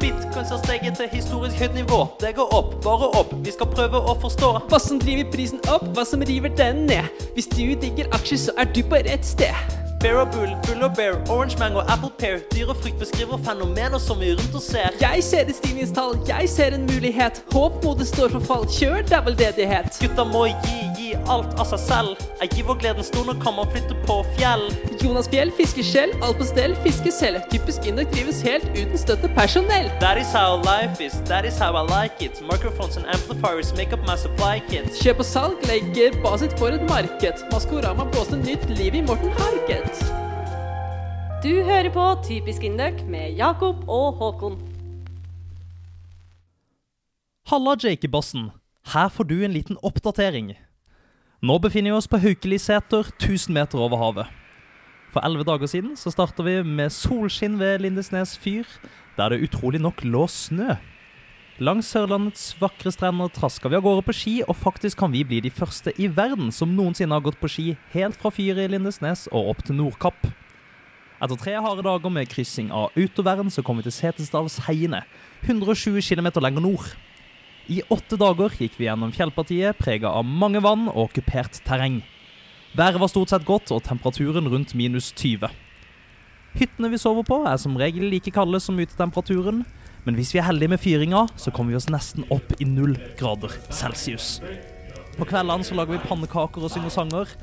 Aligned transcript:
Bitcoins 0.00 0.50
har 0.50 0.60
steget 0.64 0.96
til 0.96 1.08
historisk 1.12 1.56
høyt 1.56 1.74
nivå. 1.74 2.06
Det 2.20 2.34
går 2.34 2.54
opp, 2.54 2.74
bare 2.84 3.08
opp. 3.20 3.34
Vi 3.44 3.52
skal 3.54 3.66
prøve 3.70 3.98
å 3.98 4.14
forstå. 4.22 4.52
Hva 4.70 4.80
som 4.82 5.00
driver 5.02 5.30
prisen 5.32 5.60
opp, 5.70 5.86
hva 5.94 6.04
som 6.06 6.22
river 6.22 6.50
den 6.58 6.86
ned. 6.90 7.06
Hvis 7.34 7.50
du 7.52 7.62
digger 7.82 8.10
aksjer, 8.14 8.40
så 8.48 8.56
er 8.58 8.70
du 8.74 8.82
på 8.82 9.02
rett 9.06 9.26
sted. 9.26 9.54
Bear 10.02 10.20
og 10.22 10.28
bull, 10.30 10.50
bull 10.66 10.82
og 10.86 10.92
bear, 10.94 11.16
orange 11.26 11.58
mango, 11.58 11.82
apple 11.90 12.10
pear. 12.18 12.38
Dyr 12.52 12.70
og 12.70 12.76
frukt 12.82 13.00
beskriver 13.00 13.40
fenomener 13.42 13.98
som 13.98 14.20
vi 14.20 14.30
rundt 14.34 14.54
oss 14.54 14.68
ser. 14.70 14.94
Jeg 15.00 15.24
ser 15.26 15.50
et 15.50 15.58
stigningstall, 15.58 16.14
jeg 16.28 16.50
ser 16.52 16.76
en 16.76 16.86
mulighet. 16.86 17.42
Håp 17.50 17.82
mot 17.84 17.98
det 17.98 18.06
står 18.06 18.30
for 18.36 18.46
fall, 18.50 18.68
kjør, 18.78 19.02
det 19.02 19.18
er 19.18 19.24
vel 19.26 19.38
det 19.38 19.54
det 19.58 19.66
het. 19.66 19.98
Gutta 19.98 20.26
må 20.26 20.44
gi, 20.52 20.78
gi 21.08 21.16
alt 21.32 21.54
av 21.60 21.68
seg 21.70 21.80
selv. 21.82 22.26
Jeg 22.42 22.50
gir 22.54 22.66
vår 22.68 22.78
gledens 22.82 23.08
stund 23.10 23.30
og 23.32 23.40
kan 23.42 23.56
man 23.56 23.68
flytte 23.72 23.96
på 24.08 24.18
fjell. 24.36 24.64
Jonas 25.02 25.28
Fjell 25.32 25.50
fisker 25.56 25.86
skjell, 25.86 26.12
alt 26.24 26.38
på 26.40 26.46
stell, 26.48 26.76
fisker 26.84 27.14
selv. 27.14 27.40
Typisk 27.52 27.88
Induk 27.88 28.10
drives 28.12 28.40
helt 28.46 28.66
uten 28.76 28.98
støtte 29.00 29.30
personell. 29.36 29.90
That 30.02 30.20
is 30.20 30.32
how 30.34 30.58
life 30.64 31.00
is, 31.04 31.18
that 31.30 31.48
is 31.48 31.58
how 31.58 31.72
I 31.78 31.84
like 31.88 32.24
it. 32.24 32.42
Microphones 32.50 33.00
and 33.00 33.06
amplifiers 33.06 33.74
make 33.76 33.92
up 33.96 34.04
my 34.08 34.16
supply 34.20 34.60
kit. 34.70 34.92
Kjøp 35.02 35.24
og 35.24 35.28
salg 35.28 35.68
legger 35.70 36.16
basit 36.24 36.54
for 36.60 36.74
et 36.74 36.84
marked. 36.90 37.44
Maskorama 37.52 38.08
blåste 38.12 38.40
nytt 38.44 38.68
liv 38.78 39.00
i 39.00 39.04
Morten 39.08 39.34
Harket. 39.40 40.04
Du 41.44 41.52
hører 41.62 41.90
på 41.94 42.04
Typisk 42.26 42.64
Indøk 42.66 43.04
med 43.06 43.36
Jakob 43.38 43.84
og 43.88 44.18
Håkon. 44.18 44.58
Halla, 47.48 47.76
Jakey-bossen. 47.80 48.50
Her 48.92 49.08
får 49.08 49.24
du 49.24 49.44
en 49.44 49.52
liten 49.52 49.78
oppdatering. 49.82 50.56
Nå 51.38 51.54
befinner 51.62 51.92
vi 51.92 51.94
oss 52.00 52.08
på 52.10 52.18
Haukeliseter, 52.18 53.12
1000 53.14 53.54
meter 53.54 53.78
over 53.78 54.00
havet. 54.00 54.30
For 55.14 55.22
elleve 55.22 55.44
dager 55.46 55.70
siden 55.70 55.92
så 55.94 56.10
starta 56.10 56.42
vi 56.42 56.56
med 56.66 56.90
solskinn 56.90 57.54
ved 57.60 57.84
Lindesnes 57.84 58.32
fyr, 58.42 58.66
der 59.14 59.30
det 59.30 59.44
utrolig 59.46 59.78
nok 59.78 60.02
lå 60.02 60.24
snø. 60.26 60.74
Langs 61.62 61.92
Sørlandets 61.94 62.56
vakre 62.58 62.90
strender 62.90 63.30
traska 63.30 63.70
vi 63.70 63.78
av 63.78 63.86
gårde 63.86 64.02
på 64.08 64.16
ski, 64.18 64.34
og 64.50 64.58
faktisk 64.58 64.98
kan 64.98 65.14
vi 65.14 65.22
bli 65.22 65.38
de 65.46 65.54
første 65.54 65.94
i 65.94 66.10
verden 66.10 66.50
som 66.50 66.74
noensinne 66.74 67.14
har 67.14 67.22
gått 67.22 67.38
på 67.38 67.54
ski 67.54 67.68
helt 67.94 68.18
fra 68.18 68.34
fyret 68.34 68.66
i 68.66 68.74
Lindesnes 68.74 69.28
og 69.30 69.54
opp 69.54 69.62
til 69.62 69.78
Nordkapp. 69.78 70.32
Etter 71.22 71.38
tre 71.38 71.54
harde 71.54 71.86
dager 71.86 72.10
med 72.10 72.34
kryssing 72.34 72.74
av 72.74 72.90
utoverden, 72.98 73.46
så 73.46 73.62
kom 73.62 73.78
vi 73.78 73.86
til 73.86 73.94
Setesdalsheiene, 73.94 75.04
120 75.46 76.02
km 76.02 76.34
lenger 76.42 76.66
nord. 76.66 76.96
I 77.68 77.82
åtte 77.92 78.16
dager 78.16 78.54
gikk 78.56 78.78
vi 78.78 78.86
gjennom 78.86 79.10
fjellpartiet 79.12 79.76
prega 79.76 80.08
av 80.16 80.24
mange 80.24 80.62
vann 80.64 80.86
og 80.88 81.10
okkupert 81.10 81.58
terreng. 81.66 81.98
Været 82.72 82.96
var 83.02 83.10
stort 83.12 83.28
sett 83.28 83.44
godt, 83.44 83.68
og 83.76 83.82
temperaturen 83.84 84.48
rundt 84.48 84.72
minus 84.72 85.10
20. 85.12 85.50
Hyttene 86.56 86.88
vi 86.88 87.00
sover 87.00 87.26
på, 87.28 87.42
er 87.44 87.58
som 87.60 87.76
regel 87.76 88.08
like 88.08 88.32
kalde 88.32 88.60
som 88.64 88.78
utetemperaturen, 88.80 89.66
men 90.06 90.16
hvis 90.16 90.32
vi 90.32 90.40
er 90.40 90.46
heldige 90.48 90.72
med 90.72 90.80
fyringa, 90.80 91.26
så 91.36 91.52
kommer 91.52 91.74
vi 91.74 91.76
oss 91.76 91.90
nesten 91.92 92.24
opp 92.32 92.54
i 92.56 92.64
null 92.64 92.96
grader 93.20 93.52
celsius. 93.68 94.38
På 95.18 95.28
kveldene 95.28 95.66
så 95.66 95.76
lager 95.76 95.98
vi 95.98 96.08
pannekaker 96.08 96.64
og 96.64 96.72
synger 96.72 96.94
sanger. 96.94 97.36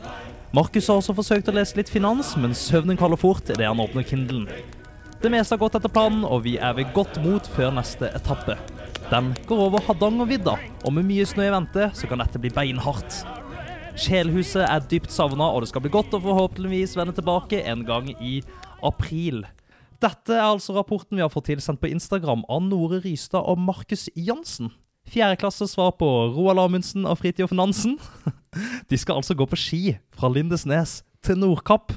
Markus 0.57 0.89
har 0.89 1.03
også 1.03 1.13
forsøkt 1.19 1.51
å 1.51 1.53
lese 1.53 1.77
litt 1.77 1.91
finans, 1.93 2.33
men 2.41 2.57
søvnen 2.57 2.97
kaller 2.97 3.21
fort 3.21 3.45
idet 3.53 3.69
han 3.69 3.83
åpner 3.83 4.07
Kindlen. 4.09 4.49
Det 5.21 5.29
meste 5.29 5.53
har 5.53 5.61
gått 5.61 5.77
etter 5.77 5.93
planen, 5.93 6.25
og 6.25 6.47
vi 6.49 6.57
er 6.57 6.73
ved 6.79 6.89
godt 6.97 7.21
mot 7.21 7.45
før 7.53 7.77
neste 7.77 8.09
etappe. 8.17 8.57
Den 9.11 9.35
går 9.45 9.59
over 9.67 9.83
Hardangervidda, 9.85 10.55
og 10.81 10.93
med 10.95 11.05
mye 11.05 11.25
snø 11.29 11.45
i 11.45 11.51
vente 11.53 11.89
så 11.93 12.07
kan 12.09 12.23
dette 12.23 12.39
bli 12.41 12.49
beinhardt. 12.53 13.19
Sjelhuset 14.01 14.63
er 14.65 14.87
dypt 14.89 15.13
savna, 15.13 15.51
og 15.53 15.61
det 15.61 15.69
skal 15.69 15.83
bli 15.85 15.91
godt 15.93 16.15
å 16.17 16.21
forhåpentligvis 16.23 16.95
vende 16.97 17.13
tilbake 17.13 17.59
en 17.69 17.83
gang 17.85 18.09
i 18.17 18.39
april. 18.83 19.43
Dette 20.01 20.33
er 20.33 20.47
altså 20.47 20.73
rapporten 20.75 21.19
vi 21.19 21.23
har 21.23 21.29
fått 21.29 21.51
tilsendt 21.51 21.83
på 21.83 21.91
Instagram 21.93 22.41
av 22.49 22.65
Nore 22.65 22.99
Rystad 23.05 23.45
og 23.45 23.61
Markus 23.61 24.07
Jansen. 24.17 24.73
Fjerdeklasses 25.13 25.75
svar 25.77 25.93
på 25.99 26.09
Roald 26.33 26.63
Amundsen 26.65 27.05
og 27.05 27.19
Fridtjof 27.21 27.53
Nansen. 27.53 27.99
De 28.89 28.97
skal 28.97 29.21
altså 29.21 29.37
gå 29.37 29.45
på 29.45 29.59
ski 29.59 29.83
fra 30.17 30.33
Lindesnes 30.33 31.03
til 31.21 31.37
Nordkapp. 31.39 31.93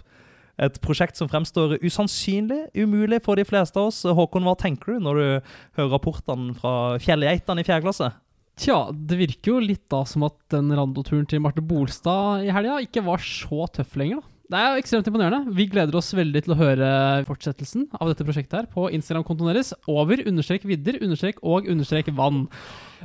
Et 0.58 0.78
prosjekt 0.82 1.18
som 1.18 1.28
fremstår 1.30 1.76
usannsynlig 1.84 2.64
umulig 2.74 3.20
for 3.22 3.38
de 3.38 3.44
fleste 3.46 3.78
av 3.78 3.92
oss. 3.92 4.02
Håkon, 4.02 4.46
hva 4.46 4.56
tenker 4.58 4.96
du 4.96 5.04
når 5.04 5.20
du 5.20 5.52
hører 5.78 5.92
rapportene 5.92 6.56
fra 6.58 6.72
fjellgeitene 7.02 7.62
i 7.62 7.68
fjerde 7.68 7.86
klasse? 7.86 8.10
Tja, 8.58 8.88
det 8.90 9.20
virker 9.20 9.52
jo 9.52 9.60
litt 9.62 9.84
da 9.92 10.02
som 10.08 10.24
at 10.26 10.34
den 10.50 10.72
randoturen 10.74 11.28
til 11.30 11.44
Marte 11.44 11.62
Bolstad 11.62 12.42
i 12.42 12.50
helga 12.50 12.80
ikke 12.82 13.04
var 13.06 13.22
så 13.22 13.68
tøff 13.70 13.94
lenger. 14.00 14.18
da. 14.18 14.34
Det 14.48 14.56
er 14.56 14.70
jo 14.72 14.80
ekstremt 14.80 15.08
imponerende. 15.10 15.52
Vi 15.54 15.66
gleder 15.68 15.96
oss 15.98 16.08
veldig 16.16 16.40
til 16.46 16.54
å 16.54 16.58
høre 16.58 16.86
fortsettelsen 17.28 17.84
av 18.00 18.08
dette 18.08 18.24
prosjektet 18.24 18.56
her 18.56 18.68
på 18.72 18.86
Instagram-kontoen 18.96 19.52
deres. 19.52 19.74
Over, 19.92 20.24
understrek 20.26 20.64
vidder, 20.66 20.96
understrek 21.04 21.42
og 21.44 21.68
understrek 21.68 22.08
vann. 22.16 22.46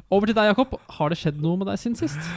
Over 0.08 0.32
til 0.32 0.40
deg, 0.40 0.54
Jakob. 0.54 0.78
Har 0.98 1.12
det 1.12 1.20
skjedd 1.20 1.44
noe 1.44 1.60
med 1.60 1.68
deg 1.68 1.82
siden 1.84 2.00
sist? 2.00 2.32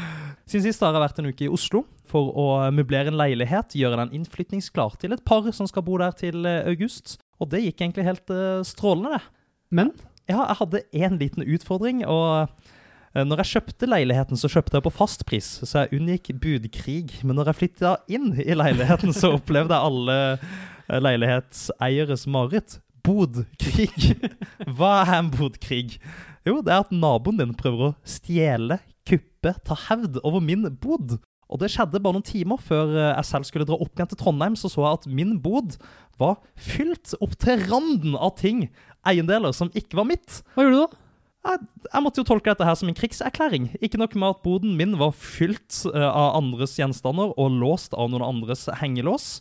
Siden 0.47 0.63
sist 0.63 0.83
har 0.85 0.95
jeg 0.95 1.03
vært 1.03 1.17
en 1.19 1.27
uke 1.27 1.43
i 1.43 1.51
Oslo 1.51 1.81
for 2.07 2.29
å 2.39 2.43
møblere 2.71 3.11
en 3.11 3.19
leilighet, 3.19 3.75
gjøre 3.75 4.05
den 4.05 4.13
innflytningsklar 4.21 4.95
til 5.03 5.17
et 5.17 5.25
par 5.27 5.49
som 5.51 5.67
skal 5.67 5.83
bo 5.83 5.97
der 5.99 6.15
til 6.15 6.47
eh, 6.47 6.69
august. 6.71 7.17
Og 7.43 7.51
det 7.51 7.65
gikk 7.65 7.83
egentlig 7.83 8.05
helt 8.07 8.31
eh, 8.31 8.63
strålende, 8.67 9.19
det. 9.19 9.49
Men 9.75 9.91
Ja, 10.31 10.45
jeg 10.45 10.59
hadde 10.61 10.85
én 10.95 11.19
liten 11.19 11.43
utfordring, 11.43 12.05
og 12.07 12.47
eh, 12.47 13.27
når 13.27 13.43
jeg 13.43 13.57
kjøpte 13.57 13.91
leiligheten, 13.91 14.39
så 14.39 14.53
kjøpte 14.55 14.79
jeg 14.79 14.87
på 14.87 14.95
fastpris, 14.95 15.51
så 15.67 15.83
jeg 15.83 15.99
unngikk 15.99 16.31
budkrig. 16.39 17.19
Men 17.27 17.41
når 17.41 17.51
jeg 17.51 17.61
flytta 17.65 17.99
inn 18.07 18.33
i 18.39 18.55
leiligheten, 18.55 19.15
så 19.19 19.35
opplevde 19.41 19.75
jeg 19.75 19.91
alle 19.91 21.01
leilighetseieres 21.03 22.29
mareritt. 22.31 22.79
Bodkrig. 23.03 24.15
Hva 24.79 25.01
er 25.03 25.17
en 25.19 25.35
bodkrig? 25.35 25.99
Jo, 26.47 26.61
det 26.63 26.71
er 26.71 26.85
at 26.87 26.95
naboen 26.95 27.43
din 27.43 27.55
prøver 27.59 27.91
å 27.91 27.97
stjele, 28.07 28.79
kuppe, 29.07 29.55
ta 29.67 29.79
hevd 29.87 30.21
over 30.25 30.43
min 30.45 30.69
bod. 30.83 31.19
Og 31.47 31.61
det 31.63 31.71
skjedde 31.71 32.01
bare 32.03 32.17
noen 32.17 32.27
timer 32.27 32.59
før 32.63 32.93
eh, 32.97 33.13
jeg 33.13 33.29
selv 33.29 33.47
skulle 33.47 33.67
dra 33.69 33.79
opp 33.79 33.95
igjen 33.95 34.11
til 34.11 34.19
Trondheim, 34.21 34.59
så 34.59 34.71
så 34.73 34.83
jeg 34.83 35.01
at 35.01 35.09
min 35.19 35.37
bod 35.43 35.77
var 36.19 36.41
fylt 36.59 37.15
opp 37.23 37.37
til 37.43 37.63
randen 37.71 38.17
av 38.19 38.35
ting, 38.41 38.67
eiendeler, 39.07 39.55
som 39.55 39.71
ikke 39.77 40.01
var 40.01 40.09
mitt. 40.11 40.41
hva 40.55 40.67
gjorde 40.67 40.79
du 40.79 40.85
da? 40.85 41.03
Jeg, 41.47 41.63
jeg 41.93 42.03
måtte 42.03 42.19
jo 42.19 42.27
tolke 42.27 42.51
dette 42.51 42.67
her 42.67 42.75
som 42.75 42.91
en 42.91 42.97
krigserklæring. 42.99 43.69
Ikke 43.79 44.01
nok 44.01 44.17
med 44.19 44.35
at 44.35 44.43
boden 44.43 44.73
min 44.79 44.97
var 44.99 45.15
fylt 45.15 45.85
eh, 45.93 46.09
av 46.09 46.41
andres 46.41 46.75
gjenstander 46.81 47.37
og 47.39 47.61
låst 47.63 47.95
av 47.95 48.11
noen 48.11 48.27
andres 48.27 48.67
hengelås, 48.81 49.39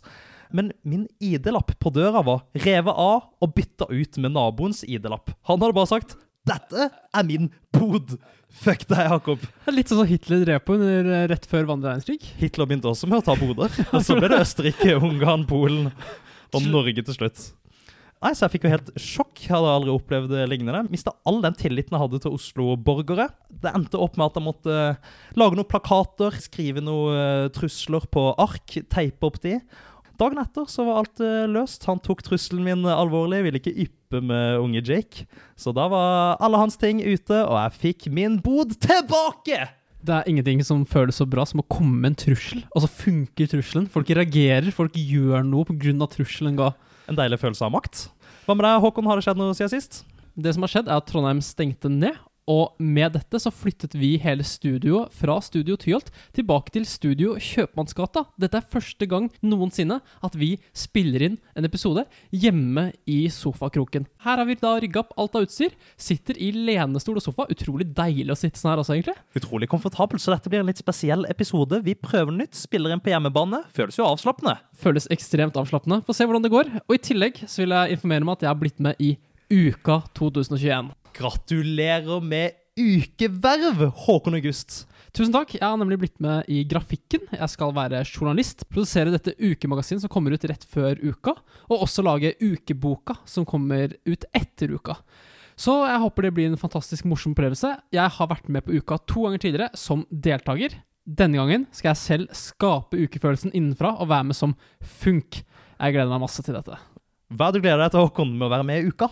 men 0.54 0.70
min 0.86 1.08
ID-lapp 1.18 1.72
på 1.82 1.90
døra 1.90 2.22
var 2.22 2.44
revet 2.62 2.94
av 2.94 3.24
og 3.42 3.56
bytta 3.56 3.88
ut 3.90 4.20
med 4.22 4.36
naboens 4.36 4.84
ID-lapp. 4.86 5.34
Han 5.50 5.58
hadde 5.58 5.74
bare 5.74 5.90
sagt 5.90 6.14
'Dette 6.46 6.88
er 6.90 7.26
min 7.26 7.50
bod'. 7.74 8.16
Fuck 8.56 8.86
deg, 8.88 9.10
Jakob. 9.10 9.42
Det 9.42 9.68
er 9.68 9.74
litt 9.76 9.90
sånn 9.90 10.00
som 10.00 10.08
Hitler 10.08 10.44
drev 10.46 10.62
på 10.64 10.76
under, 10.78 11.10
eh, 11.12 11.26
rett 11.28 11.44
før 11.50 11.66
andre 11.74 11.90
verdenskrig. 11.90 12.22
Hitler 12.40 12.68
begynte 12.70 12.88
også 12.88 13.08
med 13.10 13.20
å 13.20 13.26
ta 13.26 13.34
boder. 13.36 13.68
Og 13.96 14.00
så 14.06 14.16
ble 14.16 14.30
det 14.32 14.40
Østerrike, 14.40 14.96
Ungarn, 14.96 15.44
Polen 15.48 15.90
og 16.54 16.68
Norge 16.70 17.02
til 17.04 17.18
slutt. 17.18 17.50
Nei, 18.24 18.32
Så 18.32 18.46
jeg 18.46 18.54
fikk 18.54 18.64
jo 18.64 18.72
helt 18.72 18.88
sjokk. 18.96 19.42
Jeg 19.42 19.52
hadde 19.52 19.74
aldri 19.74 19.92
opplevd 19.92 20.32
det 20.32 20.46
lignende. 20.48 20.86
Mista 20.88 21.12
all 21.28 21.42
den 21.44 21.58
tilliten 21.58 21.92
jeg 21.92 22.00
hadde 22.00 22.20
til 22.24 22.38
Oslo-borgere. 22.38 23.28
Det 23.52 23.74
endte 23.76 24.00
opp 24.00 24.16
med 24.16 24.30
at 24.30 24.38
jeg 24.40 24.46
måtte 24.46 24.78
eh, 24.86 25.12
lage 25.36 25.58
noen 25.58 25.68
plakater, 25.68 26.38
skrive 26.40 26.80
noen 26.84 27.18
eh, 27.20 27.50
trusler 27.54 28.08
på 28.08 28.30
ark, 28.40 28.78
teipe 28.88 29.28
opp 29.28 29.36
de. 29.44 29.58
Dagen 30.16 30.40
etter 30.40 30.68
så 30.70 30.84
var 30.86 31.02
alt 31.02 31.20
eh, 31.20 31.46
løst. 31.50 31.84
Han 31.90 32.00
tok 32.00 32.22
trusselen 32.24 32.64
min 32.64 32.86
alvorlig, 32.88 33.42
ville 33.44 33.60
ikke 33.60 33.74
yppe 33.86 34.22
med 34.24 34.60
unge 34.62 34.80
Jake. 34.86 35.26
Så 35.60 35.74
da 35.76 35.88
var 35.92 36.38
alle 36.40 36.60
hans 36.60 36.78
ting 36.80 37.02
ute, 37.04 37.42
og 37.42 37.56
jeg 37.58 37.76
fikk 37.82 38.08
min 38.14 38.38
bod 38.42 38.76
tilbake! 38.80 39.66
Det 40.06 40.14
er 40.14 40.28
ingenting 40.30 40.60
som 40.62 40.84
føles 40.86 41.16
så 41.18 41.26
bra 41.26 41.42
som 41.48 41.60
å 41.62 41.66
komme 41.66 41.96
med 41.98 42.12
en 42.12 42.18
trussel, 42.20 42.60
og 42.70 42.84
så 42.84 42.90
funker 42.90 43.48
trusselen. 43.50 43.88
Folk 43.90 44.12
reagerer, 44.14 44.68
folk 44.74 44.94
gjør 44.94 45.42
noe 45.44 45.66
pga. 45.66 46.06
trusselen 46.12 46.58
ga. 46.58 46.70
En 47.10 47.18
deilig 47.18 47.40
følelse 47.42 47.66
av 47.66 47.74
makt. 47.74 48.06
Hva 48.46 48.54
med 48.54 48.66
deg, 48.68 48.78
Håkon? 48.84 49.08
Har 49.10 49.18
det 49.18 49.26
skjedd 49.26 49.40
noe 49.40 49.56
siden 49.58 49.72
sist? 49.72 50.04
Det 50.36 50.52
som 50.54 50.62
har 50.62 50.70
skjedd, 50.70 50.88
er 50.88 51.00
at 51.00 51.08
Trondheim 51.10 51.42
stengte 51.42 51.90
ned. 51.90 52.14
Og 52.46 52.76
med 52.78 53.16
dette 53.16 53.40
så 53.42 53.50
flyttet 53.50 53.96
vi 53.98 54.12
hele 54.22 54.44
studioet 54.46 55.10
fra 55.18 55.34
Studio 55.42 55.74
Tyholt 55.82 56.12
tilbake 56.36 56.70
til 56.76 56.84
Studio 56.86 57.34
Kjøpmannsgata. 57.42 58.22
Dette 58.38 58.60
er 58.60 58.68
første 58.70 59.08
gang 59.10 59.26
noensinne 59.42 59.98
at 59.98 60.36
vi 60.38 60.52
spiller 60.76 61.24
inn 61.26 61.38
en 61.58 61.66
episode 61.66 62.04
hjemme 62.30 62.92
i 63.10 63.24
sofakroken. 63.34 64.06
Her 64.22 64.38
har 64.38 64.46
vi 64.46 64.58
da 64.60 64.76
rigga 64.78 65.02
opp 65.02 65.16
alt 65.18 65.34
av 65.40 65.48
utstyr. 65.48 65.74
Sitter 65.98 66.38
i 66.38 66.52
lenestol 66.54 67.18
og 67.18 67.26
sofa. 67.26 67.48
Utrolig 67.50 67.88
deilig 67.96 68.30
å 68.30 68.38
sitte 68.38 68.62
sånn 68.62 68.76
her 68.76 68.82
også, 68.84 68.94
egentlig. 68.94 69.16
Utrolig 69.40 69.70
komfortabel, 69.72 70.22
så 70.22 70.36
dette 70.36 70.52
blir 70.52 70.62
en 70.62 70.70
litt 70.70 70.82
spesiell 70.82 71.26
episode. 71.32 71.82
Vi 71.82 71.96
prøver 71.98 72.30
nytt, 72.36 72.54
spiller 72.54 72.94
inn 72.94 73.02
på 73.02 73.10
hjemmebane. 73.10 73.64
Føles 73.74 73.98
jo 73.98 74.06
avslappende. 74.06 74.54
Føles 74.78 75.10
ekstremt 75.10 75.58
avslappende. 75.58 76.04
Få 76.06 76.14
se 76.14 76.28
hvordan 76.28 76.46
det 76.46 76.54
går. 76.54 76.70
Og 76.86 76.94
i 76.94 77.02
tillegg 77.10 77.42
så 77.42 77.64
vil 77.64 77.74
jeg 77.74 77.98
informere 77.98 78.22
om 78.22 78.36
at 78.36 78.46
jeg 78.46 78.52
har 78.52 78.62
blitt 78.62 78.78
med 78.86 79.02
i 79.02 79.16
Uka 79.50 80.04
2021. 80.14 80.94
Gratulerer 81.16 82.20
med 82.20 82.50
ukeverv, 82.76 83.86
Håkon 84.04 84.34
August. 84.36 84.82
Tusen 85.16 85.32
takk. 85.32 85.54
Jeg 85.56 85.64
har 85.64 85.78
nemlig 85.80 85.96
blitt 86.02 86.18
med 86.20 86.44
i 86.52 86.58
Grafikken. 86.68 87.22
Jeg 87.32 87.48
skal 87.48 87.72
være 87.72 88.02
journalist, 88.04 88.66
produsere 88.68 89.14
dette 89.14 89.32
ukemagasinet 89.40 90.04
som 90.04 90.12
kommer 90.12 90.36
ut 90.36 90.44
rett 90.44 90.66
før 90.68 91.00
uka, 91.00 91.32
og 91.70 91.86
også 91.86 92.04
lage 92.04 92.34
Ukeboka, 92.44 93.16
som 93.24 93.48
kommer 93.48 93.96
ut 94.04 94.28
etter 94.36 94.76
uka. 94.76 94.98
Så 95.56 95.78
jeg 95.88 96.02
håper 96.04 96.26
det 96.26 96.34
blir 96.36 96.50
en 96.50 96.60
fantastisk 96.60 97.08
morsom 97.08 97.32
opplevelse. 97.32 97.72
Jeg 97.96 98.12
har 98.18 98.28
vært 98.28 98.52
med 98.52 98.66
på 98.66 98.76
uka 98.76 99.00
to 99.08 99.24
ganger 99.24 99.40
tidligere 99.40 99.72
som 99.72 100.04
deltaker. 100.12 100.76
Denne 101.08 101.40
gangen 101.40 101.64
skal 101.72 101.94
jeg 101.94 102.02
selv 102.02 102.36
skape 102.36 103.00
ukefølelsen 103.06 103.56
innenfra 103.56 103.96
og 103.96 104.12
være 104.12 104.28
med 104.34 104.36
som 104.36 104.52
funk. 104.84 105.40
Jeg 105.80 105.96
gleder 105.96 106.12
meg 106.12 106.26
masse 106.28 106.44
til 106.44 106.60
dette. 106.60 106.76
Hva 107.32 107.48
er 107.48 107.56
det 107.56 107.62
du 107.62 107.64
gleder 107.64 107.86
deg 107.86 107.94
til, 107.96 108.04
Håkon, 108.04 108.36
med 108.36 108.50
å 108.50 108.52
være 108.52 108.68
med 108.68 108.84
i 108.84 108.92
uka? 108.92 109.08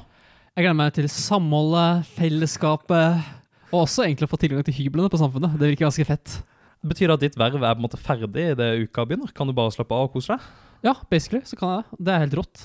Jeg 0.55 0.69
gleder 0.69 0.77
meg 0.79 0.93
til 0.95 1.09
samholdet, 1.11 2.05
fellesskapet, 2.15 3.25
og 3.73 3.81
også 3.81 4.05
egentlig 4.05 4.29
å 4.29 4.31
få 4.31 4.39
tilgang 4.39 4.63
til 4.63 4.77
hyblene 4.77 5.11
på 5.11 5.19
Samfunnet. 5.19 5.57
Det 5.59 5.67
virker 5.73 5.89
ganske 5.89 6.07
fett. 6.07 6.35
Betyr 6.87 7.11
det 7.11 7.17
at 7.17 7.25
ditt 7.25 7.39
verv 7.41 7.59
er 7.59 7.75
på 7.75 7.83
en 7.83 7.87
måte 7.89 7.99
ferdig 7.99 8.45
idet 8.53 8.69
uka 8.85 9.03
begynner? 9.03 9.33
Kan 9.35 9.51
du 9.51 9.55
bare 9.57 9.75
slappe 9.75 9.99
av 9.99 10.07
og 10.07 10.15
kose 10.15 10.37
deg? 10.37 10.47
Ja, 10.87 10.95
basically 11.11 11.43
så 11.43 11.59
kan 11.59 11.73
jeg 11.73 11.83
det. 11.83 11.99
Det 12.07 12.15
er 12.15 12.23
helt 12.23 12.39
rått. 12.39 12.63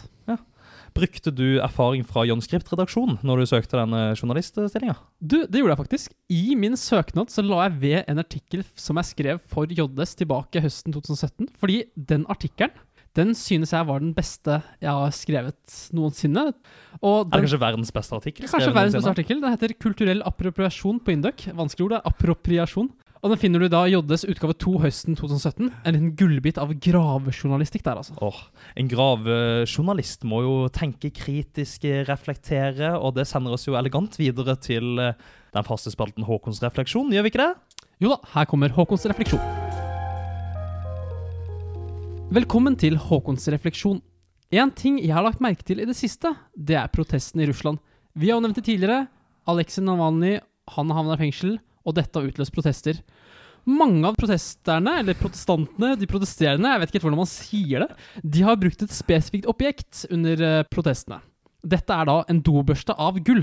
Brukte 0.95 1.31
du 1.33 1.59
erfaring 1.62 2.03
fra 2.07 2.24
John 2.27 2.41
Script-redaksjonen 2.44 3.19
når 3.25 3.41
du 3.41 3.50
søkte 3.51 3.77
denne 3.77 4.01
journaliststillinga? 4.18 4.95
Du, 5.21 5.44
det 5.45 5.62
gjorde 5.62 5.75
jeg 5.75 5.81
faktisk. 5.83 6.13
I 6.33 6.56
min 6.59 6.77
søknad 6.80 7.33
så 7.33 7.44
la 7.45 7.68
jeg 7.68 7.77
ved 7.83 8.09
en 8.09 8.21
artikkel 8.21 8.63
som 8.80 9.00
jeg 9.00 9.12
skrev 9.12 9.41
for 9.50 9.69
JS 9.69 10.15
tilbake 10.19 10.63
høsten 10.63 10.95
2017. 10.95 11.51
Fordi 11.62 11.83
den 12.09 12.25
artikkelen, 12.31 12.74
den 13.19 13.36
synes 13.38 13.74
jeg 13.75 13.88
var 13.89 14.00
den 14.01 14.13
beste 14.18 14.62
jeg 14.81 14.89
har 14.89 15.12
skrevet 15.16 15.75
noensinne. 15.95 16.48
Og 17.04 17.27
Er 17.27 17.36
det 17.36 17.44
kanskje 17.45 17.60
verdens 17.62 17.92
beste 17.94 18.16
artikkel? 18.18 18.48
kanskje 18.48 18.74
verdens 18.74 18.95
beste 18.98 19.12
artikkel. 19.13 19.42
Den 19.44 19.51
heter 19.54 19.75
'Kulturell 19.75 20.24
appropriasjon' 20.24 21.04
på 21.04 21.12
Induc. 21.13 21.45
Vanskelig 21.54 21.86
ord, 21.86 21.94
det 21.94 22.01
er 22.01 22.10
appropriasjon. 22.13 22.89
Og 23.19 23.33
den 23.33 23.39
finner 23.42 23.60
du 23.60 23.68
da 23.68 23.81
i 23.83 23.92
JDs 23.92 24.24
utgave 24.31 24.54
2 24.56 24.77
høsten 24.80 25.18
2017. 25.19 25.68
En 25.83 25.94
liten 25.94 26.13
gullbit 26.16 26.57
av 26.57 26.71
gravejournalistikk 26.71 27.83
der, 27.83 28.00
altså. 28.00 28.16
Åh, 28.24 28.38
En 28.80 28.88
gravejournalist 28.88 30.24
må 30.24 30.39
jo 30.45 30.54
tenke 30.72 31.12
kritisk, 31.12 31.83
reflektere, 32.07 32.94
og 32.95 33.15
det 33.19 33.27
sender 33.27 33.51
oss 33.57 33.68
jo 33.68 33.75
elegant 33.75 34.15
videre 34.18 34.56
til 34.56 34.98
eh, 35.04 35.13
den 35.54 35.68
faste 35.68 35.92
spalten 35.92 36.24
Håkons 36.24 36.63
refleksjon, 36.63 37.12
gjør 37.12 37.27
vi 37.27 37.33
ikke 37.33 37.44
det? 37.44 37.86
Jo 38.00 38.13
da, 38.15 38.22
her 38.38 38.48
kommer 38.48 38.72
Håkons 38.72 39.04
refleksjon. 39.12 39.69
Velkommen 42.30 42.76
til 42.78 42.94
Håkons 42.94 43.48
refleksjon. 43.50 44.04
En 44.54 44.70
ting 44.78 45.00
jeg 45.02 45.16
har 45.16 45.24
lagt 45.26 45.40
merke 45.42 45.66
til 45.66 45.80
i 45.81 45.86
det 45.90 45.96
siste, 45.98 46.30
det 46.54 46.76
er 46.78 46.92
protestene 46.94 47.42
i 47.42 47.48
Russland. 47.50 47.80
Vi 48.14 48.28
har 48.30 48.38
jo 48.38 48.44
nevnt 48.44 48.60
det 48.60 48.68
tidligere. 48.68 49.08
Aleksej 49.50 49.81
Navalnyj 49.88 50.36
han 50.76 50.94
havna 50.94 51.16
i 51.18 51.22
fengsel, 51.24 51.56
og 51.81 51.96
dette 51.98 52.14
har 52.14 52.28
utløst 52.30 52.54
protester. 52.54 53.00
Mange 53.66 54.06
av 54.06 54.20
protesterne, 54.22 54.94
eller 55.02 55.18
protestantene, 55.18 55.96
de 55.98 56.10
protesterende, 56.12 56.70
jeg 56.70 56.84
vet 56.84 56.92
ikke 56.92 57.00
helt 57.00 57.08
hvordan 57.08 57.22
man 57.24 57.31
sier 57.31 57.86
det, 57.88 57.90
de 58.38 58.46
har 58.46 58.62
brukt 58.62 58.86
et 58.86 58.94
spesifikt 58.94 59.50
objekt 59.50 60.04
under 60.14 60.46
eh, 60.52 60.62
protestene. 60.70 61.24
Dette 61.66 61.98
er 61.98 62.12
da 62.12 62.20
en 62.30 62.44
dobørste 62.46 62.94
av 62.94 63.18
gull. 63.25 63.42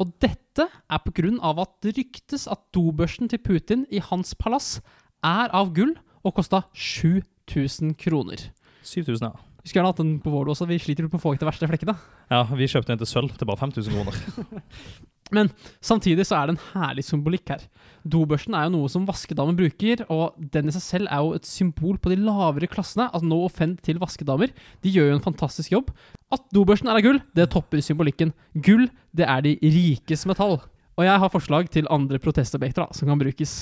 Og 0.00 0.16
dette 0.24 0.64
er 0.64 1.04
på 1.04 1.12
grunn 1.20 1.36
av 1.44 1.60
at 1.66 1.76
det 1.84 1.98
ryktes 2.00 2.48
at 2.48 2.64
dobørsten 2.72 3.28
til 3.28 3.44
Putin 3.44 3.84
i 3.92 4.00
hans 4.08 4.32
palass 4.32 4.78
er 5.20 5.52
av 5.52 5.76
gull 5.76 5.92
og 6.24 6.38
kosta 6.40 6.64
7000 7.48 7.94
kroner. 7.98 8.50
7000, 8.84 9.28
ja. 9.28 9.32
Vi 9.64 9.70
skulle 9.70 9.80
gjerne 9.80 9.92
hatt 9.94 10.02
den 10.02 10.20
på 10.20 10.32
vår 10.32 10.50
også, 10.52 10.66
vi 10.68 10.76
sliter 10.76 11.06
jo 11.06 11.10
på 11.12 11.16
å 11.16 11.22
få 11.22 11.32
vekk 11.32 11.40
de 11.40 11.48
verste 11.48 11.68
flekkene. 11.70 11.94
Ja, 12.28 12.42
Vi 12.44 12.68
kjøpte 12.68 12.92
en 12.92 13.00
til 13.00 13.08
sølv 13.08 13.36
til 13.38 13.48
bare 13.48 13.62
5000 13.62 13.94
kroner. 13.96 14.18
Men 15.34 15.48
samtidig 15.80 16.26
så 16.28 16.36
er 16.36 16.50
det 16.50 16.54
en 16.54 16.66
herlig 16.74 17.06
symbolikk 17.06 17.48
her. 17.48 17.62
Dobørsten 18.04 18.52
er 18.58 18.66
jo 18.66 18.74
noe 18.74 18.90
som 18.92 19.06
vaskedamer 19.08 19.56
bruker, 19.56 20.04
og 20.12 20.36
den 20.36 20.68
i 20.68 20.74
seg 20.76 20.84
selv 20.84 21.08
er 21.08 21.24
jo 21.24 21.32
et 21.38 21.48
symbol 21.48 21.96
på 21.96 22.12
de 22.12 22.18
lavere 22.20 22.68
klassene. 22.68 23.08
Altså 23.08 23.30
no 23.30 23.40
offend 23.46 23.80
til 23.86 23.98
vaskedamer. 24.02 24.52
De 24.84 24.92
gjør 24.92 25.10
jo 25.10 25.16
en 25.16 25.24
fantastisk 25.24 25.72
jobb. 25.72 25.90
At 26.34 26.44
dobørsten 26.52 26.92
er 26.92 27.00
av 27.00 27.06
gull, 27.06 27.22
det 27.32 27.48
topper 27.56 27.80
symbolikken. 27.82 28.34
Gull, 28.52 28.90
det 29.16 29.24
er 29.24 29.40
de 29.48 29.56
rikes 29.64 30.26
metall. 30.28 30.58
Og 30.94 31.08
jeg 31.08 31.24
har 31.24 31.32
forslag 31.32 31.72
til 31.72 31.88
andre 31.90 32.20
protestobjekter 32.22 32.84
da, 32.84 32.94
som 32.94 33.08
kan 33.08 33.18
brukes. 33.24 33.56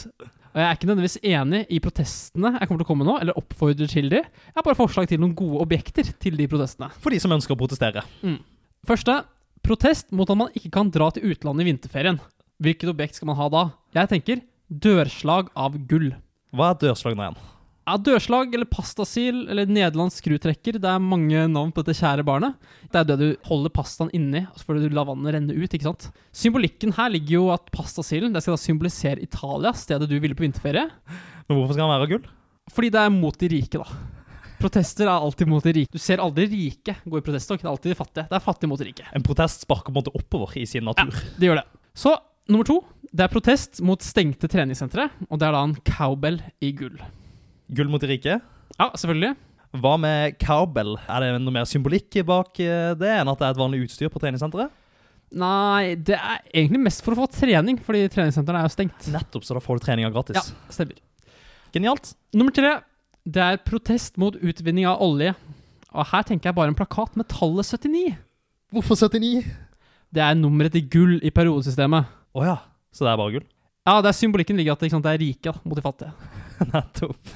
Og 0.53 0.61
jeg 0.61 0.69
er 0.69 0.77
ikke 0.77 0.89
nødvendigvis 0.89 1.19
enig 1.25 1.61
i 1.73 1.79
protestene 1.81 2.51
jeg 2.59 2.69
kommer 2.69 2.83
til 2.83 2.85
å 2.85 2.91
komme 2.91 3.07
nå, 3.09 3.15
eller 3.23 3.39
oppfordrer 3.41 3.89
til 3.89 4.11
de. 4.13 4.21
Jeg 4.21 4.57
har 4.59 4.67
bare 4.67 4.77
forslag 4.77 5.09
til 5.09 5.21
noen 5.23 5.33
gode 5.37 5.63
objekter 5.65 6.11
til 6.21 6.37
de 6.37 6.49
protestene. 6.51 6.91
For 7.01 7.15
de 7.15 7.21
som 7.23 7.33
ønsker 7.33 7.57
å 7.57 7.61
protestere. 7.61 8.05
Første 8.89 9.23
protest 9.65 10.13
mot 10.13 10.29
at 10.29 10.37
man 10.37 10.53
ikke 10.59 10.73
kan 10.75 10.93
dra 10.93 11.09
til 11.15 11.33
utlandet 11.33 11.65
i 11.65 11.71
vinterferien. 11.71 12.21
Hvilket 12.63 12.93
objekt 12.93 13.17
skal 13.17 13.31
man 13.33 13.41
ha 13.41 13.49
da? 13.53 13.65
Jeg 13.97 14.13
tenker 14.13 14.45
dørslag 14.69 15.49
av 15.57 15.81
gull. 15.89 16.13
Hva 16.53 16.75
er 16.75 16.81
dørslag 16.85 17.17
nå 17.17 17.25
igjen? 17.25 17.41
Ja, 17.83 17.97
Dørslag 17.99 18.53
eller 18.55 18.69
pastasil 18.71 19.41
eller 19.51 19.67
nederlandsk 19.67 20.21
skrutrekker. 20.23 20.77
Det 20.79 20.87
er 20.87 21.01
mange 21.03 21.41
navn 21.51 21.73
på 21.75 21.83
dette 21.83 21.99
kjære 21.99 22.23
barnet. 22.27 22.55
Det 22.93 23.01
er 23.01 23.09
det 23.09 23.17
du 23.19 23.27
holder 23.49 23.73
pastaen 23.75 24.13
inni, 24.15 24.45
og 24.47 24.61
så 24.61 24.69
får 24.69 24.79
du 24.85 24.95
la 24.95 25.03
vannet 25.09 25.35
renne 25.35 25.57
ut. 25.57 25.67
ikke 25.75 25.89
sant? 25.89 26.07
Symbolikken 26.31 26.95
her 26.95 27.11
ligger 27.11 27.35
jo 27.41 27.45
at 27.55 27.67
pastasilen 27.75 28.31
det 28.37 28.45
skal 28.45 28.55
da 28.55 28.63
symbolisere 28.63 29.25
Italia, 29.25 29.75
stedet 29.75 30.07
du 30.11 30.15
ville 30.23 30.37
på 30.39 30.47
vinterferie. 30.47 30.87
Men 31.49 31.59
hvorfor 31.59 31.75
skal 31.75 31.89
den 31.89 31.95
være 31.97 32.07
av 32.07 32.13
gull? 32.15 32.29
Fordi 32.71 32.91
det 32.95 33.01
er 33.03 33.15
mot 33.17 33.39
de 33.41 33.49
rike, 33.51 33.83
da. 33.83 34.21
Protester 34.63 35.09
er 35.09 35.17
alltid 35.17 35.51
mot 35.51 35.65
de 35.67 35.73
rike. 35.75 35.91
Du 35.91 35.99
ser 35.99 36.23
aldri 36.23 36.47
rike 36.53 36.95
gå 37.03 37.19
i 37.19 37.25
protesttog. 37.27 37.59
Det 37.59 37.67
er 37.67 37.73
alltid 37.73 37.91
de 37.97 37.99
fattige. 37.99 38.29
Det 38.31 38.37
er 38.39 38.45
fattige 38.45 38.71
mot 38.71 38.79
de 38.79 38.87
rike. 38.93 39.09
En 39.11 39.27
protest 39.27 39.67
sparker 39.67 39.91
på 39.91 39.97
en 39.97 39.99
måte 39.99 40.13
oppover 40.15 40.55
i 40.61 40.63
sin 40.71 40.87
natur. 40.87 41.11
Ja, 41.11 41.33
Det 41.35 41.49
gjør 41.51 41.59
det. 41.65 41.67
Så 41.99 42.15
nummer 42.47 42.69
to. 42.71 42.79
Det 43.11 43.27
er 43.27 43.33
protest 43.33 43.83
mot 43.83 44.07
stengte 44.07 44.47
treningssentre, 44.47 45.09
og 45.27 45.43
det 45.43 45.49
er 45.49 45.59
da 45.59 45.65
en 45.67 45.75
cowbell 45.83 46.39
i 46.63 46.71
gull. 46.79 46.95
Gull 47.71 47.91
mot 47.93 48.03
de 48.03 48.11
rike. 48.11 48.39
Ja, 48.79 48.89
selvfølgelig. 48.97 49.37
Hva 49.83 49.95
med 50.01 50.37
cowbell? 50.43 50.97
Er 51.09 51.25
det 51.25 51.41
noe 51.41 51.55
mer 51.55 51.69
symbolikk 51.69 52.19
bak 52.29 52.59
eh, 52.61 52.93
det 52.99 53.13
enn 53.21 53.31
at 53.31 53.41
det 53.41 53.47
er 53.47 53.55
et 53.55 53.61
vanlig 53.61 53.87
utstyr 53.87 54.11
på 54.13 54.21
treningssenteret? 54.21 54.73
Nei, 55.33 55.95
det 55.97 56.19
er 56.19 56.43
egentlig 56.51 56.83
mest 56.85 57.01
for 57.05 57.15
å 57.15 57.23
få 57.23 57.29
trening, 57.33 57.79
fordi 57.81 58.05
treningssentrene 58.13 58.61
er 58.61 58.69
jo 58.69 58.75
stengt. 58.75 59.07
Nettopp, 59.15 59.47
så 59.49 59.57
da 59.57 59.63
får 59.65 59.79
du 59.79 59.87
treninga 59.87 60.11
gratis. 60.13 60.37
Ja, 60.37 60.73
stemmer. 60.75 60.99
Genialt. 61.73 62.13
Nummer 62.37 62.53
tre. 62.53 62.75
Det 63.25 63.41
er 63.41 63.63
protest 63.65 64.19
mot 64.21 64.37
utvinning 64.37 64.85
av 64.91 65.01
olje. 65.05 65.33
Og 65.93 66.09
her 66.11 66.27
tenker 66.29 66.51
jeg 66.51 66.59
bare 66.59 66.73
en 66.73 66.77
plakat 66.77 67.17
med 67.17 67.31
tallet 67.33 67.65
79. 67.65 68.13
Hvorfor 68.77 68.99
79? 68.99 69.47
Det 70.13 70.21
er 70.21 70.37
nummeret 70.37 70.75
til 70.77 70.85
gull 70.93 71.17
i 71.25 71.33
periodesystemet. 71.33 72.13
Å 72.37 72.45
ja. 72.45 72.59
Så 72.93 73.07
det 73.07 73.13
er 73.15 73.21
bare 73.21 73.39
gull? 73.39 73.49
Ja, 73.89 73.97
det 74.05 74.13
er 74.13 74.17
symbolikken 74.19 74.59
ligger 74.61 74.77
at 74.77 74.85
ikke 74.85 74.99
sant, 74.99 75.07
det 75.07 75.15
er 75.17 75.23
rike 75.23 75.49
da, 75.49 75.65
mot 75.65 75.79
de 75.79 75.85
fattige. 75.85 76.13
Nettopp. 76.73 77.35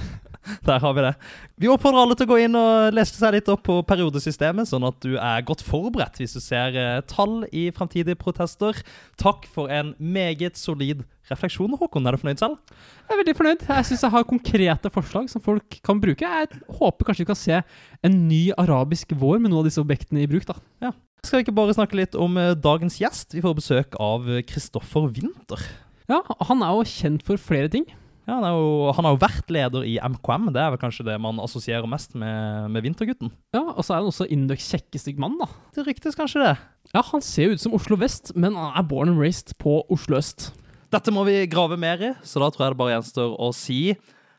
Der 0.66 0.78
har 0.78 0.92
vi 0.94 1.02
det. 1.02 1.12
Vi 1.58 1.68
oppfordrer 1.70 2.04
alle 2.04 2.14
til 2.18 2.26
å 2.26 2.30
gå 2.30 2.36
inn 2.44 2.56
og 2.58 2.94
lese 2.94 3.16
seg 3.18 3.34
litt 3.34 3.48
opp 3.50 3.64
på 3.66 3.80
periodesystemet, 3.88 4.68
sånn 4.70 4.86
at 4.86 4.98
du 5.02 5.16
er 5.18 5.44
godt 5.46 5.64
forberedt 5.66 6.20
hvis 6.20 6.36
du 6.36 6.42
ser 6.42 6.76
eh, 6.78 7.00
tall 7.10 7.40
i 7.50 7.66
fremtidige 7.74 8.18
protester. 8.20 8.78
Takk 9.18 9.48
for 9.50 9.72
en 9.72 9.94
meget 9.98 10.58
solid 10.60 11.02
refleksjon, 11.30 11.74
Håkon. 11.80 12.06
Er 12.06 12.14
du 12.14 12.22
fornøyd 12.22 12.42
selv? 12.42 12.60
Jeg 13.02 13.16
er 13.16 13.20
veldig 13.22 13.36
fornøyd. 13.40 13.66
Jeg 13.72 13.88
syns 13.90 14.06
jeg 14.06 14.14
har 14.14 14.28
konkrete 14.30 14.92
forslag 14.94 15.32
som 15.32 15.42
folk 15.42 15.80
kan 15.86 16.00
bruke. 16.02 16.30
Jeg 16.30 16.62
håper 16.78 17.08
kanskje 17.10 17.26
vi 17.26 17.30
kan 17.32 17.42
se 17.42 17.60
en 18.06 18.20
ny 18.28 18.44
arabisk 18.54 19.16
vår 19.18 19.40
med 19.40 19.50
noen 19.50 19.64
av 19.64 19.70
disse 19.70 19.82
objektene 19.82 20.22
i 20.22 20.30
bruk. 20.30 20.46
da. 20.46 20.94
Skal 21.26 21.40
vi 21.40 21.48
ikke 21.48 21.58
bare 21.58 21.74
snakke 21.74 21.98
litt 21.98 22.14
om 22.14 22.38
eh, 22.38 22.54
dagens 22.54 23.00
gjest? 23.02 23.34
Vi 23.34 23.42
får 23.42 23.58
besøk 23.58 23.98
av 23.98 24.30
Kristoffer 24.46 25.10
Winther. 25.10 25.62
Ja, 26.06 26.22
Han 26.46 26.62
er 26.62 26.76
jo 26.76 26.86
kjent 26.86 27.26
for 27.26 27.40
flere 27.40 27.72
ting. 27.72 27.88
Ja, 28.26 28.40
han, 28.42 28.46
jo, 28.50 28.90
han 28.96 29.06
har 29.06 29.14
jo 29.14 29.20
vært 29.22 29.50
leder 29.54 29.84
i 29.86 29.96
MKM. 30.02 30.48
Det 30.54 30.58
er 30.58 30.72
vel 30.74 30.80
kanskje 30.82 31.04
det 31.06 31.14
man 31.22 31.38
assosierer 31.38 31.86
mest 31.86 32.16
med, 32.18 32.66
med 32.74 32.82
Vintergutten. 32.82 33.30
Ja, 33.54 33.62
Og 33.76 33.84
så 33.86 33.94
er 33.94 34.00
han 34.02 34.10
også 34.10 34.26
Inducs 34.34 34.66
kjekkeste 34.72 35.14
mann. 35.22 35.36
da. 35.38 35.46
Det 35.76 35.84
ryktes 35.86 36.18
kanskje 36.18 36.42
det. 36.42 36.54
Ja, 36.94 37.02
Han 37.12 37.22
ser 37.22 37.46
jo 37.48 37.54
ut 37.54 37.62
som 37.62 37.74
Oslo 37.78 37.98
vest, 38.00 38.32
men 38.34 38.54
han 38.58 38.72
er 38.74 38.82
born 38.86 39.12
and 39.14 39.20
raised 39.22 39.54
på 39.62 39.78
Oslo 39.90 40.18
øst. 40.18 40.50
Dette 40.90 41.14
må 41.14 41.22
vi 41.26 41.46
grave 41.50 41.78
mer 41.78 42.02
i, 42.02 42.12
så 42.26 42.42
da 42.42 42.50
tror 42.50 42.66
jeg 42.66 42.74
det 42.74 42.78
bare 42.82 42.94
gjenstår 42.96 43.32
å 43.42 43.48
si 43.54 43.80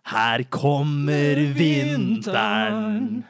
Her 0.07 0.43
kommer 0.51 1.35
vinteren. 1.55 3.25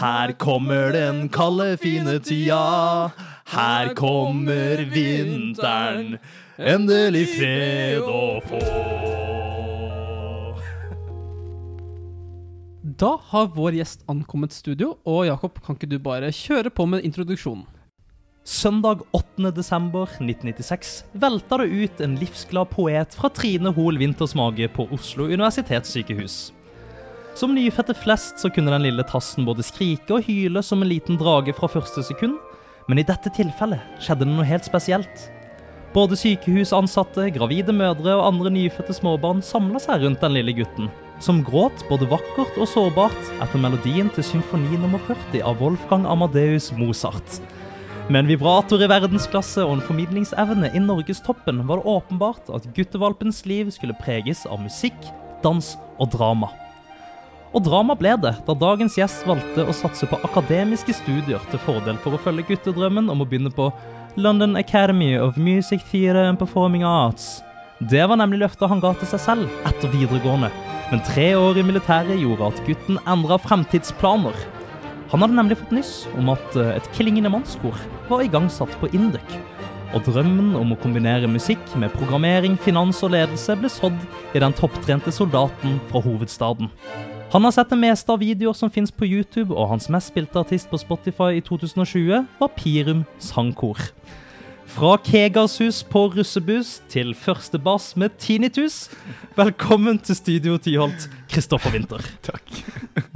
Her 0.00 0.32
kommer 0.40 0.92
den 0.92 1.28
kalde, 1.28 1.76
fine 1.80 2.16
tida. 2.24 3.12
Her 3.52 3.92
kommer 3.94 4.80
vinteren. 4.90 6.18
Endelig 6.58 7.28
fred 7.36 8.08
å 8.08 8.24
få. 8.48 9.33
Da 12.94 13.16
har 13.26 13.46
vår 13.56 13.74
gjest 13.74 14.04
ankommet 14.06 14.52
studio, 14.54 14.92
og 15.08 15.24
Jakob, 15.26 15.56
kan 15.64 15.74
ikke 15.74 15.88
du 15.90 15.96
bare 15.98 16.28
kjøre 16.30 16.70
på 16.70 16.84
med 16.86 17.02
introduksjonen? 17.02 17.64
Søndag 18.46 19.00
8. 19.16 19.50
desember 19.56 20.04
1996 20.20 20.92
velta 21.18 21.58
det 21.58 21.66
ut 21.72 22.02
en 22.04 22.14
livsglad 22.20 22.68
poet 22.70 23.16
fra 23.18 23.32
Trine 23.34 23.72
Hoel 23.74 23.98
Winters 23.98 24.36
mage 24.38 24.68
på 24.76 24.86
Oslo 24.94 25.26
universitetssykehus. 25.26 26.52
Som 27.34 27.56
nyfødte 27.56 27.96
flest 27.98 28.38
så 28.44 28.52
kunne 28.52 28.70
den 28.76 28.86
lille 28.86 29.06
tassen 29.10 29.48
både 29.48 29.66
skrike 29.66 30.20
og 30.20 30.28
hyle 30.28 30.62
som 30.62 30.84
en 30.84 30.92
liten 30.92 31.18
drage 31.18 31.56
fra 31.56 31.72
første 31.72 32.04
sekund, 32.06 32.36
men 32.86 33.00
i 33.00 33.08
dette 33.08 33.32
tilfellet 33.34 33.82
skjedde 34.04 34.28
det 34.28 34.36
noe 34.36 34.46
helt 34.46 34.68
spesielt. 34.68 35.30
Både 35.94 36.16
sykehusansatte, 36.18 37.28
gravide 37.36 37.70
mødre 37.70 38.16
og 38.16 38.24
andre 38.26 38.50
nyfødte 38.50 38.96
småbarn 38.96 39.38
samla 39.46 39.78
seg 39.78 40.02
rundt 40.02 40.24
den 40.24 40.34
lille 40.34 40.50
gutten, 40.56 40.88
som 41.22 41.38
gråt 41.46 41.84
både 41.86 42.08
vakkert 42.10 42.56
og 42.58 42.66
sårbart 42.66 43.28
etter 43.44 43.62
melodien 43.62 44.10
til 44.16 44.26
symfoni 44.26 44.74
nummer 44.74 44.98
40 45.06 45.44
av 45.46 45.62
Wolfgang 45.62 46.08
Amadeus 46.10 46.72
Mozart. 46.74 47.38
Med 48.08 48.24
en 48.24 48.32
vibrator 48.32 48.82
i 48.82 48.90
verdensklasse 48.90 49.62
og 49.62 49.76
en 49.76 49.86
formidlingsevne 49.86 50.72
i 50.74 50.82
norgestoppen 50.82 51.62
var 51.70 51.78
det 51.78 51.94
åpenbart 51.94 52.50
at 52.58 52.66
guttevalpens 52.74 53.44
liv 53.46 53.70
skulle 53.70 53.94
preges 54.02 54.42
av 54.50 54.66
musikk, 54.66 54.98
dans 55.46 55.76
og 56.02 56.10
drama. 56.10 56.50
Og 57.54 57.62
drama 57.62 57.94
ble 57.94 58.16
det, 58.18 58.34
da 58.42 58.54
dagens 58.58 58.98
gjest 58.98 59.22
valgte 59.30 59.62
å 59.62 59.78
satse 59.78 60.10
på 60.10 60.18
akademiske 60.26 60.98
studier 60.98 61.38
til 61.52 61.62
fordel 61.62 62.02
for 62.02 62.16
å 62.16 62.24
følge 62.26 62.48
guttedrømmen 62.50 63.06
om 63.14 63.22
å 63.22 63.28
begynne 63.30 63.54
på 63.54 63.70
London 64.16 64.56
Academy 64.56 65.18
of 65.18 65.36
Music, 65.36 65.80
Theatre 65.90 66.28
and 66.28 66.38
Performing 66.38 66.84
Arts. 66.84 67.42
Det 67.78 68.06
var 68.06 68.16
nemlig 68.16 68.38
løftet 68.44 68.70
han 68.70 68.78
ga 68.78 68.92
til 68.94 69.08
seg 69.10 69.22
selv 69.24 69.56
etter 69.66 69.90
videregående, 69.90 70.52
men 70.92 71.02
tre 71.02 71.32
år 71.34 71.58
i 71.58 71.64
militæret 71.66 72.20
gjorde 72.20 72.52
at 72.52 72.60
gutten 72.68 73.00
endra 73.10 73.40
fremtidsplaner. 73.42 74.36
Han 75.10 75.24
hadde 75.24 75.34
nemlig 75.34 75.58
fått 75.58 75.74
nyss 75.74 75.92
om 76.14 76.30
at 76.30 76.58
eh, 76.60 76.76
et 76.76 76.86
klingende 76.94 77.32
mannskor 77.34 77.74
var 78.06 78.22
igangsatt 78.22 78.78
på 78.78 78.92
Induc. 78.94 79.34
Og 79.94 80.06
drømmen 80.06 80.54
om 80.58 80.70
å 80.74 80.78
kombinere 80.78 81.30
musikk 81.30 81.74
med 81.78 81.94
programmering, 81.98 82.54
finans 82.54 83.02
og 83.02 83.16
ledelse 83.16 83.58
ble 83.58 83.70
sådd 83.70 83.98
i 84.34 84.42
den 84.42 84.54
topptrente 84.54 85.10
soldaten 85.14 85.80
fra 85.90 86.02
hovedstaden. 86.06 86.70
Han 87.34 87.42
har 87.42 87.50
sett 87.50 87.72
det 87.72 87.76
meste 87.82 88.12
av 88.14 88.20
videoer 88.22 88.54
som 88.54 88.70
finnes 88.70 88.92
på 88.94 89.08
YouTube, 89.08 89.50
og 89.58 89.66
hans 89.72 89.88
mest 89.90 90.12
spilte 90.12 90.38
artist 90.38 90.68
på 90.70 90.78
Spotify 90.78 91.32
i 91.34 91.40
2020 91.42 92.28
var 92.38 92.50
Pirum 92.54 93.00
Sangkor. 93.18 93.80
Fra 94.70 94.92
Kegershus 95.02 95.80
på 95.90 96.04
russebuss 96.14 96.76
til 96.92 97.10
første 97.18 97.58
bass 97.58 97.88
med 97.98 98.14
tinnitus. 98.22 98.84
Velkommen 99.34 99.98
til 99.98 100.14
Studio 100.14 100.60
Tyholt, 100.62 101.08
Kristoffer 101.32 101.74
Winther. 101.74 102.06
Takk. 102.22 102.52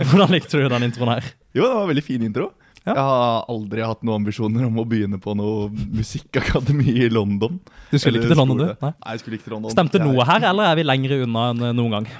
Hvordan 0.00 0.34
likte 0.34 0.58
du 0.58 0.66
den 0.72 0.86
introen 0.88 1.12
her? 1.12 1.28
Jo, 1.54 1.68
det 1.68 1.76
var 1.76 1.84
en 1.84 1.92
veldig 1.92 2.04
fin 2.08 2.24
intro. 2.26 2.48
Ja. 2.80 2.96
Jeg 2.96 3.04
har 3.04 3.46
aldri 3.54 3.84
hatt 3.86 4.02
noen 4.02 4.24
ambisjoner 4.24 4.66
om 4.66 4.80
å 4.82 4.86
begynne 4.88 5.20
på 5.22 5.36
noe 5.38 5.68
musikkakademi 5.70 6.96
i 7.04 7.06
London. 7.12 7.60
Du 7.92 7.94
skulle 8.02 8.18
ikke 8.18 8.32
til 8.34 8.42
London, 8.42 8.64
du? 8.64 8.82
Nei. 8.82 8.90
Nei, 8.96 9.14
jeg 9.14 9.22
skulle 9.22 9.38
ikke 9.38 9.46
til 9.46 9.56
London. 9.60 9.76
Stemte 9.76 10.02
noe 10.02 10.26
her, 10.26 10.48
eller 10.50 10.72
er 10.72 10.82
vi 10.82 10.88
lengre 10.90 11.20
unna 11.28 11.52
enn 11.52 11.64
noen 11.78 12.00
gang? 12.00 12.10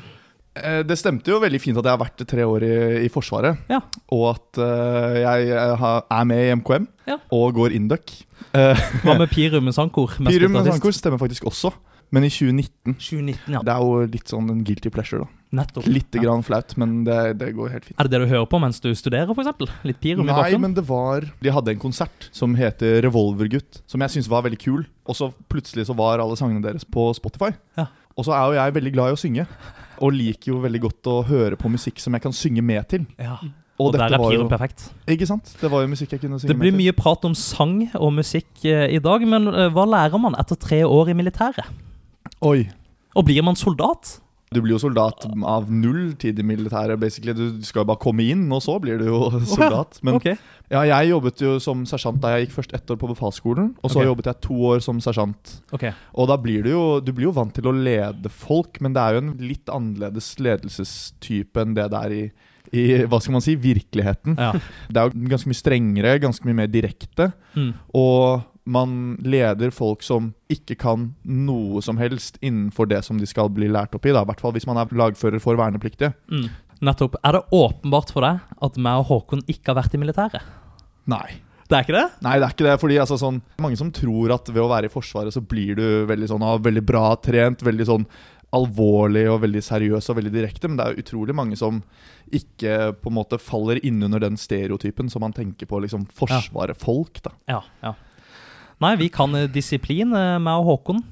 Eh, 0.62 0.82
Det 0.86 0.96
stemte 0.98 1.30
jo 1.32 1.40
veldig 1.42 1.60
fint 1.62 1.78
at 1.80 1.84
jeg 1.88 1.94
har 1.96 2.00
vært 2.02 2.24
tre 2.28 2.44
år 2.46 2.64
i, 2.66 2.74
i 3.06 3.08
Forsvaret. 3.12 3.58
Ja. 3.70 3.80
Og 4.14 4.24
at 4.34 4.58
uh, 4.62 5.14
jeg 5.18 5.50
eh, 5.54 5.74
har- 5.80 6.04
er 6.10 6.24
med 6.24 6.44
i 6.44 6.54
MKM 6.56 6.86
Ja. 7.08 7.18
og 7.32 7.54
går 7.54 7.72
Induc. 7.76 8.22
Uh, 8.54 8.74
Hva 9.04 9.18
med 9.18 9.30
Pirum 9.30 9.68
Sankor? 9.72 10.08
sangkor? 10.16 10.30
Pirum 10.30 10.52
med 10.52 10.66
sangkor 10.66 10.92
stemmer 10.96 11.18
faktisk 11.20 11.44
også, 11.48 11.72
men 12.10 12.24
i 12.24 12.30
2019. 12.30 12.94
2019, 12.96 13.52
ja. 13.52 13.60
Det 13.64 13.72
er 13.74 13.82
jo 13.84 14.06
litt 14.08 14.28
sånn 14.32 14.48
en 14.50 14.62
guilty 14.64 14.90
pleasure, 14.90 15.24
da. 15.24 15.34
Nettopp. 15.50 15.86
Litt 15.88 16.12
grann 16.12 16.42
flaut, 16.44 16.74
men 16.76 17.04
det, 17.06 17.38
det 17.40 17.54
går 17.56 17.70
helt 17.72 17.84
fint. 17.88 17.96
Er 17.98 18.04
det 18.04 18.12
det 18.12 18.20
du 18.20 18.28
hører 18.34 18.44
på 18.52 18.58
mens 18.60 18.80
du 18.84 18.90
studerer, 18.92 19.30
f.eks.? 19.32 19.70
Litt 19.88 20.00
Pirum 20.00 20.28
i 20.28 20.32
Nei, 20.32 20.58
men 20.60 20.74
det 20.76 20.84
var 20.84 21.24
De 21.40 21.48
hadde 21.54 21.72
en 21.72 21.80
konsert 21.80 22.28
som 22.36 22.52
heter 22.58 23.00
Revolvergutt, 23.06 23.80
som 23.88 24.00
jeg 24.04 24.12
syntes 24.12 24.28
var 24.28 24.44
veldig 24.44 24.58
kul. 24.60 24.82
Og 25.08 25.16
så 25.16 25.30
plutselig 25.48 25.86
så 25.88 25.96
var 25.96 26.20
alle 26.20 26.36
sangene 26.36 26.60
deres 26.66 26.84
på 26.84 27.06
Spotify. 27.16 27.54
Ja. 27.80 27.86
Og 28.18 28.26
så 28.28 28.34
er 28.36 28.44
jo 28.50 28.58
jeg 28.60 28.74
veldig 28.76 28.92
glad 28.92 29.08
i 29.08 29.16
å 29.16 29.20
synge. 29.24 29.46
Og 30.04 30.12
liker 30.14 30.52
jo 30.52 30.60
veldig 30.62 30.80
godt 30.84 31.08
å 31.10 31.16
høre 31.26 31.58
på 31.58 31.70
musikk 31.72 32.02
som 32.02 32.14
jeg 32.14 32.24
kan 32.24 32.34
synge 32.36 32.62
med 32.64 32.86
til. 32.90 33.06
Ja. 33.18 33.38
Og, 33.78 33.92
Og, 33.92 33.92
der 33.94 34.10
er 34.10 34.18
var 34.18 34.48
perfekt. 34.50 34.88
Ikke 35.06 35.26
sant? 35.26 35.52
Det 35.60 35.70
var 35.70 35.84
jo 35.84 35.90
musikk 35.92 36.12
jeg 36.16 36.22
kunne 36.24 36.38
synge 36.40 36.48
med 36.48 36.48
til. 36.48 36.54
Det 36.54 36.62
blir 36.64 36.74
mye 36.74 36.94
prat 36.98 37.26
om 37.28 37.34
sang 37.38 37.76
og 37.94 38.10
musikk 38.16 38.64
eh, 38.66 38.88
i 38.96 38.98
dag, 39.02 39.26
men 39.26 39.46
eh, 39.52 39.68
hva 39.70 39.84
lærer 39.86 40.18
man 40.18 40.34
etter 40.38 40.58
tre 40.58 40.80
år 40.86 41.12
i 41.12 41.18
militæret? 41.18 41.68
Oi. 42.42 42.66
Og 43.14 43.26
blir 43.28 43.44
man 43.46 43.58
soldat? 43.58 44.16
Du 44.54 44.60
blir 44.64 44.74
jo 44.74 44.80
soldat 44.80 45.26
av 45.28 45.68
null 45.72 46.14
tid 46.20 46.38
i 46.40 46.44
militæret, 46.46 46.96
basically. 47.00 47.34
Du 47.36 47.64
skal 47.66 47.82
jo 47.82 47.90
bare 47.90 48.00
komme 48.00 48.24
inn, 48.24 48.46
og 48.54 48.62
så 48.64 48.78
blir 48.80 49.00
du 49.00 49.08
jo 49.10 49.20
soldat. 49.54 50.00
Men 50.06 50.16
okay. 50.16 50.38
ja, 50.72 50.84
jeg 50.88 51.10
jobbet 51.10 51.44
jo 51.44 51.54
som 51.62 51.84
sersjant 51.88 52.20
da 52.22 52.32
jeg 52.34 52.46
gikk 52.46 52.56
først 52.56 52.74
ett 52.78 52.92
år 52.94 53.00
på 53.00 53.10
befalsskolen. 53.12 53.74
Og 53.82 53.92
så 53.92 54.00
okay. 54.00 54.08
jobbet 54.08 54.30
jeg 54.30 54.42
to 54.48 54.58
år 54.72 54.84
som 54.84 55.02
sersjant 55.04 55.56
Okay. 55.74 55.92
Og 56.16 56.28
da 56.30 56.36
blir 56.40 56.62
du 56.64 56.70
jo 56.70 56.82
Du 57.04 57.10
blir 57.12 57.28
jo 57.28 57.34
vant 57.36 57.52
til 57.54 57.66
å 57.68 57.74
lede 57.74 58.30
folk, 58.32 58.80
men 58.84 58.94
det 58.96 59.02
er 59.02 59.16
jo 59.16 59.22
en 59.22 59.32
litt 59.42 59.70
annerledes 59.72 60.30
ledelsestype 60.40 61.62
enn 61.62 61.74
det 61.76 61.88
det 61.92 62.00
er 62.00 62.14
i, 62.14 62.22
i 62.72 62.84
hva 63.08 63.20
skal 63.20 63.36
man 63.36 63.44
si, 63.44 63.54
virkeligheten. 63.60 64.38
Ja. 64.38 64.52
Det 64.88 65.00
er 65.00 65.10
jo 65.10 65.28
ganske 65.32 65.50
mye 65.50 65.60
strengere, 65.60 66.14
ganske 66.22 66.48
mye 66.48 66.62
mer 66.62 66.70
direkte. 66.72 67.30
Mm. 67.56 67.72
Og 68.00 68.46
man 68.68 69.16
leder 69.24 69.72
folk 69.74 70.04
som 70.04 70.32
ikke 70.52 70.76
kan 70.80 71.08
noe 71.24 71.80
som 71.84 71.98
helst 72.00 72.36
innenfor 72.44 72.88
det 72.90 73.00
som 73.06 73.20
de 73.20 73.28
skal 73.28 73.50
bli 73.54 73.70
lært 73.72 73.96
opp 73.96 74.06
i. 74.06 74.12
I 74.12 74.16
hvert 74.16 74.42
fall 74.44 74.54
hvis 74.56 74.68
man 74.68 74.80
er 74.80 74.92
lagfører 74.92 75.40
for 75.42 75.58
vernepliktige. 75.58 76.12
Mm. 76.30 76.48
Nettopp. 76.84 77.18
Er 77.26 77.38
det 77.38 77.44
åpenbart 77.54 78.12
for 78.14 78.26
deg 78.26 78.40
at 78.64 78.80
meg 78.80 79.02
og 79.02 79.10
Håkon 79.10 79.44
ikke 79.48 79.72
har 79.72 79.80
vært 79.80 79.96
i 79.96 80.02
militæret? 80.02 80.56
Nei. 81.10 81.40
Det 81.68 81.76
er 81.76 81.84
ikke 81.84 81.96
det? 81.98 82.06
Nei, 82.24 82.38
det 82.40 82.46
er 82.46 82.54
ikke 82.54 82.64
det. 82.64 82.78
fordi 82.80 82.96
altså, 83.02 83.18
sånn, 83.20 83.42
Mange 83.60 83.76
som 83.76 83.90
tror 83.92 84.32
at 84.38 84.48
ved 84.48 84.62
å 84.62 84.70
være 84.70 84.88
i 84.88 84.92
Forsvaret 84.92 85.34
så 85.34 85.42
blir 85.44 85.76
du 85.76 85.86
veldig 86.08 86.30
sånn, 86.30 86.44
ah, 86.44 86.56
veldig 86.64 86.84
bra 86.88 87.10
trent, 87.20 87.64
veldig 87.64 87.88
sånn 87.88 88.06
alvorlig 88.56 89.26
og 89.28 89.42
veldig 89.42 89.60
seriøs 89.60 90.08
og 90.08 90.16
veldig 90.16 90.32
direkte. 90.32 90.70
Men 90.70 90.78
det 90.80 90.86
er 90.86 91.02
utrolig 91.02 91.36
mange 91.36 91.58
som 91.60 91.82
ikke 92.32 92.94
på 93.02 93.12
en 93.12 93.18
måte 93.18 93.40
faller 93.42 93.80
innunder 93.84 94.22
den 94.24 94.40
stereotypen 94.40 95.12
som 95.12 95.24
man 95.24 95.36
tenker 95.36 95.68
på 95.68 95.82
liksom 95.84 96.06
Forsvaret-folk. 96.16 97.20
da. 97.26 97.34
Ja. 97.52 97.60
ja. 97.84 97.92
Nei, 98.78 98.94
vi 98.94 99.08
kan 99.10 99.34
eh, 99.34 99.48
disiplin, 99.50 100.12
eh, 100.14 100.36
meg 100.38 100.60
og 100.60 100.68
Håkon. 100.68 101.02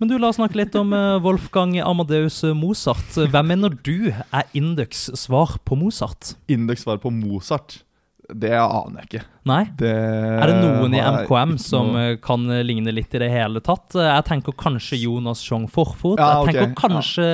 Men 0.00 0.10
du, 0.10 0.16
la 0.18 0.28
oss 0.28 0.36
snakke 0.36 0.58
litt 0.60 0.74
om 0.76 0.92
eh, 0.92 1.16
Wolfgang 1.24 1.72
Amadeus 1.80 2.42
Mozart. 2.56 3.16
Hvem 3.16 3.48
mener 3.54 3.72
du 3.86 4.10
er 4.12 4.50
Indux 4.52 5.06
svar 5.16 5.56
på 5.64 5.78
Mozart? 5.80 6.34
Indeks 6.52 6.84
svar 6.84 7.00
på 7.00 7.12
Mozart. 7.14 7.80
Det 8.28 8.52
aner 8.52 9.04
jeg 9.04 9.08
ikke. 9.08 9.24
Nei? 9.44 9.64
Det 9.76 9.90
Er 9.92 10.46
det 10.48 10.54
noen 10.64 10.94
i 10.96 11.00
MKM 11.04 11.58
som 11.60 11.90
noe- 11.92 12.12
eh, 12.14 12.16
kan 12.16 12.46
eh, 12.50 12.62
ligne 12.64 12.88
litt 12.96 13.12
i 13.14 13.18
det 13.20 13.28
hele 13.30 13.60
tatt? 13.60 13.92
Eh, 13.94 14.00
Jeg 14.14 14.24
tenker 14.24 14.52
kanskje 14.56 14.96
Jonas 15.02 15.42
Sjong 15.44 15.66
Forfot. 15.68 16.16
Ja. 16.18 16.42
Jeg 16.46 16.54
tenker 16.54 16.72
kanskje 16.80 17.26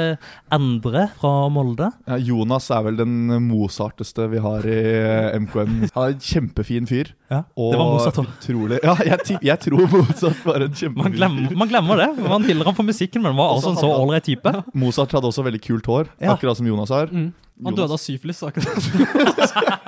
Endre 0.51 1.05
fra 1.21 1.49
Molde. 1.49 1.93
ja, 2.09 2.17
Jonas 2.19 2.69
er 2.75 2.83
vel 2.83 2.97
den 2.97 3.15
Mozarteste 3.47 4.27
vi 4.29 4.39
har 4.43 4.67
i 4.67 5.39
MKM. 5.39 5.91
Han 5.95 6.03
er 6.03 6.15
en 6.17 6.19
kjempefin 6.19 6.89
fyr. 6.91 7.13
Ja, 7.31 7.45
Og 7.57 7.71
det 7.73 7.79
var 7.79 7.93
Mozart 7.95 8.17
også. 8.19 8.27
utrolig 8.41 8.81
Ja, 8.83 8.95
jeg, 9.07 9.39
jeg 9.47 9.61
tror 9.61 9.87
Mozart 9.93 10.45
var 10.45 10.57
en 10.57 10.63
Man 10.67 10.75
kjempefin 10.75 11.49
fyr. 11.49 11.57
man 11.57 11.69
glemmer 11.71 11.97
det. 11.97 12.09
Man 12.29 12.43
hyller 12.43 12.65
han 12.65 12.75
for 12.75 12.83
musikken, 12.83 13.23
men 13.23 13.31
han 13.31 13.37
var 13.39 13.55
også 13.55 13.71
en 13.71 13.77
så 13.77 13.87
ålreit 13.87 14.25
type. 14.27 14.51
Mozart 14.75 15.13
hadde 15.15 15.31
også 15.31 15.45
veldig 15.47 15.63
kult 15.63 15.87
hår, 15.87 16.09
Ja. 16.21 16.35
akkurat 16.35 16.57
som 16.59 16.67
Jonas 16.67 16.89
har. 16.91 17.07
Mm. 17.07 17.33
Han 17.63 17.75
Jonas- 17.75 17.77
døde 17.77 17.93
av 17.93 18.01
syfilis. 18.01 18.43
akkurat. 18.43 19.81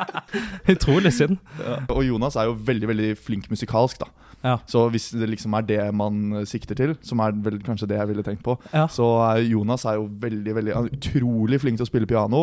Utrolig 0.73 1.13
synd. 1.17 1.39
Ja. 1.59 1.79
Og 1.93 2.05
Jonas 2.13 2.37
er 2.39 2.51
jo 2.51 2.59
veldig 2.69 2.89
veldig 2.93 3.13
flink 3.19 3.49
musikalsk, 3.53 4.03
da. 4.05 4.11
Ja. 4.43 4.57
Så 4.67 4.89
hvis 4.91 5.05
det 5.15 5.29
liksom 5.31 5.53
er 5.55 5.63
det 5.63 5.79
man 5.95 6.17
eh, 6.41 6.47
sikter 6.51 6.75
til, 6.75 6.97
som 7.07 7.21
er 7.23 7.31
vel 7.45 7.61
kanskje 7.63 7.87
det 7.93 7.99
jeg 8.01 8.09
ville 8.11 8.25
tenkt 8.27 8.43
på, 8.43 8.57
Ja. 8.75 8.89
så 8.91 9.05
er 9.29 9.45
Jonas 9.47 9.85
er 9.87 10.01
jo 10.01 10.09
veldig, 10.19 10.55
veldig 10.57 10.75
utrolig 10.97 11.61
flink 11.63 11.79
til 11.79 11.87
å 11.87 11.91
spille 11.91 12.09
piano. 12.11 12.41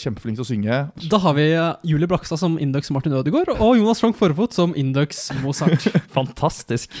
Kjempeflink 0.00 0.38
til 0.40 0.46
å 0.46 0.48
synge. 0.48 0.78
Da 1.12 1.20
har 1.20 1.36
vi 1.36 1.44
eh, 1.52 1.74
Julie 1.90 2.08
Blakstad 2.08 2.40
som 2.40 2.56
Indux 2.56 2.88
Martin 2.96 3.12
Ødegaard, 3.18 3.52
og 3.58 3.76
Jonas 3.76 4.00
Frank 4.00 4.16
Forfot 4.16 4.56
som 4.56 4.72
Indux 4.80 5.26
Mozart. 5.42 5.84
Fantastisk. 6.16 6.96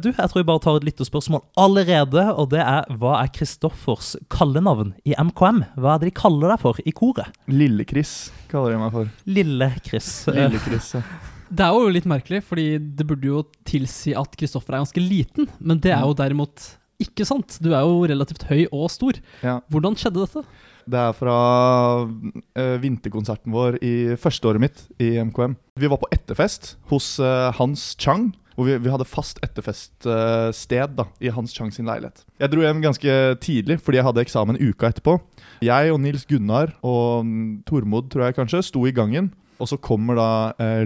Du, 0.00 0.08
jeg 0.08 0.16
tror 0.32 0.40
jeg 0.40 0.48
bare 0.48 0.64
tar 0.64 0.80
et 0.80 0.88
lytterspørsmål 0.88 1.44
allerede, 1.60 2.24
og 2.40 2.48
det 2.56 2.64
er 2.64 2.88
hva 2.96 3.18
er 3.20 3.28
Kristoffers 3.36 4.14
kallenavn 4.32 4.94
i 5.04 5.12
MKM? 5.20 5.60
Hva 5.76 5.98
er 5.98 6.00
det 6.06 6.14
de 6.14 6.16
kaller 6.24 6.54
deg 6.56 6.64
for 6.64 6.80
i 6.88 6.96
koret? 6.96 7.36
Lille-Chris 7.52 8.16
kaller 8.48 8.72
de 8.78 8.80
meg 8.80 8.96
for. 8.96 9.12
Lille-Chris. 9.28 10.10
Lille-Chris, 10.32 10.94
ja. 10.96 11.04
Det 11.50 11.64
er 11.66 11.74
jo 11.76 11.92
litt 11.92 12.08
merkelig, 12.08 12.42
fordi 12.46 12.66
det 12.78 13.06
burde 13.08 13.28
jo 13.28 13.42
tilsi 13.68 14.14
at 14.16 14.36
Kristoffer 14.38 14.76
er 14.76 14.84
ganske 14.84 15.02
liten, 15.02 15.48
men 15.60 15.80
det 15.82 15.92
er 15.94 16.04
jo 16.04 16.16
derimot 16.16 16.70
ikke 17.02 17.26
sant. 17.28 17.58
Du 17.62 17.72
er 17.72 17.82
jo 17.84 18.04
relativt 18.08 18.46
høy 18.48 18.64
og 18.70 18.88
stor. 18.92 19.18
ja. 19.42 19.58
Hvordan 19.72 19.98
skjedde 19.98 20.24
dette? 20.24 20.44
Det 20.84 21.00
er 21.00 21.14
fra 21.16 21.34
uh, 22.04 22.76
vinterkonserten 22.82 23.54
vår 23.54 23.78
i 23.80 23.94
førsteåret 24.20 24.60
mitt 24.60 24.82
i 25.00 25.14
MKM. 25.16 25.56
Vi 25.80 25.88
var 25.88 26.00
på 26.02 26.10
etterfest 26.12 26.74
hos 26.92 27.16
uh, 27.22 27.50
Hans 27.56 27.94
Chang. 27.98 28.32
Hvor 28.54 28.68
vi, 28.68 28.76
vi 28.78 28.90
hadde 28.92 29.06
fast 29.08 29.40
etterfeststed 29.42 31.00
uh, 31.02 31.08
i 31.18 31.32
Hans 31.34 31.56
Chang 31.56 31.72
sin 31.74 31.88
leilighet. 31.90 32.20
Jeg 32.38 32.52
dro 32.52 32.62
hjem 32.62 32.84
ganske 32.84 33.14
tidlig 33.42 33.80
fordi 33.82 33.98
jeg 33.98 34.06
hadde 34.06 34.22
eksamen 34.22 34.60
uka 34.60 34.92
etterpå. 34.92 35.16
Jeg 35.64 35.90
og 35.90 35.98
Nils 36.04 36.22
Gunnar 36.30 36.76
og 36.86 37.24
mm, 37.26 37.48
Tormod, 37.66 38.12
tror 38.12 38.28
jeg 38.28 38.36
kanskje, 38.36 38.62
sto 38.68 38.84
i 38.86 38.94
gangen. 38.94 39.32
Og 39.58 39.70
så 39.70 39.78
kommer 39.82 40.18
da 40.18 40.28
eh, 40.62 40.84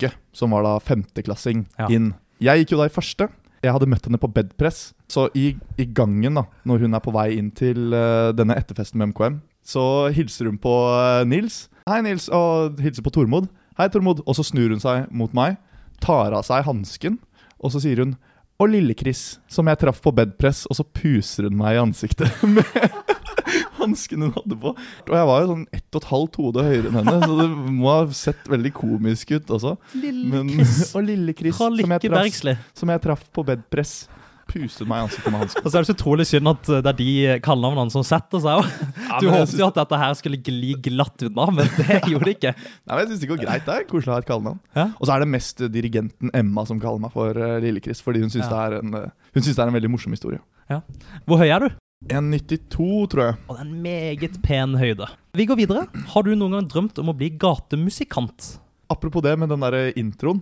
Lykke, 0.00 0.12
som 0.32 0.50
var 0.50 0.62
da 0.64 0.78
femteklassing, 0.80 1.66
Ja. 1.78 1.88
inn. 1.88 2.14
Jeg 2.40 2.64
gikk 2.64 2.72
jo 2.72 2.78
da 2.78 2.84
i 2.86 2.88
første. 2.88 3.28
Jeg 3.62 3.72
hadde 3.72 3.86
møtt 3.86 4.06
henne 4.06 4.18
på 4.18 4.32
bedpress. 4.32 4.94
Så 5.08 5.28
i, 5.34 5.56
i 5.76 5.84
gangen, 5.84 6.34
da, 6.34 6.44
når 6.64 6.80
hun 6.80 6.94
er 6.94 7.00
på 7.00 7.12
vei 7.12 7.36
inn 7.36 7.50
til 7.50 7.92
uh, 7.92 8.32
denne 8.32 8.56
etterfesten 8.56 8.96
med 8.98 9.12
MKM, 9.12 9.40
så 9.62 10.10
hilser 10.10 10.46
hun 10.48 10.56
på 10.58 10.72
uh, 10.72 11.24
Nils. 11.28 11.68
Hei, 11.86 12.00
Nils. 12.00 12.28
Og 12.30 12.80
hilser 12.80 13.02
på 13.02 13.10
Tormod. 13.12 13.48
Hei, 13.76 13.88
Tormod. 13.88 14.22
Og 14.26 14.34
så 14.34 14.42
snur 14.42 14.70
hun 14.70 14.80
seg 14.80 15.10
mot 15.12 15.32
meg, 15.34 15.58
tar 16.00 16.32
av 16.32 16.44
seg 16.44 16.64
hansken, 16.64 17.18
og 17.60 17.72
så 17.74 17.80
sier 17.82 18.00
hun 18.00 18.16
Og 18.60 18.68
Lille-Chris, 18.68 19.38
som 19.48 19.68
jeg 19.70 19.78
traff 19.80 20.02
på 20.04 20.12
bedpress, 20.12 20.66
og 20.68 20.76
så 20.76 20.84
puser 20.84 21.46
hun 21.48 21.56
meg 21.62 21.78
i 21.78 21.80
ansiktet 21.80 22.42
med 22.56 22.66
hansken 23.80 24.26
hun 24.26 24.34
hadde 24.36 24.56
på. 24.60 24.74
Og 25.08 25.14
jeg 25.16 25.28
var 25.30 25.40
jo 25.42 25.48
sånn 25.54 25.62
ett 25.74 25.86
og 25.96 26.02
et 26.02 26.08
halvt 26.10 26.36
hode 26.42 26.64
høyere 26.66 26.90
enn 26.90 26.98
henne, 27.00 27.16
så 27.24 27.36
det 27.40 27.46
må 27.80 27.88
ha 27.94 28.02
sett 28.14 28.50
veldig 28.52 28.72
komisk 28.76 29.32
ut 29.38 29.52
også. 29.56 29.72
Men, 29.96 30.52
og 30.96 31.06
Lille-Chris, 31.08 31.56
som, 31.56 31.94
jeg 31.96 32.04
traff- 32.12 32.26
som 32.82 32.92
jeg 32.92 33.02
traff 33.08 33.24
på 33.32 33.46
bedpress, 33.48 33.94
puste 34.50 34.86
meg 34.88 35.00
i 35.00 35.06
ansiktet 35.06 35.32
med 35.32 35.44
hansken. 35.44 35.64
Og 35.64 35.70
så 35.70 35.78
er 35.78 35.84
det 35.84 35.88
så 35.90 35.96
utrolig 35.96 36.26
synd 36.28 36.50
at 36.50 36.70
eh, 36.70 36.82
det 36.84 36.90
er 36.92 36.98
de 36.98 37.38
kallenavnene 37.46 37.94
som 37.94 38.04
setter 38.06 38.42
seg 38.42 38.60
òg. 38.62 38.70
Du 39.20 39.26
ja, 39.26 39.32
håpet 39.34 39.58
jo 39.58 39.66
at 39.66 39.78
dette 39.80 39.98
her 40.00 40.14
skulle 40.18 40.38
gli 40.46 40.74
glatt 40.84 41.24
unna, 41.26 41.48
men 41.56 41.70
det 41.76 41.98
gjorde 42.12 42.28
det 42.28 42.34
ikke. 42.38 42.52
Nei, 42.54 42.92
men 42.92 43.00
jeg 43.02 43.08
synes 43.10 43.22
det 43.24 43.30
går 43.32 43.42
greit. 43.42 43.66
Det 43.66 43.74
er 43.74 43.86
koselig 43.90 44.12
å 44.12 44.14
ha 44.14 44.22
et 44.22 44.28
kallenavn. 44.28 44.60
Ja. 44.76 44.86
Og 44.96 45.08
så 45.08 45.14
er 45.14 45.24
det 45.24 45.30
mest 45.32 45.62
eh, 45.64 45.70
dirigenten 45.72 46.32
Emma 46.36 46.64
som 46.68 46.80
kaller 46.82 47.02
meg 47.02 47.12
for 47.14 47.36
uh, 47.36 47.58
Lille-Chris, 47.62 48.02
fordi 48.04 48.22
hun 48.24 48.32
syns 48.32 48.46
Ja. 48.46 48.50
det, 48.50 48.60
er 48.62 48.78
en, 48.80 48.96
eh, 49.00 49.30
hun 49.36 49.44
synes 49.44 49.58
det 49.58 49.64
er 49.64 49.72
en 49.72 49.78
veldig 49.78 49.92
morsom 49.92 50.14
historie. 50.16 50.42
Hvor 51.26 51.40
høy 51.42 51.48
er 51.50 51.64
du? 51.66 51.78
1,92, 52.08 53.08
tror 53.12 53.24
jeg. 53.26 53.38
Og 53.50 53.56
det 53.56 53.60
er 53.60 53.66
en 53.66 53.80
meget 53.84 54.36
pen 54.46 54.76
høyde. 54.80 55.08
Vi 55.36 55.44
går 55.50 55.58
videre. 55.58 55.82
Har 56.14 56.24
du 56.24 56.30
noen 56.32 56.56
gang 56.56 56.68
drømt 56.70 57.00
om 57.02 57.10
å 57.12 57.16
bli 57.18 57.32
gatemusikant? 57.42 58.54
Apropos 58.90 59.22
det 59.26 59.34
med 59.38 59.50
den 59.52 59.66
der 59.66 59.90
introen. 60.00 60.40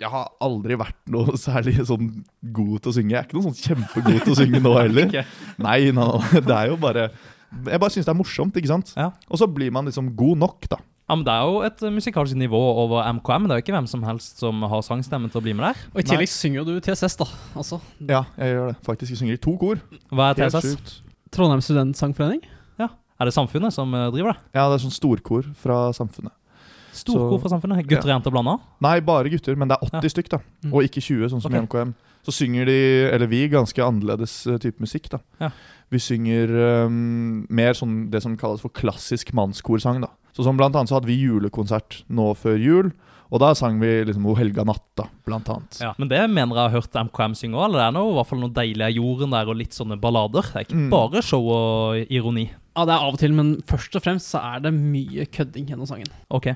Jeg 0.00 0.10
har 0.12 0.26
aldri 0.44 0.76
vært 0.80 0.98
noe 1.12 1.36
særlig 1.40 1.78
sånn 1.88 2.10
god 2.56 2.82
til 2.82 2.92
å 2.92 2.96
synge. 2.98 3.14
Jeg 3.14 3.20
er 3.20 3.28
ikke 3.28 3.38
noe 3.38 3.48
sånn 3.48 3.62
kjempegod 3.62 4.18
til 4.26 4.34
å 4.34 4.40
synge 4.40 4.60
nå 4.64 4.74
heller. 4.82 5.08
Nei, 5.12 5.78
nei, 5.88 5.94
nei, 5.96 6.42
det 6.42 6.56
er 6.56 6.72
jo 6.72 6.76
bare 6.80 7.06
Jeg 7.08 7.80
bare 7.80 7.94
syns 7.94 8.08
det 8.08 8.12
er 8.12 8.18
morsomt, 8.18 8.58
ikke 8.60 8.72
sant? 8.74 8.92
Ja. 8.98 9.10
Og 9.30 9.40
så 9.40 9.48
blir 9.50 9.72
man 9.74 9.88
liksom 9.88 10.12
god 10.18 10.42
nok, 10.44 10.68
da. 10.72 10.80
Ja, 11.06 11.14
men 11.14 11.22
Det 11.28 11.32
er 11.36 11.46
jo 11.46 11.60
et 11.62 11.84
musikalsk 11.94 12.34
nivå 12.34 12.58
over 12.82 13.06
MKM. 13.14 13.46
Det 13.46 13.54
er 13.54 13.60
jo 13.60 13.64
ikke 13.68 13.76
hvem 13.76 13.86
som 13.86 14.02
helst 14.08 14.42
som 14.42 14.64
har 14.66 14.82
sangstemmen 14.82 15.30
til 15.30 15.38
å 15.38 15.44
bli 15.44 15.54
med 15.54 15.68
der. 15.68 15.84
Og 15.94 16.02
i 16.02 16.06
tillegg 16.08 16.32
synger 16.32 16.66
du 16.66 16.74
TSS, 16.82 17.14
da. 17.22 17.28
Altså 17.54 17.78
Ja, 18.02 18.24
jeg 18.34 18.56
gjør 18.56 18.72
det. 18.72 18.76
Faktisk, 18.88 19.14
jeg 19.14 19.22
synger 19.22 19.38
i 19.38 19.42
to 19.46 19.54
kor. 19.60 19.80
Hva 20.10 20.32
er 20.32 20.40
TSS? 20.48 21.00
Trondheim 21.34 21.62
Studentsangforening. 21.62 22.42
Er 23.16 23.28
det 23.30 23.32
Samfunnet 23.32 23.72
som 23.72 23.94
eh, 23.96 24.10
driver 24.12 24.34
det? 24.34 24.42
Ja, 24.52 24.66
det 24.68 24.76
er 24.76 24.82
sånn 24.84 24.92
storkor 24.94 25.46
fra 25.56 25.86
Samfunnet. 25.96 26.34
Storkor 26.96 27.38
fra 27.42 27.52
Samfunnet? 27.52 27.86
Gutter 27.86 28.08
og 28.10 28.14
jenter 28.16 28.34
blanda? 28.34 28.56
Nei, 28.84 28.96
bare 29.00 29.30
gutter, 29.32 29.56
men 29.56 29.68
det 29.68 29.76
er 29.78 29.86
80 29.88 30.02
Ja. 30.02 30.12
stykk, 30.16 30.28
da. 30.34 30.38
Mm. 30.64 30.72
Og 30.74 30.82
ikke 30.88 31.00
20, 31.04 31.28
sånn 31.32 31.42
som 31.44 31.52
okay. 31.52 31.60
i 31.60 31.66
MKM. 31.66 31.94
Så 32.26 32.32
synger 32.34 32.66
de, 32.66 32.78
eller 33.14 33.26
vi, 33.30 33.44
ganske 33.48 33.78
annerledes 33.84 34.46
eh, 34.50 34.58
type 34.58 34.80
musikk, 34.82 35.08
da. 35.12 35.20
Ja. 35.40 35.50
Vi 35.94 35.98
synger 36.02 36.50
um, 36.88 37.46
mer 37.48 37.76
sånn 37.78 38.08
det 38.10 38.20
som 38.24 38.34
kalles 38.36 38.60
for 38.64 38.72
klassisk 38.74 39.30
mannskorsang, 39.32 40.00
da. 40.02 40.08
Så 40.34 40.42
som 40.44 40.56
blant 40.58 40.74
annet 40.74 40.90
så 40.90 40.98
hadde 40.98 41.06
vi 41.06 41.20
julekonsert 41.22 42.00
nå 42.10 42.32
før 42.36 42.58
jul, 42.58 42.90
og 43.30 43.40
da 43.42 43.52
sang 43.58 43.78
vi 43.80 44.04
liksom 44.06 44.26
O 44.26 44.34
helga 44.38 44.62
natta, 44.66 45.08
blant 45.26 45.48
annet. 45.50 45.78
Ja. 45.82 45.94
Men 45.98 46.08
det 46.10 46.20
mener 46.30 46.54
jeg 46.58 46.70
har 46.70 46.76
hørt 46.80 46.98
MKM 47.08 47.34
synge 47.38 47.58
òg. 47.58 47.72
Det 47.74 47.80
er 47.82 47.94
noe, 47.94 48.10
i 48.12 48.14
hvert 48.18 48.28
fall 48.30 48.42
noe 48.42 48.54
deilig 48.54 48.84
av 48.86 48.92
jorden 48.94 49.30
der, 49.34 49.48
og 49.50 49.56
litt 49.58 49.74
sånne 49.74 49.96
ballader. 50.02 50.42
Det 50.50 50.60
er 50.60 50.66
ikke 50.68 50.78
Mm. 50.82 50.90
bare 50.90 51.22
show 51.22 51.42
og 51.50 52.06
ironi. 52.10 52.50
Ja, 52.76 52.84
det 52.84 52.92
er 52.92 53.04
av 53.06 53.14
og 53.16 53.20
til, 53.22 53.32
men 53.32 53.54
først 53.64 53.94
og 53.96 54.04
fremst 54.04 54.34
så 54.34 54.42
er 54.44 54.66
det 54.66 54.74
mye 54.76 55.24
kødding 55.32 55.70
gjennom 55.70 55.88
sangen. 55.88 56.10
Ok. 56.28 56.50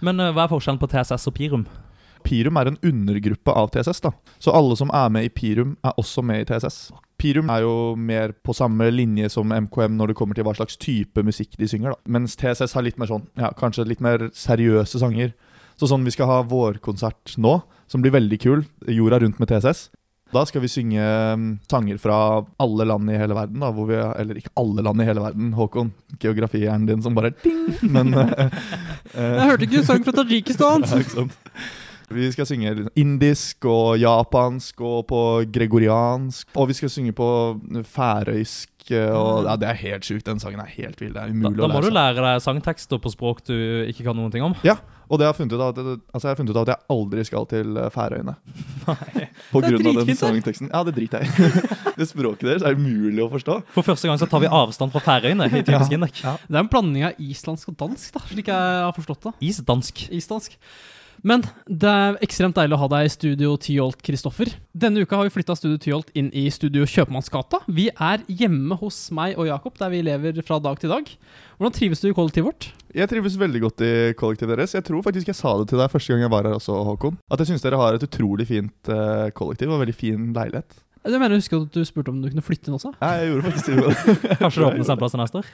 Men 0.00 0.22
uh, 0.22 0.30
hva 0.32 0.46
er 0.46 0.52
forskjellen 0.54 0.80
på 0.80 0.88
TSS 0.88 1.28
og 1.28 1.36
Pirum? 1.36 1.66
Pirum 2.26 2.56
er 2.56 2.70
en 2.70 2.78
undergruppe 2.80 3.52
av 3.52 3.68
TSS, 3.74 4.00
da. 4.06 4.14
Så 4.42 4.54
alle 4.56 4.78
som 4.80 4.88
er 4.96 5.10
med 5.12 5.28
i 5.28 5.30
Pirum, 5.30 5.76
er 5.84 5.98
også 6.00 6.24
med 6.24 6.42
i 6.42 6.46
TSS. 6.48 6.88
Pirum 7.20 7.52
er 7.52 7.66
jo 7.66 7.74
mer 7.96 8.32
på 8.44 8.56
samme 8.56 8.88
linje 8.90 9.28
som 9.36 9.52
MKM 9.52 9.94
når 9.98 10.10
det 10.10 10.16
kommer 10.18 10.36
til 10.36 10.48
hva 10.48 10.56
slags 10.56 10.80
type 10.80 11.22
musikk 11.22 11.54
de 11.60 11.68
synger, 11.68 11.92
da. 11.92 12.12
Mens 12.16 12.38
TSS 12.40 12.72
har 12.76 12.86
litt 12.86 12.98
mer 13.00 13.12
sånn, 13.12 13.28
ja, 13.36 13.52
kanskje 13.56 13.86
litt 13.88 14.02
mer 14.04 14.30
seriøse 14.36 15.00
sanger. 15.04 15.36
Så 15.76 15.90
sånn 15.90 16.08
vi 16.08 16.16
skal 16.16 16.32
ha 16.32 16.40
vårkonsert 16.48 17.36
nå, 17.36 17.58
som 17.86 18.00
blir 18.00 18.16
veldig 18.16 18.40
kul, 18.40 18.64
Jorda 18.88 19.20
rundt 19.20 19.38
med 19.42 19.52
TSS. 19.52 19.90
Da 20.34 20.42
skal 20.46 20.64
vi 20.64 20.68
synge 20.68 21.02
mm, 21.38 21.50
sanger 21.70 21.98
fra 22.02 22.18
alle 22.58 22.86
land 22.88 23.10
i 23.10 23.18
hele 23.18 23.36
verden, 23.36 23.62
da, 23.62 23.70
vi, 23.70 23.98
eller 24.22 24.40
ikke 24.40 24.54
alle 24.58 24.82
land 24.82 25.02
i 25.02 25.06
hele 25.06 25.22
verden, 25.22 25.52
Håkon, 25.54 25.92
geografihjernen 26.18 26.88
din 26.88 27.02
som 27.04 27.14
bare 27.14 27.30
ding, 27.44 27.68
men 27.86 28.10
eh, 28.18 28.50
Jeg 29.14 29.50
hørte 29.52 29.68
ikke 29.68 29.84
sang 29.86 30.06
fra 30.06 30.16
Tadsjikistan! 30.16 30.86
sant? 30.90 31.28
Vi 32.06 32.28
skal 32.30 32.46
synge 32.46 32.72
indisk 32.94 33.66
og 33.66 33.96
japansk 33.98 34.80
og 34.80 35.06
på 35.10 35.20
gregoriansk. 35.50 36.52
Og 36.54 36.68
vi 36.70 36.76
skal 36.78 36.92
synge 36.92 37.14
på 37.16 37.28
færøysk. 37.82 38.70
Eh, 38.94 39.12
Og, 39.14 39.46
ja, 39.46 39.56
det 39.60 39.70
er 39.70 39.80
helt 39.82 40.08
sjukt. 40.08 40.26
Den 40.26 40.42
sangen 40.42 40.60
er 40.62 40.70
helt 40.70 41.00
vill. 41.00 41.14
Det 41.14 41.22
er 41.22 41.32
Da, 41.32 41.34
umulig 41.34 41.58
da 41.62 41.68
å 41.68 41.72
må 41.72 41.82
du 41.84 41.90
lære 41.94 42.22
deg 42.24 42.44
sangtekster 42.44 43.00
på 43.02 43.12
språk 43.12 43.42
du 43.48 43.56
ikke 43.88 44.06
kan 44.06 44.18
noen 44.18 44.34
ting 44.34 44.44
om. 44.46 44.56
Og 45.06 45.20
det 45.20 45.26
har 45.28 45.36
funnet 45.38 45.52
ut 45.54 45.60
av 45.62 45.68
at, 45.70 46.00
altså 46.10 46.26
jeg 46.26 46.32
har 46.32 46.38
funnet 46.40 46.50
ut 46.50 46.56
av 46.58 46.64
at 46.64 46.72
jeg 46.72 46.82
aldri 46.90 47.24
skal 47.28 47.44
til 47.50 47.76
eh, 47.78 47.90
Færøyene. 47.94 48.34
På 49.52 49.60
er 49.62 49.76
grunn 49.76 49.90
av 49.92 50.00
den 50.00 50.18
sangteksten. 50.18 50.70
Ja, 50.72 50.80
det 50.86 50.96
driter 50.96 51.22
jeg 51.22 51.30
i. 51.30 51.60
det 52.00 52.08
språket 52.10 52.48
deres 52.48 52.66
er 52.66 52.74
umulig 52.74 53.22
å 53.22 53.28
forstå. 53.30 53.60
For 53.76 53.86
første 53.86 54.10
gang 54.10 54.18
så 54.18 54.26
tar 54.30 54.42
vi 54.42 54.50
avstand 54.50 54.94
fra 54.94 55.04
Færøyene 55.04 55.46
i 55.46 55.62
typisk 55.62 55.94
Ja. 55.94 56.10
Ja. 56.24 56.34
Det 56.42 56.58
er 56.58 56.64
en 56.64 56.72
blanding 56.72 57.06
av 57.06 57.22
islandsk 57.22 57.70
og 57.70 57.78
dansk, 57.84 58.10
da, 58.16 58.24
slik 58.32 58.50
jeg 58.50 58.82
har 58.88 58.98
forstått 58.98 59.28
det. 59.28 59.34
Isdansk. 59.46 60.08
Islandsk. 60.18 60.58
Men 61.26 61.42
det 61.66 61.90
er 61.90 62.16
ekstremt 62.22 62.54
deilig 62.54 62.76
å 62.76 62.80
ha 62.84 62.88
deg 62.92 63.08
i 63.08 63.10
Studio 63.10 63.56
Tyholt, 63.58 63.98
Kristoffer. 64.06 64.52
Denne 64.70 65.02
uka 65.02 65.18
har 65.18 65.26
vi 65.26 65.32
flytta 65.34 65.56
Studio 65.58 65.80
Tyholt 65.82 66.12
inn 66.14 66.28
i 66.30 66.44
Studio 66.54 66.86
Kjøpmannsgata. 66.86 67.64
Vi 67.66 67.88
er 67.90 68.22
hjemme 68.30 68.78
hos 68.78 69.00
meg 69.16 69.34
og 69.34 69.48
Jakob, 69.48 69.74
der 69.80 69.90
vi 69.90 70.04
lever 70.06 70.38
fra 70.46 70.60
dag 70.62 70.78
til 70.78 70.92
dag. 70.94 71.08
Hvordan 71.58 71.74
trives 71.74 72.04
du 72.04 72.12
i 72.12 72.14
kollektivet 72.14 72.46
vårt? 72.46 72.68
Jeg 72.94 73.10
trives 73.10 73.38
veldig 73.40 73.62
godt 73.64 73.82
i 73.82 73.92
kollektivet 74.14 74.54
deres. 74.54 74.76
Jeg 74.78 74.86
tror 74.86 75.02
faktisk 75.02 75.32
jeg 75.32 75.38
sa 75.40 75.56
det 75.58 75.66
til 75.72 75.82
deg 75.82 75.90
første 75.90 76.14
gang 76.14 76.22
jeg 76.28 76.34
var 76.36 76.46
her 76.46 76.58
også, 76.60 76.76
Håkon. 76.92 77.18
At 77.26 77.42
jeg 77.42 77.50
syns 77.50 77.66
dere 77.66 77.80
har 77.80 77.98
et 77.98 78.06
utrolig 78.06 78.46
fint 78.46 78.92
eh, 78.94 79.26
kollektiv 79.34 79.72
og 79.74 79.82
veldig 79.82 79.96
fin 79.98 80.28
leilighet. 80.36 80.78
Jeg 81.06 81.18
mener, 81.22 81.34
jeg 81.34 81.42
husker 81.42 81.64
at 81.64 81.74
du 81.74 81.86
spurte 81.86 82.14
om 82.14 82.20
du 82.22 82.28
kunne 82.30 82.42
flytte 82.42 82.70
inn 82.70 82.78
også. 82.78 82.92
Ja, 83.00 83.16
jeg 83.18 83.32
gjorde 83.32 83.50
faktisk 83.50 83.72
det. 83.72 84.14
Kanskje 84.42 84.62
det 84.62 84.68
åpner 84.68 84.86
seg 84.86 84.94
en 84.94 85.02
plass 85.02 85.18
neste 85.18 85.42
år. 85.42 85.50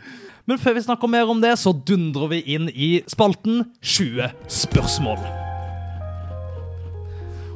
Men 0.49 0.61
før 0.61 0.77
vi 0.77 0.85
snakker 0.89 1.13
mer 1.17 1.33
om 1.33 1.41
det, 1.45 1.55
så 1.61 1.73
dundrer 1.73 2.35
vi 2.35 2.43
inn 2.57 2.69
i 2.73 2.93
spalten 3.09 3.65
20 3.81 4.37
spørsmål. 4.65 5.25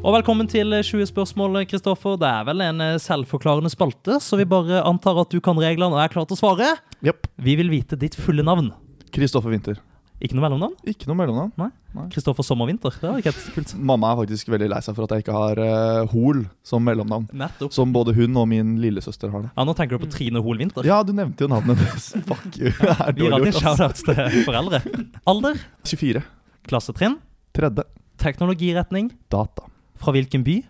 Og 0.07 0.15
velkommen 0.15 0.47
til 0.47 0.71
20 0.71 1.09
spørsmål, 1.11 1.65
Kristoffer. 1.67 2.15
Det 2.23 2.29
er 2.31 2.45
vel 2.47 2.61
en 2.63 2.83
eh, 2.85 2.99
selvforklarende 3.03 3.73
spalte, 3.73 4.21
så 4.23 4.37
vi 4.39 4.45
bare 4.47 4.85
antar 4.87 5.19
at 5.19 5.33
du 5.35 5.41
kan 5.43 5.59
reglene 5.59 5.97
og 5.97 5.99
er 5.99 6.13
klar 6.13 6.29
til 6.31 6.37
å 6.37 6.39
svare. 6.39 6.69
Yep. 7.03 7.27
Vi 7.43 7.57
vil 7.59 7.73
vite 7.73 7.99
ditt 7.99 8.15
fulle 8.15 8.45
navn. 8.47 8.69
Kristoffer 9.11 9.51
Winther. 9.51 9.81
Ikke 10.23 10.39
noe 10.39 10.47
mellomnavn? 10.47 10.77
Ikke 10.87 11.11
noe 11.11 11.19
mellomnavn. 11.19 11.75
Kristoffer 12.15 12.47
Sommervinter. 12.47 12.95
Det 13.03 13.11
var 13.11 13.19
ikke 13.19 13.35
helt 13.35 13.51
kult. 13.57 13.75
Mamma 13.91 14.13
er 14.15 14.23
faktisk 14.23 14.55
veldig 14.55 14.71
lei 14.77 14.81
seg 14.87 14.95
for 14.95 15.09
at 15.09 15.17
jeg 15.17 15.27
ikke 15.27 15.35
har 15.35 15.61
uh, 15.61 16.15
Hol 16.15 16.47
som 16.71 16.87
mellomnavn. 16.87 17.27
Nettopp. 17.43 17.75
Som 17.75 17.91
både 17.93 18.15
hun 18.15 18.39
og 18.39 18.47
min 18.55 18.77
lillesøster 18.81 19.35
har 19.35 19.49
det. 19.49 19.53
Ja, 19.59 19.67
Nå 19.67 19.75
tenker 19.75 19.99
du 19.99 20.07
på 20.07 20.15
Trine 20.15 20.41
Hol-Winter? 20.47 20.87
Ja, 20.87 21.03
du 21.03 21.17
nevnte 21.19 21.49
jo 21.49 21.51
navnet 21.51 21.83
hennes. 21.83 22.13
Fuck 22.31 22.47
you. 22.55 22.71
Det 22.71 22.95
er 22.95 23.17
dårlig 23.19 23.53
gjort, 23.57 23.63
ass. 23.75 23.81
shout-out 24.07 24.33
til 24.33 24.43
foreldre. 24.47 24.85
Alder, 25.35 25.65
24. 25.83 26.23
klassetrinn, 26.71 27.19
Tredje. 27.59 27.91
teknologiretning, 28.23 29.11
Data. 29.35 29.73
Fra 30.01 30.13
hvilken 30.17 30.45
by, 30.47 30.61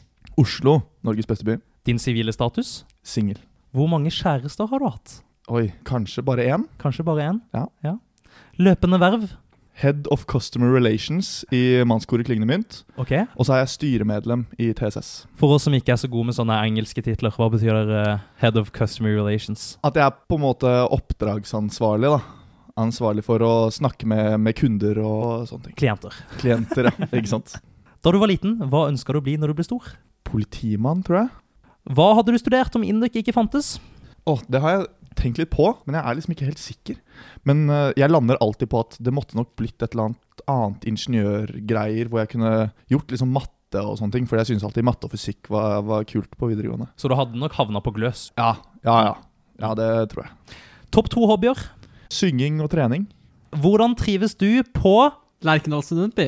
Oslo. 0.41 0.81
Norges 1.07 1.27
beste 1.29 1.45
by. 1.47 1.59
din 1.87 1.99
sivile 2.03 2.33
status. 2.35 2.85
Singel. 3.07 3.39
Hvor 3.73 3.87
mange 3.89 4.11
kjærester 4.11 4.67
har 4.69 4.79
du 4.83 4.89
hatt? 4.89 5.21
Oi, 5.49 5.69
kanskje 5.87 6.25
bare 6.27 6.43
én? 6.51 6.65
Kanskje 6.83 7.05
bare 7.07 7.29
én? 7.31 7.41
Ja. 7.55 7.97
Løpende 8.59 8.99
verv? 8.99 9.29
Head 9.77 10.07
of 10.11 10.25
Customer 10.25 10.71
Relations 10.73 11.45
i 11.53 11.83
Mannskoret 11.85 12.25
Klingende 12.27 12.49
Mynt. 12.49 12.79
Ok. 12.97 13.13
Og 13.37 13.45
så 13.45 13.53
er 13.53 13.59
jeg 13.63 13.69
styremedlem 13.75 14.47
i 14.59 14.71
TSS. 14.73 15.27
For 15.37 15.53
oss 15.53 15.67
som 15.69 15.75
ikke 15.77 15.93
er 15.93 16.01
så 16.01 16.09
gode 16.09 16.31
med 16.31 16.35
sånne 16.39 16.57
engelske 16.65 17.05
titler, 17.05 17.31
hva 17.37 17.51
betyr 17.53 17.83
det 17.87 17.99
eh, 18.07 18.25
Head 18.41 18.57
of 18.57 18.73
Customer 18.73 19.13
Relations? 19.19 19.75
At 19.85 19.95
jeg 20.01 20.07
er 20.09 20.17
på 20.17 20.39
en 20.41 20.47
måte 20.47 20.73
oppdragsansvarlig, 20.97 22.09
da. 22.17 22.21
Ansvarlig 22.81 23.23
for 23.25 23.41
å 23.45 23.53
snakke 23.73 24.09
med, 24.09 24.35
med 24.41 24.57
kunder 24.59 24.99
og 25.05 25.47
sånne 25.49 25.69
ting. 25.69 25.77
Klienter. 25.81 26.17
Klienter, 26.41 26.89
ja. 26.91 27.09
Ikke 27.21 27.31
sant? 27.37 27.59
Da 28.07 28.13
du 28.15 28.21
var 28.23 28.31
liten, 28.31 28.53
hva 28.71 28.85
ønska 28.87 29.11
du 29.11 29.19
å 29.19 29.25
bli 29.27 29.33
når 29.35 29.51
du 29.51 29.59
ble 29.59 29.65
stor? 29.67 29.87
Politimann, 30.29 31.01
tror 31.03 31.25
jeg. 31.25 31.31
Hva 31.99 32.05
hadde 32.15 32.31
du 32.31 32.39
studert 32.39 32.77
om 32.79 32.85
Induk 32.87 33.17
ikke 33.19 33.35
fantes? 33.35 33.81
Åh, 34.31 34.45
det 34.47 34.61
har 34.63 34.77
jeg 34.77 34.85
tenkt 35.19 35.41
litt 35.41 35.51
på, 35.51 35.73
men 35.89 35.97
jeg 35.99 36.07
er 36.07 36.15
liksom 36.15 36.35
ikke 36.37 36.47
helt 36.47 36.63
sikker. 36.63 37.01
Men 37.51 37.65
uh, 37.67 37.91
jeg 37.99 38.13
lander 38.13 38.39
alltid 38.39 38.71
på 38.71 38.85
at 38.85 38.95
det 39.03 39.11
måtte 39.11 39.35
nok 39.35 39.51
blitt 39.59 39.83
et 39.83 39.91
eller 39.91 40.13
annet 40.13 40.45
annet 40.47 40.87
ingeniørgreier, 40.87 42.07
hvor 42.07 42.23
jeg 42.23 42.31
kunne 42.37 42.55
gjort 42.95 43.11
liksom 43.11 43.35
matte 43.35 43.83
og 43.83 43.99
sånne 43.99 44.15
ting, 44.15 44.31
for 44.31 44.39
jeg 44.39 44.53
syns 44.53 44.69
alltid 44.71 44.87
matte 44.87 45.11
og 45.11 45.17
fysikk 45.17 45.51
var, 45.51 45.83
var 45.91 46.07
kult 46.07 46.39
på 46.39 46.53
videregående. 46.53 46.87
Så 46.95 47.11
du 47.11 47.19
hadde 47.19 47.43
nok 47.43 47.59
havna 47.59 47.83
på 47.83 47.97
gløs. 47.99 48.29
Ja, 48.39 48.53
ja, 48.87 49.01
ja. 49.09 49.15
Ja, 49.59 49.75
det 49.75 49.91
tror 50.15 50.29
jeg. 50.29 50.59
Topp 50.95 51.11
to 51.11 51.27
hobbyer. 51.27 51.59
Synging 52.15 52.63
og 52.63 52.71
trening. 52.71 53.11
Hvordan 53.51 53.99
trives 53.99 54.39
du 54.39 54.63
på 54.79 55.01
Lerkendal 55.47 55.83
studentby. 55.87 56.27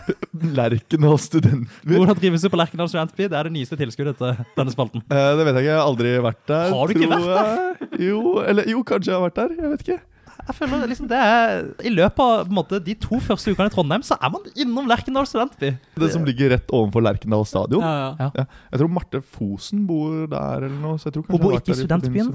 Lerkendal 0.58 1.18
studentby. 1.20 1.96
Hvordan 1.96 2.18
trives 2.20 2.44
du 2.44 2.50
på 2.52 2.60
Lerkendal 2.60 2.88
Studentby? 2.90 3.26
Det 3.30 3.38
er 3.38 3.48
det 3.48 3.52
nyeste 3.54 3.78
tilskuddet 3.80 4.20
til 4.20 4.38
denne 4.56 4.74
spalten. 4.74 5.02
Eh, 5.10 5.32
det 5.38 5.46
vet 5.46 5.56
jeg 5.58 5.64
ikke, 5.64 5.72
jeg 5.72 5.80
har 5.80 5.88
aldri 5.88 6.14
vært 6.26 6.40
der. 6.50 6.70
Har 6.76 6.86
du 6.86 6.94
ikke 6.94 7.10
tror 7.10 7.26
der? 7.34 8.00
Jo, 8.04 8.22
eller 8.46 8.70
jo, 8.70 8.82
kanskje 8.86 9.12
jeg 9.12 9.18
har 9.18 9.26
vært 9.26 9.38
der. 9.40 9.54
Jeg 9.58 9.72
vet 9.74 9.84
ikke. 9.86 9.98
jeg 10.40 10.56
føler 10.56 10.86
liksom 10.88 11.08
det 11.10 11.18
er 11.20 11.64
I 11.84 11.92
løpet 11.92 12.22
av 12.24 12.46
på 12.48 12.56
måte, 12.56 12.80
de 12.86 12.94
to 13.02 13.20
første 13.26 13.52
ukene 13.52 13.68
i 13.68 13.74
Trondheim, 13.74 14.06
så 14.06 14.16
er 14.20 14.32
man 14.36 14.46
innom 14.54 14.88
Lerkendal 14.90 15.28
studentby. 15.28 15.74
Det 16.00 16.12
som 16.14 16.24
ligger 16.28 16.54
rett 16.54 16.70
overfor 16.70 17.04
Lerkendal 17.04 17.44
stadion. 17.48 17.84
Ja, 17.84 18.30
ja. 18.38 18.46
Jeg 18.70 18.82
tror 18.82 18.92
Marte 18.94 19.22
Fosen 19.36 19.82
bor 19.90 20.28
der 20.30 20.68
eller 20.68 20.78
noe. 20.78 21.00
Så 21.00 21.10
jeg 21.10 21.18
tror 21.18 21.26
Hun 21.26 21.42
bor 21.42 21.56
vært 21.56 21.66
ikke 21.66 21.78
i 21.78 21.82
studentbyen. 21.82 22.32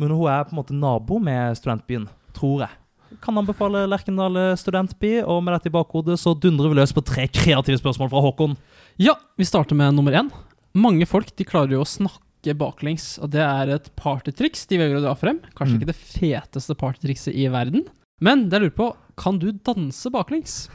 Men 0.00 0.14
hun 0.14 0.24
er 0.30 0.46
på 0.46 0.54
en 0.54 0.62
måte 0.62 0.76
nabo 0.76 1.18
med 1.20 1.58
studentbyen, 1.58 2.06
tror 2.38 2.64
jeg. 2.64 2.78
Kan 3.20 3.36
anbefale 3.38 3.84
Lerkendal 3.90 4.56
studentby, 4.56 5.20
og 5.26 5.42
med 5.44 5.54
dette 5.56 5.68
i 5.70 5.74
bakhodet 5.74 6.16
så 6.20 6.32
dundrer 6.38 6.72
vi 6.72 6.78
løs 6.80 6.94
på 6.96 7.04
tre 7.04 7.26
kreative 7.28 7.78
spørsmål 7.80 8.10
fra 8.12 8.22
Håkon. 8.24 8.56
Ja, 9.02 9.14
vi 9.38 9.44
starter 9.44 9.76
med 9.76 9.94
nummer 9.94 10.12
én. 10.12 10.30
Mange 10.74 11.04
folk 11.06 11.34
de 11.36 11.44
klarer 11.44 11.74
jo 11.76 11.82
å 11.84 11.88
snakke 11.88 12.54
baklengs, 12.58 13.18
og 13.22 13.30
det 13.30 13.42
er 13.44 13.74
et 13.76 13.90
partytriks 13.94 14.64
de 14.70 14.78
velger 14.80 14.98
å 14.98 15.04
dra 15.04 15.14
frem. 15.14 15.38
Kanskje 15.54 15.76
Mm. 15.76 15.80
ikke 15.80 15.92
det 15.92 16.00
feteste 16.00 16.74
partytrikset 16.74 17.34
i 17.34 17.46
verden, 17.52 17.84
men 18.20 18.48
det 18.48 18.58
jeg 18.60 18.70
lurer 18.70 18.78
på, 18.78 18.96
kan 19.16 19.38
du 19.38 19.52
danse 19.52 20.10
baklengs? 20.10 20.68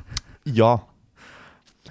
Ja. 0.45 0.77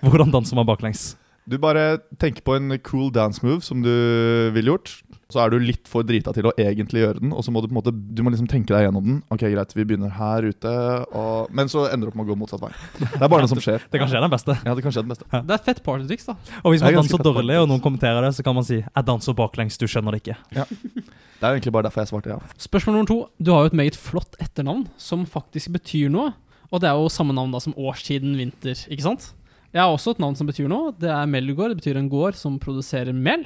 Hvordan 0.03 0.31
danser 0.33 0.55
man 0.57 0.67
baklengs? 0.67 1.17
Du 1.49 1.59
bare 1.59 1.99
tenker 2.19 2.43
på 2.43 2.57
en 2.57 2.77
cool 2.83 3.11
dance 3.11 3.43
move 3.45 3.63
som 3.63 3.83
du 3.83 4.51
ville 4.53 4.73
gjort. 4.73 5.03
Så 5.33 5.41
er 5.43 5.51
du 5.51 5.57
litt 5.59 5.89
for 5.91 6.07
drita 6.07 6.31
til 6.35 6.47
å 6.47 6.53
egentlig 6.55 7.01
gjøre 7.03 7.19
den, 7.19 7.33
og 7.35 7.43
så 7.43 7.51
må 7.51 7.59
du 7.59 7.67
på 7.67 7.75
en 7.75 7.79
måte 7.81 7.91
Du 7.91 8.21
må 8.23 8.31
liksom 8.31 8.47
tenke 8.47 8.71
deg 8.71 8.85
gjennom 8.87 9.03
den. 9.03 9.17
Ok, 9.35 9.43
greit, 9.51 9.73
vi 9.75 9.83
begynner 9.83 10.13
her 10.15 10.47
ute, 10.47 10.75
og 11.11 11.51
Men 11.51 11.71
så 11.73 11.89
ender 11.91 12.07
du 12.07 12.13
opp 12.13 12.21
med 12.21 12.29
å 12.29 12.31
gå 12.31 12.39
motsatt 12.39 12.63
vei. 12.63 12.71
Det 13.01 13.19
er 13.19 13.33
bare 13.33 13.43
noe 13.43 13.51
som 13.51 13.63
skjer. 13.63 13.83
Det 13.91 13.99
kan 13.99 14.11
skje 14.13 14.23
den 14.23 14.33
beste. 14.33 14.55
Ja, 14.63 14.77
det 14.79 14.85
kan 14.87 14.95
skje 14.95 15.03
det 15.03 15.13
beste. 15.17 15.27
Det 15.35 15.43
er 15.51 15.59
et 15.59 15.67
fett 15.67 15.83
partytriks, 15.87 16.29
da. 16.31 16.37
Og 16.63 16.75
hvis 16.75 16.85
man 16.87 17.01
danser 17.01 17.27
dårlig, 17.27 17.59
og 17.59 17.71
noen 17.73 17.83
kommenterer 17.83 18.23
det, 18.23 18.37
så 18.39 18.47
kan 18.47 18.55
man 18.55 18.67
si 18.67 18.79
'jeg 18.83 19.07
danser 19.11 19.35
baklengs, 19.35 19.79
du 19.79 19.87
skjønner 19.91 20.15
det 20.15 20.23
ikke'. 20.23 20.39
Ja. 20.55 20.65
Det 21.37 21.45
er 21.45 21.53
egentlig 21.53 21.73
bare 21.73 21.91
derfor 21.91 22.01
jeg 22.01 22.09
svarte 22.09 22.31
ja. 22.33 22.39
Spørsmål 22.57 22.95
nummer 22.95 23.07
to. 23.07 23.19
Du 23.43 23.51
har 23.53 23.67
jo 23.67 23.67
et 23.67 23.77
meget 23.77 23.97
flott 23.97 24.37
etternavn 24.41 24.87
som 24.97 25.27
faktisk 25.27 25.73
betyr 25.75 26.09
noe. 26.09 26.33
Og 26.73 26.81
det 26.81 26.89
er 26.89 26.97
jo 26.97 27.11
samme 27.13 27.35
navn 27.35 27.53
da 27.53 27.61
som 27.63 27.75
årstiden 27.75 28.37
vinter, 28.39 28.79
ikke 28.89 29.03
sant? 29.03 29.35
Jeg 29.75 29.83
har 29.83 29.93
også 29.93 30.15
et 30.15 30.23
navn 30.23 30.37
som 30.39 30.47
betyr 30.49 30.69
noe. 30.71 30.95
Det 30.97 31.11
er 31.11 31.27
Melgård. 31.29 31.75
Det 31.75 31.83
betyr 31.83 31.99
en 32.01 32.09
gård 32.09 32.39
som 32.39 32.59
produserer 32.59 33.13
mel. 33.13 33.45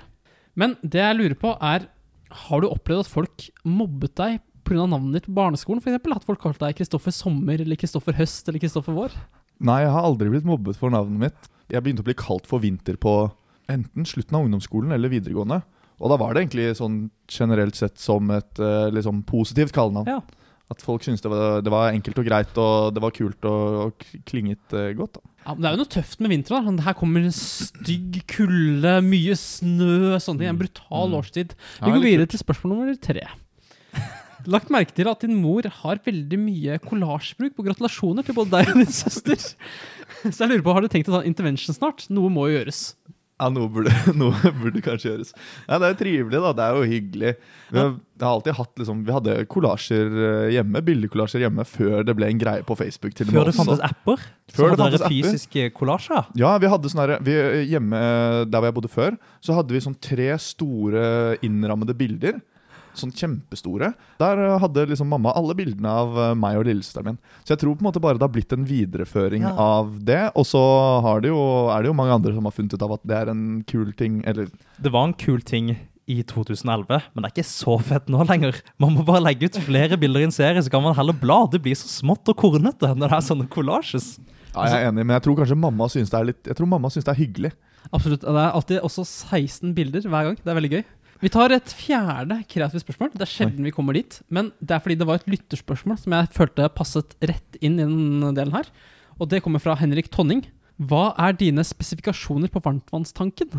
Men 0.59 0.77
det 0.83 1.03
jeg 1.03 1.19
lurer 1.19 1.39
på, 1.39 1.55
er 1.61 1.89
Har 2.31 2.63
du 2.63 2.69
opplevd 2.71 3.05
at 3.05 3.11
folk 3.11 3.49
mobbet 3.67 4.15
deg 4.19 4.41
pga. 4.67 4.87
navnet 4.87 5.19
ditt 5.19 5.27
på 5.27 5.35
barneskolen? 5.35 5.83
F.eks. 5.83 5.99
at 5.99 6.27
folk 6.27 6.41
kalte 6.43 6.63
deg 6.63 6.79
Kristoffer 6.79 7.11
Sommer 7.15 7.59
eller 7.59 7.77
Kristoffer 7.77 8.15
Høst 8.15 8.49
eller 8.49 8.63
Kristoffer 8.63 8.95
Vår? 8.95 9.17
Nei, 9.61 9.83
jeg 9.83 9.91
har 9.93 10.07
aldri 10.07 10.31
blitt 10.31 10.47
mobbet 10.47 10.79
for 10.79 10.95
navnet 10.95 11.19
mitt. 11.27 11.51
Jeg 11.71 11.83
begynte 11.83 12.05
å 12.05 12.07
bli 12.07 12.15
kalt 12.15 12.47
for 12.47 12.63
Vinter 12.63 12.97
på 12.97 13.31
enten 13.71 14.07
slutten 14.07 14.39
av 14.39 14.47
ungdomsskolen 14.47 14.95
eller 14.95 15.13
videregående. 15.13 15.61
Og 16.01 16.13
da 16.13 16.17
var 16.21 16.33
det 16.33 16.45
egentlig 16.47 16.71
sånn 16.79 17.01
generelt 17.31 17.77
sett 17.77 18.01
som 18.01 18.31
et 18.33 18.63
eh, 18.63 18.89
liksom 18.95 19.21
positivt 19.29 19.75
kallenavn. 19.77 20.09
Ja. 20.09 20.21
At 20.71 20.83
folk 20.87 21.05
syntes 21.05 21.23
det 21.25 21.33
var, 21.33 21.61
det 21.67 21.73
var 21.75 21.91
enkelt 21.91 22.23
og 22.23 22.29
greit, 22.31 22.57
og 22.63 22.95
det 22.95 23.03
var 23.03 23.15
kult 23.15 23.47
og, 23.51 23.81
og 23.91 24.07
klinget 24.31 24.77
eh, 24.79 24.93
godt. 24.97 25.19
da. 25.19 25.30
Ja, 25.47 25.55
men 25.55 25.63
Det 25.63 25.69
er 25.71 25.75
jo 25.77 25.81
noe 25.81 25.91
tøft 25.95 26.21
med 26.21 26.31
vinteren. 26.35 26.67
Sånn, 26.69 26.81
Her 26.85 26.95
kommer 26.99 27.25
en 27.25 27.33
stygg 27.35 28.21
kulde, 28.31 28.97
mye 29.07 29.37
snø, 29.41 30.19
sånne 30.21 30.39
ting. 30.43 30.49
En 30.53 30.59
brutal 30.61 31.09
Mm. 31.09 31.17
årstid. 31.21 31.55
Vi 31.81 31.91
går 31.91 32.03
videre 32.05 32.27
til 32.29 32.39
spørsmål 32.43 32.75
nummer 32.77 33.01
tre. 33.01 33.25
Lagt 34.47 34.71
merke 34.73 34.95
til 34.97 35.09
at 35.11 35.21
din 35.21 35.37
mor 35.43 35.63
har 35.69 35.97
veldig 36.01 36.39
mye 36.41 36.79
kollasjbruk 36.81 37.55
på 37.57 37.65
gratulasjoner 37.67 38.25
til 38.25 38.35
både 38.35 38.51
deg 38.55 38.69
og 38.73 38.79
din 38.85 38.87
søster. 38.93 39.37
Så 40.33 40.45
jeg 40.45 40.49
lurer 40.49 40.63
på, 40.65 40.73
Har 40.73 40.81
du 40.85 40.89
tenkt 40.89 41.09
å 41.09 41.19
ta 41.21 41.27
intervention 41.29 41.75
snart? 41.77 42.07
Noe 42.11 42.29
må 42.33 42.49
jo 42.49 42.57
gjøres. 42.59 42.95
Ja, 43.41 43.49
noe 43.49 43.71
burde, 43.73 43.93
noe 44.21 44.53
burde 44.61 44.83
kanskje 44.85 45.15
gjøres. 45.15 45.31
Ja, 45.65 45.79
Det 45.81 45.87
er 45.87 45.95
jo 45.95 45.99
trivelig, 46.03 46.41
da. 46.45 46.53
Det 46.59 46.67
er 46.67 46.77
jo 46.77 46.89
hyggelig. 46.91 47.33
Vi 47.71 47.81
har, 47.81 47.95
har 48.21 48.35
alltid 48.35 48.57
hatt 48.59 48.83
liksom, 48.83 49.01
Vi 49.07 49.15
hadde 49.17 49.37
kollasjer 49.51 50.19
eh, 50.27 50.51
hjemme, 50.59 50.83
bildekollasjer 50.85 51.47
hjemme 51.47 51.65
før 51.69 52.05
det 52.05 52.17
ble 52.19 52.29
en 52.29 52.43
greie 52.43 52.67
på 52.67 52.77
Facebook. 52.77 53.17
til 53.17 53.31
Før 53.31 53.49
det 53.49 53.57
fantes 53.57 53.81
apper? 53.87 54.27
Før 54.53 54.75
så 54.75 54.85
hadde 54.85 54.99
dere 54.99 55.11
fysiske 55.15 55.71
kollasjer? 55.79 56.29
Ja, 56.41 56.53
vi 56.61 56.69
hadde 56.69 56.93
sånne 56.93 57.21
vi, 57.25 57.39
Hjemme 57.71 58.05
der 58.51 58.61
hvor 58.61 58.69
jeg 58.69 58.77
bodde 58.77 58.93
før, 58.93 59.17
så 59.41 59.57
hadde 59.57 59.73
vi 59.73 59.83
sånn 59.85 59.97
tre 60.03 60.35
store 60.43 61.39
innrammede 61.47 61.97
bilder. 61.97 62.43
Sånn 62.99 63.13
kjempestore. 63.15 63.93
Der 64.19 64.41
eh, 64.45 64.57
hadde 64.63 64.87
liksom 64.91 65.09
mamma 65.13 65.33
alle 65.39 65.55
bildene 65.59 65.89
av 66.03 66.17
eh, 66.19 66.33
meg 66.35 66.59
og 66.59 66.67
lillesøsteren 66.67 67.13
min. 67.13 67.19
Så 67.45 67.55
jeg 67.55 67.61
tror 67.63 67.77
på 67.79 67.85
en 67.85 67.89
måte 67.91 68.03
bare 68.03 68.19
det 68.19 68.27
har 68.27 68.33
blitt 68.35 68.53
en 68.57 68.65
videreføring 68.67 69.45
Ja. 69.47 69.53
av 69.55 69.93
det. 70.05 70.23
Og 70.35 70.45
så 70.49 70.63
har 71.05 71.21
det 71.23 71.31
jo, 71.31 71.39
er 71.71 71.83
det 71.83 71.93
jo 71.93 71.99
mange 72.01 72.17
andre 72.19 72.35
som 72.35 72.45
har 72.49 72.57
funnet 72.57 72.75
ut 72.75 72.83
av 72.83 72.97
at 72.99 73.07
det 73.07 73.17
er 73.21 73.31
en 73.31 73.63
kul 73.69 73.93
ting. 73.95 74.23
Eller 74.27 74.51
Det 74.81 74.91
var 74.93 75.07
en 75.07 75.15
kul 75.15 75.41
ting 75.41 75.77
i 76.11 76.23
2011, 76.27 76.89
men 77.15 77.23
det 77.23 77.29
er 77.29 77.35
ikke 77.37 77.47
så 77.47 77.77
fett 77.87 78.09
nå 78.11 78.25
lenger. 78.27 78.57
Man 78.83 78.97
må 78.97 79.05
bare 79.07 79.23
legge 79.23 79.47
ut 79.47 79.61
flere 79.63 79.95
bilder 80.01 80.25
i 80.25 80.27
en 80.27 80.35
serie, 80.35 80.59
så 80.59 80.73
kan 80.73 80.83
man 80.83 80.97
heller 80.99 81.15
bla. 81.15 81.45
Det 81.47 81.61
blir 81.63 81.77
så 81.79 81.87
smått 81.87 82.27
og 82.33 82.37
kornete 82.41 82.91
når 82.97 83.07
det 83.13 83.19
er 83.21 83.27
sånne 83.29 83.47
kollasjes. 83.53 84.17
ja, 84.51 84.65
Jeg 84.67 84.81
er 84.83 84.89
enig, 84.91 85.05
men 85.07 85.15
jeg 85.15 85.23
tror 85.29 85.37
kanskje 85.39 85.55
mamma 85.63 85.87
syns 85.87 86.11
det 86.11 86.19
er 86.19 86.25
litt 86.33 86.43
Jeg 86.51 86.57
tror 86.59 86.67
mamma 86.67 86.91
syns 86.91 87.07
det 87.07 87.15
er 87.15 87.21
hyggelig. 87.23 87.53
Absolutt. 87.95 88.21
Det 88.27 88.35
er 88.43 88.51
alltid 88.59 88.81
også 88.85 89.05
16 89.07 89.71
bilder 89.75 90.03
hver 90.11 90.27
gang. 90.27 90.35
Det 90.43 90.51
er 90.51 90.59
veldig 90.59 90.73
gøy. 90.75 90.83
Vi 91.21 91.29
tar 91.29 91.53
et 91.53 91.73
fjerde 91.77 92.39
kreativt 92.49 92.87
spørsmål. 92.87 93.11
Det 93.13 93.27
er 93.27 93.29
sjelden 93.31 93.67
vi 93.67 93.75
kommer 93.75 93.97
dit. 93.97 94.17
Men 94.33 94.55
det 94.61 94.77
er 94.77 94.81
fordi 94.81 94.97
det 95.01 95.09
var 95.09 95.21
et 95.21 95.29
lytterspørsmål 95.29 95.99
som 96.01 96.17
jeg 96.17 96.33
følte 96.33 96.71
passet 96.73 97.13
rett 97.21 97.61
inn 97.61 97.77
i 97.77 97.85
denne 97.85 98.33
delen 98.37 98.57
her. 98.57 98.71
Og 99.21 99.29
det 99.29 99.43
kommer 99.45 99.61
fra 99.61 99.77
Henrik 99.77 100.09
Tonning. 100.13 100.47
Hva 100.81 101.11
er 101.21 101.37
dine 101.37 101.65
spesifikasjoner 101.67 102.49
på 102.49 102.63
varmtvannstanken? 102.65 103.53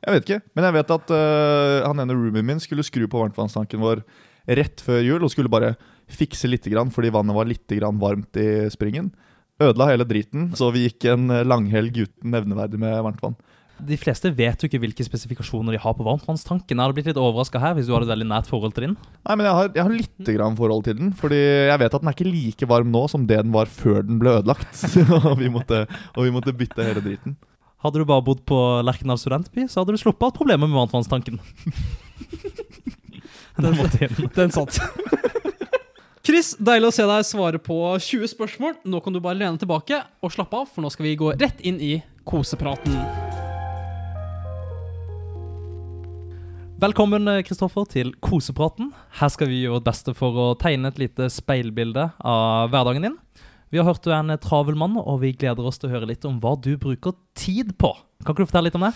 Jeg 0.00 0.16
vet 0.16 0.24
ikke, 0.24 0.40
men 0.56 0.64
jeg 0.64 0.76
vet 0.78 0.92
at 0.96 1.10
uh, 1.12 1.84
han 1.84 2.00
ene 2.00 2.16
roomien 2.16 2.46
min 2.48 2.62
skulle 2.64 2.84
skru 2.86 3.04
på 3.04 3.20
varmtvannstanken 3.20 3.82
vår 3.82 4.00
rett 4.56 4.80
før 4.80 5.02
jul, 5.04 5.20
og 5.20 5.28
skulle 5.34 5.52
bare 5.52 5.74
fikse 6.10 6.48
litt 6.48 6.64
grann, 6.72 6.88
fordi 6.90 7.12
vannet 7.12 7.36
var 7.36 7.48
litt 7.50 7.68
grann 7.76 8.00
varmt 8.00 8.40
i 8.40 8.70
springen. 8.72 9.12
Ødela 9.60 9.90
hele 9.90 10.06
driten, 10.08 10.48
så 10.56 10.70
vi 10.72 10.86
gikk 10.86 11.04
en 11.12 11.28
øh, 11.28 11.44
langhelg 11.44 12.06
uten 12.06 12.32
nevneverdig 12.32 12.80
med 12.80 12.96
varmt 13.04 13.20
vann. 13.20 13.36
De 13.86 13.96
fleste 14.00 14.30
vet 14.36 14.60
jo 14.60 14.68
ikke 14.68 14.80
hvilke 14.82 15.04
spesifikasjoner 15.06 15.74
de 15.74 15.80
har 15.82 15.94
på 15.96 16.04
varmtvannstanken. 16.06 16.74
Jeg 16.76 16.80
hadde 16.80 16.96
blitt 16.96 17.10
litt 17.10 17.20
overraska 17.20 17.62
her 17.62 17.76
hvis 17.76 17.88
du 17.88 17.94
hadde 17.94 18.08
et 18.08 18.12
veldig 18.12 18.28
nært 18.30 18.50
forhold 18.50 18.74
til 18.76 18.88
den. 18.88 18.96
Nei, 19.26 19.36
men 19.36 19.46
jeg 19.48 19.56
har, 19.58 19.70
jeg 19.76 19.84
har 19.86 19.94
litt 19.94 20.32
grann 20.36 20.58
forhold 20.58 20.86
til 20.86 20.98
den, 20.98 21.12
fordi 21.16 21.40
jeg 21.40 21.82
vet 21.82 21.96
at 21.96 22.04
den 22.04 22.10
er 22.12 22.16
ikke 22.18 22.30
like 22.30 22.70
varm 22.70 22.90
nå 22.94 23.04
som 23.12 23.26
det 23.30 23.40
den 23.40 23.54
var 23.54 23.70
før 23.70 24.02
den 24.06 24.20
ble 24.22 24.36
ødelagt. 24.40 24.84
og, 25.20 25.32
vi 25.40 25.52
måtte, 25.52 25.84
og 26.14 26.26
vi 26.26 26.34
måtte 26.34 26.56
bytte 26.56 26.86
hele 26.86 27.04
driten. 27.04 27.38
Hadde 27.80 28.02
du 28.02 28.08
bare 28.08 28.24
bodd 28.24 28.42
på 28.48 28.58
Lerkendal 28.84 29.18
studentby, 29.20 29.64
så 29.70 29.80
hadde 29.80 29.96
du 29.96 30.02
sluppet 30.02 30.28
alt 30.28 30.36
problemet 30.36 30.68
med 30.68 30.76
varmtvannstanken. 30.76 31.40
Den 33.60 33.76
måtte 33.76 34.04
inn. 34.06 34.28
Den 34.36 34.52
satt. 34.54 34.80
Chris, 36.24 36.52
deilig 36.60 36.90
å 36.90 36.94
se 36.94 37.06
deg 37.08 37.24
svare 37.26 37.60
på 37.62 37.78
20 37.96 38.30
spørsmål. 38.34 38.76
Nå 38.84 39.00
kan 39.04 39.16
du 39.16 39.22
bare 39.24 39.40
lene 39.40 39.60
tilbake 39.60 40.02
og 40.20 40.34
slappe 40.34 40.62
av, 40.62 40.68
for 40.68 40.84
nå 40.84 40.92
skal 40.92 41.08
vi 41.08 41.16
gå 41.18 41.32
rett 41.40 41.64
inn 41.64 41.80
i 41.82 41.96
kosepraten. 42.28 43.19
Velkommen 46.80 47.28
Kristoffer, 47.44 47.84
til 47.92 48.14
Kosepraten. 48.24 48.86
Her 49.18 49.28
skal 49.28 49.50
vi 49.50 49.58
gjøre 49.60 49.74
vårt 49.74 49.88
beste 49.90 50.14
for 50.16 50.32
å 50.40 50.44
tegne 50.56 50.88
et 50.88 51.00
lite 51.02 51.26
speilbilde 51.28 52.06
av 52.16 52.70
hverdagen 52.72 53.04
din. 53.04 53.18
Vi 53.68 53.76
har 53.76 53.84
hørt 53.84 54.00
du 54.06 54.08
er 54.08 54.22
en 54.22 54.32
travel 54.40 54.78
mann, 54.80 54.94
og 54.96 55.18
vi 55.20 55.34
gleder 55.36 55.66
oss 55.68 55.76
til 55.76 55.90
å 55.90 55.92
høre 55.92 56.08
litt 56.08 56.24
om 56.24 56.38
hva 56.40 56.54
du 56.56 56.70
bruker 56.80 57.12
tid 57.36 57.74
på. 57.76 57.90
Kan 58.24 58.32
ikke 58.32 58.46
du 58.46 58.48
fortelle 58.48 58.70
litt 58.70 58.78
om 58.80 58.86
det? 58.86 58.94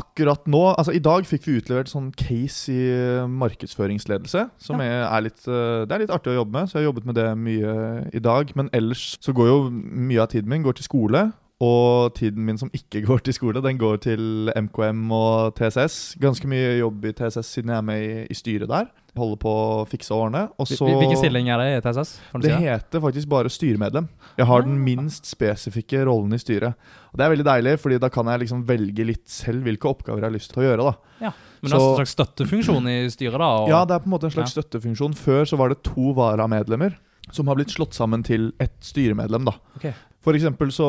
Akkurat 0.00 0.48
nå, 0.48 0.62
altså 0.70 0.94
I 0.96 1.02
dag 1.04 1.28
fikk 1.28 1.44
vi 1.44 1.58
utlevert 1.60 1.92
sånn 1.92 2.08
case 2.16 2.72
i 2.72 2.88
eh, 2.94 3.28
markedsføringsledelse. 3.28 4.46
Som 4.64 4.80
er, 4.80 5.02
er 5.02 5.28
litt, 5.28 5.44
eh, 5.44 5.84
det 5.84 5.98
er 5.98 6.06
litt 6.06 6.16
artig 6.16 6.32
å 6.32 6.38
jobbe 6.38 6.56
med, 6.56 6.72
så 6.72 6.78
jeg 6.78 6.86
har 6.86 6.88
jobbet 6.88 7.10
med 7.10 7.20
det 7.20 7.28
mye 7.36 7.76
i 8.16 8.24
dag. 8.30 8.56
Men 8.56 8.72
ellers 8.80 9.10
så 9.20 9.36
går 9.36 9.52
jo 9.52 9.60
mye 9.76 10.24
av 10.24 10.32
tiden 10.32 10.48
min 10.48 10.64
går 10.64 10.80
til 10.80 10.88
skole. 10.88 11.26
Og 11.60 12.14
tiden 12.16 12.40
min 12.46 12.56
som 12.56 12.70
ikke 12.72 13.02
går 13.08 13.18
til 13.26 13.34
skole, 13.36 13.60
den 13.60 13.76
går 13.76 13.98
til 14.00 14.48
MKM 14.56 15.02
og 15.12 15.54
TSS. 15.58 16.16
Ganske 16.20 16.48
mye 16.48 16.78
jobb 16.80 17.04
i 17.04 17.12
TSS 17.12 17.50
siden 17.58 17.68
jeg 17.74 17.76
er 17.76 17.84
med 17.84 18.00
i, 18.06 18.26
i 18.32 18.36
styret 18.38 18.70
der. 18.70 18.88
Holder 19.18 19.36
på 19.42 19.50
å 19.50 19.84
fikse 19.90 20.14
og 20.14 20.28
ordne. 20.28 20.44
Hvilken 20.56 21.18
stilling 21.18 21.50
er 21.52 21.58
det 21.60 21.68
i 21.74 21.80
TSS? 21.84 22.12
Det 22.40 22.52
si 22.54 22.62
heter 22.64 23.02
faktisk 23.04 23.28
bare 23.28 23.50
styremedlem. 23.52 24.06
Jeg 24.38 24.46
har 24.48 24.62
den 24.64 24.78
Ah. 24.78 24.84
minst 24.86 25.26
spesifikke 25.26 26.04
rollen 26.06 26.32
i 26.32 26.38
styret. 26.40 26.74
Og 27.12 27.18
Det 27.18 27.26
er 27.26 27.34
veldig 27.34 27.44
deilig, 27.50 27.76
fordi 27.82 27.98
da 28.00 28.08
kan 28.08 28.24
jeg 28.30 28.40
liksom 28.46 28.64
velge 28.68 29.04
litt 29.04 29.28
selv 29.28 29.64
hvilke 29.66 29.90
oppgaver 29.90 30.22
jeg 30.22 30.30
har 30.30 30.36
lyst 30.38 30.52
til 30.54 30.62
å 30.62 30.66
gjøre. 30.68 30.86
da 30.92 31.26
Ja. 31.26 31.32
Men 31.60 31.70
det 31.72 31.76
er 31.76 31.88
en 31.90 31.96
slags 32.06 32.14
støttefunksjon 32.16 32.86
i 32.88 32.98
styret, 33.10 33.36
da? 33.38 33.50
Og... 33.60 33.68
Ja, 33.68 33.84
det 33.84 33.94
er 33.96 33.98
på 33.98 34.08
en 34.08 34.14
måte 34.16 34.30
en 34.30 34.36
slags 34.38 34.54
støttefunksjon. 34.56 35.12
Før 35.18 35.44
så 35.44 35.58
var 35.58 35.68
det 35.74 35.82
to 35.82 36.14
varamedlemmer 36.16 36.96
som 37.32 37.46
har 37.48 37.56
blitt 37.58 37.68
slått 37.74 37.92
sammen 37.92 38.22
til 38.24 38.52
ett 38.58 38.78
styremedlem. 38.80 39.44
da 39.44 39.52
Ok. 39.76 39.90
For 40.20 40.36
eksempel 40.36 40.68
så 40.74 40.86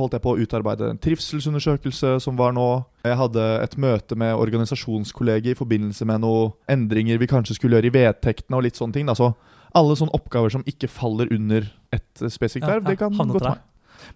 holdt 0.00 0.14
jeg 0.16 0.24
på 0.24 0.32
å 0.32 0.40
utarbeide 0.40 0.88
en 0.88 1.00
trivselsundersøkelse 1.04 2.14
som 2.24 2.38
var 2.38 2.54
nå. 2.56 2.66
Jeg 3.04 3.18
hadde 3.20 3.46
et 3.60 3.76
møte 3.80 4.16
med 4.16 4.32
organisasjonskollegiet 4.40 5.52
i 5.52 5.58
forbindelse 5.58 6.08
med 6.08 6.22
noen 6.24 6.54
endringer 6.72 7.20
vi 7.20 7.28
kanskje 7.28 7.58
skulle 7.58 7.76
gjøre 7.76 7.90
i 7.90 7.96
vedtektene 7.98 8.56
og 8.56 8.64
litt 8.64 8.80
sånne 8.80 8.96
ting. 8.96 9.12
Altså, 9.12 9.34
alle 9.76 9.98
sånne 10.00 10.16
oppgaver 10.16 10.54
som 10.56 10.64
ikke 10.68 10.88
faller 10.88 11.28
under 11.34 11.68
et 11.92 12.24
spesifikt 12.24 12.66
verv, 12.70 12.86
ja, 12.86 12.94
det 12.94 13.02
kan 13.02 13.12
gå 13.12 13.36
til 13.36 13.50
meg. 13.50 13.66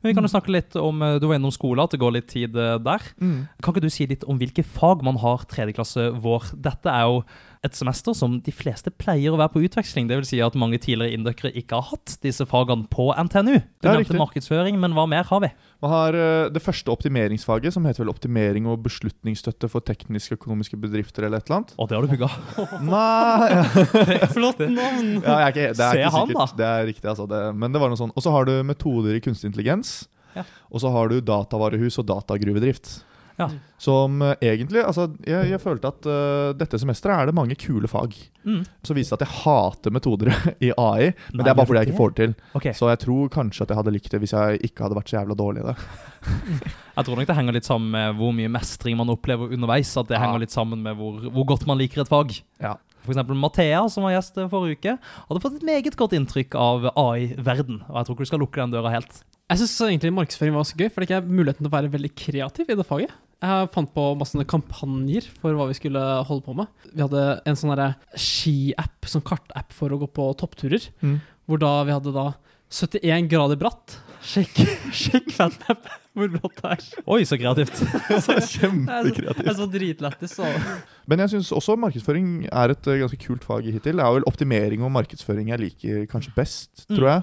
Men 0.00 0.09
vi 0.09 0.14
kan 0.16 0.24
jo 0.24 0.33
snakke 0.33 0.53
litt 0.55 0.77
om 0.81 1.03
eh, 1.05 1.18
Du 1.20 1.27
var 1.29 1.37
innom 1.37 1.53
skole, 1.53 1.85
at 1.85 1.92
det 1.92 2.00
går 2.00 2.14
litt 2.16 2.31
tid 2.33 2.57
eh, 2.57 2.77
der. 2.81 3.09
Mm. 3.20 3.40
Kan 3.61 3.74
ikke 3.74 3.85
du 3.85 3.92
si 3.92 4.07
litt 4.09 4.24
om 4.24 4.38
hvilke 4.40 4.64
fag 4.64 5.05
man 5.07 5.20
har 5.20 5.44
tredje 5.50 5.77
klasse 5.77 6.09
vår? 6.24 6.55
Dette 6.64 6.88
er 6.88 7.05
jo 7.11 7.20
et 7.64 7.77
semester 7.77 8.14
som 8.16 8.37
de 8.44 8.53
fleste 8.53 8.92
pleier 9.00 9.33
å 9.33 9.38
være 9.40 9.55
på 9.55 9.62
utveksling. 9.64 10.09
Det 10.11 10.18
vil 10.20 10.27
si 10.29 10.40
at 10.44 10.57
mange 10.61 10.79
tidligere 10.83 11.16
inndøkkere 11.16 11.55
ikke 11.57 11.79
har 11.79 11.87
hatt 11.94 12.16
disse 12.24 12.44
fagene 12.48 12.85
på 12.92 13.09
NTNU. 13.16 13.55
Du 13.57 13.88
nevnte 13.88 14.03
riktig. 14.05 14.20
markedsføring, 14.20 14.79
men 14.83 14.96
hva 14.96 15.07
mer 15.09 15.24
har 15.31 15.40
vi? 15.46 15.50
Man 15.85 15.92
har 15.92 16.18
eh, 16.18 16.50
det 16.53 16.62
første 16.64 16.92
optimeringsfaget, 16.92 17.74
som 17.77 17.88
heter 17.88 18.05
vel 18.05 18.12
optimering 18.12 18.68
og 18.70 18.83
beslutningsstøtte 18.85 19.70
for 19.72 19.85
tekniske 19.85 20.37
og 20.37 20.42
økonomiske 20.42 20.79
bedrifter, 20.81 21.27
eller 21.29 21.40
et 21.40 21.48
eller 21.48 21.62
annet. 21.62 21.74
Å, 21.77 21.88
det 21.88 21.98
har 21.98 22.05
du 22.05 22.12
pugga. 22.12 22.31
Nei 22.94 24.29
Flott 24.37 24.61
navn! 24.79 25.11
ja, 25.24 25.38
jeg 25.40 25.46
er 25.46 25.55
ikke, 25.55 25.70
Det 25.72 25.88
er 25.88 25.96
Se 25.96 26.05
ikke 26.05 26.12
han, 26.18 26.35
sikkert. 26.35 26.59
Det 26.61 26.68
er 26.68 26.87
riktig, 26.92 27.09
altså. 27.14 27.29
Det, 27.31 27.42
men 27.57 27.72
det 27.74 27.83
var 27.83 27.92
noe 27.92 28.00
sånn. 28.00 28.12
Og 28.12 28.24
så 28.27 28.35
har 28.35 28.48
du 28.48 28.55
metoder 28.66 29.16
i 29.16 29.24
kunstig 29.24 29.53
intelligens. 29.53 29.96
Ja. 30.35 30.44
Og 30.68 30.83
så 30.83 30.90
har 30.92 31.09
du 31.12 31.20
datavarehus 31.24 31.96
og 32.03 32.09
datagruvedrift. 32.11 32.98
Ja. 33.35 33.49
Som 33.83 34.20
eh, 34.23 34.37
egentlig 34.47 34.85
Altså, 34.85 35.09
jeg, 35.27 35.49
jeg 35.51 35.59
følte 35.61 35.90
at 35.90 36.07
uh, 36.07 36.53
dette 36.55 36.79
semesteret 36.79 37.16
er 37.25 37.27
det 37.31 37.35
mange 37.35 37.57
kule 37.59 37.88
fag. 37.90 38.14
Mm. 38.47 38.61
Så 38.87 38.94
viste 38.94 39.16
det 39.16 39.25
at 39.25 39.27
jeg 39.27 39.40
hater 39.42 39.94
metoder 39.94 40.31
i 40.66 40.70
AI, 40.70 41.11
men 41.33 41.40
Nei, 41.40 41.42
det 41.42 41.51
er 41.51 41.59
bare 41.59 41.66
fordi 41.66 41.83
jeg 41.83 41.90
ikke 41.90 41.99
får 41.99 42.14
det 42.14 42.20
til. 42.23 42.37
Okay. 42.61 42.77
Så 42.79 42.92
jeg 42.92 43.03
tror 43.03 43.33
kanskje 43.35 43.66
at 43.66 43.75
jeg 43.75 43.81
hadde 43.81 43.94
likt 43.97 44.11
det 44.14 44.23
hvis 44.23 44.37
jeg 44.37 44.62
ikke 44.70 44.87
hadde 44.87 44.99
vært 45.01 45.11
så 45.11 45.18
jævla 45.18 45.38
dårlig 45.40 45.64
i 45.64 45.68
det. 45.73 45.77
Jeg 46.94 47.09
tror 47.09 47.18
nok 47.18 47.27
det 47.27 47.35
henger 47.35 47.57
litt 47.57 47.66
sammen 47.66 47.90
med 47.90 48.12
hvor 48.20 48.31
mye 48.37 48.51
mestring 48.55 48.94
man 48.94 49.11
opplever 49.11 49.51
underveis. 49.51 49.90
At 49.99 50.07
det 50.07 50.14
Ja. 50.14 50.20
henger 50.23 50.44
litt 50.44 50.55
sammen 50.55 50.85
med 50.85 50.94
hvor, 50.94 51.16
hvor 51.35 51.47
godt 51.51 51.66
man 51.66 51.81
liker 51.81 52.05
et 52.05 52.11
fag. 52.12 52.37
Ja. 52.62 52.77
For 53.05 53.12
eksempel 53.12 53.37
Mathea, 53.37 53.83
som 53.92 54.07
var 54.07 54.14
gjest 54.14 54.38
forrige 54.49 54.79
uke, 54.79 54.94
hadde 55.29 55.42
fått 55.42 55.59
et 55.59 55.66
meget 55.66 55.97
godt 55.99 56.14
inntrykk 56.16 56.55
av 56.55 56.87
AI-verden. 56.94 57.83
Og 57.90 57.99
jeg 57.99 58.07
tror 58.07 58.14
ikke 58.16 58.29
du 58.29 58.31
skal 58.31 58.44
lukke 58.44 58.62
den 58.62 58.73
døra 58.77 58.94
helt. 58.94 59.25
Jeg 59.51 59.61
syns 59.61 59.75
egentlig 59.90 60.14
markedsføring 60.16 60.55
var 60.57 60.64
så 60.64 60.79
gøy, 60.79 60.87
for 60.88 61.03
det 61.03 61.11
ikke 61.11 61.18
er 61.20 61.29
muligheten 61.29 61.66
til 61.66 61.68
å 61.68 61.75
være 61.75 61.90
veldig 61.92 62.12
kreativ 62.16 62.70
i 62.73 62.79
det 62.79 62.87
faget. 62.88 63.12
Jeg 63.42 63.68
fant 63.75 63.90
på 63.94 64.05
masse 64.20 64.44
kampanjer 64.49 65.27
for 65.40 65.57
hva 65.59 65.66
vi 65.68 65.77
skulle 65.77 66.01
holde 66.29 66.44
på 66.47 66.55
med. 66.57 66.70
Vi 66.94 67.03
hadde 67.05 67.25
en 67.49 67.59
sånn 67.59 67.75
ski-app, 68.16 69.09
sånn 69.11 69.25
kartapp 69.27 69.75
for 69.75 69.92
å 69.92 69.99
gå 70.01 70.09
på 70.14 70.31
toppturer. 70.40 70.87
Mm. 71.05 71.18
Hvor 71.49 71.61
da 71.61 71.75
vi 71.85 71.92
hadde 71.97 72.14
da 72.14 72.31
71 72.75 73.29
grader 73.31 73.59
bratt. 73.61 73.99
Sjekk, 74.25 74.57
sjekk 75.05 75.29
fatmap 75.37 75.85
hvor 76.14 76.31
bratt 76.33 76.57
det 76.62 76.70
er. 76.73 76.85
Oi, 77.12 77.20
så 77.29 77.37
kreativt. 77.37 77.77
Kjempekreativt. 78.55 79.42
Jeg 79.44 79.51
er 79.53 79.59
så 79.59 79.66
dritlættis. 79.70 80.37
Men 81.11 81.23
jeg 81.25 81.33
syns 81.35 81.51
også 81.55 81.77
markedsføring 81.83 82.47
er 82.49 82.73
et 82.73 82.88
eh, 82.88 83.01
ganske 83.03 83.18
kult 83.20 83.44
fag 83.44 83.66
hittil. 83.68 83.99
Det 84.01 84.05
er 84.07 84.16
vel 84.16 84.27
optimering 84.31 84.85
og 84.87 84.94
markedsføring 84.94 85.51
jeg 85.53 85.62
liker 85.66 86.07
kanskje 86.12 86.35
best, 86.38 86.87
Mm. 86.88 86.97
tror 86.99 87.09
jeg. 87.11 87.23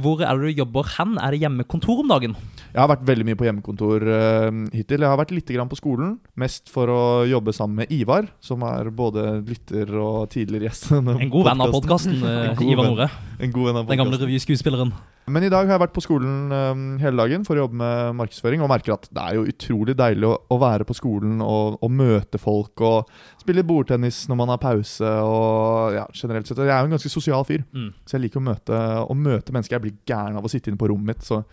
Hvor 0.00 0.22
er 0.24 0.38
det 0.38 0.50
du 0.50 0.60
jobber 0.62 0.88
hen? 0.96 1.16
Er 1.20 1.34
det 1.34 1.42
hjemmekontor 1.44 2.02
om 2.04 2.10
dagen? 2.10 2.36
Jeg 2.70 2.78
har 2.78 2.90
vært 2.92 3.06
veldig 3.08 3.26
mye 3.26 3.38
på 3.38 3.46
hjemmekontor 3.48 4.06
uh, 4.06 4.60
hittil. 4.76 5.02
Jeg 5.02 5.10
har 5.10 5.18
vært 5.18 5.34
litt 5.34 5.50
på 5.70 5.78
skolen, 5.78 6.14
mest 6.38 6.70
for 6.70 6.90
å 6.92 7.00
jobbe 7.26 7.54
sammen 7.56 7.82
med 7.82 7.90
Ivar, 7.94 8.30
som 8.40 8.62
er 8.66 8.90
både 8.94 9.40
lytter 9.46 9.90
og 9.98 10.30
tidligere 10.30 10.70
gjest. 10.70 10.90
En 10.94 11.32
god 11.32 11.50
venn 11.50 11.66
av 11.66 11.74
podkasten, 11.74 12.22
En 12.50 12.56
god 12.58 12.72
Ivar. 12.76 12.90
Nore. 12.90 13.10
En 13.40 13.52
god 13.54 13.70
venn 13.70 13.78
av 13.80 13.86
Den 13.88 13.98
gamle 14.00 14.18
revyskuespilleren. 14.20 14.90
Men 15.30 15.44
i 15.46 15.50
dag 15.52 15.64
har 15.68 15.76
jeg 15.76 15.82
vært 15.84 15.94
på 15.94 16.02
skolen 16.02 16.50
um, 16.50 16.82
hele 17.00 17.20
dagen 17.22 17.44
for 17.46 17.54
å 17.56 17.62
jobbe 17.62 17.78
med 17.78 18.16
markedsføring, 18.18 18.62
og 18.64 18.70
merker 18.72 18.96
at 18.96 19.06
det 19.14 19.22
er 19.22 19.36
jo 19.38 19.44
utrolig 19.48 19.94
deilig 19.96 20.26
å, 20.26 20.32
å 20.50 20.58
være 20.60 20.86
på 20.88 20.96
skolen 20.98 21.40
og, 21.44 21.76
og 21.80 21.92
møte 21.94 22.40
folk 22.42 22.82
og 22.84 23.12
spille 23.40 23.62
bordtennis 23.64 24.24
når 24.28 24.40
man 24.42 24.52
har 24.54 24.60
pause 24.62 25.12
og 25.24 25.94
ja, 25.94 26.04
generelt 26.16 26.50
sett. 26.50 26.58
Jeg 26.64 26.72
er 26.74 26.82
jo 26.82 26.90
en 26.90 26.96
ganske 26.98 27.12
sosial 27.12 27.46
fyr, 27.48 27.62
Mm. 27.70 27.92
så 28.04 28.16
jeg 28.18 28.26
liker 28.26 28.40
å 28.42 28.46
møte, 28.48 28.80
å 29.06 29.14
møte 29.16 29.54
mennesker. 29.54 29.78
Jeg 29.78 29.84
blir 29.86 29.98
gæren 30.10 30.36
av 30.40 30.44
å 30.44 30.50
sitte 30.50 30.72
inne 30.72 30.80
på 30.80 30.90
rommet 30.90 31.14
mitt, 31.14 31.24
så 31.28 31.44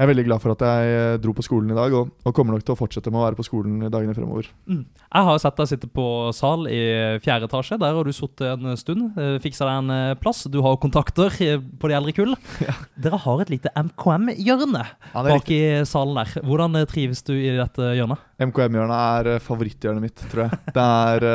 jeg 0.00 0.06
er 0.06 0.08
veldig 0.14 0.22
glad 0.30 0.40
for 0.40 0.54
at 0.54 0.62
jeg 0.64 0.92
eh, 0.96 1.14
dro 1.20 1.32
på 1.36 1.42
skolen 1.44 1.74
i 1.74 1.76
dag, 1.76 1.92
og, 1.92 2.08
og 2.24 2.32
kommer 2.32 2.54
nok 2.56 2.62
til 2.64 2.72
å 2.72 2.78
fortsette 2.78 3.10
med 3.12 3.20
å 3.20 3.24
være 3.26 3.36
på 3.36 3.44
skolen 3.44 3.82
i 3.84 3.90
dagene 3.92 4.14
fremover. 4.16 4.46
Mm. 4.64 4.78
Jeg 4.88 5.26
har 5.28 5.40
sett 5.42 5.58
deg 5.60 5.68
sitte 5.68 5.90
på 5.92 6.06
sal 6.32 6.64
i 6.72 6.78
fjerde 7.20 7.44
etasje. 7.50 7.76
Der 7.82 7.98
har 7.98 8.08
du 8.08 8.12
sittet 8.16 8.54
en 8.64 8.78
stund. 8.80 9.10
eh, 9.20 9.36
Fiksa 9.44 9.68
deg 9.68 9.82
en 9.82 9.92
eh, 9.92 10.14
plass. 10.22 10.40
Du 10.48 10.56
har 10.64 10.78
kontakter 10.80 11.36
på 11.36 11.90
de 11.92 11.98
eldre 11.98 12.14
kull. 12.16 12.32
Dere 13.04 13.20
har 13.26 13.44
et 13.44 13.52
lite 13.52 13.74
MKM-hjørne 13.76 14.86
Ja, 14.88 15.20
bak 15.20 15.42
riktig. 15.44 15.60
i 15.60 15.84
salen 15.92 16.16
der. 16.22 16.32
Hvordan 16.48 16.80
trives 16.88 17.20
du 17.28 17.34
i 17.36 17.52
dette 17.60 17.92
hjørnet? 18.00 18.24
MKM-hjørnet 18.40 19.26
er 19.36 19.44
favoritthjørnet 19.44 20.06
mitt, 20.08 20.24
tror 20.32 20.46
jeg. 20.46 20.62
Det 20.72 20.86
er, 20.86 21.28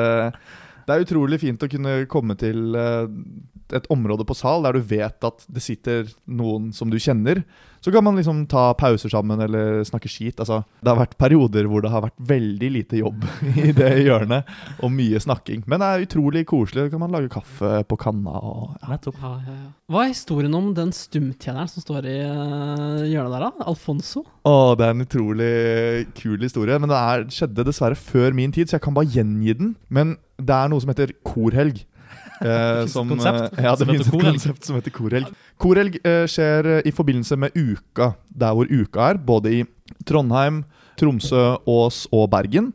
det 0.89 0.95
er 0.97 1.06
utrolig 1.06 1.38
fint 1.45 1.62
å 1.62 1.69
kunne 1.69 1.99
komme 2.10 2.34
til 2.41 2.73
et 3.73 3.88
område 3.93 4.25
på 4.30 4.36
sal 4.38 4.65
der 4.65 4.78
du 4.78 4.84
vet 4.86 5.25
at 5.25 5.45
det 5.49 5.63
sitter 5.65 6.10
noen 6.30 6.71
som 6.75 6.89
du 6.93 6.97
kjenner. 7.01 7.41
Så 7.86 7.91
kan 7.93 8.02
man 8.02 8.15
liksom 8.17 8.48
ta 8.50 8.71
pauser 8.74 9.12
sammen 9.13 9.38
eller 9.45 9.84
snakke 9.86 10.10
skit. 10.10 10.39
Altså, 10.41 10.63
det 10.82 10.89
har 10.89 10.98
vært 10.98 11.12
perioder 11.21 11.67
hvor 11.69 11.84
det 11.86 11.91
har 11.93 12.02
vært 12.02 12.17
veldig 12.32 12.69
lite 12.74 12.98
jobb 12.98 13.28
i 13.62 13.69
det 13.78 13.91
hjørnet, 14.02 14.50
og 14.82 14.89
mye 14.89 15.21
snakking. 15.21 15.62
Men 15.69 15.84
det 15.84 15.89
er 15.91 16.06
utrolig 16.08 16.41
koselig. 16.50 16.88
Da 16.88 16.93
kan 16.95 17.04
man 17.04 17.13
lage 17.13 17.30
kaffe 17.36 17.84
på 17.86 18.00
kanna 18.02 18.34
og 18.41 18.74
ja. 18.80 18.89
Nettopp. 18.89 19.21
Ja, 19.21 19.36
ja, 19.45 19.58
ja. 19.60 19.69
Hva 19.93 20.02
er 20.02 20.15
historien 20.15 20.58
om 20.58 20.74
den 20.74 20.95
stumtjeneren 20.98 21.69
som 21.69 21.86
står 21.86 22.10
i 22.10 22.17
eh, 22.24 23.06
hjørnet 23.12 23.36
der, 23.36 23.45
da? 23.52 23.69
Alfonso? 23.69 24.26
Å, 24.50 24.56
det 24.80 24.88
er 24.88 24.95
en 24.95 25.06
utrolig 25.06 25.54
kul 26.17 26.41
historie. 26.41 26.82
Men 26.82 26.89
det 26.89 27.04
er, 27.04 27.28
skjedde 27.38 27.67
dessverre 27.69 28.02
før 28.02 28.34
min 28.34 28.56
tid, 28.56 28.65
så 28.65 28.80
jeg 28.80 28.88
kan 28.88 28.98
bare 28.98 29.13
gjengi 29.13 29.60
den. 29.62 29.76
Men 29.93 30.17
det 30.41 30.58
er 30.58 30.74
noe 30.74 30.82
som 30.82 30.89
heter 30.89 31.13
korhelg. 31.21 31.86
Eh, 32.41 32.48
finnes 32.48 32.86
et 32.89 32.93
som, 32.93 33.10
konsept 33.10 33.58
eh, 33.58 33.63
ja, 33.63 33.74
det 33.76 33.86
som 33.86 33.91
finnes 33.91 34.08
et 34.08 34.13
korhelg. 34.13 34.38
konsept 34.38 34.67
som 34.67 34.78
heter 34.80 34.95
korelg. 34.95 35.36
Korelg 35.62 36.00
eh, 36.04 36.24
skjer 36.32 36.71
eh, 36.74 36.88
i 36.89 36.93
forbindelse 36.95 37.38
med 37.39 37.56
uka, 37.56 38.13
der 38.28 38.56
hvor 38.58 38.71
uka 38.71 39.12
er. 39.12 39.21
Både 39.21 39.54
i 39.54 39.62
Trondheim, 40.08 40.63
Tromsø, 41.00 41.45
Ås 41.69 42.06
og 42.12 42.28
Bergen. 42.34 42.74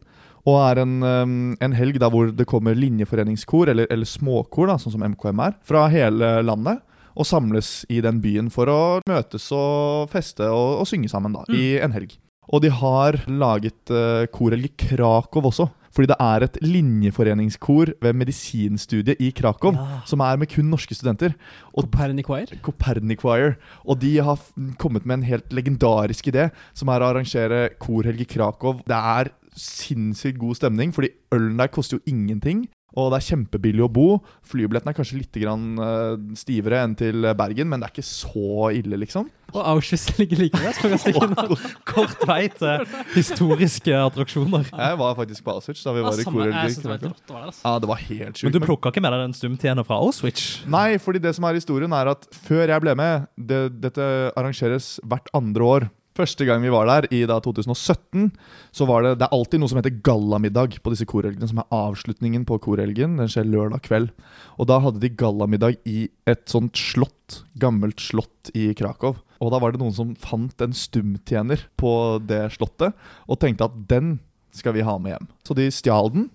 Og 0.48 0.56
er 0.62 0.80
en, 0.82 0.94
eh, 1.04 1.34
en 1.66 1.76
helg 1.76 2.00
der 2.00 2.12
hvor 2.12 2.30
det 2.32 2.48
kommer 2.48 2.78
linjeforeningskor, 2.78 3.72
eller, 3.72 3.90
eller 3.90 4.08
småkor, 4.08 4.70
da, 4.70 4.78
sånn 4.80 4.96
som 4.96 5.04
MKM 5.04 5.44
er, 5.44 5.58
fra 5.66 5.86
hele 5.92 6.38
landet. 6.46 6.80
Og 7.18 7.26
samles 7.26 7.82
i 7.90 7.98
den 8.00 8.20
byen 8.22 8.48
for 8.54 8.70
å 8.70 8.80
møtes 9.10 9.50
og 9.52 10.08
feste 10.12 10.46
og, 10.46 10.80
og 10.80 10.88
synge 10.88 11.10
sammen 11.10 11.34
da, 11.34 11.44
i 11.52 11.74
en 11.82 11.92
helg. 11.92 12.14
Og 12.50 12.62
de 12.64 12.70
har 12.72 13.18
laget 13.28 13.92
uh, 13.94 14.26
korhelg 14.32 14.70
i 14.70 14.72
Krakow 14.88 15.50
også. 15.50 15.68
Fordi 15.90 16.06
det 16.06 16.16
er 16.20 16.44
et 16.46 16.58
linjeforeningskor 16.62 17.92
ved 18.02 18.14
medisinstudiet 18.14 19.20
i 19.20 19.30
Krakow 19.34 19.72
Ja. 19.74 20.00
som 20.06 20.20
er 20.20 20.36
med 20.36 20.48
kun 20.48 20.70
norske 20.70 20.94
studenter. 20.94 21.34
Og 21.74 21.84
Copernicoir? 21.90 22.46
Copernicoir. 22.62 23.56
Og 23.84 24.00
de 24.00 24.16
har 24.18 24.38
kommet 24.78 25.04
med 25.06 25.18
en 25.18 25.22
helt 25.24 25.50
legendarisk 25.50 26.26
idé, 26.30 26.50
som 26.74 26.88
er 26.88 27.00
å 27.00 27.10
arrangere 27.10 27.70
korhelg 27.80 28.20
i 28.20 28.24
Krakow. 28.24 28.80
Det 28.86 28.96
er 28.96 29.30
sinnssykt 29.56 30.38
god 30.38 30.54
stemning, 30.56 30.92
fordi 30.94 31.10
ølen 31.32 31.56
der 31.58 31.66
koster 31.68 31.98
jo 31.98 32.02
ingenting. 32.06 32.68
Og 32.98 33.12
det 33.12 33.20
er 33.20 33.26
kjempebillig 33.28 33.84
å 33.86 33.90
bo. 33.92 34.06
Flybilletten 34.50 34.90
er 34.90 34.96
kanskje 34.96 35.20
litt 35.20 35.36
grann, 35.42 35.66
eh, 35.78 36.16
stivere 36.38 36.80
enn 36.82 36.96
til 36.98 37.28
Bergen, 37.38 37.68
men 37.70 37.80
det 37.80 37.90
er 37.90 37.94
ikke 37.94 38.06
så 38.06 38.70
ille, 38.74 38.98
liksom. 38.98 39.28
Og 39.50 39.62
Auschwitz 39.66 40.18
ligger 40.18 40.38
like 40.44 40.58
ved. 40.62 40.74
så 40.78 40.90
kan 40.90 41.00
stikke 41.02 41.22
innom. 41.26 41.64
Kort 41.88 42.26
vei 42.28 42.42
til 42.54 42.84
historiske 43.16 43.94
attraksjoner. 43.98 44.68
Jeg 44.70 44.98
var 45.00 45.16
faktisk 45.18 45.46
på 45.46 45.54
Auschwitz 45.56 45.82
da 45.86 45.94
vi 45.96 46.04
var 46.06 46.22
korhelg 46.26 46.58
i 46.70 46.82
der, 46.86 47.08
altså. 47.40 47.62
Ja, 47.64 47.74
det 47.82 47.90
var 47.90 48.02
helt 48.06 48.34
sjukt. 48.38 48.46
Men 48.48 48.56
du 48.56 48.66
plukka 48.66 48.92
ikke 48.94 49.02
med 49.04 49.14
deg 49.16 49.24
den 49.26 49.36
stumtjener 49.38 49.86
fra 49.86 49.98
Auschwitz? 50.02 50.66
Nei, 50.70 50.98
fordi 51.02 51.22
det 51.22 51.34
som 51.38 51.46
er 51.48 51.58
historien 51.58 51.94
er 51.96 52.12
at 52.14 52.26
før 52.46 52.66
jeg 52.74 52.86
ble 52.86 52.94
med 52.98 53.26
det, 53.36 53.62
Dette 53.80 54.06
arrangeres 54.38 54.98
hvert 55.06 55.30
andre 55.36 55.66
år. 55.74 55.90
Første 56.18 56.42
gang 56.46 56.62
vi 56.64 56.72
var 56.74 56.88
der, 56.88 57.06
i 57.14 57.22
da 57.28 57.36
2017, 57.38 58.32
så 58.74 58.86
var 58.88 59.04
det 59.04 59.12
Det 59.20 59.28
er 59.28 59.36
alltid 59.36 59.60
noe 59.62 59.70
som 59.70 59.78
heter 59.78 60.00
gallamiddag 60.02 60.80
på 60.82 60.90
disse 60.90 61.06
korhelgene, 61.06 61.46
som 61.46 61.60
er 61.62 61.70
avslutningen 61.70 62.44
på 62.48 62.58
korhelgen. 62.58 63.16
Den 63.20 63.30
skjer 63.30 63.46
lørdag 63.46 63.84
kveld. 63.86 64.10
Og 64.58 64.66
da 64.66 64.80
hadde 64.82 65.02
de 65.02 65.12
gallamiddag 65.14 65.78
i 65.86 66.08
et 66.26 66.42
sånt 66.50 66.74
slott, 66.76 67.44
gammelt 67.54 68.02
slott 68.02 68.50
i 68.58 68.72
Krakow. 68.74 69.20
Og 69.40 69.52
da 69.54 69.60
var 69.62 69.72
det 69.72 69.80
noen 69.80 69.94
som 69.94 70.16
fant 70.18 70.60
en 70.60 70.74
stumtjener 70.74 71.62
på 71.80 71.92
det 72.26 72.48
slottet, 72.58 72.92
og 73.30 73.38
tenkte 73.40 73.70
at 73.70 73.78
den 73.88 74.18
skal 74.50 74.74
vi 74.74 74.82
ha 74.82 74.96
med 74.98 75.14
hjem. 75.14 75.28
Så 75.46 75.54
de 75.54 75.68
stjal 75.70 76.10
den. 76.10 76.26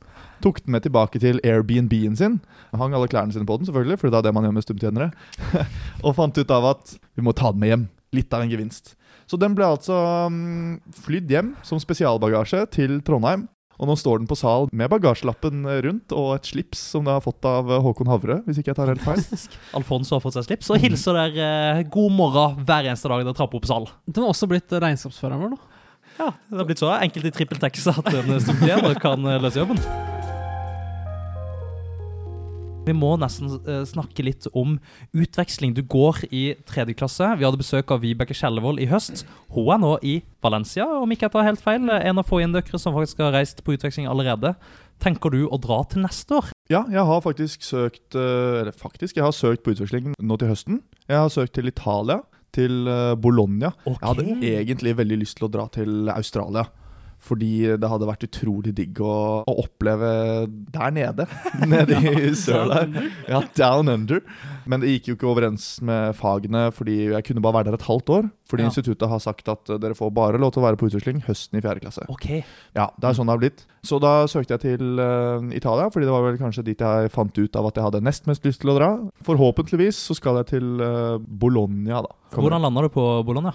Tok 0.44 0.62
den 0.64 0.76
med 0.76 0.86
tilbake 0.86 1.20
til 1.20 1.40
Airbnb-en 1.44 2.16
sin. 2.16 2.40
Hang 2.76 2.96
alle 2.96 3.10
klærne 3.12 3.36
sine 3.36 3.48
på 3.48 3.58
den, 3.60 3.68
selvfølgelig, 3.68 4.00
for 4.00 4.12
det 4.12 4.20
er 4.20 4.28
det 4.28 4.34
man 4.36 4.48
gjør 4.48 4.56
med 4.56 4.66
stumtjenere. 4.66 5.12
og 6.06 6.16
fant 6.16 6.40
ut 6.40 6.56
av 6.56 6.72
at 6.72 6.96
vi 7.16 7.26
må 7.26 7.36
ta 7.36 7.52
den 7.52 7.64
med 7.64 7.72
hjem. 7.72 7.86
Litt 8.16 8.34
av 8.36 8.46
en 8.46 8.52
gevinst. 8.52 8.96
Så 9.26 9.40
den 9.42 9.56
ble 9.58 9.66
altså 9.68 9.96
um, 10.30 10.78
flydd 11.04 11.32
hjem 11.34 11.52
som 11.66 11.82
spesialbagasje 11.82 12.64
til 12.76 13.00
Trondheim. 13.06 13.48
Og 13.76 13.90
nå 13.90 13.96
står 14.00 14.22
den 14.22 14.28
på 14.30 14.38
sal 14.40 14.70
med 14.72 14.88
bagasjelappen 14.94 15.66
rundt 15.84 16.14
og 16.16 16.30
et 16.38 16.48
slips 16.48 16.80
som 16.94 17.04
det 17.04 17.12
har 17.12 17.24
fått 17.26 17.44
av 17.50 17.68
Håkon 17.84 18.08
Havre, 18.08 18.38
hvis 18.46 18.62
ikke 18.62 18.72
jeg 18.72 18.80
tar 18.80 18.92
helt 18.94 19.04
feil. 19.04 19.20
Alfonso 19.76 20.16
har 20.16 20.24
fått 20.24 20.38
seg 20.38 20.48
slips 20.48 20.72
og 20.72 20.80
hilser 20.80 21.20
der 21.20 21.42
eh, 21.44 21.84
god 21.92 22.16
morgen 22.16 22.64
hver 22.64 22.88
eneste 22.88 23.12
dag 23.12 23.26
dere 23.26 23.36
trapper 23.36 23.60
opp 23.60 23.68
på 23.68 23.74
sal. 23.74 23.90
Den 24.08 24.24
har 24.24 24.32
også 24.32 24.48
blitt 24.52 24.72
regnskapsføreren 24.72 25.44
vår 25.44 25.56
nå. 25.58 25.62
Ja, 26.16 26.32
Det 26.32 26.62
har 26.62 26.70
blitt 26.72 26.80
så 26.80 26.94
enkelt 26.96 27.28
i 27.28 27.36
trippeltekst 27.36 27.92
at 27.92 28.14
en 28.16 28.38
stumtjener 28.40 28.96
kan 29.04 29.28
eh, 29.28 29.42
løse 29.44 29.60
jobben. 29.60 29.82
Vi 32.86 32.94
må 32.94 33.16
nesten 33.18 33.50
eh, 33.66 33.82
snakke 33.88 34.26
litt 34.26 34.46
om 34.54 34.78
utveksling. 35.16 35.74
Du 35.74 35.82
går 35.82 36.24
i 36.30 36.44
tredje 36.70 36.96
klasse. 36.98 37.32
Vi 37.40 37.46
hadde 37.48 37.62
besøk 37.62 37.94
av 37.96 38.04
Vibeke 38.04 38.36
Skjellevold 38.38 38.82
i 38.84 38.90
høst. 38.92 39.26
Hun 39.56 39.72
er 39.74 39.82
nå 39.82 39.94
i 40.06 40.20
Valencia, 40.46 40.86
om 41.02 41.12
ikke 41.12 41.26
jeg 41.26 41.34
tar 41.34 41.48
helt 41.48 41.64
feil. 41.64 41.90
En 41.90 42.22
av 42.22 42.28
få 42.30 42.44
indøkere 42.46 42.82
som 42.82 42.94
faktisk 42.96 43.24
har 43.26 43.34
reist 43.34 43.64
på 43.66 43.74
utveksling 43.74 44.10
allerede. 44.12 44.54
Tenker 45.02 45.34
du 45.34 45.42
å 45.50 45.60
dra 45.60 45.82
til 45.90 46.06
neste 46.06 46.38
år? 46.38 46.54
Ja, 46.72 46.86
jeg 46.90 47.04
har 47.10 47.20
faktisk 47.22 47.66
søkt 47.66 48.16
eh, 48.18 48.62
Eller 48.62 48.74
faktisk, 48.74 49.18
jeg 49.18 49.26
har 49.26 49.36
søkt 49.36 49.66
på 49.66 49.76
utveksling 49.76 50.14
nå 50.16 50.40
til 50.42 50.54
høsten. 50.54 50.82
Jeg 51.10 51.20
har 51.20 51.34
søkt 51.34 51.58
til 51.58 51.70
Italia, 51.70 52.22
til 52.56 52.86
eh, 52.90 53.14
Bologna. 53.20 53.74
Okay. 53.84 53.98
Jeg 53.98 54.08
hadde 54.08 54.56
egentlig 54.62 54.98
veldig 55.02 55.22
lyst 55.26 55.42
til 55.42 55.50
å 55.50 55.54
dra 55.58 55.68
til 55.74 56.10
Australia. 56.14 56.70
Fordi 57.26 57.52
det 57.82 57.90
hadde 57.90 58.06
vært 58.06 58.26
utrolig 58.28 58.72
digg 58.78 59.00
å, 59.02 59.14
å 59.50 59.54
oppleve 59.64 60.10
der 60.76 60.92
nede. 60.94 61.26
Nede 61.72 61.98
i 62.06 62.30
sør 62.38 62.70
der. 62.70 63.10
Ja, 63.32 63.40
down 63.58 63.90
under. 63.90 64.22
Men 64.70 64.82
det 64.82 64.92
gikk 64.96 65.08
jo 65.12 65.16
ikke 65.18 65.28
overens 65.32 65.66
med 65.86 66.16
fagene, 66.18 66.68
fordi 66.74 67.00
jeg 67.12 67.26
kunne 67.28 67.42
bare 67.46 67.60
være 67.60 67.72
der 67.72 67.80
et 67.80 67.88
halvt 67.90 68.12
år. 68.16 68.30
Fordi 68.50 68.64
Ja. 68.66 68.70
instituttet 68.70 69.10
har 69.10 69.20
sagt 69.22 69.50
at 69.50 69.70
eh, 69.74 69.78
dere 69.82 69.98
får 69.98 70.12
bare 70.14 70.38
lov 70.42 70.52
til 70.54 70.62
å 70.62 70.66
være 70.68 70.78
på 70.78 70.88
utveksling 70.90 71.24
høsten 71.26 71.58
i 71.58 71.62
fjerde 71.66 71.82
klasse. 71.82 72.06
Ok. 72.14 72.28
Ja, 72.78 72.88
det 73.02 73.10
er 73.10 73.18
sånn 73.18 73.26
det 73.30 73.34
har 73.36 73.42
blitt. 73.42 73.66
Så 73.86 73.98
da 74.02 74.14
søkte 74.30 74.56
jeg 74.58 74.64
til 74.66 75.02
uh, 75.02 75.42
Italia, 75.54 75.90
fordi 75.94 76.06
det 76.10 76.14
var 76.14 76.26
vel 76.26 76.38
kanskje 76.42 76.64
dit 76.66 76.82
jeg 76.82 77.12
fant 77.14 77.38
ut 77.38 77.58
av 77.62 77.70
at 77.70 77.78
jeg 77.78 77.86
hadde 77.88 78.02
nest 78.06 78.26
mest 78.30 78.46
lyst 78.46 78.62
til 78.64 78.74
å 78.74 78.78
dra. 78.78 78.90
Forhåpentligvis 79.26 79.98
så 80.10 80.18
skal 80.18 80.42
jeg 80.42 80.52
til 80.56 80.82
uh, 80.82 81.18
Bologna, 81.22 82.02
da. 82.06 82.14
Kommer- 82.34 82.50
Hvordan 82.50 82.66
landa 82.70 82.86
du 82.86 82.90
på 82.94 83.06
Bologna? 83.26 83.54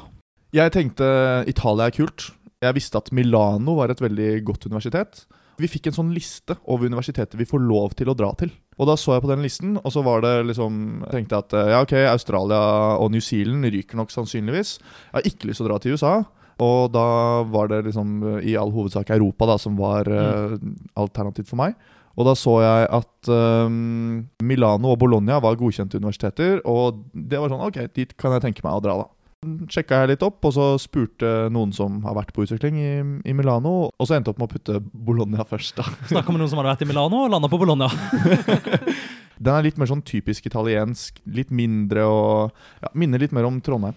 Jeg 0.54 0.72
tenkte 0.74 1.06
Italia 1.46 1.86
er 1.86 1.94
kult. 1.94 2.32
Jeg 2.60 2.76
visste 2.76 3.00
at 3.00 3.08
Milano 3.16 3.78
var 3.78 3.88
et 3.88 4.00
veldig 4.04 4.32
godt 4.44 4.66
universitet. 4.68 5.22
Vi 5.60 5.68
fikk 5.68 5.88
en 5.88 5.96
sånn 5.96 6.10
liste 6.12 6.58
over 6.68 6.88
universiteter 6.88 7.40
vi 7.40 7.48
får 7.48 7.62
lov 7.64 7.94
til 7.96 8.10
å 8.12 8.14
dra 8.16 8.34
til. 8.36 8.50
Og 8.76 8.88
da 8.88 8.96
så 9.00 9.14
jeg 9.14 9.24
på 9.24 9.30
den 9.30 9.44
listen, 9.44 9.78
og 9.80 9.92
så 9.92 10.02
var 10.04 10.20
det 10.24 10.34
liksom 10.50 10.74
Jeg 11.06 11.14
tenkte 11.14 11.38
at 11.40 11.54
eh, 11.56 11.70
ja, 11.72 11.78
ok, 11.84 11.94
Australia 12.10 12.60
og 13.00 13.12
New 13.12 13.24
Zealand 13.24 13.64
ryker 13.72 13.96
nok 13.96 14.12
sannsynligvis. 14.12 14.74
Jeg 14.76 15.16
har 15.16 15.30
ikke 15.30 15.48
lyst 15.48 15.60
til 15.60 15.68
å 15.68 15.70
dra 15.70 15.78
til 15.80 15.96
USA. 15.96 16.12
Og 16.60 16.92
da 16.92 17.06
var 17.48 17.70
det 17.72 17.86
liksom 17.88 18.18
eh, 18.34 18.50
i 18.52 18.56
all 18.60 18.72
hovedsak 18.74 19.12
Europa 19.16 19.48
da 19.48 19.56
som 19.60 19.80
var 19.80 20.10
eh, 20.12 20.58
alternativt 21.00 21.48
for 21.48 21.60
meg. 21.62 21.78
Og 22.20 22.28
da 22.28 22.34
så 22.36 22.58
jeg 22.60 22.88
at 22.92 23.30
um, 23.30 24.26
Milano 24.44 24.90
og 24.92 24.98
Bologna 25.00 25.38
var 25.40 25.56
godkjente 25.56 25.96
universiteter, 25.96 26.58
og 26.68 27.06
det 27.14 27.38
var 27.40 27.48
sånn 27.48 27.62
Ok, 27.64 27.78
dit 27.96 28.12
kan 28.20 28.34
jeg 28.34 28.44
tenke 28.44 28.64
meg 28.66 28.76
å 28.76 28.82
dra, 28.84 28.96
da 28.98 29.06
sjekka 29.72 30.02
jeg 30.02 30.10
litt 30.12 30.24
opp, 30.26 30.42
og 30.44 30.52
så 30.52 30.64
spurte 30.80 31.48
noen 31.52 31.70
som 31.72 32.02
har 32.04 32.16
vært 32.18 32.34
på 32.36 32.44
utvikling 32.44 32.76
i, 32.76 32.90
i 33.24 33.32
Milano, 33.36 33.88
og 33.88 34.08
så 34.08 34.18
endte 34.18 34.28
jeg 34.28 34.36
opp 34.36 34.42
med 34.42 34.50
å 34.50 34.52
putte 34.52 34.80
Bologna 34.92 35.46
først, 35.48 35.78
da. 35.78 35.86
Snakka 36.12 36.34
med 36.34 36.42
noen 36.42 36.50
som 36.52 36.60
hadde 36.60 36.74
vært 36.74 36.84
i 36.84 36.90
Milano 36.90 37.22
og 37.24 37.32
landa 37.32 37.48
på 37.48 37.60
Bologna. 37.60 37.88
Den 39.40 39.54
er 39.54 39.64
litt 39.64 39.80
mer 39.80 39.88
sånn 39.88 40.04
typisk 40.04 40.44
italiensk, 40.50 41.22
litt 41.32 41.48
mindre 41.56 42.04
og 42.04 42.52
ja, 42.84 42.92
minner 42.92 43.22
litt 43.22 43.32
mer 43.32 43.48
om 43.48 43.56
Trondheim. 43.64 43.96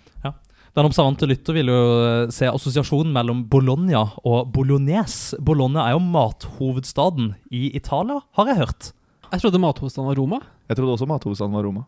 Den 0.74 0.88
observante 0.88 1.28
lytter 1.28 1.54
vil 1.54 1.68
jo 1.70 1.82
eh, 2.02 2.32
se 2.34 2.48
assosiasjonen 2.50 3.12
mellom 3.14 3.44
Bologna 3.52 4.08
og 4.24 4.48
Bolognese. 4.56 5.38
Bologna 5.44 5.84
er 5.90 5.98
jo 5.98 6.06
mathovedstaden 6.08 7.34
i 7.54 7.68
Italia, 7.76 8.24
har 8.40 8.50
jeg 8.50 8.62
hørt. 8.64 8.94
Jeg 9.28 9.44
trodde 9.44 9.62
mathovedstaden 9.62 10.08
var 10.08 10.18
Roma. 10.18 10.40
Jeg 10.72 10.80
trodde 10.80 10.96
også 10.96 11.10
mathovedstaden 11.12 11.60
var 11.60 11.68
Roma. 11.68 11.84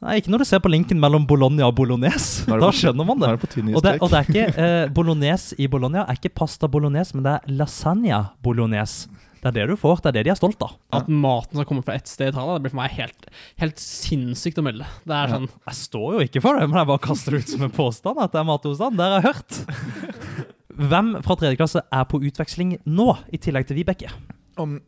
Nei, 0.00 0.16
Ikke 0.16 0.32
når 0.32 0.40
du 0.40 0.48
ser 0.48 0.60
på 0.64 0.70
linken 0.72 1.00
mellom 1.00 1.26
Bologna 1.28 1.66
og 1.68 1.74
Bolognese. 1.76 2.46
Er 2.48 2.62
Da 2.62 2.70
skjønner 2.72 3.04
man 3.04 3.20
det. 3.20 3.28
er 3.28 3.36
det 3.36 3.42
på 3.42 3.76
Og 3.76 3.82
det, 3.84 3.96
og 4.00 4.08
det 4.08 4.20
er 4.20 4.28
ikke 4.30 4.44
eh, 4.56 4.92
bolognese 4.96 5.58
i 5.60 5.66
Bologna 5.68 6.06
er 6.06 6.16
ikke 6.16 6.32
pasta 6.40 6.68
bolognese, 6.72 7.14
men 7.14 7.26
det 7.26 7.34
er 7.36 7.58
lasagna 7.58 8.22
bolognese. 8.42 9.10
Det 9.40 9.48
er 9.48 9.56
det 9.56 9.66
du 9.70 9.76
får. 9.80 10.00
Det 10.00 10.08
er 10.10 10.16
det 10.18 10.24
de 10.28 10.32
er 10.34 10.38
stolt 10.40 10.60
av. 10.64 10.72
At 10.92 11.08
maten 11.08 11.56
som 11.56 11.66
kommer 11.68 11.84
fra 11.84 11.96
ett 11.96 12.08
sted 12.08 12.28
i 12.28 12.32
Italia, 12.32 12.56
det 12.56 12.64
blir 12.64 12.72
for 12.74 12.80
meg 12.80 12.96
helt, 12.96 13.28
helt 13.60 13.80
sinnssykt 13.80 14.60
å 14.60 14.64
melde. 14.64 14.88
Det 15.08 15.16
er 15.16 15.32
sånn 15.32 15.48
Jeg 15.48 15.78
står 15.80 16.08
jo 16.16 16.24
ikke 16.26 16.42
for 16.44 16.56
det, 16.56 16.68
men 16.68 16.80
jeg 16.80 16.90
bare 16.92 17.04
kaster 17.04 17.36
det 17.36 17.42
ut 17.44 17.52
som 17.54 17.64
en 17.64 17.72
påstand 17.72 18.20
at 18.20 18.32
det 18.34 18.40
er 18.40 18.48
mathovedstaden. 18.48 19.00
Det 19.00 19.06
har 19.06 19.16
jeg 19.16 19.28
hørt. 19.30 19.60
Hvem 20.90 21.10
fra 21.24 21.36
tredje 21.40 21.60
klasse 21.60 21.84
er 21.84 22.06
på 22.08 22.20
utveksling 22.24 22.76
nå, 22.88 23.08
i 23.32 23.40
tillegg 23.40 23.68
til 23.68 23.80
Vibeke? 23.80 24.12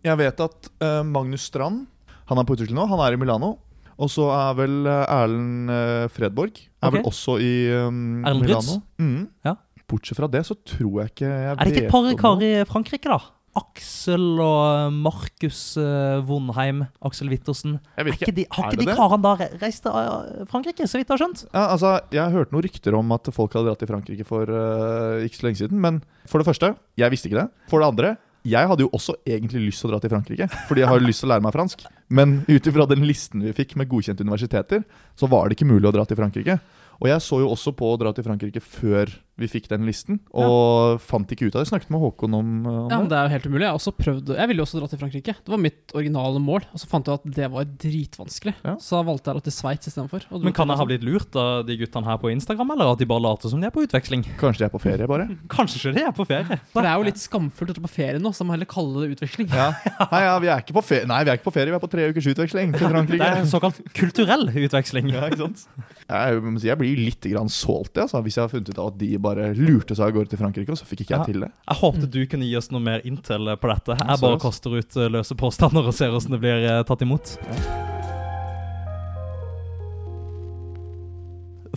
Jeg 0.04 0.20
vet 0.20 0.40
at 0.44 0.68
eh, 0.84 1.00
Magnus 1.08 1.46
Strand 1.48 1.86
Han 2.28 2.40
er 2.40 2.44
på 2.44 2.56
utvikling 2.56 2.76
nå. 2.76 2.84
Han 2.90 3.00
er 3.00 3.16
i 3.16 3.20
Milano. 3.20 3.54
Og 4.02 4.10
så 4.10 4.28
er 4.34 4.56
vel 4.58 4.88
eh, 4.90 5.04
Erlend 5.06 5.70
eh, 5.72 6.06
Fredborg 6.12 6.56
Er 6.58 6.88
okay. 6.88 6.96
vel 6.96 7.06
også 7.12 7.36
i 7.42 7.52
um, 7.76 8.24
Erlend 8.26 8.46
Milano. 8.46 8.80
Mm. 8.98 9.28
Ja. 9.46 9.54
Bortsett 9.90 10.18
fra 10.18 10.30
det 10.32 10.42
så 10.48 10.56
tror 10.56 11.02
jeg 11.02 11.12
ikke 11.12 11.28
jeg 11.28 11.52
Er 11.52 11.62
det 11.62 11.72
ikke 11.72 11.86
et 11.86 11.94
par 11.94 12.10
karer 12.18 12.48
i 12.48 12.66
Frankrike, 12.68 13.12
da? 13.12 13.20
Aksel 13.52 14.38
og 14.40 14.94
Markus 14.96 15.74
eh, 15.76 16.22
Vondheim, 16.24 16.86
Aksel 17.04 17.28
Wittersen. 17.28 17.74
Er 18.00 18.08
ikke 18.08 18.32
de, 18.32 18.46
har 18.48 18.70
ikke 18.70 18.80
de 18.80 18.94
karene 18.96 19.20
da 19.26 19.48
reist 19.60 19.84
til 19.84 20.46
Frankrike, 20.48 20.86
så 20.88 20.96
vidt 20.96 21.10
jeg 21.10 21.12
har 21.12 21.20
skjønt? 21.20 21.42
Ja, 21.50 21.66
altså, 21.66 21.90
Jeg 22.14 22.22
har 22.22 22.32
hørt 22.32 22.54
noen 22.54 22.64
rykter 22.64 22.96
om 22.96 23.12
at 23.12 23.28
folk 23.36 23.52
hadde 23.52 23.68
dratt 23.68 23.84
til 23.84 23.90
Frankrike 23.92 24.24
for 24.28 24.48
uh, 24.48 25.20
ikke 25.20 25.36
så 25.36 25.48
lenge 25.50 25.60
siden. 25.60 25.82
Men 25.84 26.00
for 26.24 26.40
det 26.40 26.48
første, 26.48 26.72
jeg 26.96 27.12
visste 27.12 27.28
ikke 27.28 27.42
det. 27.42 27.48
For 27.68 27.84
det 27.84 27.92
andre, 27.92 28.14
jeg 28.42 28.68
hadde 28.68 28.82
jo 28.82 28.90
også 28.94 29.14
egentlig 29.28 29.68
lyst 29.68 29.82
til 29.82 29.90
å 29.90 29.92
dra 29.92 30.00
til 30.02 30.10
Frankrike. 30.12 30.48
Fordi 30.68 30.82
jeg 30.82 30.90
har 30.90 31.02
lyst 31.02 31.22
til 31.22 31.28
å 31.28 31.32
lære 31.32 31.44
meg 31.44 31.54
fransk. 31.54 31.84
Men 32.10 32.40
ut 32.48 32.68
ifra 32.68 32.86
den 32.90 33.04
listen 33.06 33.44
vi 33.44 33.54
fikk 33.56 33.76
med 33.78 33.90
godkjente 33.90 34.26
universiteter, 34.26 34.82
så 35.18 35.28
var 35.30 35.46
det 35.46 35.58
ikke 35.58 35.70
mulig 35.70 35.88
å 35.90 35.94
dra 35.94 36.06
til 36.08 36.18
Frankrike. 36.18 36.58
Og 37.02 37.10
jeg 37.10 37.22
så 37.24 37.40
jo 37.42 37.50
også 37.50 37.74
på 37.74 37.88
å 37.90 37.98
dra 38.00 38.12
til 38.14 38.26
Frankrike 38.26 38.62
før 38.62 39.10
vi 39.42 39.50
fikk 39.50 39.68
den 39.70 39.86
listen, 39.88 40.20
og 40.32 41.00
fant 41.02 41.30
ikke 41.34 41.48
ut 41.48 41.56
av 41.56 41.64
det. 41.64 41.70
Snakket 41.72 41.92
med 41.92 42.02
Håkon 42.02 42.36
om, 42.38 42.50
eh, 42.66 42.78
om 42.84 42.90
Ja, 42.90 42.98
men 42.98 43.08
det. 43.08 43.12
Det 43.12 43.18
er 43.18 43.28
jo 43.28 43.34
helt 43.36 43.46
umulig. 43.50 43.66
Jeg 43.66 43.78
også 43.78 43.92
prøvd 43.96 44.32
Jeg 44.36 44.48
ville 44.48 44.62
jo 44.62 44.66
også 44.66 44.80
dra 44.80 44.88
til 44.88 45.00
Frankrike. 45.02 45.34
Det 45.44 45.52
var 45.52 45.60
mitt 45.62 45.94
originale 45.94 46.40
mål. 46.42 46.66
Og 46.72 46.80
så 46.80 46.88
fant 46.88 47.06
jeg 47.06 47.20
at 47.20 47.26
det 47.36 47.48
var 47.52 47.64
dritvanskelig. 47.64 48.54
Ja. 48.64 48.76
Så 48.80 48.96
da 48.98 49.02
valgte 49.06 49.28
jeg 49.28 49.34
å 49.34 49.38
dra 49.38 49.44
til 49.46 49.56
Sveits 49.56 49.90
istedenfor. 49.90 50.26
Men 50.42 50.56
kan 50.56 50.68
det 50.68 50.76
jeg 50.76 50.82
ha 50.82 50.88
blitt 50.88 51.06
lurt 51.06 51.36
av 51.36 51.66
de 51.66 51.76
guttene 51.76 52.08
her 52.08 52.18
på 52.22 52.32
Instagram, 52.32 52.74
eller 52.76 52.92
at 52.92 53.02
de 53.02 53.08
bare 53.10 53.24
later 53.24 53.52
som 53.52 53.60
de 53.60 53.68
er 53.68 53.74
på 53.74 53.84
utveksling? 53.86 54.24
Kanskje 54.40 54.64
de 54.64 54.68
er 54.68 54.74
på 54.74 54.82
ferie, 54.82 55.08
bare. 55.10 55.28
Kanskje 55.56 55.94
de 55.94 56.04
er 56.06 56.14
på 56.16 56.26
ferie? 56.28 56.58
For 56.72 56.84
det 56.84 56.92
er 56.92 57.00
jo 57.00 57.08
litt 57.08 57.22
skamfullt 57.22 57.74
å 57.74 57.78
dra 57.78 57.86
på 57.86 57.92
ferie 57.92 58.22
nå, 58.22 58.32
så 58.36 58.46
må 58.46 58.56
heller 58.56 58.70
kalle 58.70 59.04
det 59.04 59.18
utveksling. 59.18 59.50
Ja. 59.52 59.72
Nei, 60.12 60.22
ja, 60.24 60.36
vi 60.42 60.52
er 60.52 60.64
ikke 60.64 60.76
på 60.78 60.84
ferie. 60.86 61.08
Nei, 61.10 61.22
vi 61.26 61.32
er 61.32 61.40
ikke 61.40 61.48
på 61.50 61.56
ferie, 61.56 61.72
vi 61.72 61.78
er 61.78 61.84
på 61.84 61.92
tre 61.92 62.08
ukers 62.12 62.30
utveksling 62.34 62.74
til 62.76 62.86
Frankrike. 62.88 63.20
Det 63.22 63.28
er 63.28 63.42
en 63.42 63.50
såkalt 63.50 63.80
kulturell 63.96 64.48
utveksling. 64.50 65.10
Ja, 65.12 65.26
ikke 65.30 65.46
sant? 65.46 65.66
Jeg, 66.12 66.40
jeg 66.66 66.78
blir 66.80 66.98
litt 67.00 67.24
grann 67.32 67.48
salty 67.52 68.02
altså, 68.02 68.20
hvis 68.24 68.36
jeg 68.36 68.44
har 68.44 68.50
funnet 68.52 68.68
ut 68.68 68.78
av 68.78 68.90
at 68.92 68.98
de 69.00 69.08
bare 69.22 69.31
lurte 69.58 69.96
seg 69.96 70.08
av 70.08 70.16
gårde 70.16 70.32
til 70.32 70.40
Frankrike, 70.40 70.72
og 70.74 70.80
så 70.80 70.88
fikk 70.88 71.04
ikke 71.04 71.16
jeg 71.16 71.30
til 71.30 71.46
det. 71.46 71.52
Jeg 71.68 71.80
håpte 71.82 72.10
du 72.10 72.20
kunne 72.30 72.48
gi 72.48 72.56
oss 72.58 72.70
noe 72.74 72.82
mer 72.84 73.06
intel 73.08 73.54
på 73.60 73.70
dette. 73.72 73.96
Jeg 74.00 74.22
bare 74.24 74.42
kaster 74.42 74.76
ut 74.76 74.98
eh, 74.98 75.10
løse 75.12 75.36
påstander 75.38 75.88
og 75.88 75.96
ser 75.96 76.12
hvordan 76.12 76.36
det 76.36 76.42
blir 76.42 76.68
eh, 76.68 76.82
tatt 76.88 77.04
imot. 77.06 77.36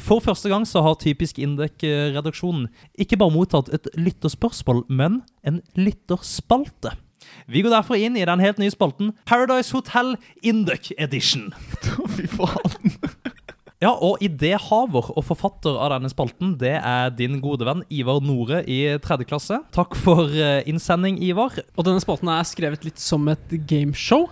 For 0.05 0.19
første 0.21 0.51
gang 0.51 0.65
så 0.67 0.83
har 0.85 0.97
Typisk 0.99 1.39
Indek-redaksjonen 1.39 2.67
ikke 2.99 3.17
bare 3.21 3.33
mottatt 3.33 3.71
et 3.73 3.87
lytterspørsmål, 3.95 4.83
men 4.91 5.21
en 5.47 5.61
lytterspalte. 5.79 6.93
Vi 7.47 7.63
går 7.65 7.73
derfor 7.73 7.97
inn 7.97 8.17
i 8.17 8.25
den 8.27 8.43
helt 8.43 8.59
nye 8.61 8.73
spalten 8.73 9.13
Paradise 9.25 9.73
Hotel 9.73 10.15
Induk 10.43 10.91
Edition. 10.97 11.53
Fy 12.15 12.27
faen. 12.29 12.99
Ja, 13.83 13.91
og 13.91 14.21
idéhaver 14.23 15.09
og 15.11 15.23
forfatter 15.27 15.75
av 15.75 15.91
denne 15.91 16.07
spalten, 16.11 16.53
det 16.61 16.77
er 16.79 17.09
din 17.11 17.41
gode 17.43 17.67
venn 17.67 17.81
Ivar 17.91 18.21
Nore 18.23 18.61
i 18.71 18.79
tredje 19.03 19.27
klasse. 19.27 19.59
Takk 19.75 19.97
for 19.99 20.31
eh, 20.31 20.63
innsending, 20.69 21.17
Ivar. 21.19 21.57
Og 21.75 21.83
denne 21.87 21.99
spalten 22.03 22.31
er 22.31 22.47
skrevet 22.47 22.87
litt 22.87 23.03
som 23.03 23.27
et 23.31 23.51
gameshow. 23.67 24.29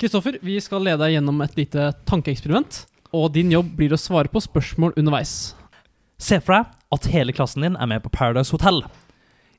Kristoffer, 0.00 0.38
vi 0.40 0.56
skal 0.64 0.86
lede 0.86 1.02
deg 1.02 1.18
gjennom 1.18 1.44
et 1.44 1.58
lite 1.58 1.90
tankeeksperiment. 2.08 2.86
Og 3.12 3.28
din 3.36 3.52
jobb 3.52 3.74
blir 3.76 3.92
å 3.92 4.00
svare 4.00 4.32
på 4.32 4.40
spørsmål 4.40 4.96
underveis. 4.96 5.52
Se 6.16 6.40
for 6.40 6.56
deg 6.56 6.72
at 6.96 7.12
hele 7.12 7.36
klassen 7.36 7.68
din 7.68 7.76
er 7.76 7.92
med 7.92 8.02
på 8.04 8.12
Paradise 8.14 8.56
Hotel. 8.56 8.80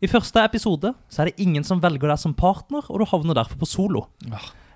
I 0.02 0.10
første 0.10 0.42
episode 0.42 0.96
så 1.12 1.22
er 1.22 1.30
det 1.30 1.44
ingen 1.44 1.66
som 1.68 1.82
velger 1.84 2.10
deg 2.10 2.22
som 2.22 2.34
partner, 2.34 2.86
og 2.90 3.02
du 3.02 3.10
havner 3.12 3.38
derfor 3.38 3.62
på 3.62 3.70
solo. 3.70 4.08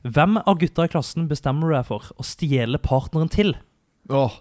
Hvem 0.03 0.41
av 0.43 0.57
gutta 0.61 0.85
i 0.85 0.91
klassen 0.91 1.29
bestemmer 1.29 1.71
du 1.71 1.77
deg 1.79 1.87
for 1.89 2.13
å 2.19 2.25
stjele 2.27 2.77
partneren 2.83 3.31
til? 3.31 3.55
Åh, 4.09 4.31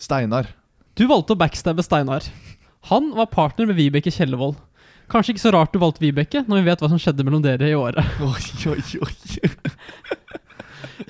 Steinar. 0.00 0.46
Du 0.96 1.04
valgte 1.10 1.34
å 1.36 1.40
backstabbe 1.40 1.84
Steinar. 1.84 2.24
Han 2.88 3.10
var 3.16 3.28
partner 3.32 3.68
med 3.68 3.76
Vibeke 3.76 4.12
Kjellevold. 4.12 4.56
Kanskje 5.10 5.34
ikke 5.34 5.42
så 5.42 5.52
rart 5.52 5.74
du 5.74 5.80
valgte 5.82 6.00
Vibeke, 6.00 6.44
når 6.46 6.60
vi 6.60 6.68
vet 6.70 6.82
hva 6.82 6.88
som 6.88 7.00
skjedde 7.00 7.26
mellom 7.26 7.42
dere 7.44 7.68
i 7.68 7.76
året. 7.76 8.00
Oi, 8.24 8.72
oi, 8.72 9.02
oi. 9.04 9.14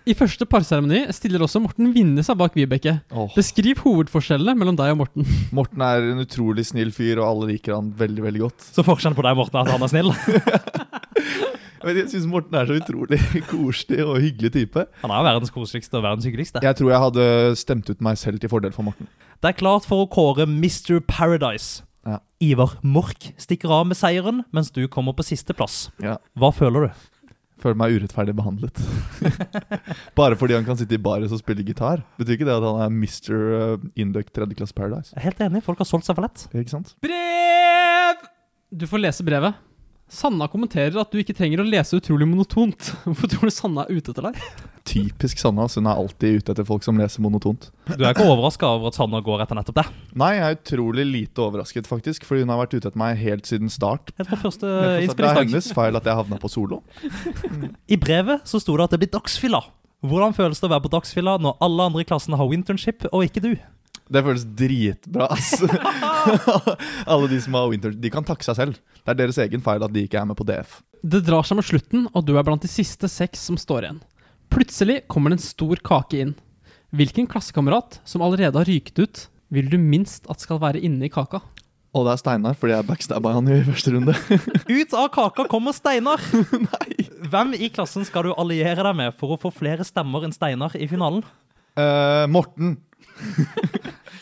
I 0.08 0.14
første 0.16 0.46
parseremoni 0.48 1.02
stiller 1.14 1.42
også 1.44 1.60
Morten 1.62 1.90
Vinne 1.94 2.22
seg 2.26 2.38
bak 2.40 2.56
Vibeke. 2.58 2.96
Oh. 3.12 3.28
Beskriv 3.36 3.82
hovedforskjellene 3.84 4.56
mellom 4.58 4.78
deg 4.78 4.94
og 4.94 5.02
Morten. 5.02 5.28
Morten 5.54 5.84
er 5.84 6.10
en 6.10 6.22
utrolig 6.24 6.64
snill 6.66 6.90
fyr, 6.96 7.20
og 7.20 7.28
alle 7.28 7.52
liker 7.52 7.76
han 7.76 7.92
veldig, 7.98 8.24
veldig 8.26 8.42
godt. 8.46 8.70
Så 8.74 8.86
forskjellen 8.86 9.18
på 9.18 9.26
deg, 9.26 9.38
Morten, 9.38 9.60
er 9.60 9.68
at 9.68 9.76
han 9.76 9.86
er 9.86 9.92
snill. 9.92 10.10
Jeg, 11.80 12.06
syns 12.12 12.26
Morten 12.28 12.56
er 12.60 12.68
så 12.68 12.76
utrolig 12.76 13.18
koselig 13.50 14.02
og 14.04 14.18
hyggelig 14.20 14.52
type. 14.56 14.84
Han 15.02 15.12
er 15.16 15.26
verdens 15.30 15.52
koseligste 15.54 15.96
og 15.96 16.04
verdens 16.04 16.26
hyggeligste. 16.28 16.62
Jeg 16.64 16.76
tror 16.78 16.90
jeg 16.92 17.04
hadde 17.06 17.28
stemt 17.60 17.88
ut 17.88 18.02
meg 18.04 18.18
selv 18.20 18.42
til 18.42 18.52
fordel 18.52 18.74
for 18.76 18.86
Morten. 18.86 19.08
Det 19.40 19.52
er 19.54 19.56
klart 19.56 19.86
for 19.88 20.04
å 20.04 20.10
kåre 20.12 20.44
Mr. 20.48 21.00
Paradise. 21.08 21.84
Ja. 22.04 22.18
Ivar 22.44 22.76
Mork 22.84 23.30
stikker 23.40 23.72
av 23.80 23.86
med 23.88 23.98
seieren, 23.98 24.42
mens 24.56 24.72
du 24.72 24.82
kommer 24.92 25.16
på 25.16 25.24
sisteplass. 25.24 25.86
Ja. 26.04 26.18
Hva 26.36 26.52
føler 26.56 26.88
du? 26.88 27.06
Føler 27.60 27.76
meg 27.76 27.96
urettferdig 27.96 28.32
behandlet. 28.36 28.80
Bare 30.18 30.36
fordi 30.40 30.56
han 30.56 30.64
kan 30.64 30.78
sitte 30.80 30.96
i 30.96 31.00
baris 31.00 31.32
og 31.36 31.42
spille 31.42 31.64
gitar. 31.64 32.00
Betyr 32.20 32.38
ikke 32.38 32.48
det 32.48 32.54
at 32.56 32.64
han 32.64 32.84
er 32.86 32.94
Mr. 32.94 33.82
Induc 34.00 34.30
tredje 34.32 34.56
klasse 34.56 34.76
Paradise? 34.76 35.12
Jeg 35.12 35.20
er 35.20 35.28
helt 35.28 35.42
enig, 35.48 35.64
folk 35.66 35.80
har 35.82 35.88
solgt 35.88 36.08
seg 36.08 36.16
for 36.16 36.24
lett. 36.24 36.46
Ikke 36.56 36.72
sant? 36.72 36.94
Brev! 37.04 38.24
Du 38.72 38.86
får 38.88 39.04
lese 39.04 39.26
brevet. 39.26 39.60
Sanna 40.10 40.48
kommenterer 40.50 40.98
at 41.00 41.12
du 41.12 41.20
ikke 41.22 41.36
trenger 41.38 41.62
å 41.62 41.68
lese 41.68 42.00
utrolig 42.00 42.26
monotont. 42.28 42.92
Hvorfor 43.06 43.30
tror 43.30 43.46
du 43.46 43.54
Sanna 43.54 43.86
er 43.86 44.00
ute 44.00 44.14
etter 44.14 44.30
deg? 44.30 44.68
typisk 44.90 45.38
Sanna. 45.38 45.68
Så 45.68 45.80
hun 45.80 45.88
er 45.90 45.98
alltid 45.98 46.40
ute 46.40 46.54
etter 46.54 46.66
folk 46.66 46.84
som 46.84 46.98
leser 46.98 47.22
monotont. 47.24 47.68
Du 47.90 48.02
er 48.02 48.12
ikke 48.12 48.26
overraska 48.26 48.68
over 48.68 48.90
at 48.90 48.98
Sanna 48.98 49.20
går 49.24 49.44
etter 49.44 49.58
nettopp 49.58 49.80
det? 49.80 49.86
Nei, 50.18 50.32
jeg 50.38 50.46
er 50.46 50.58
utrolig 50.58 51.06
lite 51.08 51.44
overrasket, 51.44 51.88
faktisk. 51.90 52.26
Fordi 52.28 52.44
hun 52.44 52.52
har 52.52 52.62
vært 52.62 52.76
ute 52.76 52.90
etter 52.90 53.00
meg 53.00 53.18
helt 53.20 53.50
siden 53.50 53.72
start. 53.72 54.12
Helt 54.18 54.30
fra 54.30 54.40
første 54.40 54.70
Det 54.70 55.18
er 55.18 55.42
hennes 55.42 55.72
feil 55.76 56.00
at 56.00 56.08
jeg 56.08 56.20
havna 56.22 56.40
på 56.40 56.50
solo. 56.52 56.82
I 57.86 58.00
brevet 58.00 58.46
så 58.48 58.62
sto 58.62 58.76
det 58.78 58.88
at 58.88 58.96
det 58.96 59.02
blir 59.04 59.12
dagsfylla. 59.18 59.62
Hvordan 60.00 60.32
føles 60.32 60.62
det 60.62 60.64
å 60.64 60.72
være 60.72 60.86
på 60.86 60.94
dagsfylla 60.94 61.36
når 61.44 61.58
alle 61.64 61.90
andre 61.90 62.02
i 62.02 62.08
klassen 62.08 62.36
har 62.38 62.56
internship, 62.56 63.04
og 63.12 63.26
ikke 63.26 63.44
du? 63.44 63.52
Det 64.10 64.22
føles 64.26 64.44
dritbra, 64.58 65.28
ass. 65.30 65.54
Alle 67.12 67.28
de 67.30 67.38
som 67.42 67.54
har 67.54 67.68
winter, 67.70 67.94
de 67.94 68.10
kan 68.10 68.26
takke 68.26 68.42
seg 68.42 68.58
selv. 68.58 68.80
Det 69.04 69.12
er 69.12 69.20
deres 69.22 69.38
egen 69.44 69.62
feil 69.62 69.84
at 69.86 69.94
de 69.94 70.02
ikke 70.06 70.18
er 70.18 70.26
med 70.26 70.38
på 70.38 70.46
DF. 70.48 70.80
Det 71.00 71.22
drar 71.24 71.46
seg 71.46 71.60
mot 71.60 71.66
slutten, 71.66 72.08
og 72.10 72.26
du 72.26 72.34
er 72.34 72.44
blant 72.46 72.64
de 72.64 72.70
siste 72.70 73.08
seks 73.08 73.46
som 73.46 73.58
står 73.60 73.86
igjen. 73.86 74.00
Plutselig 74.50 75.04
kommer 75.06 75.30
det 75.30 75.38
en 75.38 75.46
stor 75.46 75.78
kake 75.86 76.24
inn. 76.24 76.34
Hvilken 76.90 77.28
klassekamerat 77.30 78.00
som 78.04 78.24
allerede 78.26 78.58
har 78.58 78.66
ryket 78.66 78.98
ut, 78.98 79.22
vil 79.54 79.70
du 79.70 79.78
minst 79.78 80.26
at 80.30 80.42
skal 80.42 80.58
være 80.62 80.82
inne 80.82 81.06
i 81.06 81.12
kaka? 81.12 81.38
Og 81.94 82.06
det 82.06 82.12
er 82.12 82.20
Steinar, 82.20 82.58
fordi 82.58 82.74
jeg 82.74 82.86
backstabba 82.86 83.32
han 83.34 83.48
i 83.50 83.62
første 83.66 83.94
runde. 83.94 84.14
Ut 84.78 84.92
av 84.94 85.08
kaka 85.14 85.46
kommer 85.50 85.74
Steinar! 85.74 86.22
Hvem 87.30 87.54
i 87.58 87.70
klassen 87.70 88.06
skal 88.06 88.26
du 88.26 88.34
alliere 88.34 88.82
deg 88.86 88.98
med 88.98 89.16
for 89.18 89.34
å 89.34 89.40
få 89.40 89.50
flere 89.54 89.86
stemmer 89.86 90.26
enn 90.26 90.34
Steinar 90.34 90.74
i 90.78 90.86
finalen? 90.90 91.22
Uh, 91.78 92.26
Morten. 92.30 92.76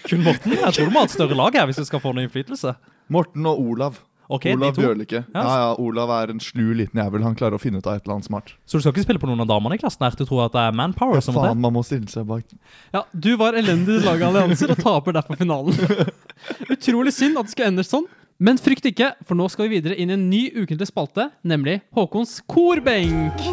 Kun 0.09 0.24
Morten? 0.24 0.54
Jeg 0.56 0.74
tror 0.76 0.88
du 0.88 0.94
må 0.94 1.02
ha 1.02 1.09
et 1.09 1.14
større 1.14 1.36
lag 1.38 1.56
her 1.59 1.68
hvis 1.68 1.80
du 1.80 1.86
skal 1.88 2.02
få 2.02 2.14
noe 2.16 2.26
innflytelse. 2.26 2.74
Morten 3.12 3.48
og 3.48 3.61
Olav. 3.61 3.98
Ok, 4.28 4.44
de 4.44 4.52
Olav 4.52 4.74
to. 4.76 4.82
Ja. 4.84 5.22
Ja, 5.32 5.42
ja, 5.42 5.68
Olav 5.80 6.11
er 6.12 6.34
en 6.34 6.40
slu 6.40 6.74
liten 6.76 7.00
jævel. 7.00 7.22
Han 7.24 7.36
klarer 7.36 7.56
å 7.56 7.61
finne 7.62 7.80
ut 7.80 7.86
av 7.88 7.96
et 7.96 8.04
eller 8.04 8.18
annet 8.18 8.28
smart. 8.28 8.52
Så 8.68 8.76
du 8.76 8.84
skal 8.84 8.92
ikke 8.92 9.06
spille 9.06 9.22
på 9.22 9.30
noen 9.30 9.40
av 9.40 9.48
damene 9.48 9.78
i 9.78 9.80
klassen 9.80 10.04
her? 10.04 10.12
Du 10.18 10.26
tror 10.28 10.44
at 10.44 10.52
det 10.56 10.66
er 10.68 10.76
manpower 10.76 11.24
som 11.24 11.36
Faen, 11.38 11.56
man 11.64 11.72
må 11.72 11.84
stille 11.86 12.12
seg 12.12 12.28
bak. 12.28 12.44
Ja, 12.92 13.06
du 13.12 13.30
var 13.40 13.56
elendig 13.56 14.02
i 14.02 14.04
laget 14.04 14.28
allianser 14.28 14.74
og 14.76 14.84
taper 14.84 15.16
derfor 15.16 15.40
finalen. 15.40 15.76
Utrolig 16.76 17.16
synd 17.16 17.40
at 17.40 17.48
det 17.48 17.56
skal 17.56 17.72
ende 17.72 17.86
sånn. 17.88 18.04
Men 18.38 18.61
frykt 18.61 18.84
ikke, 18.86 19.14
for 19.26 19.34
nå 19.34 19.48
skal 19.50 19.66
vi 19.66 19.78
videre 19.80 19.96
inn 19.98 20.12
i 20.12 20.18
en 20.18 20.28
ny 20.30 20.44
ukentlig 20.61 20.92
spalte, 20.92 21.30
nemlig 21.42 21.80
Håkons 21.96 22.38
korbenk. 22.46 23.48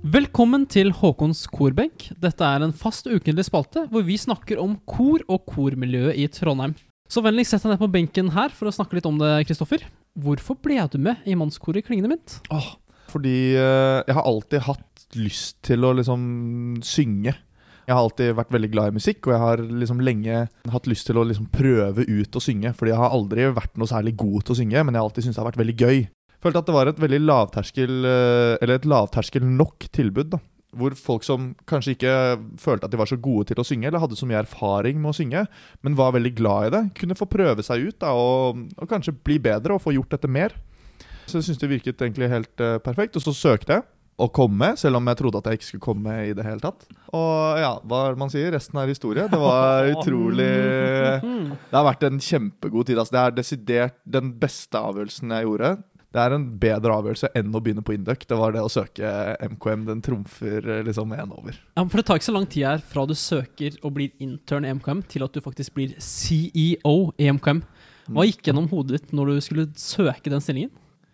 Velkommen 0.00 0.62
til 0.64 0.94
Håkons 0.96 1.42
korbenk. 1.52 2.06
Dette 2.16 2.40
er 2.40 2.62
en 2.64 2.72
fast 2.72 3.04
ukentlig 3.04 3.44
spalte 3.44 3.82
hvor 3.92 4.04
vi 4.06 4.14
snakker 4.16 4.56
om 4.62 4.78
kor 4.88 5.20
og 5.28 5.42
kormiljøet 5.44 6.16
i 6.16 6.24
Trondheim. 6.32 6.72
Så 7.12 7.20
vennligst 7.20 7.52
sett 7.52 7.66
deg 7.66 7.74
ned 7.74 7.82
på 7.82 7.90
benken 7.92 8.30
her 8.32 8.48
for 8.54 8.70
å 8.70 8.72
snakke 8.72 8.96
litt 8.96 9.08
om 9.10 9.18
det, 9.20 9.28
Kristoffer. 9.44 9.84
Hvorfor 10.16 10.56
ble 10.64 10.78
du 10.88 10.96
med 11.04 11.20
i 11.28 11.36
mannskoret 11.36 11.84
Klingende 11.84 12.14
Mynt? 12.14 12.38
Fordi 13.12 13.34
eh, 13.60 14.00
jeg 14.06 14.16
har 14.16 14.24
alltid 14.24 14.64
hatt 14.70 15.04
lyst 15.20 15.58
til 15.68 15.84
å 15.84 15.92
liksom 15.98 16.22
synge. 16.80 17.34
Jeg 17.84 17.92
har 17.92 18.00
alltid 18.00 18.32
vært 18.38 18.54
veldig 18.56 18.70
glad 18.72 18.94
i 18.94 18.96
musikk, 19.02 19.26
og 19.26 19.34
jeg 19.34 19.42
har 19.42 19.64
liksom 19.82 20.00
lenge 20.06 20.46
hatt 20.72 20.88
lyst 20.88 21.10
til 21.10 21.20
å 21.20 21.26
liksom 21.28 21.50
prøve 21.52 22.06
ut 22.08 22.40
å 22.40 22.42
synge. 22.44 22.72
Fordi 22.78 22.94
jeg 22.94 23.02
har 23.02 23.12
aldri 23.18 23.50
vært 23.52 23.76
noe 23.76 23.90
særlig 23.90 24.14
god 24.16 24.46
til 24.46 24.56
å 24.56 24.58
synge, 24.62 24.80
men 24.86 24.96
jeg 24.96 25.02
har 25.02 25.10
alltid 25.10 25.28
syntes 25.28 25.36
det 25.36 25.44
har 25.44 25.50
vært 25.50 25.60
veldig 25.60 25.76
gøy. 25.76 26.00
Følte 26.40 26.62
at 26.62 26.70
det 26.70 26.76
var 26.76 26.88
et 26.88 27.00
veldig 27.00 27.20
lavterskel 27.20 28.06
eh, 28.08 28.54
Eller 28.62 28.78
et 28.78 28.88
lavterskel 28.88 29.44
nok 29.44 29.90
tilbud. 29.92 30.32
da 30.32 30.40
Hvor 30.76 30.96
folk 30.96 31.26
som 31.26 31.50
kanskje 31.68 31.96
ikke 31.96 32.14
følte 32.60 32.88
at 32.88 32.94
de 32.94 33.00
var 33.00 33.10
så 33.10 33.20
gode 33.20 33.50
til 33.50 33.60
å 33.60 33.66
synge, 33.66 33.90
eller 33.90 34.02
hadde 34.02 34.18
så 34.18 34.28
mye 34.28 34.40
erfaring 34.44 35.00
med 35.02 35.12
å 35.12 35.18
synge, 35.18 35.44
men 35.82 35.98
var 35.98 36.14
veldig 36.16 36.34
glad 36.38 36.68
i 36.68 36.74
det, 36.76 36.82
kunne 37.00 37.18
få 37.18 37.28
prøve 37.28 37.64
seg 37.66 37.90
ut 37.90 38.00
da 38.00 38.14
og, 38.16 38.66
og 38.78 38.90
kanskje 38.90 39.16
bli 39.16 39.40
bedre 39.42 39.76
og 39.76 39.84
få 39.84 39.96
gjort 39.96 40.16
dette 40.16 40.30
mer. 40.30 40.54
Så 41.26 41.38
jeg 41.38 41.48
syntes 41.48 41.62
det 41.62 41.70
virket 41.70 42.02
egentlig 42.02 42.30
helt 42.30 42.62
uh, 42.62 42.78
perfekt. 42.82 43.18
Og 43.18 43.22
så 43.22 43.34
søkte 43.36 43.78
jeg 43.78 43.86
å 44.20 44.28
komme, 44.34 44.74
selv 44.76 44.98
om 44.98 45.06
jeg 45.08 45.18
trodde 45.20 45.40
at 45.40 45.48
jeg 45.48 45.58
ikke 45.58 45.68
skulle 45.68 45.84
komme 45.84 46.16
i 46.28 46.32
det 46.36 46.44
hele 46.44 46.60
tatt. 46.62 46.84
Og 47.16 47.60
ja, 47.60 47.70
hva 47.88 48.02
er 48.04 48.16
det 48.16 48.20
man 48.20 48.32
sier? 48.32 48.50
Resten 48.52 48.80
er 48.80 48.90
historie. 48.90 49.26
Det 49.30 49.40
var 49.40 49.88
utrolig 49.94 50.50
Det 51.22 51.76
har 51.76 51.86
vært 51.86 52.04
en 52.08 52.20
kjempegod 52.20 52.90
tid. 52.90 53.00
Altså, 53.00 53.16
det 53.16 53.22
er 53.22 53.38
desidert 53.38 53.96
den 54.18 54.34
beste 54.42 54.82
avgjørelsen 54.90 55.36
jeg 55.36 55.48
gjorde. 55.48 55.72
Det 56.10 56.18
er 56.18 56.34
en 56.34 56.46
bedre 56.58 56.94
avgjørelse 56.98 57.28
enn 57.38 57.52
å 57.54 57.60
begynne 57.62 57.84
på 57.86 57.94
Induc. 57.94 58.24
Det 58.26 58.38
var 58.38 58.54
det 58.54 58.64
å 58.66 58.70
søke 58.72 59.10
MKM. 59.52 59.84
Den 59.86 60.00
trumfer 60.02 60.64
eh, 60.64 60.82
liksom 60.88 61.12
én 61.14 61.30
over. 61.30 61.54
Ja, 61.76 61.84
for 61.84 62.00
Det 62.00 62.06
tar 62.08 62.18
ikke 62.18 62.26
så 62.26 62.34
lang 62.34 62.48
tid 62.50 62.66
her 62.66 62.82
fra 62.82 63.04
du 63.06 63.14
søker 63.14 63.76
og 63.84 63.94
blir 63.94 64.10
intern 64.18 64.66
i 64.66 64.72
MKM, 64.74 65.04
til 65.06 65.22
at 65.26 65.36
du 65.36 65.38
faktisk 65.44 65.76
blir 65.78 65.94
CEO 66.02 67.12
i 67.14 67.30
MKM. 67.30 67.62
Hva 68.10 68.26
gikk 68.26 68.48
gjennom 68.48 68.66
hodet 68.72 68.98
ditt 68.98 69.14
når 69.14 69.36
du 69.36 69.44
skulle 69.46 69.68
søke 69.78 70.32
den 70.32 70.42
stillingen? 70.42 70.72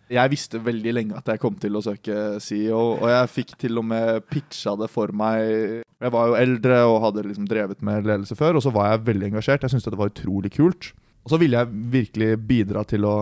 Jeg 0.09 0.31
visste 0.31 0.61
veldig 0.63 0.91
lenge 0.95 1.17
at 1.19 1.29
jeg 1.29 1.41
kom 1.43 1.57
til 1.59 1.75
å 1.77 1.83
søke 1.83 2.39
CEO, 2.41 2.79
og 2.95 3.09
jeg 3.11 3.31
fikk 3.33 3.57
til 3.59 3.77
og 3.77 3.85
med 3.89 4.23
pitcha 4.31 4.73
det 4.79 4.87
for 4.89 5.11
meg. 5.11 5.83
Jeg 5.83 6.13
var 6.15 6.31
jo 6.31 6.39
eldre 6.39 6.79
og 6.87 7.01
hadde 7.03 7.27
liksom 7.27 7.49
drevet 7.49 7.83
med 7.85 8.07
ledelse 8.07 8.37
før, 8.39 8.57
og 8.57 8.65
så 8.65 8.73
var 8.73 8.95
jeg 8.95 9.05
veldig 9.11 9.29
engasjert. 9.33 9.67
Jeg 9.67 9.75
syntes 9.75 9.91
det 9.91 9.99
var 9.99 10.09
utrolig 10.09 10.55
kult. 10.57 10.93
Og 11.27 11.33
så 11.35 11.41
ville 11.41 11.59
jeg 11.59 11.87
virkelig 11.93 12.33
bidra 12.49 12.87
til 12.87 13.05
å 13.05 13.17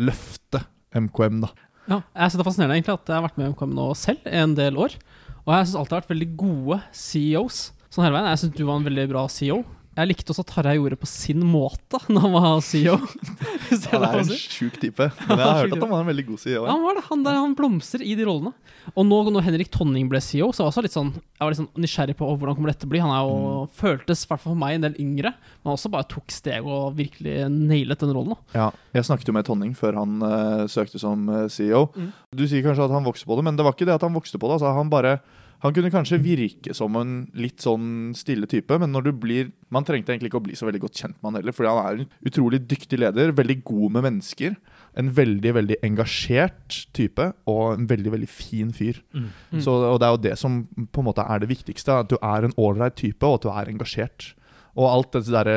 løfte 0.00 0.64
MKM, 0.94 1.42
da. 1.44 1.52
Ja, 1.90 1.98
jeg 2.14 2.30
synes 2.30 2.38
Det 2.38 2.42
er 2.44 2.48
fascinerende 2.50 2.76
egentlig 2.78 2.94
at 2.94 3.10
jeg 3.10 3.16
har 3.18 3.24
vært 3.26 3.38
med 3.40 3.48
i 3.48 3.52
MKM 3.52 3.76
nå 3.76 3.86
selv 3.98 4.26
en 4.30 4.56
del 4.58 4.78
år. 4.78 4.96
Og 5.42 5.54
jeg 5.56 5.66
syns 5.66 5.78
alltid 5.80 5.96
har 5.96 6.02
vært 6.04 6.12
veldig 6.14 6.30
gode 6.38 6.80
CEOs. 6.94 7.60
Sånn 7.92 8.06
hele 8.06 8.16
veien. 8.16 8.30
Jeg 8.30 8.42
syns 8.44 8.56
du 8.56 8.64
var 8.68 8.78
en 8.78 8.86
veldig 8.86 9.06
bra 9.10 9.24
CEO. 9.32 9.62
Jeg 9.92 10.08
likte 10.08 10.32
også 10.32 10.40
at 10.46 10.48
Tarjei 10.48 10.78
gjorde 10.78 10.96
på 11.02 11.08
sin 11.08 11.42
måte 11.44 11.98
når 12.12 12.24
han 12.24 12.32
var 12.32 12.62
CEO. 12.64 12.94
ja, 12.96 13.76
det 13.76 13.90
Han 13.92 14.06
er 14.06 14.20
en 14.22 14.30
sjuk 14.32 14.78
type, 14.80 15.08
men 15.28 15.36
jeg 15.36 15.44
har 15.44 15.58
hørt 15.60 15.74
at 15.76 15.84
han 15.84 15.92
var 15.92 16.04
en 16.04 16.08
veldig 16.08 16.24
god 16.30 16.40
CEO. 16.40 16.62
Ja, 16.62 16.70
han 16.70 16.84
var 16.86 16.96
det. 16.96 17.04
Han, 17.10 17.24
der, 17.26 17.40
han 17.42 17.56
blomstrer 17.58 18.04
i 18.06 18.14
de 18.16 18.26
rollene. 18.28 18.54
Og 18.96 19.06
nå 19.06 19.18
når 19.28 19.44
Henrik 19.46 19.70
Tonning 19.74 20.08
ble 20.10 20.22
CEO, 20.24 20.48
så 20.56 20.64
var 20.64 20.74
jeg 20.74 20.88
litt 20.88 20.96
sånn 20.96 21.12
Jeg 21.14 21.42
var 21.44 21.52
litt 21.52 21.60
sånn 21.60 21.84
nysgjerrig 21.84 22.16
på 22.18 22.30
hvordan 22.30 22.56
kommer 22.56 22.72
dette 22.72 22.88
bli. 22.88 23.02
Han 23.04 23.12
er 23.12 23.28
jo, 23.28 23.66
føltes, 23.82 24.24
i 24.24 24.30
hvert 24.30 24.42
fall 24.42 24.54
for 24.54 24.62
meg, 24.64 24.78
en 24.78 24.88
del 24.88 24.96
yngre, 25.02 25.34
men 25.60 25.74
også 25.74 25.92
bare 25.92 26.08
tok 26.10 26.32
steg 26.32 26.64
og 26.64 26.96
virkelig 26.98 27.36
nailet 27.52 28.02
den 28.02 28.16
rollen. 28.16 28.32
da. 28.32 28.56
Ja, 28.56 28.70
jeg 28.96 29.08
snakket 29.10 29.28
jo 29.28 29.36
med 29.36 29.48
Tonning 29.48 29.76
før 29.76 30.00
han 30.00 30.18
uh, 30.24 30.64
søkte 30.72 31.00
som 31.02 31.28
eh, 31.28 31.46
CEO. 31.52 31.86
Mm. 31.92 32.10
Du 32.36 32.46
sier 32.48 32.64
kanskje 32.64 32.88
at 32.88 32.96
han 32.96 33.06
vokste 33.06 33.28
på 33.28 33.36
det, 33.38 33.44
men 33.46 33.58
det 33.58 33.66
var 33.66 33.76
ikke 33.76 33.88
det 33.88 33.96
at 33.98 34.04
han 34.06 34.16
vokste 34.16 34.40
på 34.40 34.48
det. 34.48 34.58
Altså, 34.58 34.72
han 34.76 34.92
bare 34.92 35.18
han 35.62 35.74
kunne 35.74 35.92
kanskje 35.94 36.18
virke 36.22 36.74
som 36.74 36.96
en 36.98 37.12
litt 37.38 37.62
sånn 37.62 38.12
stille 38.18 38.48
type, 38.50 38.74
men 38.82 38.90
når 38.90 39.08
du 39.08 39.12
blir 39.24 39.50
Man 39.72 39.86
trengte 39.88 40.12
egentlig 40.12 40.28
ikke 40.28 40.40
å 40.42 40.44
bli 40.44 40.56
så 40.58 40.66
veldig 40.66 40.82
godt 40.82 40.98
kjent 41.00 41.14
med 41.16 41.30
han 41.30 41.36
heller, 41.38 41.54
fordi 41.56 41.70
han 41.70 41.78
er 41.80 42.00
en 42.02 42.28
utrolig 42.28 42.58
dyktig 42.68 42.98
leder, 43.00 43.30
veldig 43.32 43.56
god 43.64 43.94
med 43.94 44.04
mennesker. 44.04 44.56
En 45.00 45.08
veldig, 45.16 45.52
veldig 45.56 45.78
engasjert 45.86 46.76
type, 46.92 47.30
og 47.48 47.62
en 47.78 47.86
veldig, 47.88 48.12
veldig 48.12 48.28
fin 48.28 48.74
fyr. 48.76 48.98
Mm. 49.16 49.30
Mm. 49.54 49.62
Så, 49.64 49.78
og 49.88 49.96
det 50.02 50.08
er 50.08 50.12
jo 50.12 50.20
det 50.26 50.34
som 50.42 50.58
på 50.68 51.00
en 51.00 51.08
måte 51.08 51.24
er 51.24 51.40
det 51.40 51.48
viktigste, 51.54 52.02
at 52.04 52.12
du 52.12 52.18
er 52.18 52.44
en 52.44 52.52
ålreit 52.60 52.98
type, 53.00 53.24
og 53.24 53.38
at 53.38 53.46
du 53.46 53.50
er 53.54 53.72
engasjert. 53.72 54.34
Og 54.76 54.90
alt 54.90 55.16
det 55.16 55.24
derre 55.30 55.56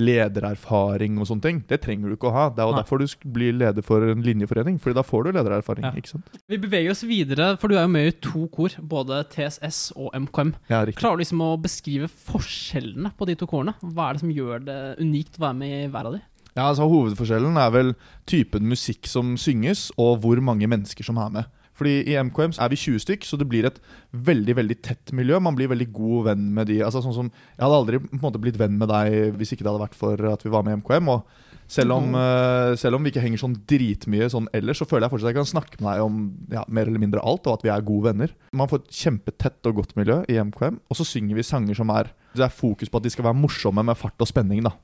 ledererfaring 0.00 1.18
og 1.20 1.28
sånne 1.28 1.44
ting, 1.44 1.58
det 1.68 1.80
trenger 1.84 2.08
du 2.08 2.16
ikke 2.16 2.30
å 2.30 2.34
ha. 2.34 2.44
Det 2.52 2.62
er 2.62 2.68
jo 2.70 2.74
Nei. 2.76 2.80
derfor 2.82 3.02
du 3.02 3.28
blir 3.34 3.52
leder 3.56 3.84
for 3.84 4.04
en 4.08 4.22
linjeforening, 4.24 4.78
Fordi 4.80 4.96
da 4.96 5.04
får 5.04 5.24
du 5.24 5.32
ledererfaring. 5.36 5.84
Ja. 5.84 5.92
ikke 5.92 6.14
sant? 6.14 6.30
Vi 6.48 6.58
beveger 6.62 6.90
oss 6.94 7.04
videre, 7.04 7.56
for 7.60 7.68
du 7.68 7.76
er 7.76 7.84
jo 7.84 7.92
med 7.92 8.08
i 8.08 8.16
to 8.24 8.46
kor, 8.52 8.74
både 8.80 9.22
TSS 9.32 9.92
og 9.96 10.12
MKM. 10.16 10.54
Ja, 10.72 10.82
riktig. 10.84 11.00
Klarer 11.00 11.20
du 11.20 11.24
liksom 11.24 11.44
å 11.44 11.52
beskrive 11.60 12.08
forskjellene 12.08 13.12
på 13.18 13.28
de 13.28 13.36
to 13.36 13.48
korene? 13.50 13.74
Hva 13.82 14.08
er 14.10 14.18
det 14.18 14.24
som 14.24 14.32
gjør 14.32 14.64
det 14.66 14.80
unikt 15.00 15.38
å 15.38 15.46
være 15.46 15.58
med 15.60 15.76
i 15.76 15.88
hver 15.92 16.08
av 16.10 16.16
de? 16.16 16.22
Ja, 16.52 16.66
altså 16.68 16.84
Hovedforskjellen 16.84 17.56
er 17.56 17.70
vel 17.72 17.94
typen 18.28 18.66
musikk 18.68 19.08
som 19.08 19.36
synges, 19.40 19.90
og 19.96 20.20
hvor 20.24 20.40
mange 20.44 20.68
mennesker 20.68 21.06
som 21.06 21.16
er 21.22 21.30
med. 21.32 21.44
Fordi 21.78 21.94
I 22.12 22.18
MKM 22.20 22.52
er 22.60 22.72
vi 22.72 22.78
20 22.78 23.00
stykk, 23.06 23.24
så 23.24 23.38
det 23.40 23.48
blir 23.48 23.66
et 23.68 23.78
veldig 24.12 24.56
veldig 24.58 24.76
tett 24.84 25.12
miljø. 25.16 25.38
Man 25.40 25.56
blir 25.56 25.70
veldig 25.72 25.88
god 25.94 26.28
venn 26.30 26.50
med 26.56 26.68
de. 26.68 26.82
Altså 26.84 27.00
sånn 27.04 27.16
som, 27.16 27.30
Jeg 27.56 27.64
hadde 27.64 27.78
aldri 27.80 28.02
måte 28.20 28.40
blitt 28.42 28.60
venn 28.60 28.76
med 28.78 28.92
deg 28.92 29.38
hvis 29.38 29.54
ikke 29.54 29.64
det 29.64 29.72
hadde 29.72 29.86
vært 29.86 29.98
for 29.98 30.20
at 30.32 30.44
vi 30.44 30.52
var 30.52 30.66
med 30.66 30.76
i 30.76 30.80
MKM. 30.82 31.08
Og 31.14 31.24
selv 31.72 31.94
om, 31.96 32.12
uh, 32.12 32.74
selv 32.76 32.98
om 32.98 33.04
vi 33.04 33.12
ikke 33.12 33.22
henger 33.24 33.40
sånn 33.40 33.54
dritmye 33.68 34.28
sånn 34.32 34.50
ellers, 34.52 34.82
så 34.82 34.88
føler 34.88 35.06
jeg 35.06 35.14
fortsatt 35.14 35.30
at 35.30 35.32
jeg 35.32 35.40
kan 35.40 35.52
snakke 35.52 35.80
med 35.80 35.88
deg 35.88 36.04
om 36.04 36.18
ja, 36.52 36.64
mer 36.68 36.90
eller 36.90 37.00
mindre 37.00 37.24
alt, 37.24 37.48
og 37.48 37.56
at 37.56 37.64
vi 37.64 37.72
er 37.72 37.86
gode 37.86 38.10
venner. 38.10 38.34
Man 38.52 38.68
får 38.68 38.82
et 38.82 38.98
kjempetett 38.98 39.70
og 39.70 39.80
godt 39.80 39.94
miljø 39.96 40.20
i 40.28 40.36
MKM, 40.36 40.82
og 40.84 40.98
så 40.98 41.06
synger 41.08 41.38
vi 41.38 41.46
sanger 41.46 41.78
som 41.78 41.92
er 41.94 42.12
Det 42.36 42.44
er 42.44 42.52
fokus 42.52 42.92
på 42.92 43.00
at 43.00 43.06
de 43.06 43.14
skal 43.14 43.30
være 43.30 43.40
morsomme 43.40 43.84
med 43.88 43.96
fart 43.96 44.20
og 44.20 44.28
spenning. 44.28 44.60
da. 44.68 44.76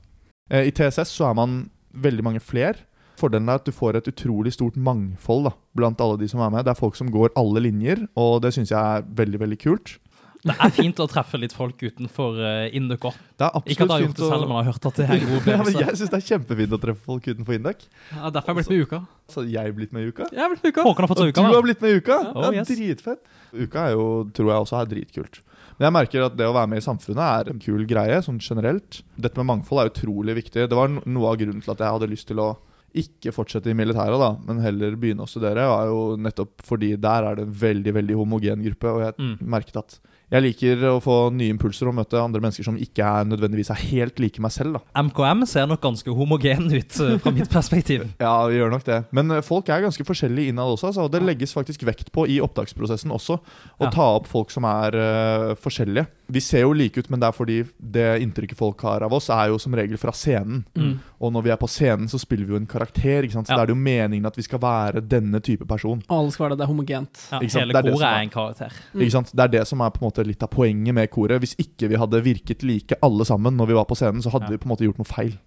Uh, 0.49 0.65
I 0.65 0.73
TSS 0.73 1.13
så 1.13 1.29
er 1.29 1.37
man 1.37 1.59
veldig 1.93 2.25
mange 2.25 2.41
fler. 2.41 2.81
Fordelen 3.19 3.49
er 3.51 3.59
at 3.59 3.67
du 3.67 3.73
får 3.75 3.99
et 3.99 4.07
utrolig 4.13 4.53
stort 4.55 4.77
mangfold 4.79 5.49
da, 5.49 5.55
blant 5.77 5.99
alle 6.03 6.19
de 6.21 6.27
som 6.31 6.41
er 6.45 6.53
med. 6.53 6.65
Det 6.67 6.71
er 6.73 6.79
folk 6.79 6.95
som 6.99 7.11
går 7.13 7.33
alle 7.39 7.63
linjer, 7.67 8.05
og 8.19 8.39
det 8.45 8.53
syns 8.55 8.71
jeg 8.73 8.79
er 8.79 9.03
veldig 9.19 9.41
veldig 9.43 9.59
kult. 9.65 9.97
Det 10.39 10.53
er 10.55 10.69
fint 10.71 10.99
å 11.03 11.05
treffe 11.11 11.35
litt 11.35 11.51
folk 11.51 11.81
utenfor 11.83 12.37
uh, 12.39 12.69
Induk 12.71 13.09
òg. 13.09 13.15
Ikke 13.35 13.49
at 13.59 13.65
jeg 13.67 13.87
har 13.91 14.03
gjort 14.05 14.19
det 14.21 14.27
selv, 14.29 14.45
men 14.47 14.53
jeg 14.55 14.59
har 14.63 14.67
hørt 14.69 14.85
at 14.87 14.99
det 15.01 15.03
er 15.03 15.09
en 15.17 15.25
god 15.27 15.49
ja, 15.51 15.57
men. 15.65 15.79
Jeg 15.81 15.97
syns 15.99 16.13
det 16.13 16.19
er 16.21 16.23
kjempefint 16.29 16.75
å 16.77 16.79
treffe 16.79 17.03
folk 17.09 17.27
utenfor 17.27 17.57
Induk. 17.57 17.81
Ja, 18.13 18.29
derfor 18.31 18.53
har 18.53 18.55
jeg 18.55 18.59
blitt 18.61 18.71
med 18.71 18.79
i 18.79 18.85
uka. 18.87 18.99
Så 19.33 19.43
jeg 19.51 19.75
blitt 19.75 19.91
med 19.97 20.05
i 20.07 20.13
uka. 20.13 20.29
Jeg 20.31 20.39
har 20.45 20.53
blitt 20.53 20.63
med 20.63 20.71
i 20.71 20.75
uka. 20.77 20.85
Håkon 20.87 21.03
har 21.03 21.11
fått 21.11 21.19
Og 21.25 21.27
seg 21.27 21.33
uka, 21.35 21.43
du 21.51 21.57
har 21.59 21.65
blitt 21.67 21.83
med 21.83 21.91
i 21.91 21.99
uka! 21.99 22.19
Ja. 22.23 22.31
det 22.39 22.47
Oh, 22.47 22.55
yes. 22.55 22.71
dritfett. 22.71 23.35
Uka 23.51 23.83
er 23.89 23.97
jo, 23.97 24.07
tror 24.39 24.53
jeg 24.53 24.63
også 24.63 24.79
er 24.79 24.89
dritkult. 24.95 25.41
Men 25.75 25.89
jeg 25.89 25.95
merker 25.97 26.25
at 26.29 26.39
det 26.39 26.47
å 26.47 26.55
være 26.55 26.71
med 26.71 26.79
i 26.79 26.87
samfunnet 26.87 27.25
er 27.25 27.51
en 27.51 27.59
kul 27.67 27.83
greie, 27.91 28.23
sånn 28.23 28.39
generelt. 28.43 29.01
Dette 29.19 29.39
med 29.43 29.47
mangfold 29.51 29.83
er 29.83 29.91
utrolig 29.91 30.39
viktig. 30.39 30.69
Det 30.71 30.79
var 30.79 30.87
no- 30.95 31.03
noe 31.03 31.33
av 31.33 31.37
grunnen 31.43 31.59
til 31.67 31.75
at 31.75 31.83
jeg 31.83 31.97
hadde 31.99 32.09
lyst 32.15 32.31
til 32.31 32.39
å 32.43 32.49
ikke 32.93 33.31
fortsette 33.35 33.69
i 33.69 33.73
militæret, 33.77 34.19
da, 34.19 34.29
men 34.47 34.61
heller 34.63 34.95
begynne 34.95 35.25
å 35.25 35.29
studere, 35.29 35.67
var 35.69 35.85
jo 35.91 36.15
nettopp 36.17 36.63
fordi 36.65 36.95
der 36.99 37.23
er 37.29 37.35
det 37.35 37.45
en 37.47 37.53
veldig 37.53 37.93
veldig 37.93 38.15
homogen 38.15 38.63
gruppe. 38.65 38.93
Og 38.93 39.01
jeg 39.05 39.13
Mm. 39.19 39.37
merket 39.49 39.75
at 39.77 39.99
jeg 40.31 40.43
liker 40.45 40.83
å 40.91 40.99
få 41.01 41.15
nye 41.33 41.49
impulser 41.53 41.87
og 41.89 41.95
møte 41.97 42.19
andre 42.21 42.41
mennesker 42.43 42.63
som 42.67 42.75
ikke 42.77 43.01
er 43.01 43.25
nødvendigvis 43.25 43.71
er 43.73 43.79
helt 43.89 44.19
like 44.21 44.39
meg 44.43 44.51
selv. 44.53 44.77
da. 44.77 45.01
MKM 45.03 45.45
ser 45.49 45.65
nok 45.67 45.81
ganske 45.81 46.13
homogen 46.13 46.67
ut 46.71 46.99
eh, 47.01 47.15
fra 47.23 47.31
mitt 47.33 47.49
perspektiv. 47.49 48.05
Ja, 48.19 48.45
vi 48.47 48.59
gjør 48.59 48.71
nok 48.75 48.83
det. 48.85 48.99
Men 49.15 49.31
eh, 49.31 49.41
folk 49.45 49.69
er 49.73 49.81
ganske 49.87 50.05
forskjellige 50.05 50.51
innad 50.53 50.69
også. 50.75 50.91
Altså, 50.91 51.07
og 51.07 51.11
det 51.11 51.23
legges 51.25 51.53
faktisk 51.55 51.83
vekt 51.87 52.11
på 52.13 52.27
i 52.29 52.39
opptaksprosessen 52.45 53.11
også. 53.15 53.39
Å 53.79 53.87
Ja. 53.87 53.89
ta 53.89 54.05
opp 54.19 54.27
folk 54.29 54.51
som 54.53 54.65
er 54.69 54.95
uh, 54.95 55.55
forskjellige. 55.57 56.05
Vi 56.29 56.41
ser 56.45 56.61
jo 56.61 56.73
like 56.77 56.99
ut, 57.01 57.09
men 57.09 57.19
det 57.23 57.25
er 57.29 57.33
fordi 57.33 57.57
det 57.81 58.07
inntrykket 58.21 58.57
folk 58.59 58.81
har 58.85 59.01
av 59.07 59.13
oss, 59.17 59.29
er 59.33 59.49
jo 59.49 59.57
som 59.57 59.73
regel 59.73 59.97
fra 59.97 60.11
scenen. 60.13 60.61
Mm. 60.77 60.99
Og 61.19 61.33
når 61.33 61.47
vi 61.47 61.49
er 61.55 61.57
på 61.57 61.67
scenen, 61.71 62.05
så 62.11 62.19
spiller 62.21 62.45
vi 62.45 62.53
jo 62.53 62.59
en 62.61 62.67
karakter. 62.69 63.23
ikke 63.25 63.33
sant? 63.39 63.47
Så 63.49 63.55
Ja. 63.55 63.57
Da 63.57 63.63
er 63.63 63.71
det 63.71 63.75
jo 63.75 63.81
meningen 63.81 64.27
at 64.29 64.37
vi 64.37 64.43
skal 64.45 64.59
være 64.61 65.01
denne 65.01 65.41
type 65.41 65.65
person. 65.67 66.03
Alle 66.09 66.29
skal 66.31 66.45
være 66.45 66.53
det. 66.55 66.59
Det 66.61 66.67
er 66.67 66.71
homogent. 66.73 67.23
Ja, 67.31 67.39
hele 67.39 67.73
er 67.73 67.81
koret 67.81 68.05
er- 68.05 68.13
er 68.19 68.21
en 68.27 68.29
karakter. 68.29 68.71
Mm. 68.93 69.01
Ikke 69.01 69.11
sant? 69.17 69.31
Det 69.35 69.43
er 69.43 69.47
det 69.57 69.67
som 69.67 69.81
er 69.81 69.89
på 69.89 70.03
en 70.03 70.11
måte 70.11 70.18
litt 70.27 70.43
av 70.43 70.49
poenget 70.53 70.93
med 70.95 71.09
koret. 71.13 71.39
Hvis 71.43 71.55
ikke 71.59 71.89
vi 71.89 71.95
hadde 71.99 72.21
virket 72.25 72.63
like 72.63 72.97
alle 73.05 73.25
sammen 73.25 73.55
når 73.57 73.67
vi 73.67 73.73
var 73.79 73.85
på 73.85 73.95
scenen, 73.95 74.21
så 74.23 74.31
hadde 74.33 74.49
Ja. 74.49 74.51
vi 74.51 74.57
på 74.57 74.67
en 74.67 74.73
måte 74.75 74.85
gjort 74.87 74.97
noe 74.99 75.05
feil. 75.09 75.37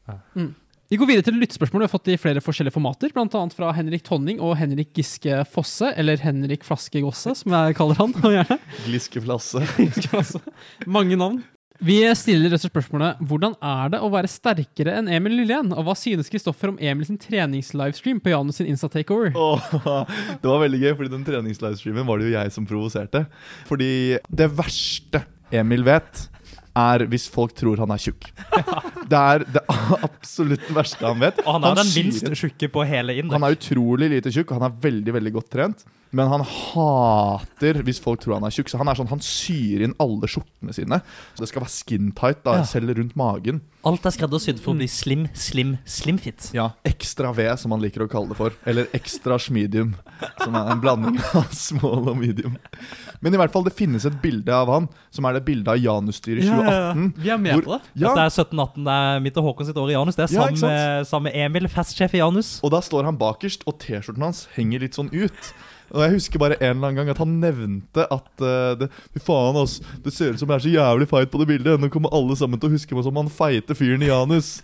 Vi 0.93 0.99
går 1.01 1.07
videre 1.09 1.25
til 1.25 1.39
lyttespørsmål 1.41 1.81
vi 1.81 1.87
har 1.89 1.93
fått 1.93 2.09
i 2.13 2.17
flere 2.21 2.41
forskjellige 2.45 2.75
formater. 2.75 3.11
Annet 3.17 3.55
fra 3.57 3.73
Henrik 3.73 4.03
Tonning 4.05 4.41
og 4.45 4.57
Henrik 4.59 4.93
Giske 4.93 5.45
Fosse, 5.49 5.93
eller 5.97 6.17
Henrik 6.21 6.65
Flaske 6.65 7.01
Gosse, 7.01 7.35
som 7.35 7.53
jeg 7.53 7.75
kaller 7.79 7.95
han. 7.97 8.13
gjerne. 8.13 8.59
Gliskeflasse. 8.85 9.63
Giske 9.79 10.09
Fosse. 10.13 10.41
Mange 10.87 11.17
navn. 11.17 11.43
Vi 11.83 11.97
stiller 12.15 12.47
rett 12.47 12.61
og 12.61 12.63
slett 12.63 12.77
spørsmålet 12.77 13.23
Hvordan 13.27 13.55
er 13.59 13.89
det 13.91 13.99
å 14.07 14.11
være 14.13 14.29
sterkere 14.31 14.93
enn 15.01 15.09
Emil 15.11 15.35
Lillén? 15.41 15.73
Og 15.75 15.83
hva 15.89 15.97
synes 15.99 16.31
Kristoffer 16.31 16.71
om 16.71 16.77
Emil 16.79 17.09
sin 17.09 17.19
treningslivestream 17.19 18.21
på 18.23 18.31
Janus 18.31 18.61
sin 18.61 18.69
Insta-takeover? 18.71 19.33
Oh, 19.35 19.59
det 20.43 20.47
var 20.47 20.63
veldig 20.63 20.79
gøy, 20.79 20.93
fordi 21.01 21.11
den 21.17 21.25
treningslivestreamen 21.27 22.07
var 22.07 22.23
det 22.23 22.29
jo 22.29 22.37
jeg 22.37 22.53
som 22.55 22.69
provoserte. 22.71 23.25
Fordi 23.67 23.91
det 24.31 24.49
verste 24.55 25.25
Emil 25.51 25.83
vet, 25.89 26.29
er 26.79 27.03
hvis 27.11 27.27
folk 27.35 27.57
tror 27.59 27.83
han 27.83 27.91
er 27.93 28.05
tjukk. 28.05 28.31
Det 29.13 29.19
er 29.19 29.43
det 29.45 29.61
absolutt 30.07 30.71
verste 30.73 31.05
han 31.05 31.19
vet. 31.21 31.43
Og 31.43 31.59
han 31.59 31.67
er 31.69 31.81
den 31.83 31.91
syr 31.91 32.07
minst 32.07 32.31
tjukke 32.39 32.71
på 32.73 32.85
hele 32.89 33.19
Han 33.27 33.45
er 33.45 33.59
utrolig 33.59 34.09
lite 34.15 34.31
tjukk, 34.33 34.55
og 34.55 34.63
han 34.63 34.71
er 34.71 34.79
veldig 34.87 35.17
veldig 35.19 35.33
godt 35.35 35.51
trent. 35.53 35.83
Men 36.13 36.29
han 36.29 36.43
hater 36.45 37.79
hvis 37.87 38.01
folk 38.03 38.21
tror 38.21 38.37
han 38.37 38.45
er 38.45 38.53
tjukk. 38.53 38.69
Så 38.69 38.77
han 38.81 38.89
er 38.91 38.99
sånn, 38.99 39.09
han 39.09 39.23
syr 39.25 39.85
inn 39.87 39.95
alle 40.03 40.29
skjortene 40.29 40.75
sine. 40.77 40.99
Så 41.35 41.41
det 41.45 41.49
skal 41.49 41.65
være 41.65 41.73
skin 41.73 42.11
tight, 42.13 42.43
da, 42.45 42.59
Ja. 42.61 42.65
selv 42.69 42.93
rundt 42.99 43.17
magen. 43.17 43.63
Alt 43.85 44.05
er 44.07 44.11
skreddersydd 44.15 44.61
for 44.61 44.75
å 44.75 44.79
bli 44.79 44.87
slim, 44.87 45.29
slim, 45.35 45.79
slimfit. 45.89 46.53
Ja, 46.55 46.71
Ekstra 46.87 47.33
V, 47.35 47.49
som 47.57 47.73
han 47.75 47.81
liker 47.83 48.05
å 48.05 48.11
kalle 48.11 48.29
det 48.29 48.37
for. 48.37 48.53
Eller 48.67 48.87
ekstra 48.95 49.39
medium, 49.51 49.95
som 50.39 50.55
er 50.55 50.71
en 50.71 50.81
blanding 50.81 51.19
av 51.35 51.49
small 51.51 52.07
og 52.13 52.17
medium. 52.21 52.59
Men 53.21 53.35
i 53.35 53.41
hvert 53.41 53.51
fall, 53.51 53.65
det 53.65 53.75
finnes 53.75 54.05
et 54.07 54.21
bilde 54.23 54.53
av 54.55 54.69
han, 54.69 54.89
som 55.11 55.25
er 55.25 55.33
det 55.39 55.45
bildet 55.47 55.69
av 55.73 55.79
Janus-styret 55.81 56.45
2018. 56.47 57.15
Vi 57.17 57.31
er 57.31 57.39
med 57.39 57.55
Hvor- 57.57 57.65
på 57.65 57.73
det. 57.79 57.83
Ja, 58.05 58.15
Dette 58.15 58.27
er 58.29 58.31
1718, 58.31 58.85
det 58.85 58.93
er 59.01 59.21
mitt 59.21 59.37
og 59.37 59.45
Håkon 59.49 59.67
sitt 59.67 59.77
år 59.77 59.89
i 59.91 59.97
Janus. 59.97 60.15
Det 60.15 60.29
er 60.31 60.35
Ja, 60.37 61.03
sammen 61.05 61.25
med 61.33 61.35
Emil, 61.35 61.69
festsjef 61.73 62.15
i 62.15 62.19
Janus. 62.23 62.61
Og 62.63 62.71
da 62.71 62.81
står 62.81 63.05
han 63.05 63.17
bakerst, 63.19 63.63
og 63.67 63.79
T-skjorten 63.81 64.23
hans 64.23 64.47
henger 64.55 64.81
litt 64.81 64.95
sånn 64.95 65.11
ut. 65.13 65.53
Og 65.93 66.05
jeg 66.05 66.15
husker 66.17 66.41
bare 66.41 66.57
en 66.59 66.77
eller 66.77 66.89
annen 66.89 67.01
gang 67.01 67.13
at 67.13 67.21
han 67.21 67.35
nevnte 67.43 68.07
at 68.07 68.45
uh, 68.45 68.73
det, 68.81 68.89
Fy 69.13 69.23
faen, 69.25 69.59
ass. 69.61 69.79
Det 70.05 70.15
ser 70.15 70.33
ut 70.33 70.41
som 70.41 70.49
jeg 70.49 70.61
er 70.61 70.67
så 70.67 70.73
jævlig 70.77 71.09
feit 71.11 71.33
på 71.33 71.43
det 71.43 71.49
bildet. 71.51 71.81
Nå 71.81 71.91
kommer 71.93 72.15
alle 72.17 72.37
sammen 72.39 72.61
til 72.61 72.71
å 72.71 72.77
huske 72.77 72.97
meg 72.97 73.05
som 73.07 73.19
han 73.21 73.33
feite 73.33 73.77
fyren 73.79 74.05
i 74.05 74.09
Janus. 74.09 74.55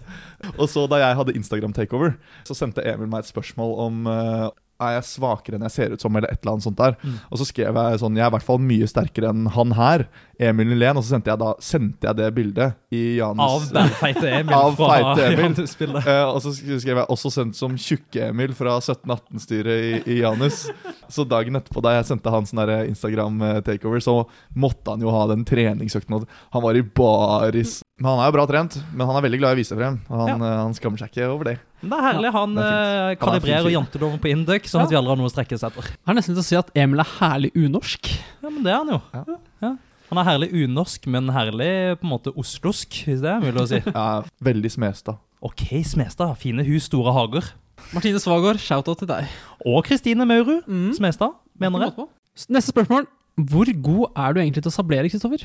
Og 0.57 0.67
så 0.73 0.87
da 0.91 1.03
jeg 1.03 1.19
hadde 1.19 1.37
Instagram 1.37 1.77
takeover, 1.77 2.17
så 2.49 2.57
sendte 2.57 2.85
Emil 2.87 3.11
meg 3.11 3.27
et 3.27 3.33
spørsmål 3.33 3.77
om 3.89 4.09
uh, 4.09 4.49
er 4.79 4.95
jeg 4.99 5.09
svakere 5.09 5.59
enn 5.59 5.67
jeg 5.67 5.75
ser 5.75 5.95
ut 5.95 6.03
som, 6.03 6.15
eller 6.15 6.31
et 6.31 6.41
eller 6.41 6.55
annet 6.55 6.67
sånt 6.69 6.79
der. 6.79 6.95
Mm. 7.03 7.17
Og 7.29 7.41
så 7.41 7.49
skrev 7.49 7.79
jeg 7.81 8.01
sånn 8.03 8.19
Jeg 8.19 8.25
er 8.25 8.31
i 8.31 8.37
hvert 8.37 8.47
fall 8.47 8.61
mye 8.63 8.89
sterkere 8.91 9.33
enn 9.35 9.49
han 9.57 9.75
her, 9.79 10.07
Emil 10.39 10.69
Nylén. 10.71 10.97
Og 10.97 11.03
så 11.05 11.15
sendte 11.17 11.33
jeg 11.33 11.41
da 11.41 11.49
Sendte 11.61 12.07
jeg 12.09 12.17
det 12.19 12.29
bildet 12.37 12.77
i 12.95 13.19
Av 13.21 13.35
Janus 13.37 13.71
feite 13.99 14.29
Emil 14.39 14.55
Av 14.55 14.77
fra 14.79 14.89
feite 14.95 15.25
Emil. 15.33 15.43
Janus-bildet. 15.49 16.07
Eh, 16.07 16.25
og 16.31 16.39
så 16.45 16.53
skrev 16.55 17.01
jeg 17.03 17.09
også 17.15 17.33
sendt 17.35 17.59
som 17.59 17.75
Tjukke-Emil 17.77 18.55
fra 18.59 18.77
1718-styret 18.79 19.83
i, 20.07 20.15
i 20.15 20.21
Janus. 20.23 20.69
Så 21.11 21.25
dagen 21.29 21.57
etterpå, 21.59 21.83
da 21.85 21.97
jeg 21.99 22.07
sendte 22.11 22.31
han 22.33 22.47
sånn 22.49 22.63
der 22.63 22.87
Instagram-takeover, 22.89 24.01
så 24.05 24.17
måtte 24.55 24.95
han 24.95 25.03
jo 25.05 25.11
ha 25.15 25.25
den 25.31 25.45
treningsøkten. 25.49 26.15
og 26.21 26.29
Han 26.55 26.63
var 26.65 26.77
i 26.79 26.83
baris. 26.83 27.81
Men 27.99 28.13
han 28.13 28.21
er 28.23 28.29
jo 28.31 28.37
bra 28.39 28.45
trent, 28.47 28.77
men 28.95 29.09
han 29.11 29.17
er 29.19 29.25
veldig 29.27 29.41
glad 29.43 29.51
i 29.55 29.59
å 29.59 29.59
vise 29.59 29.75
frem. 29.79 29.97
Og 30.07 30.21
han, 30.23 30.43
eh, 30.47 30.57
han 30.63 30.77
skammer 30.79 31.01
seg 31.03 31.11
ikke 31.11 31.27
over 31.33 31.51
det. 31.51 31.57
Men 31.83 31.91
Det 31.91 31.99
er 31.99 32.07
herlig. 32.13 32.31
Han 32.35 32.55
det 32.55 32.63
er 32.65 32.71
fint. 32.71 32.79
eh, 32.79 32.79
Han 32.79 32.95
er 32.95 33.11
en 33.11 33.17
fin 33.19 33.25
kalibrerer 33.27 33.67
fyr. 33.67 33.75
janteloven 33.75 34.23
på 34.23 34.31
Induc, 34.31 34.71
sånn 34.71 34.83
at 34.87 34.91
vi 34.95 34.99
aldri 35.01 35.13
har 35.15 35.19
noe 35.19 35.27
å 35.31 35.35
strekke 35.35 35.59
oss 35.59 35.67
etter. 35.67 35.83
Jeg 35.91 36.07
har 36.07 36.15
nesten 36.19 36.35
lyst 36.39 36.39
til 36.39 36.47
å 36.47 36.51
si 36.53 36.61
at 36.63 36.71
Emil 36.79 37.03
er 37.03 37.11
herlig 37.19 37.51
unorsk. 37.59 38.13
Ja, 38.43 38.49
men 38.51 38.63
det 38.63 38.73
er 38.73 38.79
han 38.85 38.95
jo. 38.95 39.01
Ja. 39.63 39.75
Han 40.09 40.21
er 40.23 40.25
herlig 40.31 40.49
unorsk, 40.65 41.05
men 41.13 41.29
herlig 41.35 41.71
på 42.01 42.07
en 42.07 42.13
måte 42.15 42.33
oslosk, 42.41 43.03
hvis 43.05 43.21
det 43.25 43.29
er 43.29 43.43
mulig 43.43 43.61
å 43.61 43.67
si. 43.69 43.81
Ja, 43.93 44.23
veldig 44.45 44.71
Smestad. 44.73 45.19
Ok, 45.45 45.67
Smestad. 45.87 46.33
Fine 46.41 46.65
hus, 46.67 46.87
store 46.89 47.13
hager. 47.15 47.51
Martine 47.95 48.19
Svagård, 48.19 48.59
shout-out 48.59 48.99
til 49.05 49.09
deg. 49.11 49.29
Og 49.69 49.83
Kristine 49.87 50.25
Maurud 50.27 50.65
Mm. 50.67 50.91
Smestad, 50.97 51.37
mener 51.61 51.85
jeg. 51.87 52.09
Neste 52.49 52.73
spørsmål. 52.75 53.07
Hvor 53.39 53.69
god 53.83 54.17
er 54.19 54.33
du 54.35 54.41
egentlig 54.43 54.65
til 54.65 54.73
å 54.73 54.75
sablere, 54.75 55.11
Kristoffer? 55.13 55.45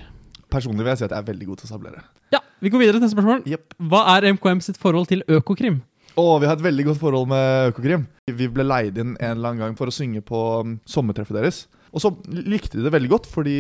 Personlig 0.54 0.82
vil 0.86 0.92
jeg 0.94 1.02
si 1.02 1.06
at 1.08 1.14
jeg 1.14 1.20
er 1.22 1.28
veldig 1.28 1.48
god 1.50 1.60
til 1.62 1.68
å 1.68 1.72
sablere. 1.76 2.02
Ja, 2.34 2.40
vi 2.62 2.72
går 2.74 2.82
videre 2.82 2.98
til 2.98 3.04
neste 3.06 3.18
spørsmål. 3.18 3.44
Yep. 3.50 3.76
Hva 3.92 4.02
er 4.16 4.28
MKM 4.34 4.62
sitt 4.66 4.80
forhold 4.82 5.10
til 5.12 5.22
Økokrim? 5.28 5.82
Å, 6.14 6.26
vi 6.42 6.46
har 6.50 6.58
et 6.58 6.66
veldig 6.66 6.88
godt 6.92 7.02
forhold 7.02 7.30
med 7.30 7.72
Økokrim. 7.72 8.04
Vi 8.30 8.48
ble 8.54 8.66
leid 8.66 8.98
inn 9.02 9.16
en 9.18 9.32
eller 9.36 9.50
annen 9.54 9.64
gang 9.66 9.78
for 9.78 9.90
å 9.90 9.94
synge 9.94 10.22
på 10.26 10.42
um, 10.62 10.76
sommertreffet 10.90 11.38
deres. 11.40 11.64
Og 11.94 12.02
så 12.02 12.10
likte 12.34 12.80
de 12.80 12.88
det 12.88 12.94
veldig 12.94 13.12
godt, 13.12 13.28
fordi 13.30 13.58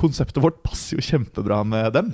konseptet 0.00 0.42
vårt 0.44 0.60
passer 0.64 0.98
jo 0.98 1.04
kjempebra 1.04 1.62
med 1.64 1.94
dem. 1.96 2.10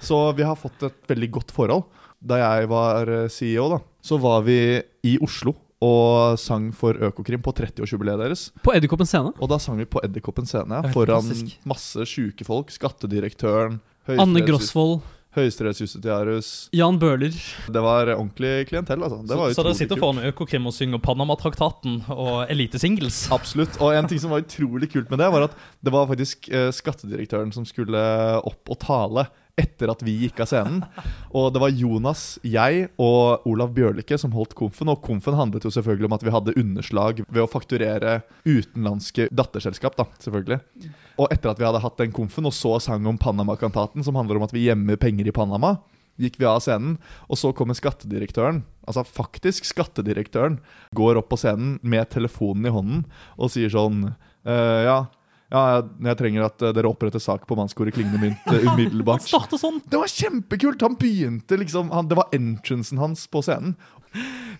Så 0.00 0.16
vi 0.38 0.46
har 0.46 0.58
fått 0.58 0.84
et 0.86 1.10
veldig 1.10 1.30
godt 1.34 1.54
forhold. 1.54 1.88
Da 2.18 2.38
jeg 2.38 2.68
var 2.70 3.10
eh, 3.10 3.30
CEO, 3.30 3.68
da, 3.74 3.80
så 4.02 4.18
var 4.22 4.44
vi 4.46 4.58
i 5.06 5.16
Oslo 5.22 5.54
og 5.84 6.38
sang 6.42 6.72
for 6.74 6.98
Økokrim 7.06 7.42
på 7.42 7.52
30-årsjubileet 7.54 8.18
deres. 8.24 8.48
På 8.66 8.74
Edderkoppen 8.74 9.06
scene. 9.06 9.30
Og 9.38 9.50
da 9.50 9.60
sang 9.62 9.78
vi 9.78 9.86
på 9.86 10.02
Edderkoppen 10.02 10.48
scene 10.48 10.80
ja, 10.82 10.90
foran 10.94 11.30
masse 11.70 12.06
sjuke 12.10 12.46
folk. 12.46 12.72
Skattedirektøren, 12.74 13.78
Anne 14.18 14.42
Grosvold. 14.46 15.00
Høyesterettsjustitiarius. 15.38 16.50
Jan 16.76 16.98
Bøhler. 17.00 17.34
Det 17.70 17.82
var 17.84 18.12
ordentlig 18.14 18.68
klientell, 18.70 19.02
altså. 19.02 19.20
Det 19.26 19.38
var 19.38 19.54
Så, 19.54 19.60
så 19.60 19.66
dere 19.66 19.78
sitter 19.78 20.00
foran 20.00 20.22
Økokrim 20.28 20.68
og 20.68 20.76
synger 20.76 21.02
Panama-traktaten 21.02 22.00
og 22.14 22.50
Elitesingles? 22.52 23.26
Absolutt. 23.38 23.80
Og 23.82 23.96
en 23.96 24.10
ting 24.10 24.20
som 24.22 24.34
var 24.34 24.44
utrolig 24.44 24.90
kult 24.92 25.10
med 25.12 25.22
det, 25.22 25.30
var 25.34 25.48
at 25.48 25.58
det 25.84 25.94
var 25.94 26.08
faktisk 26.10 26.50
eh, 26.52 26.70
skattedirektøren 26.74 27.54
som 27.54 27.66
skulle 27.68 28.02
opp 28.42 28.74
og 28.74 28.80
tale 28.84 29.28
etter 29.58 29.90
at 29.92 30.02
vi 30.06 30.14
gikk 30.22 30.42
av 30.44 30.50
scenen. 30.50 30.80
Og 31.36 31.50
det 31.54 31.62
var 31.62 31.74
Jonas, 31.74 32.24
jeg 32.46 32.88
og 33.00 33.46
Olav 33.48 33.74
Bjørlikke 33.76 34.18
som 34.20 34.34
holdt 34.36 34.56
komfen. 34.58 34.90
Og 34.92 35.02
komfen 35.04 35.36
handlet 35.38 35.66
jo 35.66 35.72
selvfølgelig 35.74 36.08
om 36.08 36.16
at 36.16 36.24
vi 36.26 36.34
hadde 36.34 36.56
underslag 36.60 37.22
ved 37.26 37.42
å 37.44 37.50
fakturere 37.50 38.20
utenlandske 38.46 39.28
datterselskap, 39.34 39.98
da, 39.98 40.08
selvfølgelig. 40.22 40.60
Og 41.18 41.34
etter 41.34 41.52
at 41.52 41.60
vi 41.60 41.68
hadde 41.68 41.82
hatt 41.84 42.00
den 42.00 42.14
komfen 42.14 42.48
og 42.48 42.56
så 42.56 42.76
sang 42.82 43.06
om 43.10 43.20
Panama-kantaten, 43.20 44.06
som 44.06 44.18
handler 44.18 44.38
om 44.38 44.46
at 44.46 44.54
vi 44.54 44.68
gjemmer 44.68 45.00
penger 45.00 45.28
i 45.28 45.34
Panama, 45.34 45.76
gikk 46.18 46.38
vi 46.40 46.48
av 46.50 46.60
scenen, 46.62 46.96
og 47.30 47.38
så 47.38 47.52
kommer 47.54 47.78
skattedirektøren, 47.78 48.64
altså 48.88 49.04
faktisk 49.06 49.68
skattedirektøren, 49.68 50.58
går 50.98 51.20
opp 51.20 51.30
på 51.32 51.38
scenen 51.40 51.76
med 51.82 52.10
telefonen 52.14 52.66
i 52.66 52.74
hånden 52.74 53.04
og 53.36 53.52
sier 53.54 53.70
sånn 53.72 54.08
uh, 54.10 54.80
Ja, 54.82 54.98
ja, 55.48 55.60
jeg 56.04 56.18
trenger 56.20 56.44
at 56.44 56.62
eh, 56.62 56.74
dere 56.76 56.90
oppretter 56.90 57.22
sak 57.22 57.46
på 57.48 57.56
mannskoret 57.56 57.96
klingende 57.96 58.20
mynt 58.20 58.50
eh, 58.52 58.66
umiddelbart. 58.68 59.24
Han 59.32 59.60
sånn! 59.60 59.80
Det 59.88 60.00
var 60.00 60.12
kjempekult! 60.12 60.84
Han 60.84 60.98
begynte 61.00 61.56
liksom 61.60 61.88
han, 61.94 62.10
Det 62.10 62.18
var 62.18 62.28
entrancen 62.36 63.00
hans 63.00 63.24
på 63.32 63.40
scenen. 63.46 63.78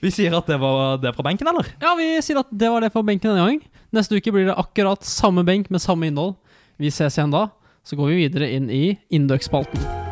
Vi 0.00 0.12
sier 0.14 0.32
at 0.36 0.48
det 0.48 0.58
var 0.62 1.00
det 1.02 1.12
fra 1.16 1.26
benken, 1.26 1.48
eller? 1.50 1.68
Ja, 1.82 1.92
vi 1.98 2.10
sier 2.24 2.40
at 2.40 2.50
det 2.52 2.72
var 2.72 2.84
det 2.84 2.92
fra 2.94 3.04
benken 3.04 3.34
denne 3.34 3.44
gang. 3.44 3.62
Neste 3.92 4.16
uke 4.16 4.32
blir 4.32 4.48
det 4.48 4.56
akkurat 4.60 5.04
samme 5.04 5.44
benk 5.48 5.68
med 5.72 5.84
samme 5.84 6.08
innhold. 6.08 6.36
Vi 6.80 6.92
ses 6.92 7.18
igjen 7.18 7.34
da. 7.34 7.48
Så 7.84 7.96
går 7.96 8.12
vi 8.12 8.20
videre 8.26 8.52
inn 8.52 8.68
i 8.72 8.84
Indøk-spalten. 9.16 10.07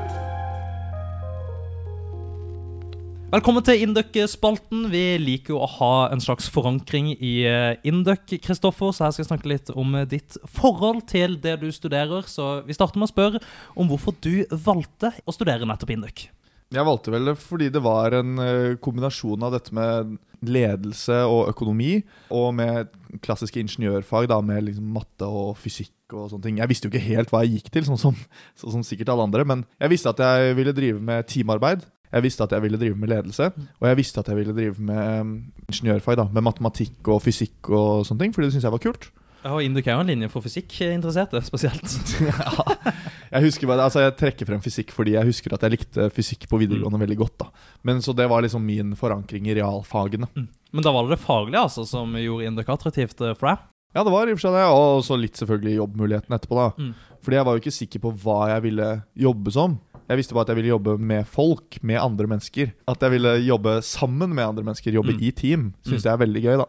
Velkommen 3.26 3.64
til 3.66 3.80
Induc-spalten. 3.82 4.84
Vi 4.92 5.00
liker 5.18 5.56
jo 5.56 5.58
å 5.58 5.66
ha 5.80 5.94
en 6.14 6.20
slags 6.22 6.46
forankring 6.54 7.08
i 7.16 7.32
eh, 7.42 7.72
Induc, 7.82 8.30
Kristoffer, 8.44 8.92
så 8.94 9.08
her 9.08 9.16
skal 9.16 9.24
jeg 9.24 9.30
snakke 9.32 9.50
litt 9.50 9.72
om 9.74 9.96
eh, 9.98 10.06
ditt 10.06 10.36
forhold 10.46 11.02
til 11.10 11.34
det 11.42 11.56
du 11.64 11.66
studerer. 11.74 12.22
Så 12.30 12.60
vi 12.68 12.76
starter 12.76 13.02
med 13.02 13.08
å 13.08 13.10
spørre 13.10 13.40
om 13.74 13.90
hvorfor 13.90 14.14
du 14.22 14.46
valgte 14.54 15.10
å 15.26 15.34
studere 15.34 15.66
nettopp 15.66 15.90
Induc. 15.96 16.28
Jeg 16.74 16.86
valgte 16.86 17.12
vel 17.16 17.32
det 17.32 17.34
fordi 17.42 17.66
det 17.74 17.82
var 17.82 18.14
en 18.14 18.38
eh, 18.42 18.78
kombinasjon 18.82 19.42
av 19.42 19.58
dette 19.58 19.74
med 19.74 20.14
ledelse 20.46 21.18
og 21.26 21.50
økonomi, 21.50 21.98
og 22.30 22.54
med 22.62 22.94
klassiske 23.26 23.58
ingeniørfag, 23.58 24.30
da, 24.30 24.38
med 24.38 24.68
liksom 24.68 24.94
matte 24.94 25.26
og 25.26 25.56
fysikk 25.58 26.14
og 26.14 26.30
sånne 26.30 26.46
ting. 26.46 26.62
Jeg 26.62 26.70
visste 26.70 26.86
jo 26.86 26.94
ikke 26.94 27.08
helt 27.08 27.34
hva 27.34 27.42
jeg 27.42 27.58
gikk 27.58 27.74
til, 27.74 27.90
sånn 27.90 27.98
som, 27.98 28.18
sånn 28.54 28.78
som 28.78 28.86
sikkert 28.86 29.10
alle 29.10 29.26
andre, 29.26 29.42
men 29.50 29.66
jeg 29.82 29.96
visste 29.96 30.14
at 30.14 30.22
jeg 30.22 30.54
ville 30.62 30.74
drive 30.78 31.02
med 31.02 31.26
teamarbeid. 31.30 31.82
Jeg 32.12 32.24
visste 32.26 32.46
at 32.46 32.54
jeg 32.54 32.62
ville 32.62 32.80
drive 32.80 32.96
med 32.96 33.11
ledelse, 33.12 33.50
og 33.80 33.88
jeg 33.88 33.98
visste 33.98 34.22
at 34.22 34.28
jeg 34.30 34.38
ville 34.38 34.54
drive 34.57 34.78
med 34.78 35.20
um, 35.20 35.36
ingeniørfag. 35.68 36.16
da 36.20 36.28
Med 36.32 36.46
matematikk 36.46 37.09
og 37.12 37.22
fysikk 37.24 37.70
og 37.70 38.07
sånne 38.07 38.24
ting, 38.24 38.34
fordi 38.34 38.48
det 38.48 38.57
syntes 38.57 38.68
jeg 38.68 38.76
var 38.76 38.84
kult. 38.84 39.09
Ja, 39.46 39.52
og 39.54 39.62
Induk 39.62 39.86
er 39.86 39.94
jo 39.94 40.02
en 40.02 40.09
linje 40.11 40.28
for 40.32 40.42
fysikkinteresserte, 40.42 41.38
spesielt. 41.46 41.92
ja. 42.26 42.94
Jeg 43.30 43.44
husker 43.44 43.70
bare, 43.70 43.84
altså 43.86 44.02
jeg 44.02 44.16
trekker 44.18 44.48
frem 44.48 44.62
fysikk 44.64 44.90
fordi 44.94 45.14
jeg 45.14 45.28
husker 45.28 45.54
at 45.54 45.62
jeg 45.62 45.76
likte 45.76 46.09
fysikk 46.14 46.48
på 46.50 46.59
videregående 46.62 46.98
veldig 46.98 47.18
godt. 47.20 47.36
da 47.44 47.46
Men 47.86 48.02
Så 48.02 48.14
det 48.16 48.26
var 48.30 48.42
liksom 48.42 48.64
min 48.66 48.96
forankring 48.98 49.46
i 49.46 49.54
realfagene. 49.54 50.26
Men 50.34 50.82
da 50.82 50.90
var 50.94 51.07
det 51.07 51.14
det 51.14 51.22
faglige 51.22 51.62
altså 51.62 51.86
som 51.86 52.14
gjorde 52.18 52.50
Induk 52.50 52.70
attraktivt 52.74 53.22
eh, 53.22 53.36
for 53.38 53.52
deg? 53.52 53.62
Ja, 53.96 54.02
det 54.04 54.12
var 54.12 54.28
i 54.28 54.34
og 54.34 54.40
for 54.40 54.48
seg 54.48 54.57
det, 54.59 54.64
og 54.76 55.04
så 55.07 55.16
litt 55.16 55.38
selvfølgelig 55.40 55.78
jobbmuligheten 55.78 56.34
etterpå. 56.36 56.57
da 56.59 56.72
Mm. 56.76 56.94
Fordi 57.26 57.36
jeg 57.36 57.46
var 57.46 57.54
jo 57.57 57.62
ikke 57.62 57.74
sikker 57.74 58.02
på 58.04 58.11
hva 58.22 58.34
jeg 58.52 58.62
ville 58.62 58.88
jobbe 59.18 59.50
som. 59.50 59.78
Jeg 60.09 60.16
visste 60.20 60.34
bare 60.36 60.42
at 60.46 60.48
jeg 60.52 60.57
ville 60.61 60.70
jobbe 60.74 60.98
med 61.02 61.26
folk, 61.26 61.78
med 61.82 61.98
andre 61.98 62.26
mennesker. 62.30 62.72
At 62.88 63.00
jeg 63.02 63.11
ville 63.16 63.32
jobbe 63.46 63.80
sammen 63.82 64.34
med 64.34 64.44
andre 64.44 64.62
mennesker, 64.64 64.92
jobbe 64.94 65.14
Mm. 65.16 65.22
i 65.22 65.30
team, 65.32 65.74
syns 65.86 66.04
jeg 66.04 66.12
er 66.12 66.20
veldig 66.22 66.42
gøy. 66.42 66.57
da 66.59 66.66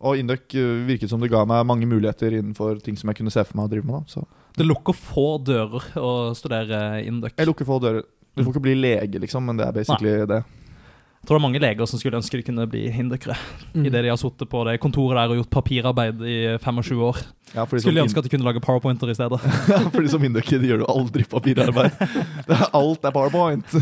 Og 0.00 0.16
Induc 0.16 0.54
eh, 0.54 0.86
virket 0.86 1.10
som 1.10 1.20
det 1.20 1.30
ga 1.30 1.44
meg 1.44 1.66
mange 1.66 1.86
muligheter 1.86 2.30
innenfor 2.38 2.80
ting 2.82 2.96
som 2.96 3.08
jeg 3.10 3.16
kunne 3.18 3.30
se 3.34 3.42
for 3.44 3.56
meg 3.58 3.66
å 3.66 3.70
drive 3.72 3.84
med. 3.84 3.94
da 3.94 4.04
Så 4.06 4.24
Det 4.56 4.64
lukker 4.66 4.94
få 4.94 5.42
dører 5.44 5.82
å 5.96 6.34
studere 6.34 7.04
Induc. 7.04 7.32
Jeg 7.36 7.46
lukker 7.46 7.64
få 7.66 7.80
dører. 7.82 8.02
Du 8.36 8.44
får 8.44 8.52
ikke 8.54 8.62
bli 8.62 8.74
lege, 8.78 9.18
liksom, 9.18 9.44
men 9.44 9.56
det 9.56 9.66
er 9.66 9.72
basically 9.72 10.24
det. 10.24 10.44
Jeg 11.18 11.26
tror 11.26 11.34
det 11.34 11.40
er 11.40 11.44
mange 11.44 11.60
leger 11.60 11.88
som 11.90 12.00
skulle 12.00 12.18
ønske 12.20 12.38
de 12.38 12.44
kunne 12.46 12.64
bli 12.70 12.84
indukere. 12.88 13.34
Mm. 13.74 13.88
Idet 13.88 14.04
de 14.06 14.12
har 14.12 14.20
sittet 14.20 14.48
på 14.48 14.62
det 14.68 14.78
kontoret 14.80 15.18
der 15.18 15.32
og 15.34 15.40
gjort 15.40 15.50
papirarbeid 15.58 16.22
i 16.22 16.38
25 16.62 17.02
år. 17.08 17.18
Ja, 17.54 17.64
fordi 17.64 17.82
Skulle 17.82 17.98
de 17.98 18.04
ønske 18.06 18.22
at 18.22 18.28
de 18.28 18.32
kunne 18.32 18.46
lage 18.46 18.62
powerpointer 18.62 19.10
i 19.10 19.16
stedet. 19.18 19.40
Ja, 19.72 19.80
fordi 19.92 20.12
som 20.12 20.24
Induc 20.24 20.48
gjør 20.52 20.84
du 20.84 20.86
aldri 20.88 21.24
papirarbeid. 21.28 21.96
Det 22.46 22.54
er, 22.54 22.66
alt 22.76 23.04
er 23.04 23.14
powerpoint. 23.14 23.76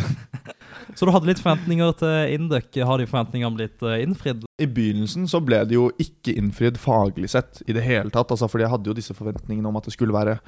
Så 0.97 1.07
du 1.07 1.13
hadde 1.13 1.29
litt 1.29 1.43
forventninger 1.43 1.93
til 2.01 2.35
Induc. 2.37 2.71
Har 2.89 3.03
de 3.03 3.09
forventningene 3.11 3.59
blitt 3.59 3.85
eh, 3.85 4.01
innfridd? 4.05 4.47
I 4.63 4.69
begynnelsen 4.71 5.27
så 5.29 5.43
ble 5.45 5.61
det 5.69 5.77
jo 5.77 5.91
ikke 6.03 6.35
innfridd 6.39 6.79
faglig 6.81 7.31
sett 7.35 7.61
i 7.67 7.77
det 7.77 7.85
hele 7.85 8.13
tatt. 8.15 8.33
Altså, 8.33 8.49
fordi 8.49 8.65
jeg 8.65 8.75
hadde 8.75 8.91
jo 8.91 8.97
disse 8.97 9.17
forventningene 9.17 9.69
om 9.69 9.77
at 9.77 9.89
det 9.89 9.97
skulle 9.97 10.17
være 10.17 10.39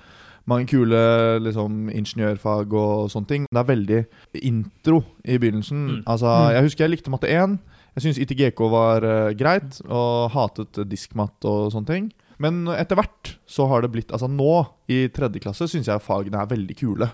mange 0.48 0.68
kule 0.70 0.98
liksom, 1.44 1.88
ingeniørfag 1.92 2.72
og 2.72 3.10
sånne 3.12 3.28
ting. 3.30 3.46
Det 3.52 3.60
er 3.60 3.68
veldig 3.68 4.00
intro 4.48 5.02
i 5.24 5.36
begynnelsen. 5.38 5.82
Mm. 5.98 6.00
Altså, 6.06 6.26
Mm. 6.28 6.52
Jeg 6.56 6.62
husker 6.68 6.84
jeg 6.84 6.90
likte 6.94 7.12
matte 7.12 7.28
1. 7.28 7.58
Jeg 7.98 8.02
syntes 8.04 8.20
ITGK 8.22 8.60
var 8.70 9.04
uh, 9.04 9.30
greit, 9.34 9.80
og 9.88 10.30
hatet 10.32 10.80
diskmatt 10.88 11.44
og 11.44 11.72
sånne 11.74 11.86
ting. 11.90 12.10
Men 12.38 12.68
etter 12.70 12.94
hvert 12.94 13.32
så 13.50 13.66
har 13.66 13.82
det 13.82 13.90
blitt 13.90 14.12
Altså 14.14 14.28
nå, 14.30 14.66
i 14.88 15.08
tredje 15.10 15.40
klasse, 15.42 15.66
syns 15.66 15.88
jeg 15.90 16.04
fagene 16.04 16.38
er 16.38 16.46
veldig 16.52 16.76
kule. 16.78 17.08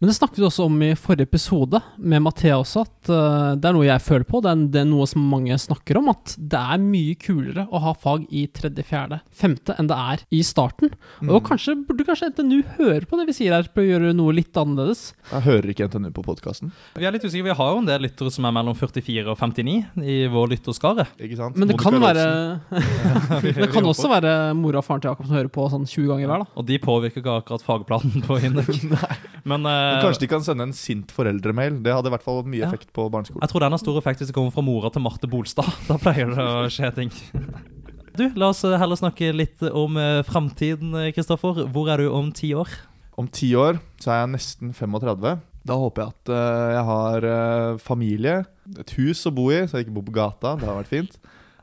Men 0.00 0.08
det 0.08 0.14
snakket 0.16 0.38
vi 0.40 0.44
også 0.46 0.64
om 0.64 0.78
i 0.80 0.94
forrige 0.96 1.28
episode 1.28 1.76
med 2.00 2.22
Mathea 2.24 2.56
også, 2.56 2.86
at 2.86 3.08
eh, 3.12 3.48
det 3.60 3.68
er 3.68 3.74
noe 3.76 3.84
jeg 3.84 4.00
føler 4.00 4.24
på. 4.24 4.38
Det 4.40 4.48
er, 4.48 4.60
det 4.72 4.80
er 4.80 4.86
noe 4.88 5.04
som 5.10 5.26
mange 5.28 5.58
snakker 5.60 5.98
om, 6.00 6.06
at 6.08 6.32
det 6.40 6.56
er 6.56 6.80
mye 6.80 7.18
kulere 7.20 7.66
å 7.68 7.82
ha 7.84 7.92
fag 7.92 8.24
i 8.32 8.46
tredje, 8.48 8.80
fjerde, 8.88 9.18
femte 9.28 9.76
enn 9.76 9.90
det 9.90 9.98
er 10.00 10.22
i 10.32 10.40
starten. 10.46 10.94
Mm. 11.20 11.34
Og 11.36 11.42
kanskje 11.50 11.74
burde 11.84 12.06
kanskje 12.08 12.30
NTNU 12.32 12.62
høre 12.78 13.04
på 13.10 13.18
det 13.20 13.26
vi 13.28 13.34
sier 13.36 13.52
her, 13.58 13.68
på 13.68 13.84
å 13.84 13.84
gjøre 13.90 14.14
noe 14.16 14.32
litt 14.38 14.56
annerledes. 14.56 15.10
Jeg 15.34 15.44
hører 15.50 15.74
ikke 15.74 15.90
NTNU 15.90 16.08
på 16.16 16.24
podkasten. 16.30 16.72
Vi 16.96 17.04
er 17.04 17.12
litt 17.18 17.28
usikre. 17.28 17.50
Vi 17.50 17.58
har 17.60 17.76
jo 17.76 17.82
en 17.82 17.92
del 17.92 18.00
lyttere 18.06 18.32
som 18.32 18.48
er 18.48 18.56
mellom 18.56 18.78
44 18.80 19.26
og 19.28 19.36
59 19.36 19.76
i 20.00 20.18
vår 20.32 20.50
lytterskare. 20.54 21.10
Ikke 21.20 21.42
sant? 21.42 21.60
Men 21.60 21.74
det 21.74 21.76
kan 21.76 21.98
Monica 21.98 22.24
være 22.24 23.44
Det 23.60 23.68
kan 23.76 23.92
også 23.92 24.08
være 24.14 24.32
mora 24.56 24.80
og 24.80 24.88
faren 24.88 25.04
til 25.04 25.12
Jakob 25.12 25.28
som 25.28 25.36
hører 25.36 25.52
på 25.52 25.68
sånn 25.76 25.84
20 25.84 26.08
ganger 26.14 26.32
hver, 26.32 26.46
da. 26.46 26.50
Og 26.56 26.68
de 26.72 26.80
påvirker 26.80 27.20
ikke 27.20 27.38
akkurat 27.42 27.68
fagplanen 27.68 28.24
på 28.24 28.40
Induk. 28.48 28.72
Men 29.50 29.68
eh, 29.68 29.89
Men 29.90 30.02
Kanskje 30.04 30.20
de 30.24 30.28
kan 30.30 30.44
sende 30.46 30.66
en 30.68 30.72
sint 30.76 31.10
foreldremail. 31.14 31.80
Det 31.84 31.92
hadde 31.94 32.10
i 32.10 32.14
hvert 32.14 32.24
fall 32.26 32.42
mye 32.44 32.62
Ja. 32.62 32.68
effekt 32.70 32.92
på 32.96 33.08
barneskolen. 33.10 33.42
jeg 33.42 33.50
tror 33.52 33.60
den 33.66 33.72
har 33.76 33.82
stor 33.82 33.98
effekt 34.00 34.20
hvis 34.22 34.30
det 34.30 34.34
kommer 34.36 34.52
fra 34.54 34.62
mora 34.62 34.90
til 34.94 35.02
Marte 35.02 35.28
Bolstad. 35.30 35.68
Da 35.90 35.98
pleier 35.98 36.30
det 36.34 36.38
å 36.38 36.68
skje 36.70 36.94
ting. 36.94 37.10
Du, 38.18 38.24
La 38.36 38.48
oss 38.50 38.64
eh, 38.66 38.74
heller 38.76 38.98
snakke 38.98 39.30
litt 39.32 39.62
om 39.70 39.94
eh, 39.96 40.22
framtiden, 40.26 40.90
eh, 40.98 41.12
Kristoffer. 41.14 41.62
Hvor 41.72 41.88
er 41.92 42.02
du 42.02 42.08
om 42.12 42.32
ti 42.34 42.50
år? 42.58 42.68
Om 43.16 43.28
ti 43.30 43.52
år 43.54 43.78
så 44.02 44.10
er 44.10 44.18
jeg 44.24 44.32
nesten 44.34 44.72
35. 44.74 45.38
Da 45.64 45.76
håper 45.78 46.02
jeg 46.02 46.10
at 46.16 46.32
eh, 46.34 46.72
jeg 46.74 46.84
har 46.90 47.26
eh, 47.30 47.78
familie, 47.78 48.34
et 48.82 48.90
hus 48.98 49.22
å 49.30 49.32
bo 49.32 49.46
i, 49.54 49.62
så 49.68 49.78
jeg 49.78 49.86
ikke 49.86 49.94
bor 50.00 50.08
på 50.10 50.16
gata. 50.18 50.56
Det 50.58 50.66
har 50.68 50.80
vært 50.82 50.90
fint. 50.90 51.16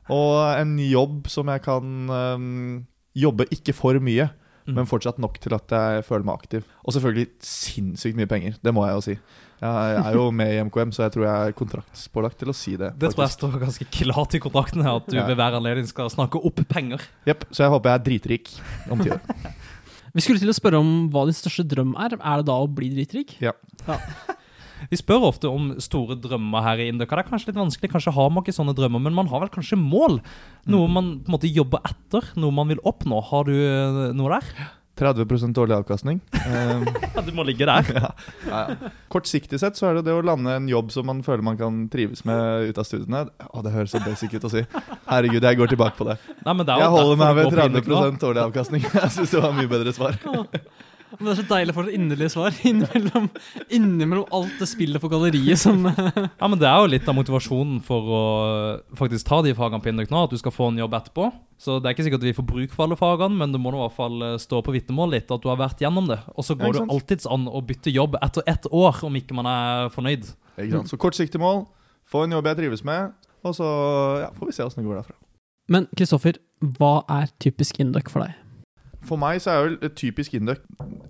Og 0.10 0.40
en 0.56 0.78
jobb 0.80 1.28
som 1.28 1.52
jeg 1.52 1.62
kan 1.68 1.94
eh, 2.16 2.48
jobbe 3.28 3.50
ikke 3.54 3.76
for 3.76 4.00
mye. 4.00 4.30
Men 4.68 4.86
fortsatt 4.90 5.18
nok 5.24 5.38
til 5.40 5.54
at 5.56 5.72
jeg 5.72 6.04
føler 6.08 6.26
meg 6.28 6.36
aktiv. 6.42 6.64
Og 6.84 6.94
selvfølgelig 6.96 7.28
sinnssykt 7.48 8.18
mye 8.20 8.28
penger. 8.28 8.58
Det 8.64 8.74
må 8.76 8.84
jeg 8.88 8.98
jo 8.98 9.04
si. 9.06 9.16
Jeg 9.62 9.94
er 10.04 10.14
jo 10.14 10.26
med 10.30 10.52
i 10.54 10.60
MKM, 10.68 10.92
så 10.94 11.08
jeg 11.08 11.14
tror 11.16 11.24
jeg 11.26 11.48
er 11.50 11.56
kontraktspålagt 11.58 12.38
til 12.38 12.52
å 12.52 12.56
si 12.56 12.76
det. 12.78 12.92
Det 13.00 13.10
tror 13.14 13.24
jeg 13.26 13.34
står 13.38 13.56
ganske 13.64 13.88
klart 13.96 14.36
i 14.38 14.42
kontrakten 14.44 14.84
her, 14.86 15.00
at 15.02 15.08
du 15.10 15.16
Ja. 15.18 15.26
ved 15.26 15.36
hver 15.40 15.58
anledning 15.58 15.88
skal 15.90 16.12
snakke 16.14 16.38
opp 16.46 16.62
penger. 16.70 17.02
Jepp. 17.26 17.46
Så 17.50 17.64
jeg 17.66 17.74
håper 17.74 17.90
jeg 17.90 18.00
er 18.00 18.06
dritrik 18.06 18.52
om 18.92 19.02
ti 19.02 19.10
år. 19.16 19.22
Vi 20.18 20.22
skulle 20.22 20.40
til 20.42 20.50
å 20.50 20.56
spørre 20.56 20.80
om 20.82 21.10
hva 21.14 21.26
din 21.30 21.36
største 21.38 21.66
drøm 21.68 21.96
er. 21.98 22.14
Er 22.18 22.38
det 22.42 22.46
da 22.50 22.54
å 22.62 22.68
bli 22.70 22.90
dritrik? 22.94 23.36
Vi 24.92 25.00
spør 25.00 25.28
ofte 25.30 25.52
om 25.52 25.74
store 25.84 26.18
drømmer 26.22 26.66
her 26.66 26.84
i 26.84 26.90
Indøka. 26.92 27.18
Det 27.18 27.26
er 27.26 27.32
kanskje 27.32 27.52
litt 27.52 27.62
vanskelig, 27.62 27.92
kanskje 27.94 28.16
har 28.16 28.32
man 28.34 28.46
ikke 28.46 28.56
sånne 28.56 28.76
drømmer, 28.78 29.04
men 29.04 29.18
man 29.18 29.30
har 29.32 29.44
vel 29.44 29.54
kanskje 29.54 29.80
mål? 29.82 30.20
Noe 30.72 30.90
man 30.92 31.14
på 31.22 31.32
en 31.32 31.38
måte 31.38 31.52
jobber 31.52 31.84
etter, 31.88 32.34
noe 32.40 32.56
man 32.56 32.72
vil 32.72 32.84
oppnå. 32.88 33.22
Har 33.32 33.48
du 33.50 33.56
eh, 33.56 34.02
noe 34.18 34.38
der? 34.38 34.74
30 34.98 35.60
årlig 35.60 35.76
avkastning. 35.76 36.22
Um, 36.34 36.86
Ja, 37.16 37.22
du 37.22 37.32
må 37.34 37.44
ligge 37.46 37.66
der. 37.66 37.86
ja, 37.96 38.10
ja, 38.48 38.62
ja. 38.70 38.92
Kortsiktig 39.14 39.60
sett 39.62 39.78
så 39.78 39.90
er 39.90 40.00
det 40.00 40.08
det 40.10 40.16
å 40.16 40.24
lande 40.26 40.56
en 40.58 40.68
jobb 40.70 40.92
som 40.94 41.08
man 41.10 41.22
føler 41.26 41.46
man 41.46 41.58
kan 41.60 41.86
trives 41.94 42.24
med 42.28 42.72
ut 42.72 42.82
av 42.82 42.88
studiene. 42.88 43.26
Å, 43.48 43.64
det 43.66 43.74
høres 43.74 43.94
så 43.94 44.02
basic 44.04 44.34
ut 44.38 44.50
å 44.50 44.52
si. 44.54 44.66
Herregud, 45.08 45.44
jeg 45.44 45.62
går 45.62 45.74
tilbake 45.74 45.98
på 46.00 46.10
det. 46.10 46.18
Nei, 46.44 46.54
men 46.54 46.66
det 46.68 46.78
Jeg 46.82 46.94
holder 46.94 47.22
meg 47.22 47.38
ved 47.38 47.50
går 47.50 47.62
på 47.62 47.70
Indøk 47.72 47.90
nå. 47.94 48.04
30 48.18 48.30
årlig 48.32 48.46
avkastning. 48.48 48.86
Jeg 48.98 49.14
syns 49.16 49.34
det 49.34 49.44
var 49.44 49.58
mye 49.58 49.72
bedre 49.72 49.94
svar. 49.96 50.22
Men 51.16 51.24
det 51.24 51.32
er 51.32 51.38
så 51.40 51.46
deilig 51.48 51.72
å 51.72 51.78
få 51.78 51.84
et 51.86 51.96
inderlig 51.96 52.28
svar 52.34 52.56
innimellom, 52.68 53.30
innimellom 53.74 54.34
alt 54.36 54.58
det 54.60 54.68
spillet 54.68 55.00
for 55.00 55.12
galleriet 55.12 55.60
som 55.62 55.86
Ja, 55.88 56.50
men 56.50 56.58
Det 56.60 56.68
er 56.68 56.82
jo 56.82 56.90
litt 56.92 57.08
av 57.08 57.16
motivasjonen 57.16 57.78
for 57.86 58.10
å 58.12 58.24
faktisk 59.00 59.30
ta 59.30 59.40
de 59.46 59.54
fagene 59.58 59.80
på 59.84 59.92
Indøk 59.94 60.12
nå, 60.12 60.26
at 60.28 60.34
du 60.36 60.40
skal 60.42 60.56
få 60.56 60.72
en 60.72 60.82
jobb 60.82 60.98
etterpå. 61.00 61.30
Så 61.58 61.80
det 61.80 61.90
er 61.90 61.96
ikke 61.96 62.06
sikkert 62.06 62.22
at 62.26 62.28
vi 62.28 62.36
får 62.38 62.48
bruk 62.50 62.76
for 62.76 62.86
alle 62.86 62.98
fagene, 63.00 63.40
men 63.40 63.54
du 63.56 63.60
må 63.62 63.72
i 63.72 63.80
hvert 63.80 63.96
fall 63.96 64.26
eh, 64.26 64.36
stå 64.42 64.60
på 64.66 64.76
vitnemål 64.76 65.16
litt, 65.16 65.32
at 65.34 65.42
du 65.42 65.48
har 65.50 65.58
vært 65.60 65.82
gjennom 65.82 66.10
det. 66.12 66.20
Og 66.36 66.46
så 66.46 66.58
går 66.58 66.76
ikke 66.76 66.84
det 66.84 66.98
alltids 66.98 67.30
an 67.34 67.48
å 67.50 67.62
bytte 67.66 67.94
jobb 67.94 68.20
etter 68.22 68.46
ett 68.52 68.68
år, 68.70 69.00
om 69.08 69.18
ikke 69.18 69.38
man 69.38 69.50
er 69.50 69.94
fornøyd. 69.96 70.28
Ikke 70.58 70.74
sant? 70.76 70.92
Så 70.92 71.00
kortsiktig 71.02 71.42
mål, 71.42 71.64
få 72.08 72.26
en 72.28 72.36
jobb 72.38 72.52
jeg 72.52 72.62
trives 72.62 72.84
med, 72.88 73.16
og 73.48 73.56
så 73.58 73.70
ja, 74.26 74.30
får 74.36 74.52
vi 74.52 74.58
se 74.60 74.68
åssen 74.68 74.84
det 74.84 74.90
går 74.90 75.02
derfra. 75.02 75.18
Men 75.74 75.88
Kristoffer, 75.98 76.38
hva 76.78 77.00
er 77.12 77.32
typisk 77.44 77.82
Induc 77.84 78.12
for 78.12 78.24
deg? 78.24 78.38
For 79.08 79.20
meg 79.20 79.40
så 79.44 79.54
er 79.54 79.68
jo 79.68 79.92
typisk 79.96 80.36
Induc 80.36 80.64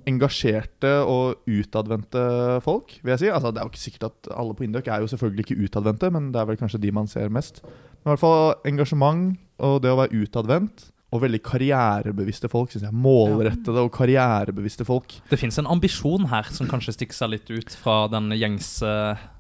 engasjerte 0.08 0.92
og 1.04 1.48
utadvendte 1.50 2.22
folk, 2.64 2.94
vil 3.02 3.16
jeg 3.16 3.24
si. 3.24 3.32
Altså, 3.34 3.52
det 3.52 3.62
er 3.62 3.66
jo 3.66 3.74
ikke 3.74 3.82
sikkert 3.82 4.06
at 4.12 4.30
alle 4.38 4.56
på 4.58 4.68
Induc 4.68 4.88
er 4.88 5.02
jo 5.02 5.10
selvfølgelig 5.12 5.46
ikke 5.46 5.66
utadvendte, 5.66 6.12
men 6.14 6.30
det 6.34 6.42
er 6.42 6.50
vel 6.52 6.60
kanskje 6.60 6.82
de 6.84 6.94
man 6.96 7.10
ser 7.10 7.34
mest. 7.34 7.64
Men 7.64 8.06
i 8.06 8.14
hvert 8.14 8.24
fall 8.24 8.54
engasjement 8.70 9.34
og 9.66 9.82
det 9.84 9.92
å 9.92 10.00
være 10.00 10.22
utadvendt, 10.22 10.92
og 11.08 11.22
veldig 11.24 11.40
karrierebevisste 11.40 12.50
folk, 12.52 12.74
Synes 12.74 12.90
jeg. 12.90 12.96
Målrettede 13.00 13.80
og 13.80 13.94
karrierebevisste 13.96 14.84
folk. 14.88 15.16
Det 15.32 15.40
fins 15.40 15.56
en 15.62 15.70
ambisjon 15.72 16.28
her 16.28 16.50
som 16.52 16.68
kanskje 16.68 16.98
stikker 16.98 17.16
seg 17.16 17.32
litt 17.32 17.52
ut 17.52 17.76
fra 17.80 18.10
den 18.12 18.28
gjengse 18.36 18.92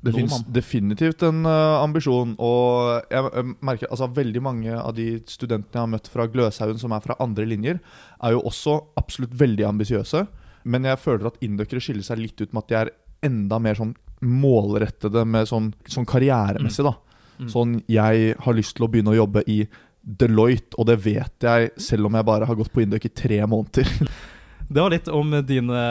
Det 0.06 0.14
fins 0.16 0.40
definitivt 0.48 1.26
en 1.28 1.44
uh, 1.44 1.84
ambisjon, 1.84 2.38
og 2.40 3.04
jeg 3.12 3.26
jeg 3.28 3.56
merker 3.66 3.92
altså 3.92 4.08
veldig 4.16 4.42
mange 4.46 4.76
av 4.78 4.94
de 4.96 5.18
studentene 5.28 5.76
jeg 5.76 5.84
har 5.84 5.92
møtt 5.92 6.08
fra 6.12 6.28
Gløshaugen 6.32 6.80
som 6.80 6.94
er 6.96 7.04
fra 7.04 7.18
andre 7.20 7.48
linjer, 7.50 7.82
er 8.24 8.36
jo 8.38 8.46
også 8.48 8.78
absolutt 8.96 9.36
veldig 9.36 9.66
ambisiøse. 9.68 10.24
Men 10.64 10.88
jeg 10.88 11.00
føler 11.04 11.28
at 11.28 11.42
indøkere 11.44 11.84
skiller 11.84 12.06
seg 12.08 12.22
litt 12.22 12.40
ut 12.40 12.54
med 12.54 12.64
at 12.64 12.72
de 12.72 12.80
er 12.80 12.94
enda 13.28 13.60
mer 13.60 13.76
sånn 13.76 13.96
målrettede 14.24 15.26
med 15.28 15.50
sånn, 15.50 15.74
sånn 15.90 16.08
karrieremessig, 16.08 16.86
da. 16.88 16.96
Mm. 17.38 17.50
Sånn 17.54 17.74
jeg 17.92 18.34
har 18.42 18.56
lyst 18.58 18.78
til 18.78 18.88
å 18.88 18.90
begynne 18.90 19.14
å 19.14 19.20
jobbe 19.20 19.44
i 19.46 19.60
Deloitte, 20.08 20.78
og 20.80 20.88
det 20.88 20.98
vet 21.04 21.44
jeg 21.44 21.72
selv 21.84 22.08
om 22.08 22.16
jeg 22.16 22.28
bare 22.28 22.48
har 22.48 22.56
gått 22.56 22.72
på 22.72 22.86
Indøk 22.86 23.10
i 23.10 23.14
tre 23.14 23.44
måneder. 23.44 23.92
Det 24.68 24.82
var 24.84 24.92
litt 24.92 25.06
om 25.08 25.32
dine 25.48 25.82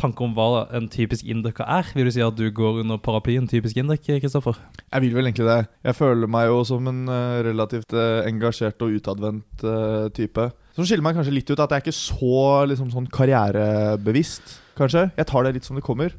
tanker 0.00 0.24
om 0.24 0.32
hva 0.32 0.62
en 0.72 0.86
typisk 0.88 1.26
indøker 1.28 1.66
er. 1.68 1.90
Vil 1.92 2.08
du 2.08 2.12
si 2.14 2.22
at 2.24 2.36
du 2.38 2.46
går 2.56 2.80
under 2.80 2.96
paraplyen 3.04 3.44
typisk 3.50 3.76
indøk, 3.76 4.06
Kristoffer? 4.22 4.56
Jeg 4.86 5.04
vil 5.04 5.12
vel 5.12 5.28
egentlig 5.28 5.44
det. 5.50 5.58
Jeg 5.84 5.98
føler 5.98 6.30
meg 6.32 6.48
jo 6.48 6.62
som 6.64 6.88
en 6.88 7.02
eh, 7.12 7.42
relativt 7.44 7.92
eh, 7.92 8.24
engasjert 8.30 8.80
og 8.80 8.96
utadvendt 8.96 9.66
eh, 9.68 10.06
type. 10.16 10.48
Som 10.72 10.88
skiller 10.88 11.04
meg 11.04 11.18
kanskje 11.18 11.36
litt 11.36 11.52
ut 11.52 11.60
at 11.60 11.68
jeg 11.68 11.82
er 11.82 11.84
ikke 11.84 11.98
så 11.98 12.40
liksom, 12.70 12.88
sånn 12.94 13.10
karrierebevisst, 13.12 14.56
kanskje. 14.80 15.10
Jeg 15.20 15.28
tar 15.28 15.44
det 15.44 15.58
litt 15.58 15.68
som 15.68 15.76
det 15.76 15.84
kommer. 15.84 16.16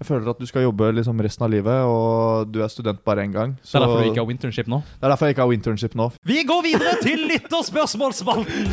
Jeg 0.00 0.06
føler 0.08 0.30
at 0.32 0.40
du 0.42 0.46
skal 0.48 0.64
jobbe 0.66 0.88
liksom 0.96 1.20
resten 1.22 1.44
av 1.46 1.52
livet, 1.52 1.84
og 1.86 2.50
du 2.50 2.58
er 2.64 2.68
student 2.72 2.98
bare 3.06 3.22
én 3.24 3.34
gang. 3.34 3.54
Det 3.62 3.76
er 3.78 3.84
derfor 3.84 4.02
du 4.02 4.08
ikke 4.10 4.24
har 4.24 4.32
internship 4.34 4.66
nå. 4.70 4.80
det 4.82 5.06
er 5.06 5.12
derfor 5.14 5.26
jeg 5.28 5.36
ikke 5.36 5.46
har 5.46 5.54
internship 5.54 5.94
nå. 5.94 6.08
Vi 6.26 6.42
går 6.48 6.64
videre 6.66 6.96
til 7.02 7.18
lytterspørsmålsspalten! 7.30 8.64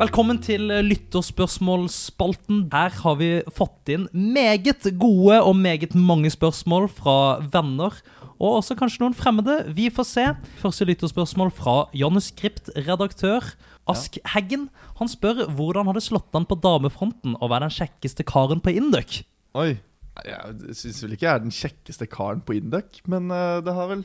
Velkommen 0.00 0.38
til 0.40 0.64
lytterspørsmålsspalten. 0.86 2.62
Her 2.72 2.94
har 3.02 3.18
vi 3.20 3.28
fått 3.52 3.90
inn 3.92 4.06
meget 4.16 4.86
gode 4.96 5.42
og 5.44 5.52
meget 5.60 5.92
mange 5.92 6.30
spørsmål 6.32 6.88
fra 6.88 7.18
venner. 7.52 7.98
Og 8.40 8.62
også 8.62 8.78
kanskje 8.80 9.02
noen 9.04 9.12
fremmede. 9.18 9.58
Vi 9.76 9.90
får 9.92 10.06
se. 10.08 10.24
Første 10.62 10.88
lytterspørsmål 10.88 11.52
fra 11.52 11.74
Janus 11.92 12.30
Skript, 12.32 12.72
redaktør. 12.88 13.44
Ask 13.90 14.16
Heggen. 14.32 14.70
Han 15.00 15.08
spør 15.08 15.46
hvordan 15.56 15.88
har 15.88 15.96
det 15.96 16.04
slått 16.04 16.34
an 16.36 16.44
på 16.48 16.58
damefronten 16.60 17.38
å 17.40 17.48
være 17.48 17.70
den 17.70 17.76
kjekkeste 17.78 18.26
karen 18.28 18.60
på 18.60 18.74
Induc? 18.76 19.22
Oi. 19.56 19.72
Jeg 20.26 20.76
syns 20.76 21.00
vel 21.04 21.14
ikke 21.16 21.24
jeg 21.24 21.32
er 21.32 21.44
den 21.46 21.54
kjekkeste 21.54 22.08
karen 22.10 22.42
på 22.44 22.58
Induc, 22.58 23.00
men 23.08 23.30
eh, 23.32 23.60
det 23.64 23.72
har 23.72 23.88
vel 23.88 24.04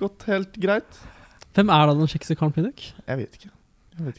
gått 0.00 0.26
helt 0.26 0.56
greit. 0.58 0.98
Hvem 1.54 1.70
er 1.70 1.86
da 1.86 1.94
den 1.94 2.10
kjekkeste 2.10 2.34
karen 2.40 2.54
på 2.56 2.64
Induk? 2.64 2.82
Jeg 3.06 3.20
vet 3.20 3.38
ikke. 3.38 3.52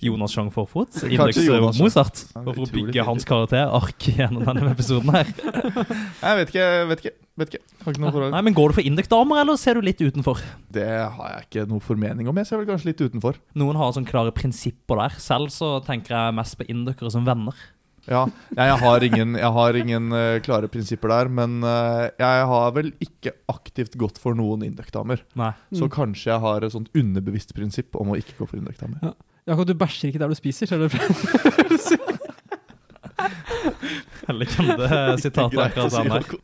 Jonas 0.03 0.33
Chang 0.35 0.49
Forfot. 0.53 0.91
indeks 1.03 1.79
Mozart. 1.79 2.23
Ja, 2.35 2.43
for 2.45 2.63
å 2.63 2.69
bygge 2.71 3.05
hans 3.07 3.25
karakterark 3.27 4.07
gjennom 4.13 4.45
denne 4.47 4.71
episoden 4.73 5.11
her. 5.15 5.29
Jeg 6.23 6.39
vet 6.39 6.53
ikke. 6.53 6.67
vet 6.91 7.03
ikke, 7.03 7.13
vet 7.41 7.53
ikke. 7.53 7.63
Har 7.83 7.95
ikke 7.95 8.03
noe 8.05 8.13
forhold. 8.15 8.33
Nei, 8.35 8.41
men 8.47 8.57
Går 8.57 8.71
du 8.73 8.77
for 8.79 8.87
Induc-damer, 8.87 9.41
eller 9.43 9.59
ser 9.59 9.79
du 9.79 9.85
litt 9.85 10.01
utenfor? 10.03 10.41
Det 10.73 10.87
har 10.87 11.33
jeg 11.35 11.47
ikke 11.49 11.67
noe 11.69 11.83
formening 11.83 12.29
om. 12.31 12.37
Jeg 12.39 12.49
ser 12.49 12.61
vel 12.61 12.69
kanskje 12.69 12.91
litt 12.93 13.01
utenfor. 13.03 13.39
Noen 13.59 13.79
har 13.81 13.93
sånn 13.95 14.07
klare 14.07 14.33
prinsipper 14.35 15.01
der. 15.03 15.17
Selv 15.21 15.51
så 15.53 15.75
tenker 15.85 16.15
jeg 16.15 16.37
mest 16.37 16.59
på 16.59 16.67
Inducere 16.71 17.11
som 17.13 17.25
venner. 17.27 17.57
Ja, 18.03 18.25
jeg, 18.51 18.77
har 18.81 19.03
ingen, 19.07 19.37
jeg 19.39 19.51
har 19.55 19.77
ingen 19.79 20.09
uh, 20.11 20.35
klare 20.43 20.67
prinsipper 20.67 21.07
der, 21.07 21.29
men 21.31 21.61
uh, 21.63 22.09
jeg 22.19 22.47
har 22.51 22.73
vel 22.75 22.89
ikke 23.03 23.31
aktivt 23.47 23.95
gått 23.95 24.19
for 24.19 24.35
noen 24.35 24.65
Indøkdamer 24.67 25.21
Så 25.71 25.85
Mm. 25.87 25.91
kanskje 25.93 26.33
jeg 26.33 26.41
har 26.43 26.65
et 26.67 26.73
sånt 26.75 26.91
underbevisst 26.99 27.53
prinsipp 27.55 27.95
om 27.95 28.11
å 28.11 28.17
ikke 28.19 28.35
gå 28.41 28.47
for 28.49 28.59
Induc-damer. 28.59 29.13
Jakob, 29.47 29.67
du 29.67 29.73
bæsjer 29.75 30.07
ikke 30.07 30.19
der 30.19 30.31
du 30.31 30.35
spiser, 30.35 30.65
ser 30.65 30.77
du? 30.77 30.87
Legende-sitat 34.33 35.11
det 35.11 35.21
sitatet 35.21 35.59
akkurat 35.59 35.91
der. 35.91 36.13
Jakob. 36.15 36.39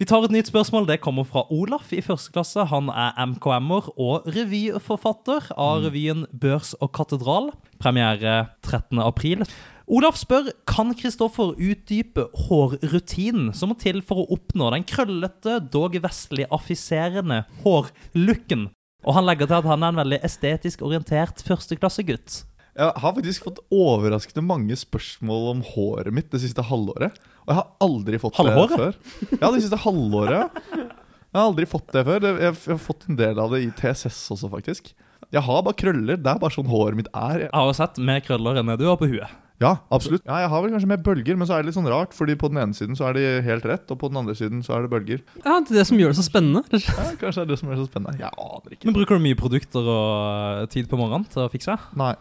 Vi 0.00 0.06
tar 0.08 0.24
et 0.26 0.32
nytt 0.34 0.48
spørsmål. 0.48 0.86
Det 0.88 0.96
kommer 0.98 1.22
fra 1.28 1.44
Olaf 1.52 1.92
i 1.94 2.00
første 2.02 2.32
klasse. 2.34 2.64
Han 2.72 2.88
er 2.88 3.12
MKM-er 3.22 3.92
og 4.00 4.24
revyforfatter 4.34 5.52
av 5.54 5.84
revyen 5.84 6.24
Børs 6.32 6.72
og 6.80 6.90
katedral. 6.96 7.52
Premiere 7.78 8.48
13. 8.64 8.98
april. 8.98 9.44
Olaf 9.86 10.16
spør 10.18 10.50
kan 10.66 10.90
Kristoffer 10.98 11.54
utdype 11.54 12.26
hårrutinen 12.48 13.52
som 13.54 13.70
må 13.70 13.78
til 13.78 14.00
for 14.02 14.24
å 14.24 14.28
oppnå 14.34 14.72
den 14.74 14.86
krøllete, 14.88 15.60
dog 15.70 15.94
vestlig 16.02 16.48
affiserende 16.50 17.44
hårlooken. 17.62 18.70
Og 19.02 19.16
han 19.16 19.26
legger 19.26 19.48
til 19.50 19.58
at 19.58 19.68
han 19.68 19.82
er 19.82 19.92
en 19.94 20.00
veldig 20.02 20.18
estetisk 20.26 20.82
orientert 20.86 21.42
førsteklassegutt. 21.46 22.42
Jeg 22.72 22.88
har 23.02 23.12
faktisk 23.18 23.44
fått 23.44 23.58
overraskende 23.74 24.44
mange 24.48 24.76
spørsmål 24.80 25.48
om 25.50 25.62
håret 25.74 26.14
mitt 26.16 26.30
det 26.32 26.40
siste 26.40 26.62
halvåret. 26.64 27.18
Og 27.44 27.50
jeg 27.52 27.58
har 27.58 27.66
aldri 27.84 28.20
fått 28.22 28.38
Halvåret? 28.38 28.72
det 28.72 28.78
før. 28.80 29.36
Ja, 29.42 29.50
det 29.52 29.60
siste 29.66 29.80
halvåret. 29.82 30.62
Jeg 30.72 31.36
har 31.40 31.48
aldri 31.50 31.66
fått 31.68 31.92
det 31.92 32.04
før. 32.08 32.24
Jeg 32.30 32.54
har 32.54 32.80
fått 32.80 33.04
en 33.10 33.18
del 33.18 33.42
av 33.42 33.52
det 33.52 33.60
i 33.66 33.70
TSS 33.76 34.22
også, 34.36 34.48
faktisk. 34.52 34.92
Jeg 35.32 35.44
har 35.44 35.62
bare 35.66 35.76
krøller. 35.82 36.16
Det 36.20 36.32
er 36.32 36.40
bare 36.40 36.52
sånn 36.54 36.68
håret 36.70 36.96
mitt 37.02 37.10
er. 37.12 37.46
Jeg 37.48 37.52
har 37.52 37.76
sett 37.76 38.00
mer 38.00 38.20
krøller 38.24 38.60
enn 38.60 38.72
det 38.72 38.78
du 38.80 38.86
har 38.88 38.98
på 39.00 39.08
huet. 39.10 39.36
Ja, 39.62 39.76
absolutt. 39.94 40.24
Ja, 40.26 40.40
jeg 40.42 40.50
har 40.52 40.64
vel 40.64 40.74
kanskje 40.74 40.90
mer 40.90 41.02
bølger, 41.06 41.38
men 41.38 41.48
så 41.48 41.56
er 41.56 41.62
det 41.62 41.70
litt 41.70 41.78
sånn 41.78 41.88
rart. 41.90 42.16
Fordi 42.16 42.36
på 42.38 42.50
den 42.52 42.60
ene 42.64 42.76
siden 42.76 42.98
så 42.98 43.08
er 43.08 43.18
de 43.18 43.24
helt 43.46 43.66
rett, 43.68 43.86
og 43.94 44.00
på 44.02 44.10
den 44.10 44.20
andre 44.22 44.36
siden 44.38 44.64
så 44.66 44.76
er 44.76 44.86
det 44.86 44.92
bølger. 44.92 45.22
Ja, 45.44 45.60
det 45.60 45.72
er 45.72 45.80
det 45.80 45.86
som 45.88 46.02
gjør 46.02 46.12
det 46.12 46.18
så 46.20 46.26
spennende. 46.26 46.64
Ja, 46.82 47.08
kanskje 47.20 47.42
det 47.42 47.46
er 47.46 47.50
det 47.54 47.60
som 47.62 47.70
gjør 47.70 47.78
det 47.80 47.86
så 47.86 47.90
spennende. 47.92 48.18
Jeg 48.20 48.32
aner 48.32 48.76
ikke. 48.76 48.90
Men 48.90 48.98
Bruker 48.98 49.18
du 49.18 49.26
mye 49.30 49.38
produkter 49.38 49.90
og 49.96 50.70
tid 50.74 50.90
på 50.90 51.00
morgenen 51.00 51.26
til 51.32 51.46
å 51.46 51.50
fikse? 51.52 51.78
Nei, 51.98 52.14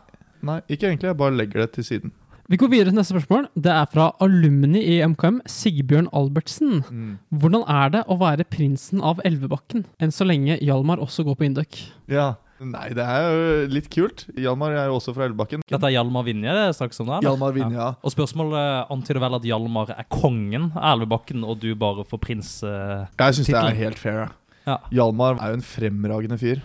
Nei 0.45 0.61
ikke 0.67 0.89
egentlig. 0.89 1.11
Jeg 1.11 1.19
bare 1.21 1.37
legger 1.37 1.65
det 1.65 1.71
til 1.77 1.87
siden. 1.87 2.15
Vi 2.51 2.57
går 2.59 2.67
videre 2.67 2.91
til 2.91 2.97
neste 2.97 3.13
spørsmål. 3.15 3.45
Det 3.55 3.71
er 3.71 3.85
fra 3.87 4.09
alumni 4.19 4.81
i 4.83 4.97
MKM, 5.07 5.37
Sigbjørn 5.47 6.09
Albertsen. 6.11 6.81
Mm. 6.83 7.13
Hvordan 7.39 7.63
er 7.63 7.93
det 7.93 8.01
å 8.11 8.17
være 8.19 8.43
prinsen 8.43 8.99
av 9.07 9.21
Elvebakken, 9.23 9.85
enn 10.03 10.11
så 10.11 10.27
lenge 10.27 10.57
Hjalmar 10.59 10.99
også 10.99 11.23
går 11.23 11.37
på 11.39 11.47
Induc? 11.47 11.79
Ja. 12.11 12.33
Nei, 12.61 12.89
det 12.93 13.01
er 13.01 13.23
jo 13.25 13.67
litt 13.73 13.87
kult. 13.89 14.27
Hjalmar 14.37 14.75
er 14.77 14.89
jo 14.91 14.97
også 14.99 15.15
fra 15.15 15.25
Elvebakken. 15.25 15.63
Dette 15.65 15.87
er 15.89 15.95
Hjalmar 15.95 16.25
Vinje 16.27 16.51
det 16.53 16.65
snakkes 16.77 17.01
om? 17.01 17.07
da. 17.09 17.19
Hjalmar 17.25 17.55
Vinje, 17.55 17.73
ja. 17.79 17.87
Og 18.05 18.13
spørsmålet 18.13 18.91
antyder 18.93 19.19
vel 19.23 19.37
at 19.39 19.47
Hjalmar 19.49 19.89
er 19.95 20.05
kongen 20.13 20.67
av 20.77 20.91
Elvebakken, 20.99 21.41
og 21.47 21.57
du 21.63 21.71
bare 21.75 22.05
får 22.05 22.21
prins... 22.21 22.51
eh, 22.63 23.07
Jeg 23.17 23.39
syns 23.39 23.49
det 23.49 23.57
er 23.63 23.79
helt 23.81 23.97
fair. 24.01 24.19
ja. 24.27 24.29
Ja. 24.69 24.75
Hjalmar 24.93 25.39
er 25.41 25.55
jo 25.55 25.57
en 25.57 25.65
fremragende 25.65 26.37
fyr. 26.37 26.59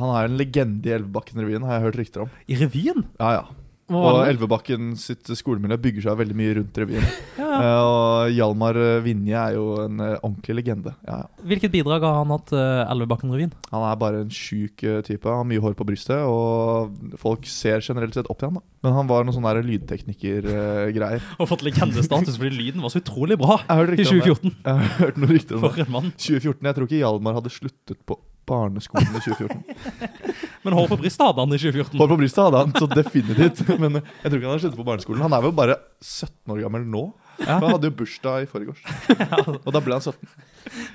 Han 0.00 0.08
er 0.16 0.30
en 0.30 0.38
legende 0.40 0.88
i 0.88 0.94
Elvebakken-revyen, 0.96 1.62
har 1.68 1.76
jeg 1.76 1.84
hørt 1.90 1.98
rykter 2.00 2.22
om. 2.24 2.30
I 2.48 2.56
revyen? 2.56 3.04
Ja, 3.20 3.34
ja. 3.36 3.44
Og? 3.92 4.22
Elvebakken 4.24 4.94
sitt 4.96 5.28
skolemiljø 5.36 5.76
bygger 5.84 6.06
seg 6.06 6.20
veldig 6.22 6.36
mye 6.38 6.58
rundt 6.60 6.82
revyen. 6.84 7.08
Ja. 7.34 7.58
Eh, 7.60 7.80
og 7.84 8.32
Hjalmar 8.34 8.76
eh, 8.78 9.00
Vinje 9.04 9.34
er 9.38 9.54
jo 9.54 9.64
en 9.82 10.00
eh, 10.02 10.14
ordentlig 10.24 10.56
legende. 10.58 10.94
Ja, 11.06 11.20
ja. 11.20 11.44
Hvilket 11.46 11.70
bidrag 11.74 12.02
har 12.06 12.16
han 12.20 12.32
hatt 12.34 12.50
Elvebakken-revyen? 12.54 13.52
Han 13.70 13.84
er 13.86 13.98
bare 14.00 14.22
en 14.24 14.32
sjuk 14.34 14.82
type. 15.06 15.28
Han 15.28 15.42
har 15.42 15.48
mye 15.50 15.62
hår 15.62 15.76
på 15.78 15.86
brystet, 15.86 16.24
og 16.26 17.14
folk 17.20 17.46
ser 17.50 17.84
generelt 17.84 18.16
sett 18.16 18.30
opp 18.32 18.40
til 18.40 18.50
han 18.50 18.58
da. 18.58 18.64
Men 18.86 18.96
han 18.96 19.10
var 19.10 19.26
noen 19.26 19.36
sånne 19.36 19.64
lydtekniker-greier. 19.68 21.26
Og 21.40 21.50
fått 21.50 21.64
legendestatus 21.66 22.38
fordi 22.40 22.54
lyden 22.54 22.82
var 22.84 22.94
så 22.94 23.02
utrolig 23.02 23.38
bra 23.40 23.60
i 23.62 23.78
rykter 23.92 24.10
om 24.10 24.22
det. 24.22 24.28
2014. 24.34 24.54
Jeg 24.54 24.80
har 24.80 24.94
hørt 25.00 25.20
noen 25.20 25.34
rykter 25.34 25.58
om 25.58 25.66
det. 25.66 25.74
For 25.74 25.84
en 25.84 25.94
mann. 25.98 26.14
2014, 26.16 26.70
Jeg 26.70 26.78
tror 26.78 26.90
ikke 26.90 27.02
Hjalmar 27.02 27.38
hadde 27.38 27.54
sluttet 27.54 28.02
på 28.08 28.18
barneskolen 28.48 29.10
i 29.16 29.22
2014. 29.24 29.64
Men 30.64 30.76
hår 30.78 30.88
på 30.90 30.98
brystet 31.00 31.26
hadde 31.26 31.44
han 31.44 31.52
i 31.54 31.58
2014. 31.60 31.98
Hår 32.00 32.10
på 32.12 32.18
brystet 32.20 32.42
hadde 32.44 32.62
han, 32.62 32.72
så 32.78 32.88
definitivt. 32.90 33.62
Men 33.80 34.00
jeg 34.00 34.28
tror 34.28 34.38
ikke 34.38 34.48
han 34.48 34.54
har 34.54 34.62
sluttet 34.64 34.80
på 34.80 34.86
barneskolen. 34.88 35.24
Han 35.26 35.36
er 35.36 35.44
vel 35.44 35.54
bare 35.56 35.76
17 36.00 36.54
år 36.54 36.62
gammel 36.64 36.86
nå. 36.88 37.04
Ja. 37.40 37.58
Han 37.58 37.72
hadde 37.72 37.90
jo 37.90 37.96
bursdag 37.98 38.44
i 38.44 38.48
forgårs. 38.50 38.82
Og 39.66 39.70
da 39.74 39.82
ble 39.82 39.98
han 39.98 40.04
17. 40.04 40.16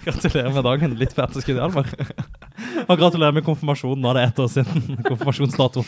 Gratulerer 0.05 0.53
med 0.55 0.65
dagen. 0.65 0.95
Litt 0.99 1.15
på 1.17 1.25
etterskudd, 1.25 1.59
Almar 1.61 1.89
Og 2.85 2.95
gratulerer 2.95 3.35
med 3.35 3.45
konfirmasjonen. 3.47 4.01
Nå 4.03 4.13
er 4.13 4.21
det 4.21 4.27
ett 4.29 4.41
år 4.45 4.49
siden 4.53 4.77
konfirmasjonsdatoen. 5.09 5.87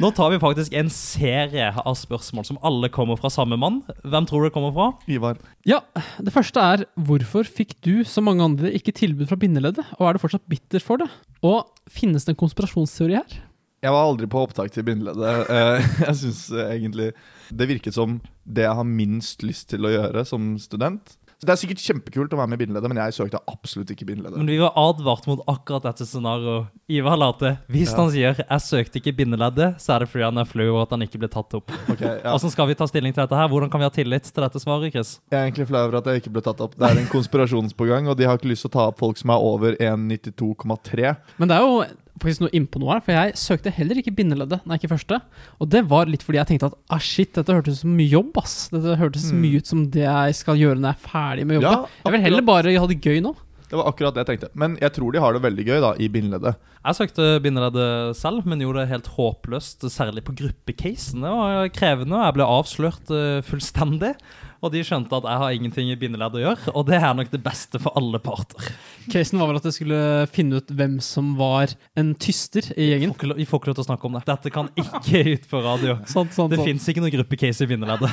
Nå 0.00 0.08
tar 0.16 0.30
vi 0.32 0.38
faktisk 0.40 0.72
en 0.80 0.88
serie 0.88 1.66
av 1.76 1.96
spørsmål 1.98 2.46
som 2.48 2.58
alle 2.64 2.88
kommer 2.92 3.18
fra 3.20 3.28
samme 3.32 3.58
mann. 3.60 3.82
Hvem 4.00 4.24
tror 4.28 4.40
du 4.40 4.48
det 4.48 4.54
kommer 4.54 4.72
fra? 4.72 4.86
Ivar. 5.12 5.36
Ja, 5.68 5.82
det 6.16 6.32
første 6.32 6.62
er 6.64 6.86
hvorfor 6.96 7.44
fikk 7.44 7.74
du, 7.84 8.00
som 8.08 8.24
mange 8.24 8.46
andre, 8.46 8.70
ikke 8.72 8.94
tilbud 8.96 9.28
fra 9.28 9.36
bindeleddet, 9.42 9.84
og 9.98 10.06
er 10.08 10.16
du 10.16 10.22
fortsatt 10.22 10.46
bitter 10.48 10.80
for 10.80 11.02
det? 11.02 11.10
Og 11.44 11.68
finnes 11.92 12.24
det 12.24 12.32
en 12.32 12.40
konspirasjonsteori 12.40 13.18
her? 13.18 13.36
Jeg 13.84 13.92
var 13.92 14.08
aldri 14.08 14.28
på 14.32 14.40
opptak 14.46 14.72
til 14.72 14.86
bindeleddet. 14.88 15.44
Eh, 15.58 15.92
Jeg 16.06 16.16
synes 16.22 16.40
eh, 16.56 16.72
egentlig 16.78 17.10
det 17.52 17.68
virket 17.68 17.96
som 17.96 18.18
det 18.48 18.64
jeg 18.64 18.76
har 18.80 18.88
minst 18.88 19.44
lyst 19.44 19.68
til 19.74 19.84
å 19.84 19.92
gjøre 19.92 20.24
som 20.28 20.54
student. 20.60 21.12
Så 21.40 21.46
Det 21.48 21.52
er 21.54 21.60
sikkert 21.62 21.80
kjempekult 21.80 22.34
å 22.34 22.36
være 22.36 22.50
med 22.52 22.60
i 22.60 22.66
bindeleddet, 22.66 22.90
men 22.92 22.98
jeg 23.00 23.14
søkte 23.16 23.38
absolutt 23.48 23.88
ikke 23.94 24.04
bindeleddet. 24.10 24.36
Men 24.36 24.50
vi 24.52 24.58
var 24.60 24.74
advart 24.76 25.24
mot 25.26 25.40
akkurat 25.48 25.86
dette 25.88 26.04
scenarioet. 26.04 26.66
Ivar 26.92 27.16
Late, 27.16 27.54
hvis 27.70 27.90
Ja. 27.92 27.96
han 27.96 28.10
sier 28.10 28.34
'jeg 28.36 28.60
søkte 28.60 29.00
ikke 29.00 29.16
bindeleddet', 29.16 29.80
så 29.80 29.94
er 29.96 29.98
det 30.00 30.08
fordi 30.10 30.24
han 30.24 30.36
er 30.36 30.44
flau 30.44 30.68
over 30.68 30.82
at 30.82 30.90
han 30.90 31.00
ikke 31.00 31.18
ble 31.18 31.28
tatt 31.28 31.54
opp. 31.54 31.70
Okay, 31.88 32.20
ja. 32.20 32.28
Hvordan 32.36 32.50
skal 32.50 32.66
vi 32.66 32.74
ta 32.74 32.84
stilling 32.84 33.14
til 33.14 33.24
dette 33.24 33.36
her? 33.36 33.48
Hvordan 33.48 33.70
kan 33.70 33.80
vi 33.80 33.84
ha 33.84 33.90
tillit 33.90 34.22
til 34.28 34.42
dette 34.42 34.60
svaret, 34.60 34.92
Chris? 34.92 35.20
Jeg 35.32 35.38
er 35.40 35.50
egentlig 35.50 35.68
flau 35.68 35.86
over 35.86 35.96
at 35.96 36.04
jeg 36.04 36.20
ikke 36.22 36.32
ble 36.32 36.42
tatt 36.42 36.60
opp. 36.60 36.76
Det 36.76 36.90
er 36.90 36.98
en 37.00 37.06
konspirasjon 37.08 37.72
på 37.72 37.88
gang, 37.88 38.06
og 38.08 38.16
de 38.18 38.24
har 38.24 38.36
ikke 38.36 38.50
lyst 38.52 38.62
til 38.62 38.68
å 38.68 38.72
ta 38.72 38.86
opp 38.88 38.98
folk 38.98 39.16
som 39.16 39.30
er 39.30 39.40
over 39.40 39.72
1,92,3. 39.80 41.16
Men 41.38 41.48
det 41.48 41.56
er 41.56 41.60
jo 41.60 41.84
faktisk 42.22 42.44
noe 42.44 42.52
innpå 42.56 42.80
noe 42.82 42.94
her, 42.94 43.02
for 43.04 43.16
jeg 43.16 43.34
søkte 43.40 43.72
heller 43.74 43.98
ikke 44.00 44.14
bindeleddet, 44.16 44.62
nei, 44.68 44.78
ikke 44.80 44.92
første. 44.94 45.20
Og 45.60 45.68
det 45.72 45.82
var 45.90 46.06
litt 46.10 46.22
fordi 46.26 46.38
jeg 46.40 46.50
tenkte 46.52 46.70
at 46.72 46.78
ah, 46.92 47.02
shit, 47.02 47.32
dette 47.36 47.52
hørtes 47.56 47.80
ut 47.80 47.84
som 47.84 47.94
mye 47.96 48.08
jobb, 48.12 48.32
ass. 48.42 48.56
Dette 48.72 48.96
hørtes 49.00 49.30
Mm. 49.32 49.40
mye 49.44 49.60
ut 49.60 49.66
som 49.66 49.84
det 49.90 50.06
jeg 50.06 50.34
skal 50.40 50.56
gjøre 50.60 50.78
når 50.80 50.92
jeg 50.92 50.98
er 51.00 51.08
ferdig 51.10 51.46
med 51.46 51.58
å 51.58 51.62
jobbe. 51.62 51.76
Ja, 51.76 52.02
jeg 52.08 52.12
vil 52.16 52.26
heller 52.28 52.42
bare 52.52 52.78
ha 52.78 52.86
det 52.90 53.00
gøy 53.04 53.20
nå. 53.24 53.34
Det 53.70 53.78
var 53.78 53.86
akkurat 53.86 54.14
det 54.16 54.24
jeg 54.24 54.28
tenkte. 54.32 54.48
Men 54.58 54.72
jeg 54.82 54.90
tror 54.96 55.12
de 55.14 55.20
har 55.22 55.32
det 55.36 55.42
veldig 55.44 55.64
gøy 55.68 55.80
da, 55.80 55.90
i 56.02 56.08
bindeleddet. 56.10 56.56
Jeg 56.80 56.96
søkte 56.98 57.26
bindeleddet 57.44 58.16
selv, 58.18 58.42
men 58.50 58.58
gjorde 58.64 58.82
det 58.82 58.90
helt 58.90 59.10
håpløst, 59.14 59.86
særlig 59.94 60.24
på 60.26 60.34
gruppecasen. 60.34 61.22
Det 61.22 61.30
var 61.30 61.68
krevende, 61.76 62.16
og 62.18 62.24
jeg 62.26 62.34
ble 62.34 62.48
avslørt 62.50 63.12
eh, 63.14 63.42
fullstendig. 63.46 64.16
Og 64.60 64.72
de 64.74 64.82
skjønte 64.84 65.16
at 65.16 65.24
jeg 65.24 65.40
har 65.40 65.54
ingenting 65.56 65.88
i 65.88 65.96
bindeledd 65.96 66.34
å 66.36 66.42
gjøre, 66.42 66.72
og 66.76 66.84
det 66.90 66.98
er 67.00 67.14
nok 67.16 67.30
det 67.32 67.40
beste 67.44 67.80
for 67.80 67.96
alle 67.96 68.20
parter. 68.20 68.66
Casen 69.12 69.40
var 69.40 69.48
vel 69.48 69.60
at 69.60 69.68
jeg 69.70 69.78
skulle 69.78 70.00
finne 70.32 70.60
ut 70.60 70.72
hvem 70.76 70.98
som 71.04 71.32
var 71.38 71.72
en 71.98 72.12
tyster 72.20 72.68
i 72.76 72.90
gjengen. 72.90 73.14
Får 73.14 73.30
ikke 73.30 73.38
Vi 73.40 73.46
får 73.48 73.62
ikke 73.62 73.70
lov 73.72 73.78
til 73.78 73.84
å 73.84 73.88
snakke 73.88 74.08
om 74.10 74.18
det. 74.18 74.24
Dette 74.28 74.52
kan 74.52 74.68
ikke 74.80 75.22
ut 75.34 75.48
på 75.50 75.62
radio. 75.64 75.96
Sant, 76.10 76.36
sant, 76.36 76.52
Det 76.52 76.60
fins 76.66 76.88
ikke 76.92 77.04
noe 77.04 77.14
gruppecase 77.14 77.64
i 77.64 77.70
bindeleddet. 77.70 78.12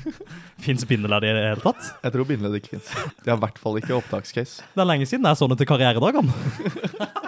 Fins 0.66 0.86
bindeledd 0.88 1.28
i 1.28 1.34
det 1.36 1.46
hele 1.52 1.62
tatt? 1.62 1.92
Jeg 2.02 2.14
tror 2.14 2.28
bindeledd 2.28 2.58
ikke 2.58 2.78
fins. 2.78 2.90
Det 3.22 3.30
er 3.30 3.36
i 3.36 3.42
hvert 3.44 3.58
fall 3.60 3.76
ikke 3.78 3.94
opptakscase. 3.98 4.64
Det 4.74 4.82
er 4.82 4.88
lenge 4.88 5.06
siden 5.06 5.28
jeg 5.28 5.38
så 5.38 5.50
det 5.52 5.60
til 5.60 5.68
karrieredagene. 5.68 7.22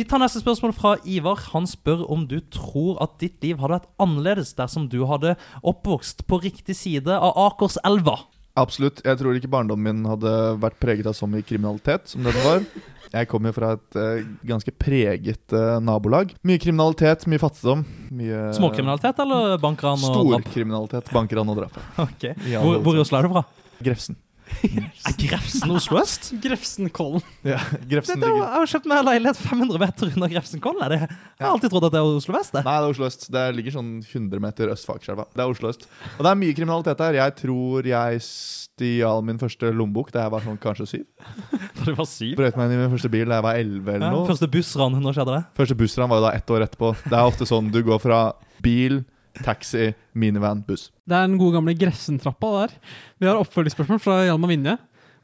Vi 0.00 0.06
tar 0.08 0.22
neste 0.22 0.40
spørsmål 0.40 0.70
fra 0.72 0.90
Ivar. 1.04 1.42
Han 1.52 1.66
spør 1.68 2.06
om 2.08 2.22
du 2.24 2.38
tror 2.48 2.96
at 3.04 3.18
ditt 3.20 3.42
liv 3.44 3.58
hadde 3.60 3.74
vært 3.74 3.88
annerledes 4.00 4.54
dersom 4.56 4.86
du 4.88 5.02
hadde 5.04 5.34
oppvokst 5.60 6.22
på 6.24 6.38
riktig 6.40 6.72
side 6.78 7.12
av 7.12 7.36
Akerselva. 7.36 8.14
Absolutt. 8.56 9.02
Jeg 9.04 9.20
tror 9.20 9.36
ikke 9.36 9.50
barndommen 9.52 9.98
min 10.00 10.08
hadde 10.08 10.32
vært 10.62 10.78
preget 10.80 11.10
av 11.10 11.18
så 11.18 11.28
mye 11.28 11.44
kriminalitet 11.44 12.08
som 12.14 12.24
den 12.24 12.38
var. 12.46 12.64
Jeg 13.12 13.28
kommer 13.28 13.52
fra 13.52 13.74
et 13.76 14.00
uh, 14.00 14.24
ganske 14.48 14.72
preget 14.80 15.52
uh, 15.52 15.76
nabolag. 15.84 16.32
Mye 16.48 16.64
kriminalitet, 16.64 17.28
mye 17.28 17.42
fattigdom. 17.44 17.84
Mye 18.22 18.54
Småkriminalitet 18.56 19.20
eller 19.26 19.60
bankran 19.60 20.00
og 20.00 20.16
drap? 20.16 20.48
Storkriminalitet, 20.48 21.12
bankran 21.12 21.52
og 21.52 21.60
drap. 21.60 21.76
Ok. 22.06 22.30
Hvor, 22.54 22.80
hvor 22.86 22.96
i. 22.96 23.04
Oslo 23.04 23.20
er 23.20 23.28
du 23.28 23.34
fra? 23.36 23.44
Grefsen. 23.84 24.16
Er 25.08 25.14
Grefsen 25.16 25.70
Oslo 25.72 25.98
øst? 26.02 26.30
Grefsenkollen. 26.42 27.22
Ja, 27.46 27.58
Grefsen 27.88 28.20
jeg 28.20 28.42
har 28.52 28.66
kjøpt 28.68 28.88
meg 28.90 29.04
leilighet 29.06 29.38
500 29.40 29.80
meter 29.80 30.10
unna 30.12 30.28
Grefsenkollen. 30.28 30.82
er 30.84 30.88
det- 30.92 31.00
Jeg 31.08 31.44
har 31.46 31.52
alltid 31.54 31.70
trodd 31.72 31.86
at 31.88 31.92
det 31.94 32.00
er 32.02 32.08
Oslo 32.18 32.34
vest. 32.36 32.52
det. 32.52 32.64
Nei, 32.64 32.76
det 32.80 32.84
er 32.86 32.90
Oslo 32.94 33.06
øst. 33.06 33.30
Det 33.30 33.44
ligger 33.56 33.72
sånn 33.78 33.90
100 34.04 34.40
meter 34.40 34.68
øst 34.74 34.84
for 34.86 34.98
Akerselva. 34.98 35.24
Det 35.34 35.40
er 35.44 35.48
Oslo 35.54 35.68
øst. 35.72 35.86
Og 36.18 36.24
det 36.24 36.30
er 36.30 36.40
mye 36.42 36.54
kriminalitet 36.54 36.98
her. 37.00 37.12
Jeg 37.20 37.36
tror 37.40 37.82
jeg 37.88 38.20
stjal 38.20 39.24
min 39.24 39.38
første 39.40 39.72
lommebok 39.74 40.12
da 40.12 40.22
jeg 40.26 40.30
var 40.34 40.40
sånn 40.44 40.58
kanskje 40.60 40.86
syv. 40.88 41.06
Da 41.80 41.84
du 41.88 41.94
var 41.96 42.06
syv. 42.10 42.36
Brøt 42.36 42.56
meg 42.56 42.68
inn 42.70 42.76
i 42.76 42.82
min 42.84 42.92
første 42.92 43.10
bil 43.10 43.26
da 43.30 43.38
jeg 43.40 43.46
var 43.48 43.56
elleve 43.56 43.94
eller 43.96 44.06
Ja, 44.06 44.12
noe. 44.12 44.28
første 44.28 44.50
bussran, 44.52 45.00
når 45.00 45.16
skjedde 45.16 45.36
det? 45.38 45.44
Første 45.56 45.76
bussran 45.80 46.08
var 46.12 46.20
jo 46.20 46.26
da 46.28 46.32
ett 46.36 46.46
år 46.52 46.66
etterpå. 46.68 46.92
Det 47.08 47.16
er 47.16 47.24
ofte 47.24 47.48
sånn 47.48 47.70
du 47.72 47.82
går 47.82 48.00
fra 48.00 48.20
bil, 48.60 49.04
taxi, 49.44 49.92
minivan, 50.14 50.62
buss. 50.66 50.88
Det 51.08 51.16
er 51.16 51.26
den 51.28 51.38
gode 51.40 51.58
gamle 51.58 51.74
Gressentrappa 51.78 52.52
der. 52.58 52.78
Vi 53.20 53.28
har 53.28 53.40
oppfølgingsspørsmål 53.40 54.00
fra 54.02 54.22
Hjalmar 54.26 54.52
Vinje. 54.52 54.76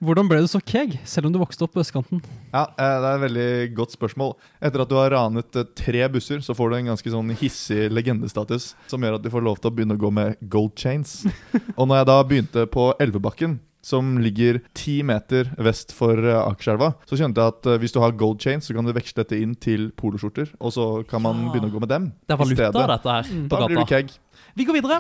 Hvordan 0.05 0.29
ble 0.29 0.43
du 0.45 0.49
så 0.51 0.61
keeg, 0.61 0.99
selv 1.09 1.29
om 1.29 1.33
du 1.33 1.39
vokste 1.41 1.65
opp 1.65 1.73
på 1.73 1.81
østkanten? 1.81 2.21
Ja, 2.53 2.67
eh, 2.77 2.97
Det 3.01 3.09
er 3.09 3.15
et 3.15 3.23
veldig 3.25 3.75
godt 3.79 3.95
spørsmål. 3.97 4.35
Etter 4.61 4.83
at 4.83 4.91
du 4.91 4.97
har 4.99 5.11
ranet 5.11 5.57
eh, 5.57 5.65
tre 5.75 6.03
busser, 6.13 6.43
så 6.45 6.53
får 6.53 6.69
du 6.71 6.77
en 6.77 6.91
ganske 6.93 7.13
sånn 7.15 7.33
hissig 7.41 7.89
legendestatus 7.91 8.75
som 8.93 9.01
gjør 9.01 9.17
at 9.17 9.25
du 9.25 9.31
får 9.33 9.47
lov 9.47 9.57
til 9.57 9.71
å 9.71 9.75
begynne 9.75 9.97
å 9.97 10.03
gå 10.03 10.11
med 10.13 10.37
gold 10.53 10.77
chains. 10.77 11.25
Og 11.79 11.89
når 11.89 12.03
jeg 12.03 12.09
da 12.13 12.19
begynte 12.29 12.67
på 12.69 12.91
Elvebakken, 13.01 13.57
som 13.87 14.17
ligger 14.19 14.59
ti 14.75 14.97
meter 15.07 15.53
vest 15.63 15.93
for 15.95 16.19
eh, 16.19 16.41
Akerselva, 16.43 16.89
så 17.07 17.15
skjønte 17.21 17.39
jeg 17.39 17.55
at 17.55 17.69
eh, 17.71 17.79
hvis 17.83 17.95
du 17.95 18.01
har 18.03 18.17
gold 18.19 18.41
chains, 18.43 18.67
så 18.67 18.75
kan 18.75 18.87
du 18.89 18.91
veksle 18.97 19.23
dette 19.23 19.39
inn 19.39 19.55
til 19.63 19.93
poloskjorter, 19.95 20.51
og 20.59 20.75
så 20.75 20.87
kan 21.07 21.23
man 21.23 21.45
Ja. 21.47 21.53
begynne 21.55 21.71
å 21.71 21.75
gå 21.77 21.83
med 21.85 21.93
dem. 21.93 22.09
Det 22.27 22.35
er 22.35 22.41
valuta, 22.43 22.71
stedet. 22.73 22.89
dette 22.97 23.15
her. 23.15 23.31
Mm. 23.31 23.45
Da 23.53 23.61
Da 23.63 23.69
blir 23.71 23.79
du 23.85 23.91
keg. 23.93 24.11
Vi 24.57 24.65
går 24.65 24.79
videre. 24.81 24.99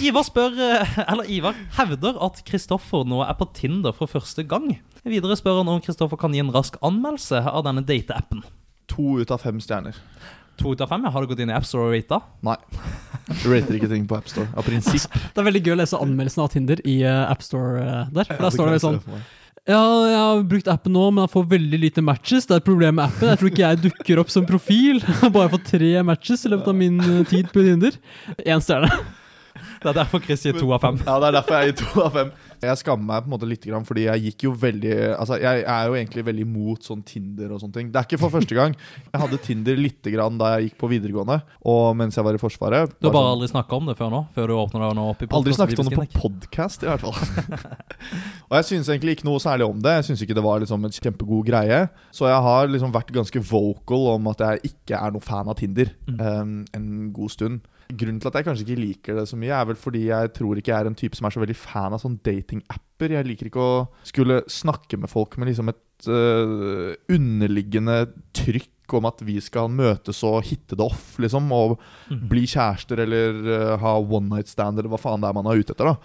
Ivar 0.00 0.24
spør 0.24 0.54
eh, 0.56 0.94
Eller 1.06 1.28
Ivar 1.30 1.54
hevder 1.78 2.16
at 2.24 2.42
Kristoffer 2.48 3.04
nå 3.08 3.22
er 3.28 3.36
på 3.38 3.46
Tinder 3.54 3.92
for 3.96 4.08
første 4.10 4.42
gang. 4.48 4.72
Videre 5.04 5.36
spør 5.38 5.60
han 5.62 5.68
om 5.68 5.80
Kristoffer 5.84 6.18
kan 6.20 6.32
gi 6.34 6.40
en 6.42 6.50
rask 6.54 6.76
anmeldelse 6.84 7.44
av 7.46 7.62
denne 7.68 7.84
dateappen. 7.86 8.42
To 8.90 9.20
ut 9.20 9.30
av 9.30 9.38
fem 9.44 9.60
stjerner. 9.62 9.94
To 10.60 10.74
ut 10.74 10.80
av 10.84 10.90
fem. 10.92 11.04
Har 11.08 11.24
du 11.24 11.30
gått 11.30 11.40
inn 11.40 11.50
i 11.50 11.56
AppStore 11.56 11.88
og 11.88 11.94
rata? 11.94 12.20
Nei. 12.44 12.56
Du 13.40 13.46
rater 13.48 13.76
ikke 13.78 13.88
ting 13.88 14.06
på 14.08 14.18
AppStore. 14.18 14.50
Av 14.52 14.66
prinsipp. 14.66 15.06
Det 15.32 15.40
er 15.40 15.46
veldig 15.46 15.62
gøy 15.64 15.74
å 15.76 15.80
lese 15.80 16.00
anmeldelsen 16.00 16.42
av 16.44 16.50
Tinder 16.52 16.82
i 16.84 16.96
uh, 17.06 17.30
AppStore 17.30 17.84
uh, 17.84 18.00
der. 18.12 18.28
For 18.28 18.44
der 18.44 18.56
står 18.56 18.74
det 18.74 18.82
sånn. 18.84 18.98
Ja, 19.68 19.80
jeg 20.08 20.18
har 20.18 20.42
brukt 20.50 20.68
appen 20.72 20.94
nå, 20.96 21.06
men 21.12 21.24
jeg 21.24 21.32
får 21.34 21.46
veldig 21.52 21.80
lite 21.80 22.04
matches. 22.04 22.48
Det 22.48 22.56
er 22.56 22.62
et 22.62 22.66
problem 22.66 22.98
med 22.98 23.06
appen. 23.06 23.28
Jeg 23.30 23.40
tror 23.40 23.52
ikke 23.52 23.64
jeg 23.64 23.80
dukker 23.86 24.22
opp 24.22 24.32
som 24.32 24.48
profil. 24.48 25.00
Jeg 25.22 25.32
bare 25.36 25.52
fått 25.52 25.68
tre 25.70 25.90
matches 26.06 26.44
i 26.44 26.52
løpet 26.52 26.72
av 26.72 26.78
min 26.80 27.00
uh, 27.00 27.22
tid 27.30 27.48
på 27.54 27.64
Tinder. 27.64 27.96
Én 28.44 28.64
stjerne. 28.64 28.90
Det 29.80 29.88
er 29.90 29.96
derfor 29.96 30.20
Chris 30.24 30.44
gir 30.44 30.56
to 30.56 30.68
av 30.76 30.84
fem. 30.84 31.00
Ja, 31.06 31.16
det 31.22 31.30
er 31.30 31.36
derfor 31.38 31.56
jeg 31.56 31.70
gir 31.70 31.78
to 31.80 32.02
av 32.04 32.16
fem. 32.16 32.30
Jeg 32.60 32.76
skammer 32.82 33.06
meg 33.08 33.22
på 33.24 33.30
en 33.30 33.32
måte 33.34 33.48
litt, 33.48 33.64
fordi 33.88 34.02
jeg 34.04 34.22
gikk 34.26 34.42
jo 34.44 34.50
veldig 34.52 34.92
Altså, 35.16 35.38
jeg 35.40 35.62
er 35.64 35.86
jo 35.88 35.94
egentlig 35.96 36.24
veldig 36.26 36.44
imot 36.44 36.84
sånn 36.84 37.02
Tinder 37.08 37.52
og 37.54 37.60
sånne 37.62 37.72
ting. 37.78 37.90
Det 37.92 37.96
er 38.00 38.04
ikke 38.08 38.18
for 38.20 38.30
første 38.34 38.54
gang. 38.54 38.74
Jeg 39.12 39.20
hadde 39.22 39.38
Tinder 39.46 39.76
lite 39.80 40.12
grann 40.12 40.36
da 40.40 40.52
jeg 40.58 40.68
gikk 40.70 40.76
på 40.82 40.90
videregående, 40.92 41.40
og 41.64 41.96
mens 41.96 42.16
jeg 42.18 42.24
var 42.26 42.36
i 42.36 42.42
Forsvaret. 42.42 42.92
Du 43.00 43.08
har 43.08 43.12
Bare 43.12 43.16
bare 43.16 43.22
sånn- 43.22 43.32
aldri 43.38 43.48
snakka 43.54 43.76
om 43.80 43.86
det 43.86 43.96
før 43.96 44.10
nå? 44.12 44.20
Før 44.36 44.46
du 44.46 44.54
åpner 44.60 44.84
deg 44.88 44.96
nå 45.00 45.06
opp 45.10 45.22
i 45.22 45.26
podcast, 45.26 45.38
Aldri 45.40 45.56
snakket 45.56 45.78
om 45.80 45.88
det 45.88 45.98
på 46.00 46.20
podkast, 46.20 46.82
i 46.84 46.90
hvert 46.90 47.00
fall. 47.00 47.16
og 48.50 48.54
jeg 48.60 48.68
syns 48.70 48.88
egentlig 48.92 49.16
ikke 49.18 49.28
noe 49.28 49.40
særlig 49.42 49.66
om 49.68 49.80
det. 49.80 49.96
Jeg 50.00 50.08
syns 50.10 50.22
ikke 50.26 50.36
det 50.38 50.44
var 50.46 50.60
liksom 50.62 50.84
en 50.84 50.94
kjempegod 50.96 51.46
greie. 51.48 51.80
Så 52.14 52.28
jeg 52.28 52.40
har 52.46 52.68
liksom 52.70 52.92
vært 52.94 53.12
ganske 53.14 53.42
vocal 53.50 54.06
om 54.16 54.30
at 54.32 54.44
jeg 54.46 54.72
ikke 54.74 55.00
er 55.00 55.14
noe 55.16 55.24
fan 55.24 55.48
av 55.48 55.56
Tinder 55.60 55.90
Mm. 56.10 56.20
um, 56.20 56.64
en 56.74 57.12
god 57.12 57.30
stund. 57.30 57.60
Grunnen 57.96 58.20
til 58.20 58.28
at 58.30 58.34
jeg 58.40 58.44
kanskje 58.46 58.64
ikke 58.66 58.80
liker 58.80 59.14
det 59.20 59.26
så 59.30 59.36
mye, 59.40 59.52
er 59.56 59.64
vel 59.70 59.78
fordi 59.80 60.06
jeg 60.08 60.32
tror 60.36 60.58
ikke 60.60 60.72
jeg 60.72 60.80
er 60.84 60.90
en 60.90 60.94
type 60.98 61.16
som 61.18 61.26
er 61.26 61.34
så 61.34 61.40
veldig 61.42 61.56
fan 61.56 61.92
av 61.96 62.00
sånn 62.02 62.18
datingapper. 62.22 63.14
Jeg 63.16 63.26
liker 63.26 63.46
ikke 63.50 63.64
å 63.64 63.88
skulle 64.06 64.42
snakke 64.50 64.98
med 65.00 65.10
folk 65.10 65.36
med 65.40 65.48
liksom 65.50 65.68
et 65.72 66.08
uh, 66.08 66.94
underliggende 67.12 68.06
trykk 68.36 68.96
om 68.98 69.06
at 69.06 69.20
vi 69.22 69.36
skal 69.42 69.68
møtes 69.70 70.18
og 70.26 70.42
hitte 70.48 70.74
det 70.74 70.82
off, 70.82 71.12
liksom. 71.22 71.46
Og 71.54 71.76
Mhm. 72.10 72.28
bli 72.28 72.42
kjærester 72.50 72.98
eller 73.04 73.36
uh, 73.46 73.76
ha 73.78 73.92
one 74.00 74.28
night 74.28 74.48
stand 74.50 74.78
eller 74.78 74.90
hva 74.90 74.98
faen 74.98 75.20
det 75.22 75.28
er 75.30 75.36
man 75.36 75.46
er 75.46 75.60
ute 75.62 75.70
etter. 75.76 75.84
da 75.94 75.96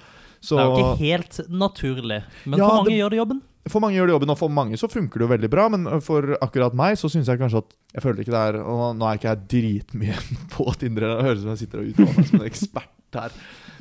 så, 0.45 0.55
Det 0.55 0.63
er 0.63 0.69
jo 0.69 0.85
ikke 0.85 1.03
helt 1.09 1.41
naturlig, 1.49 2.21
men 2.45 2.59
Ja, 2.59 2.67
for 2.69 2.75
mange 2.79 2.89
det- 2.91 2.99
gjør 3.01 3.09
det 3.15 3.21
jobben. 3.23 3.41
For 3.65 3.81
mange 3.81 3.95
gjør 3.97 4.05
det 4.05 4.13
jobben, 4.13 4.29
og 4.29 4.37
for 4.37 4.49
mange 4.53 4.77
så 4.77 4.85
funker 4.87 5.17
det 5.17 5.25
jo 5.25 5.31
veldig 5.33 5.49
bra. 5.49 5.63
Men 5.73 5.87
for 6.05 6.21
akkurat 6.37 6.75
meg 6.77 6.99
så 7.01 7.09
syns 7.09 7.25
jeg 7.25 7.39
kanskje 7.41 7.63
at 7.63 7.73
Jeg 7.95 8.03
føler 8.03 8.21
ikke 8.21 8.35
det 8.35 8.41
er 8.53 8.57
Og 8.61 8.95
nå 8.95 9.07
er 9.09 9.17
ikke 9.17 9.31
jeg 9.31 9.47
dritmye 9.49 10.17
på 10.53 10.67
Tinder. 10.77 11.01
Det 11.17 11.25
høres 11.25 11.39
ut 11.39 11.45
som 11.47 11.49
jeg 11.55 11.63
sitter 11.65 11.81
og 11.81 11.87
uttaler 11.89 12.13
meg 12.19 12.27
som 12.29 12.41
en 12.43 12.45
ekspert 12.45 13.17
her. 13.17 13.31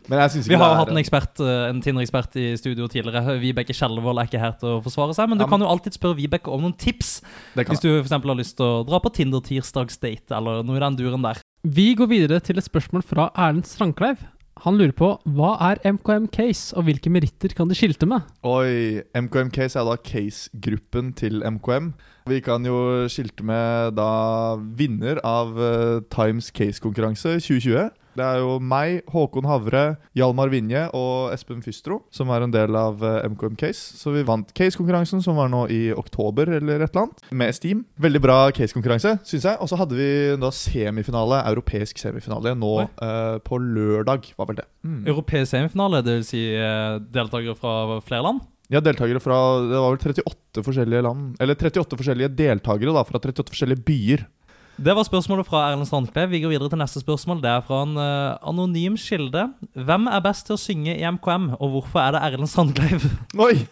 Men 0.08 0.20
Vi 0.28 0.54
har 0.54 0.68
jo 0.68 0.72
er 0.72 0.76
hatt 0.76 0.90
en 0.92 1.00
ekspert, 1.00 1.40
eh, 1.40 1.68
en 1.70 1.80
Tinder-ekspert 1.80 2.34
i 2.36 2.56
studio 2.60 2.86
tidligere. 2.92 3.38
Vibeke 3.40 3.72
Skjelvold 3.72 4.20
er 4.20 4.26
ikke 4.28 4.40
her 4.40 4.52
til 4.60 4.68
å 4.68 4.82
forsvare 4.84 5.14
seg, 5.16 5.28
men 5.30 5.38
du 5.38 5.44
Ja, 5.44 5.48
kan 5.48 5.60
jo 5.60 5.66
alltid 5.66 5.96
spørre 5.96 6.16
Vibeke 6.18 6.52
om 6.52 6.60
noen 6.60 6.76
tips. 6.76 7.22
Hvis 7.56 7.80
du 7.80 7.88
for 7.88 8.04
eksempel 8.04 8.28
har 8.32 8.36
lyst 8.36 8.56
til 8.56 8.66
å 8.66 8.84
dra 8.86 9.00
på 9.00 9.12
Tinder-tirsdagsdate 9.16 10.36
eller 10.36 10.62
noe 10.62 10.76
i 10.76 10.80
den 10.84 10.96
duren 10.96 11.22
der. 11.24 11.40
Vi 11.64 11.94
går 11.96 12.08
videre 12.08 12.40
til 12.44 12.58
et 12.60 12.64
spørsmål 12.68 13.02
fra 13.02 13.30
Erlend 13.34 13.64
Strandkleiv. 13.64 14.18
Han 14.62 14.76
lurer 14.78 14.94
på 14.94 15.08
hva 15.34 15.54
er 15.66 15.80
MKM 15.82 16.28
Case, 16.32 16.70
og 16.78 16.86
hvilke 16.86 17.10
meritter 17.10 17.52
kan 17.56 17.68
de 17.68 17.74
skilte 17.74 18.06
med? 18.06 18.22
Oi, 18.46 19.02
MKM 19.18 19.50
Case 19.54 19.78
er 19.80 19.88
da 19.88 19.96
case-gruppen 19.98 21.10
til 21.18 21.42
MKM. 21.42 21.90
Vi 22.30 22.38
kan 22.44 22.64
jo 22.64 23.08
skilte 23.10 23.44
med 23.44 23.96
da 23.98 24.54
vinner 24.78 25.18
av 25.26 25.58
eh, 25.58 25.98
Times 26.14 26.52
Case-konkurranse 26.54 27.34
2020. 27.42 27.90
Det 28.14 28.24
er 28.24 28.40
jo 28.42 28.58
meg, 28.62 29.02
Håkon 29.10 29.48
Havre, 29.48 29.84
Hjalmar 30.16 30.52
Vinje 30.52 30.86
og 30.94 31.34
Espen 31.34 31.62
Fystro 31.64 32.00
som 32.14 32.30
er 32.34 32.44
en 32.44 32.54
del 32.54 32.76
av 32.78 33.02
eh, 33.04 33.26
MKM 33.32 33.56
Case. 33.60 33.98
Så 33.98 34.12
vi 34.14 34.24
vant 34.26 34.50
case-konkurransen, 34.56 35.22
som 35.24 35.38
var 35.38 35.50
nå 35.52 35.64
i 35.72 35.82
oktober 35.94 36.52
eller 36.58 36.84
et 36.84 36.94
eller 36.94 37.04
annet, 37.06 37.26
med 37.34 37.56
Steam. 37.56 37.84
Veldig 38.00 38.22
bra 38.22 38.38
case-konkurranse, 38.54 39.16
syns 39.26 39.48
jeg. 39.50 39.58
Og 39.60 39.70
så 39.70 39.78
hadde 39.80 39.98
vi 39.98 40.08
da 40.40 40.50
semifinale, 40.54 41.42
europeisk 41.50 42.00
semifinale, 42.02 42.54
nå 42.58 42.74
eh, 42.86 43.36
på 43.44 43.60
lørdag, 43.60 44.30
var 44.38 44.50
vel 44.50 44.62
det. 44.62 44.68
Mm. 44.86 45.04
Europeisk 45.10 45.54
semifinale, 45.54 46.02
dvs. 46.06 46.34
Si, 46.34 46.44
eh, 46.56 46.98
deltakere 47.14 47.56
fra 47.58 48.00
flere 48.04 48.24
land. 48.28 48.44
Ja, 48.72 48.80
deltakere 48.80 49.20
fra 49.20 49.36
Det 49.60 49.76
var 49.76 49.92
vel 49.92 49.98
38 50.00 50.62
forskjellige 50.64 51.02
land 51.04 51.34
Eller 51.36 51.54
38 51.54 51.98
forskjellige 52.00 52.30
deltakere 52.32 52.94
da 52.96 53.02
fra 53.04 53.20
38 53.20 53.52
forskjellige 53.52 53.84
byer. 53.84 54.24
Det 54.76 54.90
var 54.96 55.06
spørsmålet 55.06 55.46
fra 55.46 55.68
Erlend 55.70 55.86
Strandklev. 55.86 56.30
Vi 56.32 56.40
går 56.42 56.50
videre 56.56 56.68
til 56.72 56.80
neste 56.80 56.98
spørsmål. 57.02 57.38
Det 57.44 57.50
er 57.50 57.60
fra 57.62 57.82
en 57.86 57.94
uh, 57.94 58.38
anonym 58.42 58.96
kilde. 58.98 59.46
Hvem 59.74 60.08
er 60.10 60.24
best 60.24 60.48
til 60.48 60.56
å 60.56 60.60
synge 60.60 60.96
i 60.96 61.04
MKM, 61.06 61.52
og 61.60 61.76
hvorfor 61.76 62.02
er 62.02 62.16
det 62.16 62.22
Erlend 62.26 62.50
Strandklev? 62.50 63.06
Oi! 63.46 63.68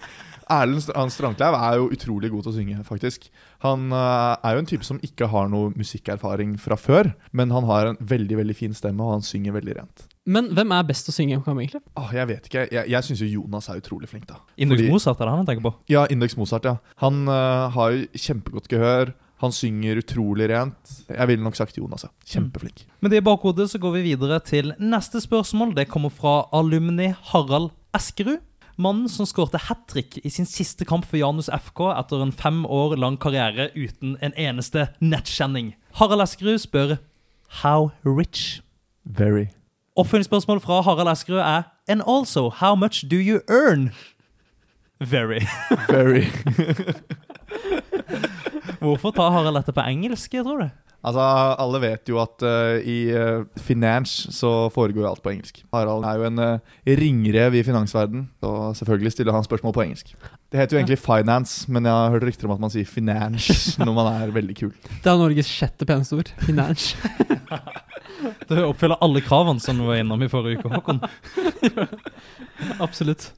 Erlend 0.53 0.85
Strandkleiv 0.85 1.57
er 1.57 1.81
jo 1.81 1.89
utrolig 1.95 2.31
god 2.31 2.45
til 2.45 2.53
å 2.53 2.55
synge, 2.55 2.85
faktisk. 2.87 3.27
Han 3.65 3.89
uh, 3.91 4.37
er 4.45 4.55
jo 4.55 4.63
en 4.63 4.69
type 4.71 4.87
som 4.87 5.01
ikke 5.03 5.27
har 5.33 5.51
noe 5.51 5.73
musikkerfaring 5.79 6.55
fra 6.61 6.79
før, 6.79 7.11
men 7.35 7.51
han 7.55 7.67
har 7.67 7.91
en 7.91 7.99
veldig 7.99 8.39
veldig 8.43 8.57
fin 8.59 8.77
stemme, 8.77 9.03
og 9.03 9.17
han 9.17 9.27
synger 9.27 9.57
veldig 9.59 9.77
rent. 9.81 10.07
Men 10.23 10.53
hvem 10.55 10.71
er 10.77 10.87
best 10.87 11.09
til 11.09 11.15
å 11.15 11.17
synge 11.17 11.35
i 11.35 11.41
MKM, 11.41 11.65
egentlig? 11.65 11.83
Oh, 11.99 12.11
jeg 12.15 12.29
vet 12.31 12.47
ikke. 12.47 12.67
Jeg, 12.71 12.91
jeg 12.95 13.09
syns 13.09 13.25
jo 13.25 13.31
Jonas 13.41 13.67
er 13.73 13.83
utrolig 13.83 14.11
flink, 14.11 14.29
da. 14.31 14.39
Indeks 14.55 14.85
Fordi- 14.85 14.95
Mozart 14.95 15.19
er 15.19 15.27
det 15.27 15.35
han 15.35 15.51
tenker 15.51 15.67
på. 15.67 15.75
Ja, 15.91 16.07
Indeks 16.15 16.39
Mozart, 16.39 16.69
ja. 16.69 16.77
Han 17.03 17.25
uh, 17.27 17.67
har 17.75 17.97
jo 17.97 18.07
kjempegodt 18.29 18.71
gehør. 18.71 19.15
Han 19.43 19.55
synger 19.55 19.99
utrolig 19.99 20.47
rent. 20.53 20.93
Jeg 21.11 21.29
ville 21.29 21.43
nok 21.43 21.57
sagt 21.59 21.79
Jonas, 21.79 22.05
ja. 22.07 22.11
Kjempeflink. 22.31 22.85
Med 23.03 23.11
det 23.11 23.19
i 23.19 23.27
bakhodet 23.27 23.67
så 23.73 23.81
går 23.83 23.97
vi 23.97 24.03
videre 24.13 24.39
til 24.39 24.71
neste 24.79 25.19
spørsmål. 25.21 25.75
Det 25.75 25.89
kommer 25.91 26.15
fra 26.15 26.45
alumni 26.55 27.11
Harald 27.33 27.73
Eskerud. 27.95 28.39
Mannen 28.79 29.11
som 29.11 29.27
skårte 29.29 29.59
hat 29.67 29.83
trick 29.91 30.17
i 30.25 30.31
sin 30.33 30.47
siste 30.49 30.87
kamp 30.89 31.05
for 31.05 31.19
Janus 31.21 31.51
FK 31.53 31.83
etter 31.93 32.23
en 32.23 32.33
fem 32.33 32.63
år 32.65 32.95
lang 32.97 33.19
karriere 33.21 33.69
uten 33.75 34.15
en 34.23 34.33
eneste 34.39 34.87
nettkjenning. 35.03 35.75
Harald 35.99 36.25
Eskerud 36.25 36.63
spør 36.63 36.97
How 37.63 37.91
rich? 38.07 38.63
Very. 39.05 39.51
Oppfølgingsspørsmål 39.99 40.63
fra 40.63 40.81
Harald 40.87 41.13
Eskerud 41.13 41.43
er 41.43 41.69
And 41.89 42.01
also, 42.07 42.49
how 42.49 42.75
much 42.75 43.05
do 43.11 43.17
you 43.17 43.41
earn? 43.51 43.91
Very. 45.01 45.43
Very. 45.91 46.31
Hvorfor 48.83 49.15
tar 49.15 49.33
Harald 49.35 49.61
dette 49.61 49.75
på 49.75 49.85
engelsk, 49.87 50.35
tror 50.43 50.65
du? 50.65 50.71
Altså, 51.03 51.23
Alle 51.59 51.81
vet 51.83 52.11
jo 52.11 52.21
at 52.23 52.45
uh, 52.47 52.79
i 52.79 53.11
uh, 53.11 53.43
finance 53.59 54.31
så 54.35 54.69
foregår 54.71 55.09
alt 55.09 55.23
på 55.23 55.33
engelsk. 55.33 55.63
Harald 55.75 56.07
er 56.07 56.21
jo 56.21 56.29
en 56.29 56.39
uh, 56.39 56.77
ringrev 56.87 57.57
i 57.59 57.65
finansverden, 57.67 58.29
og 58.47 58.77
selvfølgelig 58.79 59.15
stiller 59.17 59.35
han 59.35 59.47
spørsmål 59.47 59.75
på 59.75 59.85
engelsk. 59.89 60.15
Det 60.53 60.61
heter 60.61 60.77
jo 60.77 60.83
egentlig 60.83 61.01
finance, 61.03 61.67
men 61.73 61.89
jeg 61.89 61.93
har 61.93 62.15
hørt 62.15 62.29
rykter 62.29 62.47
om 62.47 62.55
at 62.55 62.63
man 62.63 62.75
sier 62.75 62.87
finance 62.87 63.75
når 63.83 63.97
man 63.99 64.13
er 64.13 64.35
veldig 64.35 64.59
kul. 64.61 64.73
Det 65.03 65.11
er 65.11 65.19
Norges 65.19 65.51
sjette 65.51 65.89
peneste 65.89 66.21
ord. 66.23 66.35
Finance. 66.47 66.95
Det 68.23 68.63
oppfyller 68.63 69.01
alle 69.03 69.19
kravene 69.25 69.59
som 69.63 69.79
du 69.79 69.89
var 69.89 69.99
innom 69.99 70.21
i 70.23 70.29
forrige 70.31 70.61
uke, 70.61 70.71
Håkon. 70.71 71.01
Absolutt. 72.87 73.33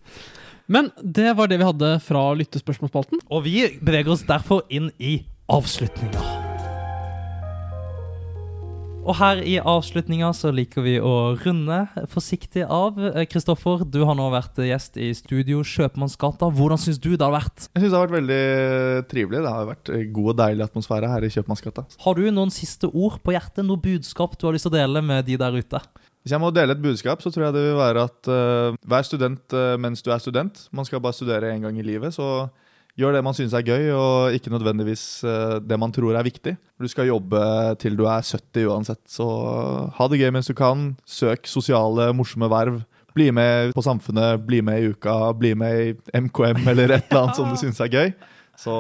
Men 0.67 0.91
det 1.01 1.33
var 1.39 1.49
det 1.49 1.57
vi 1.61 1.69
hadde 1.69 1.91
fra 2.05 2.25
lyttespørsmålsspalten. 2.37 3.23
Og 3.33 3.47
vi 3.47 3.63
beveger 3.81 4.13
oss 4.13 4.27
derfor 4.29 4.65
inn 4.73 4.91
i 4.99 5.23
avslutninga. 5.51 6.23
Og 9.05 9.19
her 9.19 9.43
i 9.45 9.59
avslutninga 9.61 10.31
så 10.33 10.49
liker 10.55 10.81
vi 10.87 10.95
å 10.97 11.35
runde 11.37 11.83
forsiktig 12.09 12.63
av. 12.65 12.97
Eh, 13.11 13.27
Kristoffer, 13.29 13.83
du 13.85 14.01
har 14.09 14.17
nå 14.17 14.31
vært 14.33 14.63
gjest 14.65 14.97
i 14.97 15.11
studio 15.13 15.61
Kjøpmannsgata. 15.61 16.49
Hvordan 16.49 16.81
syns 16.81 16.97
du 16.97 17.11
det 17.13 17.21
har 17.21 17.35
vært? 17.35 17.67
Jeg 17.75 17.85
syns 17.85 17.93
det 17.93 17.99
har 17.99 18.07
vært 18.07 18.17
veldig 18.17 18.47
trivelig. 19.11 19.43
Det 19.45 19.53
har 19.53 19.69
vært 19.69 19.93
god 20.17 20.33
og 20.33 20.41
deilig 20.41 20.67
atmosfære 20.71 21.13
her 21.13 21.29
i 21.29 21.33
Kjøpmannsgata. 21.37 21.85
Har 22.07 22.17
du 22.17 22.25
noen 22.33 22.55
siste 22.55 22.89
ord 22.89 23.21
på 23.21 23.37
hjertet? 23.37 23.61
Noe 23.69 23.85
budskap 23.85 24.41
du 24.41 24.49
har 24.49 24.57
lyst 24.57 24.65
til 24.65 24.73
å 24.73 24.79
dele 24.79 25.05
med 25.05 25.29
de 25.29 25.37
der 25.45 25.61
ute? 25.61 25.85
Hvis 26.25 26.33
jeg 26.33 26.41
må 26.41 26.49
dele 26.57 26.73
et 26.73 26.81
budskap, 26.81 27.21
så 27.21 27.29
tror 27.29 27.51
jeg 27.51 27.59
det 27.59 27.67
vil 27.67 27.77
være 27.77 28.09
at 28.09 28.33
uh, 28.33 28.77
vær 28.89 29.05
student 29.05 29.53
uh, 29.53 29.77
mens 29.77 30.01
du 30.01 30.09
er 30.09 30.25
student. 30.25 30.63
Man 30.73 30.89
skal 30.89 31.05
bare 31.05 31.13
studere 31.13 31.53
én 31.53 31.61
gang 31.61 31.77
i 31.77 31.85
livet, 31.85 32.17
så 32.17 32.47
gjør 32.99 33.17
det 33.17 33.23
man 33.27 33.37
synes 33.37 33.55
er 33.57 33.67
gøy, 33.67 33.89
og 33.95 34.37
ikke 34.37 34.53
nødvendigvis 34.55 35.05
uh, 35.27 35.59
det 35.63 35.79
man 35.81 35.95
tror 35.95 36.17
er 36.17 36.27
viktig. 36.27 36.57
Du 36.81 36.89
skal 36.91 37.11
jobbe 37.11 37.41
til 37.83 37.97
du 37.99 38.07
er 38.07 38.23
70 38.23 38.69
uansett, 38.71 39.03
så 39.11 39.29
ha 39.97 40.11
det 40.11 40.21
gøy 40.23 40.31
mens 40.35 40.51
du 40.51 40.55
kan. 40.59 40.93
Søk 41.07 41.49
sosiale, 41.51 42.13
morsomme 42.17 42.51
verv. 42.53 42.83
Bli 43.15 43.29
med 43.31 43.75
på 43.77 43.83
Samfunnet, 43.83 44.43
bli 44.47 44.59
med 44.67 44.83
i 44.83 44.89
Uka, 44.91 45.33
bli 45.39 45.53
med 45.55 45.75
i 45.81 46.19
MKM 46.19 46.65
eller 46.73 46.97
et 46.97 47.05
eller 47.11 47.21
annet 47.21 47.39
som 47.39 47.51
du 47.51 47.59
synes 47.61 47.79
er 47.83 47.93
gøy. 47.93 48.15
Så 48.59 48.75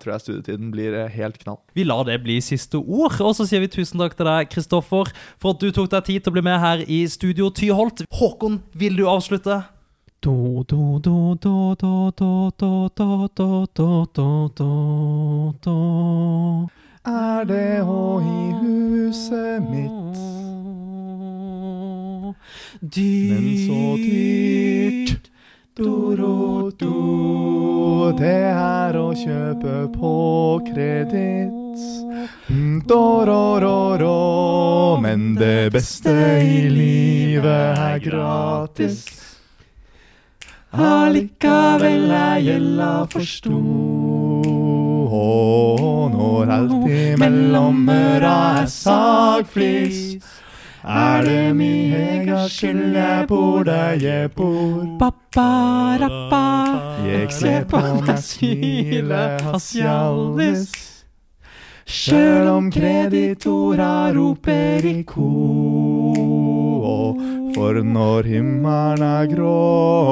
tror 0.00 0.12
jeg 0.12 0.24
studietiden 0.24 0.70
blir 0.72 0.96
helt 1.12 1.38
knall. 1.40 1.58
Vi 1.76 1.86
lar 1.88 2.04
det 2.08 2.18
bli 2.24 2.36
siste 2.44 2.80
ord. 2.80 3.16
Og 3.20 3.32
så 3.36 3.46
sier 3.48 3.62
vi 3.64 3.70
tusen 3.72 4.00
takk 4.00 4.16
til 4.16 4.28
deg, 4.28 4.50
Kristoffer, 4.52 5.12
for 5.40 5.56
at 5.56 5.62
du 5.62 5.70
tok 5.72 5.88
deg 5.92 6.08
tid 6.08 6.24
til 6.24 6.32
å 6.32 6.36
bli 6.36 6.44
med 6.44 6.60
her 6.60 6.84
i 6.84 7.02
Studio 7.08 7.48
Tyholt. 7.48 8.04
Håkon, 8.16 8.60
vil 8.76 9.00
du 9.00 9.06
avslutte? 9.08 9.62
Do, 10.20 10.64
do, 10.66 10.98
do, 10.98 11.36
do, 11.40 11.74
do, 11.78 12.10
do, 12.16 12.50
do, 12.58 12.90
do, 12.96 13.28
do, 13.36 13.66
do, 13.74 14.08
do, 14.14 14.50
do, 14.56 15.54
do. 15.62 16.68
Er 17.06 17.44
det 17.44 17.80
hå 17.86 18.20
i 18.20 18.52
huset 18.60 19.62
mitt, 19.62 20.16
men 22.82 23.58
så 23.66 23.96
dyrt? 24.02 25.30
Do-ro-do, 25.76 26.96
det 28.18 28.42
er 28.56 28.96
å 28.96 29.12
kjøpe 29.12 29.76
på 29.92 30.14
kreditt. 30.70 31.84
Mm, 32.48 32.80
Do-ro-ro-ro, 32.88 34.16
men 35.04 35.36
det 35.36 35.70
beste 35.76 36.16
i 36.40 36.66
livet 36.72 37.76
er 37.76 38.00
gratis. 38.00 39.25
Allikevel 40.72 42.10
er 42.10 42.40
gjelda 42.42 43.06
for 43.10 43.22
stor. 43.24 43.54
Og 45.16 46.10
når 46.10 46.50
alt 46.56 46.88
imellom 46.90 47.88
øra 47.88 48.60
er 48.62 48.66
sagflis, 48.66 50.16
er 50.86 51.22
det 51.24 51.56
mi 51.56 51.70
ega 51.94 52.48
skyld 52.50 52.96
jeg 52.98 53.26
bor 53.28 53.62
der 53.66 53.96
jeg 54.02 54.30
bor. 54.36 54.82
Ba-ba-ra-ba. 54.98 56.42
Jeg 57.06 57.32
ser 57.32 57.64
på 57.70 57.80
meg 58.02 58.18
smile 58.30 59.22
hasjallis. 59.46 60.66
Sjøl 61.86 62.48
om 62.50 62.70
kreditora 62.74 64.10
roper 64.14 64.82
i 64.90 65.02
kor. 65.06 66.25
For 67.56 67.72
når 67.80 68.26
himmelen 68.28 69.00
er 69.00 69.28
grå 69.30 69.52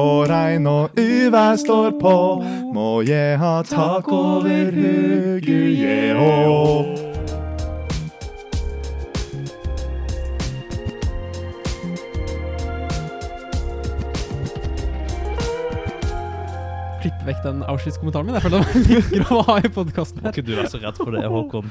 og 0.01 0.20
regn 0.30 0.64
og 0.64 0.97
uvær 0.97 1.59
står 1.61 1.90
på, 2.01 2.12
må 2.72 3.03
jeg 3.05 3.36
ha 3.36 3.59
tak 3.68 4.09
over 4.09 4.70
huget, 4.72 5.51
jeg 5.76 6.14
òg. 6.16 6.95
Klipp 17.05 17.26
vekk 17.28 17.45
den 17.45 17.61
Auschwitz-kommentaren 17.68 18.30
min. 18.30 18.40
Jeg 18.40 18.47
føler 18.47 18.57
det 18.57 18.64
var 18.64 18.88
litt 18.88 19.12
grov 19.18 19.42
å 19.42 19.45
ha 19.51 19.59
i 19.61 19.74
podkasten. 19.76 20.24
Må 20.24 20.32
ikke 20.32 20.49
du 20.49 20.57
være 20.57 20.72
så 20.72 20.80
redd 20.80 20.97
for 20.97 21.12
det, 21.12 21.26
Håkon. 21.28 21.68